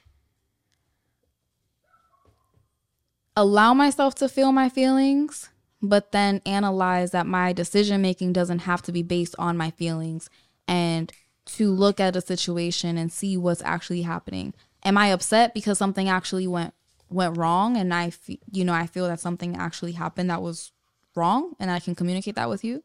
allow 3.36 3.74
myself 3.74 4.14
to 4.16 4.28
feel 4.28 4.52
my 4.52 4.68
feelings, 4.68 5.50
but 5.82 6.12
then 6.12 6.40
analyze 6.46 7.10
that 7.10 7.26
my 7.26 7.52
decision 7.52 8.00
making 8.00 8.32
doesn't 8.32 8.60
have 8.60 8.82
to 8.82 8.92
be 8.92 9.02
based 9.02 9.34
on 9.38 9.56
my 9.56 9.70
feelings 9.70 10.30
and 10.66 11.12
to 11.46 11.70
look 11.70 12.00
at 12.00 12.16
a 12.16 12.20
situation 12.20 12.96
and 12.96 13.12
see 13.12 13.36
what's 13.36 13.62
actually 13.62 14.02
happening. 14.02 14.54
Am 14.84 14.96
I 14.96 15.08
upset 15.08 15.52
because 15.52 15.78
something 15.78 16.08
actually 16.08 16.46
went 16.46 16.74
went 17.10 17.36
wrong 17.36 17.76
and 17.76 17.92
I 17.92 18.06
f- 18.06 18.36
you 18.50 18.64
know, 18.64 18.72
I 18.72 18.86
feel 18.86 19.06
that 19.08 19.20
something 19.20 19.56
actually 19.56 19.92
happened 19.92 20.30
that 20.30 20.42
was 20.42 20.72
wrong 21.14 21.54
and 21.60 21.70
I 21.70 21.80
can 21.80 21.94
communicate 21.94 22.34
that 22.36 22.48
with 22.48 22.64
you? 22.64 22.82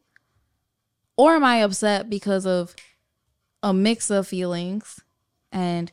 Or 1.16 1.36
am 1.36 1.44
I 1.44 1.58
upset 1.58 2.10
because 2.10 2.46
of 2.46 2.76
a 3.64 3.74
mix 3.74 4.10
of 4.10 4.28
feelings 4.28 5.00
and 5.52 5.92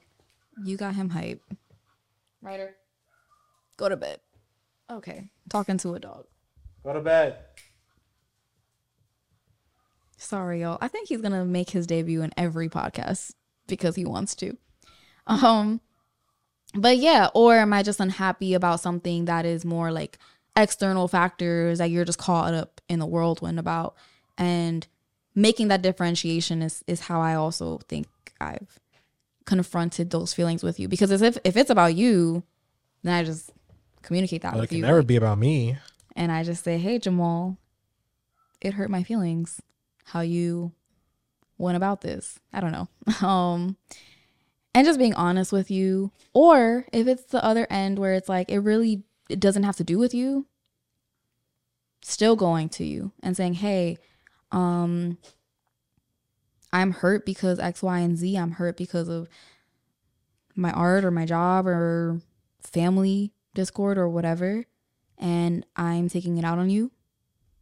you 0.64 0.76
got 0.76 0.96
him 0.96 1.10
hype? 1.10 1.42
Ryder, 2.42 2.76
go 3.76 3.88
to 3.88 3.96
bed. 3.96 4.20
Okay, 4.90 5.30
talking 5.48 5.78
to 5.78 5.94
a 5.94 6.00
dog. 6.00 6.26
Go 6.84 6.92
to 6.92 7.00
bed. 7.00 7.38
Sorry, 10.16 10.60
y'all. 10.62 10.78
I 10.80 10.88
think 10.88 11.08
he's 11.08 11.20
gonna 11.20 11.44
make 11.44 11.70
his 11.70 11.86
debut 11.86 12.22
in 12.22 12.32
every 12.36 12.68
podcast 12.68 13.32
because 13.66 13.96
he 13.96 14.04
wants 14.04 14.34
to. 14.36 14.56
Um, 15.26 15.80
but 16.74 16.98
yeah, 16.98 17.28
or 17.34 17.56
am 17.56 17.72
I 17.72 17.82
just 17.82 18.00
unhappy 18.00 18.54
about 18.54 18.80
something 18.80 19.24
that 19.26 19.44
is 19.44 19.64
more 19.64 19.90
like 19.90 20.18
external 20.56 21.08
factors 21.08 21.78
that 21.78 21.90
you're 21.90 22.04
just 22.04 22.18
caught 22.18 22.54
up 22.54 22.80
in 22.88 22.98
the 22.98 23.06
whirlwind 23.06 23.58
about, 23.58 23.96
and 24.38 24.86
making 25.34 25.68
that 25.68 25.82
differentiation 25.82 26.62
is 26.62 26.84
is 26.86 27.00
how 27.00 27.20
I 27.20 27.34
also 27.34 27.78
think 27.88 28.06
I've 28.40 28.78
confronted 29.44 30.10
those 30.10 30.34
feelings 30.34 30.62
with 30.62 30.80
you 30.80 30.88
because 30.88 31.10
as 31.12 31.22
if 31.22 31.38
if 31.44 31.56
it's 31.56 31.70
about 31.70 31.94
you, 31.94 32.42
then 33.02 33.14
I 33.14 33.24
just 33.24 33.50
communicate 34.06 34.42
that 34.42 34.54
Well, 34.54 34.62
it 34.62 34.68
can 34.68 34.78
you. 34.78 34.82
never 34.84 35.02
be 35.02 35.16
about 35.16 35.38
me. 35.38 35.76
and 36.14 36.32
I 36.32 36.42
just 36.44 36.64
say, 36.64 36.78
"Hey, 36.78 36.98
Jamal, 36.98 37.58
it 38.60 38.74
hurt 38.74 38.88
my 38.90 39.02
feelings 39.02 39.60
how 40.06 40.20
you 40.20 40.72
went 41.58 41.76
about 41.76 42.00
this." 42.00 42.38
I 42.52 42.60
don't 42.60 42.72
know. 42.72 42.88
Um 43.26 43.76
and 44.74 44.86
just 44.86 44.98
being 44.98 45.14
honest 45.14 45.52
with 45.52 45.70
you 45.70 46.12
or 46.34 46.86
if 46.92 47.06
it's 47.06 47.24
the 47.24 47.42
other 47.44 47.66
end 47.70 47.98
where 47.98 48.12
it's 48.14 48.28
like 48.28 48.50
it 48.50 48.58
really 48.60 49.02
it 49.28 49.40
doesn't 49.40 49.62
have 49.64 49.76
to 49.76 49.84
do 49.84 49.98
with 49.98 50.12
you, 50.14 50.46
still 52.02 52.36
going 52.36 52.68
to 52.70 52.84
you 52.84 53.12
and 53.22 53.36
saying, 53.36 53.54
"Hey, 53.54 53.98
um 54.52 55.18
I'm 56.72 56.92
hurt 56.92 57.24
because 57.24 57.58
X, 57.58 57.82
Y, 57.82 57.98
and 58.00 58.18
Z. 58.18 58.36
I'm 58.36 58.50
hurt 58.52 58.76
because 58.76 59.08
of 59.08 59.28
my 60.54 60.72
art 60.72 61.04
or 61.04 61.10
my 61.10 61.24
job 61.24 61.66
or 61.66 62.20
family 62.60 63.32
discord 63.56 63.98
or 63.98 64.08
whatever 64.08 64.64
and 65.18 65.64
I'm 65.76 66.08
taking 66.08 66.36
it 66.38 66.44
out 66.44 66.58
on 66.58 66.70
you. 66.70 66.90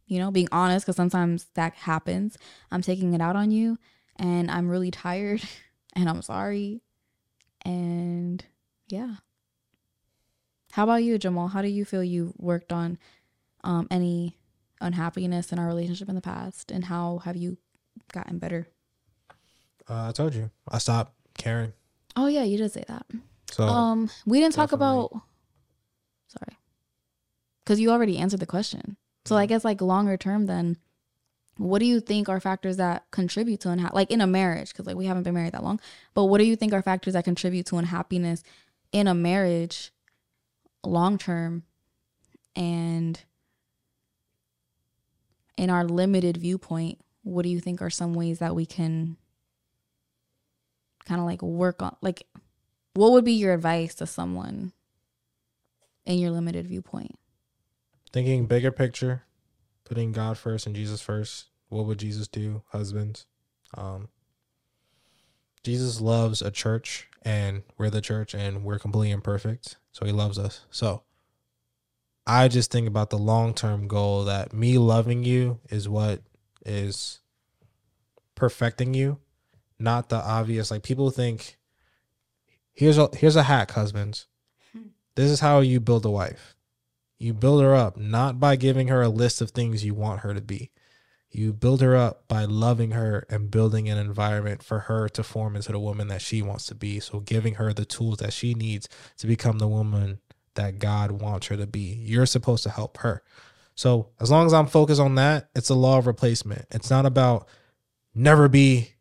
You 0.07 0.19
know, 0.19 0.29
being 0.29 0.49
honest, 0.51 0.85
because 0.85 0.95
sometimes 0.95 1.47
that 1.55 1.73
happens. 1.73 2.37
I'm 2.71 2.83
taking 2.83 3.13
it 3.13 3.21
out 3.21 3.35
on 3.35 3.49
you, 3.49 3.79
and 4.17 4.51
I'm 4.51 4.69
really 4.69 4.91
tired, 4.91 5.41
and 5.93 6.07
I'm 6.07 6.21
sorry. 6.21 6.81
And 7.63 8.45
yeah. 8.87 9.15
How 10.73 10.83
about 10.83 11.03
you, 11.03 11.17
Jamal? 11.17 11.47
How 11.47 11.61
do 11.61 11.69
you 11.69 11.85
feel 11.85 12.03
you 12.03 12.33
worked 12.37 12.71
on 12.71 12.99
um, 13.63 13.87
any 13.89 14.37
unhappiness 14.79 15.51
in 15.51 15.57
our 15.57 15.65
relationship 15.65 16.07
in 16.07 16.15
the 16.15 16.21
past, 16.21 16.69
and 16.69 16.85
how 16.85 17.19
have 17.19 17.35
you 17.35 17.57
gotten 18.13 18.37
better? 18.37 18.67
Uh, 19.89 20.09
I 20.09 20.11
told 20.11 20.35
you. 20.35 20.51
I 20.67 20.77
stopped 20.77 21.13
caring. 21.35 21.73
Oh 22.15 22.27
yeah, 22.27 22.43
you 22.43 22.57
did 22.57 22.71
say 22.71 22.83
that. 22.87 23.07
So 23.49 23.63
um, 23.63 24.11
we 24.27 24.39
didn't 24.39 24.53
talk 24.53 24.71
about. 24.71 25.19
Sorry, 26.37 26.57
because 27.63 27.79
you 27.79 27.91
already 27.91 28.17
answered 28.17 28.39
the 28.39 28.45
question. 28.45 28.97
So 29.25 29.35
I 29.35 29.43
mm-hmm. 29.43 29.49
guess 29.49 29.65
like 29.65 29.81
longer 29.81 30.17
term, 30.17 30.45
then, 30.45 30.77
what 31.57 31.79
do 31.79 31.85
you 31.85 31.99
think 31.99 32.29
are 32.29 32.39
factors 32.39 32.77
that 32.77 33.09
contribute 33.11 33.61
to 33.61 33.69
unha- 33.69 33.93
like 33.93 34.11
in 34.11 34.21
a 34.21 34.27
marriage? 34.27 34.69
Because 34.69 34.85
like 34.85 34.97
we 34.97 35.05
haven't 35.05 35.23
been 35.23 35.33
married 35.33 35.53
that 35.53 35.63
long, 35.63 35.79
but 36.13 36.25
what 36.25 36.37
do 36.39 36.43
you 36.43 36.55
think 36.55 36.73
are 36.73 36.81
factors 36.81 37.13
that 37.13 37.23
contribute 37.23 37.65
to 37.67 37.77
unhappiness 37.77 38.43
in 38.91 39.07
a 39.07 39.13
marriage, 39.13 39.91
long 40.83 41.17
term, 41.17 41.63
and 42.55 43.21
in 45.57 45.69
our 45.69 45.85
limited 45.85 46.37
viewpoint? 46.37 46.99
What 47.23 47.43
do 47.43 47.49
you 47.49 47.59
think 47.59 47.81
are 47.81 47.89
some 47.89 48.13
ways 48.13 48.39
that 48.39 48.55
we 48.55 48.65
can 48.65 49.17
kind 51.05 51.19
of 51.19 51.25
like 51.25 51.41
work 51.41 51.81
on 51.81 51.95
like 52.01 52.25
what 52.93 53.11
would 53.11 53.25
be 53.25 53.33
your 53.33 53.53
advice 53.53 53.95
to 53.95 54.07
someone 54.07 54.73
in 56.05 56.19
your 56.19 56.31
limited 56.31 56.67
viewpoint? 56.67 57.15
thinking 58.15 58.45
bigger 58.45 58.71
picture, 58.71 59.23
putting 59.83 60.13
God 60.13 60.37
first 60.37 60.65
and 60.65 60.73
Jesus 60.73 61.01
first. 61.01 61.47
What 61.67 61.85
would 61.85 61.99
Jesus 61.99 62.29
do, 62.29 62.63
husbands? 62.69 63.25
Um, 63.75 64.07
Jesus 65.63 65.99
loves 65.99 66.41
a 66.41 66.49
church, 66.49 67.09
and 67.23 67.63
we're 67.77 67.89
the 67.89 67.99
church, 67.99 68.33
and 68.33 68.63
we're 68.63 68.79
completely 68.79 69.11
imperfect. 69.11 69.75
So 69.91 70.05
he 70.05 70.13
loves 70.13 70.39
us. 70.39 70.61
So 70.71 71.03
I 72.25 72.47
just 72.47 72.71
think 72.71 72.87
about 72.87 73.09
the 73.09 73.17
long 73.17 73.53
term 73.53 73.89
goal 73.89 74.23
that 74.23 74.53
me 74.53 74.77
loving 74.77 75.25
you 75.25 75.59
is 75.69 75.89
what 75.89 76.21
is 76.65 77.19
perfecting 78.33 78.93
you, 78.93 79.19
not 79.77 80.07
the 80.07 80.15
obvious. 80.23 80.71
Like 80.71 80.83
people 80.83 81.09
think, 81.09 81.57
here's 82.71 82.97
a 82.97 83.09
here's 83.13 83.35
a 83.35 83.43
hack, 83.43 83.71
husbands. 83.71 84.27
This 85.15 85.31
is 85.31 85.39
how 85.39 85.59
you 85.59 85.79
build 85.79 86.05
a 86.05 86.09
wife. 86.09 86.55
You 87.17 87.33
build 87.33 87.61
her 87.61 87.73
up 87.73 87.97
not 87.97 88.39
by 88.39 88.55
giving 88.55 88.89
her 88.89 89.01
a 89.01 89.09
list 89.09 89.41
of 89.41 89.51
things 89.51 89.85
you 89.85 89.93
want 89.93 90.21
her 90.21 90.33
to 90.33 90.41
be. 90.41 90.71
You 91.29 91.51
build 91.51 91.81
her 91.81 91.95
up 91.95 92.27
by 92.27 92.45
loving 92.45 92.91
her 92.91 93.25
and 93.29 93.51
building 93.51 93.89
an 93.89 93.97
environment 93.97 94.63
for 94.63 94.79
her 94.79 95.09
to 95.09 95.23
form 95.23 95.55
into 95.55 95.71
the 95.71 95.79
woman 95.79 96.07
that 96.07 96.21
she 96.21 96.41
wants 96.41 96.65
to 96.67 96.75
be. 96.75 97.01
So, 97.01 97.19
giving 97.19 97.55
her 97.55 97.73
the 97.73 97.83
tools 97.83 98.19
that 98.19 98.31
she 98.31 98.53
needs 98.53 98.87
to 99.17 99.27
become 99.27 99.57
the 99.59 99.67
woman 99.67 100.19
that 100.53 100.79
God 100.79 101.11
wants 101.11 101.47
her 101.47 101.57
to 101.57 101.67
be. 101.67 101.99
You're 102.01 102.25
supposed 102.25 102.63
to 102.63 102.69
help 102.69 102.99
her. 102.99 103.21
So, 103.75 104.11
as 104.21 104.31
long 104.31 104.45
as 104.45 104.53
I'm 104.53 104.67
focused 104.67 105.01
on 105.01 105.15
that, 105.15 105.49
it's 105.53 105.69
a 105.69 105.75
law 105.75 105.97
of 105.97 106.07
replacement. 106.07 106.67
It's 106.71 106.89
not 106.89 107.05
about 107.05 107.49
never 108.13 108.47
be 108.47 108.91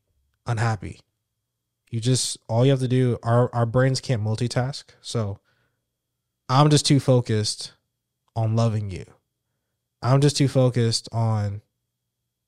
unhappy. 0.44 1.00
You 1.90 2.00
just, 2.00 2.38
all 2.48 2.64
you 2.64 2.72
have 2.72 2.80
to 2.80 2.88
do, 2.88 3.18
our, 3.22 3.54
our 3.54 3.66
brains 3.66 4.00
can't 4.00 4.24
multitask. 4.24 4.84
So, 5.00 5.38
I'm 6.48 6.70
just 6.70 6.86
too 6.86 7.00
focused 7.00 7.72
on 8.36 8.56
loving 8.56 8.90
you. 8.90 9.04
I'm 10.02 10.20
just 10.20 10.36
too 10.36 10.48
focused 10.48 11.08
on 11.12 11.62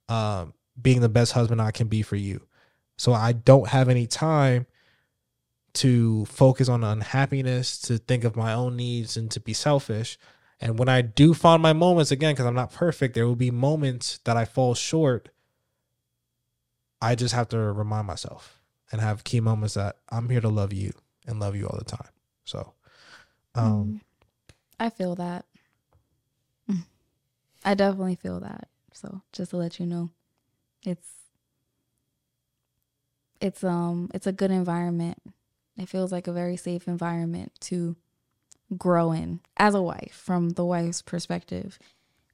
um, 0.08 0.52
being 0.80 1.00
the 1.00 1.08
best 1.08 1.32
husband 1.32 1.62
I 1.62 1.70
can 1.70 1.88
be 1.88 2.02
for 2.02 2.16
you. 2.16 2.46
So 2.98 3.12
I 3.12 3.32
don't 3.32 3.68
have 3.68 3.88
any 3.88 4.06
time 4.06 4.66
to 5.74 6.24
focus 6.26 6.68
on 6.68 6.82
unhappiness, 6.84 7.78
to 7.82 7.98
think 7.98 8.24
of 8.24 8.36
my 8.36 8.52
own 8.52 8.76
needs, 8.76 9.16
and 9.16 9.30
to 9.30 9.40
be 9.40 9.52
selfish. 9.52 10.18
And 10.60 10.78
when 10.78 10.88
I 10.88 11.02
do 11.02 11.34
find 11.34 11.62
my 11.62 11.74
moments 11.74 12.10
again, 12.10 12.34
because 12.34 12.46
I'm 12.46 12.54
not 12.54 12.72
perfect, 12.72 13.14
there 13.14 13.26
will 13.26 13.36
be 13.36 13.50
moments 13.50 14.18
that 14.24 14.36
I 14.36 14.46
fall 14.46 14.74
short. 14.74 15.28
I 17.00 17.14
just 17.14 17.34
have 17.34 17.48
to 17.48 17.58
remind 17.58 18.06
myself 18.06 18.60
and 18.90 19.00
have 19.00 19.24
key 19.24 19.40
moments 19.40 19.74
that 19.74 19.98
I'm 20.08 20.30
here 20.30 20.40
to 20.40 20.48
love 20.48 20.72
you 20.72 20.92
and 21.26 21.38
love 21.38 21.56
you 21.56 21.66
all 21.66 21.78
the 21.78 21.84
time. 21.84 22.08
So, 22.44 22.72
um, 23.56 24.00
I 24.78 24.90
feel 24.90 25.14
that. 25.16 25.44
I 27.64 27.74
definitely 27.74 28.14
feel 28.16 28.40
that. 28.40 28.68
So 28.92 29.22
just 29.32 29.50
to 29.50 29.56
let 29.56 29.80
you 29.80 29.86
know, 29.86 30.10
it's 30.84 31.08
it's 33.40 33.64
um 33.64 34.10
it's 34.14 34.26
a 34.26 34.32
good 34.32 34.50
environment. 34.50 35.18
It 35.76 35.88
feels 35.88 36.12
like 36.12 36.26
a 36.26 36.32
very 36.32 36.56
safe 36.56 36.88
environment 36.88 37.52
to 37.62 37.96
grow 38.76 39.12
in 39.12 39.40
as 39.56 39.74
a 39.74 39.82
wife 39.82 40.20
from 40.24 40.50
the 40.50 40.64
wife's 40.64 41.02
perspective 41.02 41.78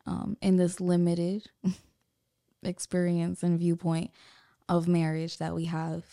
um 0.07 0.37
in 0.41 0.57
this 0.57 0.81
limited 0.81 1.51
experience 2.63 3.43
and 3.43 3.59
viewpoint 3.59 4.11
of 4.69 4.89
marriage 4.89 5.39
that 5.39 5.55
we 5.55 5.67
have. 5.67 6.05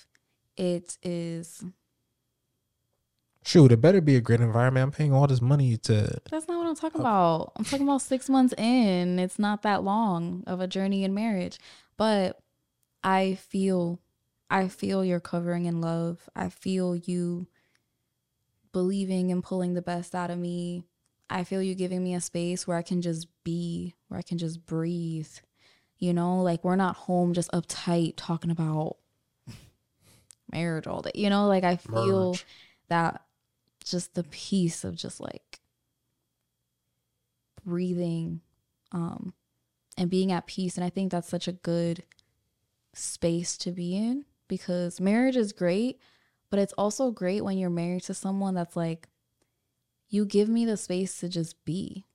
It 0.57 0.97
is 1.03 1.63
Shoot, 3.43 3.71
it 3.71 3.81
better 3.81 4.01
be 4.01 4.15
a 4.15 4.21
great 4.21 4.41
environment. 4.41 4.83
I'm 4.83 4.91
paying 4.91 5.13
all 5.13 5.25
this 5.25 5.41
money 5.41 5.77
to. 5.77 6.19
That's 6.29 6.47
not 6.47 6.57
what 6.57 6.67
I'm 6.67 6.75
talking 6.75 7.01
oh. 7.01 7.03
about. 7.03 7.51
I'm 7.55 7.65
talking 7.65 7.87
about 7.87 8.01
six 8.01 8.29
months 8.29 8.53
in. 8.57 9.17
It's 9.17 9.39
not 9.39 9.61
that 9.63 9.83
long 9.83 10.43
of 10.45 10.59
a 10.59 10.67
journey 10.67 11.03
in 11.03 11.13
marriage. 11.13 11.57
But 11.97 12.39
I 13.03 13.35
feel, 13.35 13.99
I 14.49 14.67
feel 14.67 15.05
your 15.05 15.19
covering 15.19 15.65
in 15.65 15.81
love. 15.81 16.29
I 16.35 16.49
feel 16.49 16.95
you 16.95 17.47
believing 18.71 19.31
and 19.31 19.43
pulling 19.43 19.73
the 19.73 19.81
best 19.81 20.13
out 20.13 20.29
of 20.29 20.37
me. 20.37 20.83
I 21.29 21.43
feel 21.43 21.61
you 21.61 21.75
giving 21.75 22.03
me 22.03 22.15
a 22.15 22.21
space 22.21 22.67
where 22.67 22.77
I 22.77 22.81
can 22.81 23.01
just 23.01 23.27
be, 23.43 23.95
where 24.07 24.19
I 24.19 24.23
can 24.23 24.37
just 24.37 24.65
breathe. 24.65 25.29
You 25.97 26.13
know, 26.13 26.41
like 26.41 26.63
we're 26.63 26.75
not 26.75 26.95
home 26.95 27.33
just 27.33 27.51
uptight 27.51 28.13
talking 28.15 28.51
about 28.51 28.97
marriage 30.51 30.87
all 30.87 31.01
day. 31.01 31.11
You 31.15 31.29
know, 31.29 31.47
like 31.47 31.63
I 31.63 31.75
feel 31.75 32.31
Merge. 32.31 32.45
that 32.89 33.21
just 33.89 34.15
the 34.15 34.23
peace 34.23 34.83
of 34.83 34.95
just 34.95 35.19
like 35.19 35.59
breathing 37.65 38.41
um 38.91 39.33
and 39.97 40.09
being 40.09 40.31
at 40.31 40.47
peace. 40.47 40.77
And 40.77 40.83
i 40.83 40.89
think 40.89 41.11
that's 41.11 41.29
such 41.29 41.47
a 41.47 41.53
good 41.53 42.03
space 42.93 43.57
to 43.57 43.71
be 43.71 43.95
in 43.95 44.25
because 44.47 44.99
marriage 44.99 45.35
is 45.37 45.53
great 45.53 45.99
but 46.49 46.59
it's 46.59 46.73
also 46.73 47.11
great 47.11 47.43
when 47.43 47.57
you're 47.57 47.69
married 47.69 48.03
to 48.03 48.13
someone 48.13 48.55
that's 48.55 48.75
like 48.75 49.07
you 50.09 50.25
give 50.25 50.49
me 50.49 50.65
the 50.65 50.75
space 50.75 51.19
to 51.19 51.29
just 51.29 51.63
be. 51.65 52.05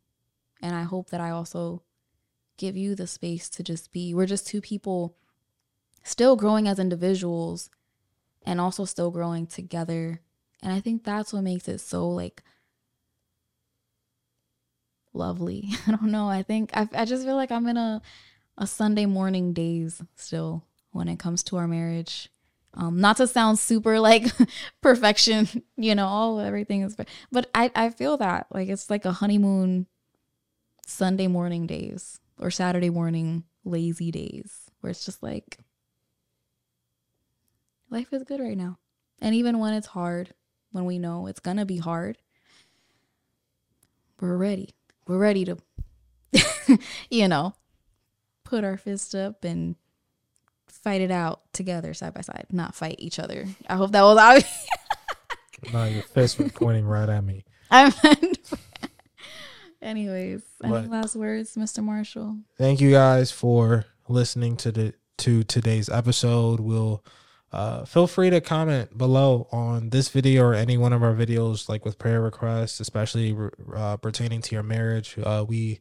And 0.60 0.74
i 0.74 0.82
hope 0.82 1.10
that 1.10 1.20
i 1.20 1.30
also 1.30 1.82
give 2.56 2.76
you 2.76 2.94
the 2.94 3.06
space 3.06 3.48
to 3.50 3.62
just 3.62 3.92
be. 3.92 4.14
We're 4.14 4.26
just 4.26 4.46
two 4.46 4.60
people 4.60 5.16
still 6.02 6.36
growing 6.36 6.68
as 6.68 6.78
individuals 6.78 7.70
and 8.44 8.60
also 8.60 8.84
still 8.84 9.10
growing 9.10 9.46
together 9.46 10.20
and 10.64 10.72
I 10.72 10.80
think 10.80 11.04
that's 11.04 11.32
what 11.32 11.42
makes 11.42 11.68
it 11.68 11.78
so 11.78 12.08
like 12.08 12.42
lovely. 15.12 15.68
I 15.86 15.92
don't 15.92 16.10
know. 16.10 16.28
I 16.28 16.42
think 16.42 16.70
I, 16.74 16.88
I 16.94 17.04
just 17.04 17.24
feel 17.24 17.36
like 17.36 17.52
I'm 17.52 17.66
in 17.68 17.76
a 17.76 18.02
a 18.56 18.66
Sunday 18.66 19.04
morning 19.06 19.52
days 19.52 20.02
still 20.16 20.64
when 20.92 21.08
it 21.08 21.18
comes 21.18 21.42
to 21.44 21.56
our 21.56 21.68
marriage. 21.68 22.30
Um, 22.76 23.00
not 23.00 23.18
to 23.18 23.28
sound 23.28 23.60
super 23.60 24.00
like 24.00 24.26
perfection, 24.80 25.62
you 25.76 25.94
know, 25.94 26.06
all 26.06 26.40
everything 26.40 26.82
is, 26.82 26.96
but 27.30 27.48
I 27.54 27.70
I 27.76 27.90
feel 27.90 28.16
that 28.16 28.46
like 28.50 28.68
it's 28.68 28.90
like 28.90 29.04
a 29.04 29.12
honeymoon 29.12 29.86
Sunday 30.86 31.26
morning 31.28 31.66
days 31.66 32.20
or 32.38 32.50
Saturday 32.50 32.90
morning 32.90 33.44
lazy 33.64 34.10
days 34.10 34.70
where 34.80 34.90
it's 34.90 35.04
just 35.04 35.22
like 35.22 35.58
life 37.90 38.12
is 38.12 38.24
good 38.24 38.40
right 38.40 38.56
now. 38.56 38.78
And 39.20 39.34
even 39.34 39.58
when 39.58 39.74
it's 39.74 39.86
hard, 39.88 40.34
when 40.74 40.86
we 40.86 40.98
know 40.98 41.28
it's 41.28 41.38
gonna 41.38 41.64
be 41.64 41.76
hard, 41.76 42.18
we're 44.20 44.36
ready. 44.36 44.74
We're 45.06 45.18
ready 45.18 45.44
to, 45.44 45.56
you 47.10 47.28
know, 47.28 47.54
put 48.42 48.64
our 48.64 48.76
fist 48.76 49.14
up 49.14 49.44
and 49.44 49.76
fight 50.66 51.00
it 51.00 51.12
out 51.12 51.42
together, 51.52 51.94
side 51.94 52.12
by 52.12 52.22
side, 52.22 52.46
not 52.50 52.74
fight 52.74 52.96
each 52.98 53.20
other. 53.20 53.46
I 53.68 53.76
hope 53.76 53.92
that 53.92 54.02
was 54.02 54.18
obvious. 54.18 54.66
No, 55.72 55.84
your 55.86 56.02
fist 56.02 56.38
was 56.38 56.52
pointing 56.52 56.84
right 56.84 57.08
at 57.08 57.24
me. 57.24 57.42
I 57.70 57.90
meant. 58.04 58.50
Anyways, 59.80 60.42
any 60.62 60.88
last 60.88 61.16
words, 61.16 61.54
Mr. 61.54 61.82
Marshall? 61.82 62.36
Thank 62.58 62.82
you 62.82 62.90
guys 62.90 63.30
for 63.30 63.86
listening 64.06 64.58
to 64.58 64.70
the 64.70 64.92
to 65.18 65.42
today's 65.42 65.88
episode. 65.88 66.60
We'll 66.60 67.02
uh, 67.54 67.84
feel 67.84 68.06
free 68.06 68.30
to 68.30 68.40
comment 68.40 68.98
below 68.98 69.46
on 69.52 69.90
this 69.90 70.08
video 70.08 70.42
or 70.42 70.54
any 70.54 70.76
one 70.76 70.92
of 70.92 71.02
our 71.02 71.14
videos, 71.14 71.68
like 71.68 71.84
with 71.84 71.98
prayer 71.98 72.20
requests, 72.20 72.80
especially 72.80 73.36
uh, 73.74 73.96
pertaining 73.96 74.42
to 74.42 74.54
your 74.54 74.64
marriage. 74.64 75.16
Uh, 75.22 75.44
we 75.46 75.80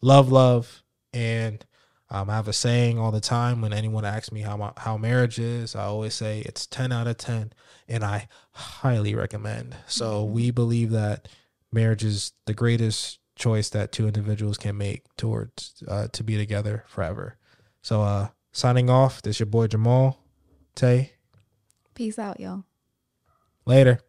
love 0.00 0.30
love, 0.30 0.82
and 1.12 1.64
um, 2.10 2.28
I 2.28 2.34
have 2.34 2.48
a 2.48 2.52
saying 2.52 2.98
all 2.98 3.10
the 3.10 3.20
time 3.20 3.62
when 3.62 3.72
anyone 3.72 4.04
asks 4.04 4.32
me 4.32 4.42
how 4.42 4.56
my, 4.56 4.72
how 4.76 4.98
marriage 4.98 5.38
is. 5.38 5.74
I 5.74 5.84
always 5.84 6.14
say 6.14 6.40
it's 6.40 6.66
ten 6.66 6.92
out 6.92 7.06
of 7.06 7.16
ten, 7.16 7.52
and 7.88 8.04
I 8.04 8.28
highly 8.50 9.14
recommend. 9.14 9.74
So 9.86 10.24
we 10.24 10.50
believe 10.50 10.90
that 10.90 11.28
marriage 11.72 12.04
is 12.04 12.32
the 12.44 12.54
greatest 12.54 13.18
choice 13.34 13.70
that 13.70 13.92
two 13.92 14.06
individuals 14.06 14.58
can 14.58 14.76
make 14.76 15.02
towards 15.16 15.82
uh, 15.88 16.06
to 16.12 16.22
be 16.22 16.36
together 16.36 16.84
forever. 16.86 17.36
So 17.82 18.02
uh 18.02 18.28
signing 18.52 18.88
off, 18.88 19.22
this 19.22 19.40
your 19.40 19.46
boy 19.46 19.66
Jamal. 19.66 20.20
Tay. 20.74 21.13
Peace 21.94 22.18
out, 22.18 22.40
y'all. 22.40 22.64
Later. 23.66 24.00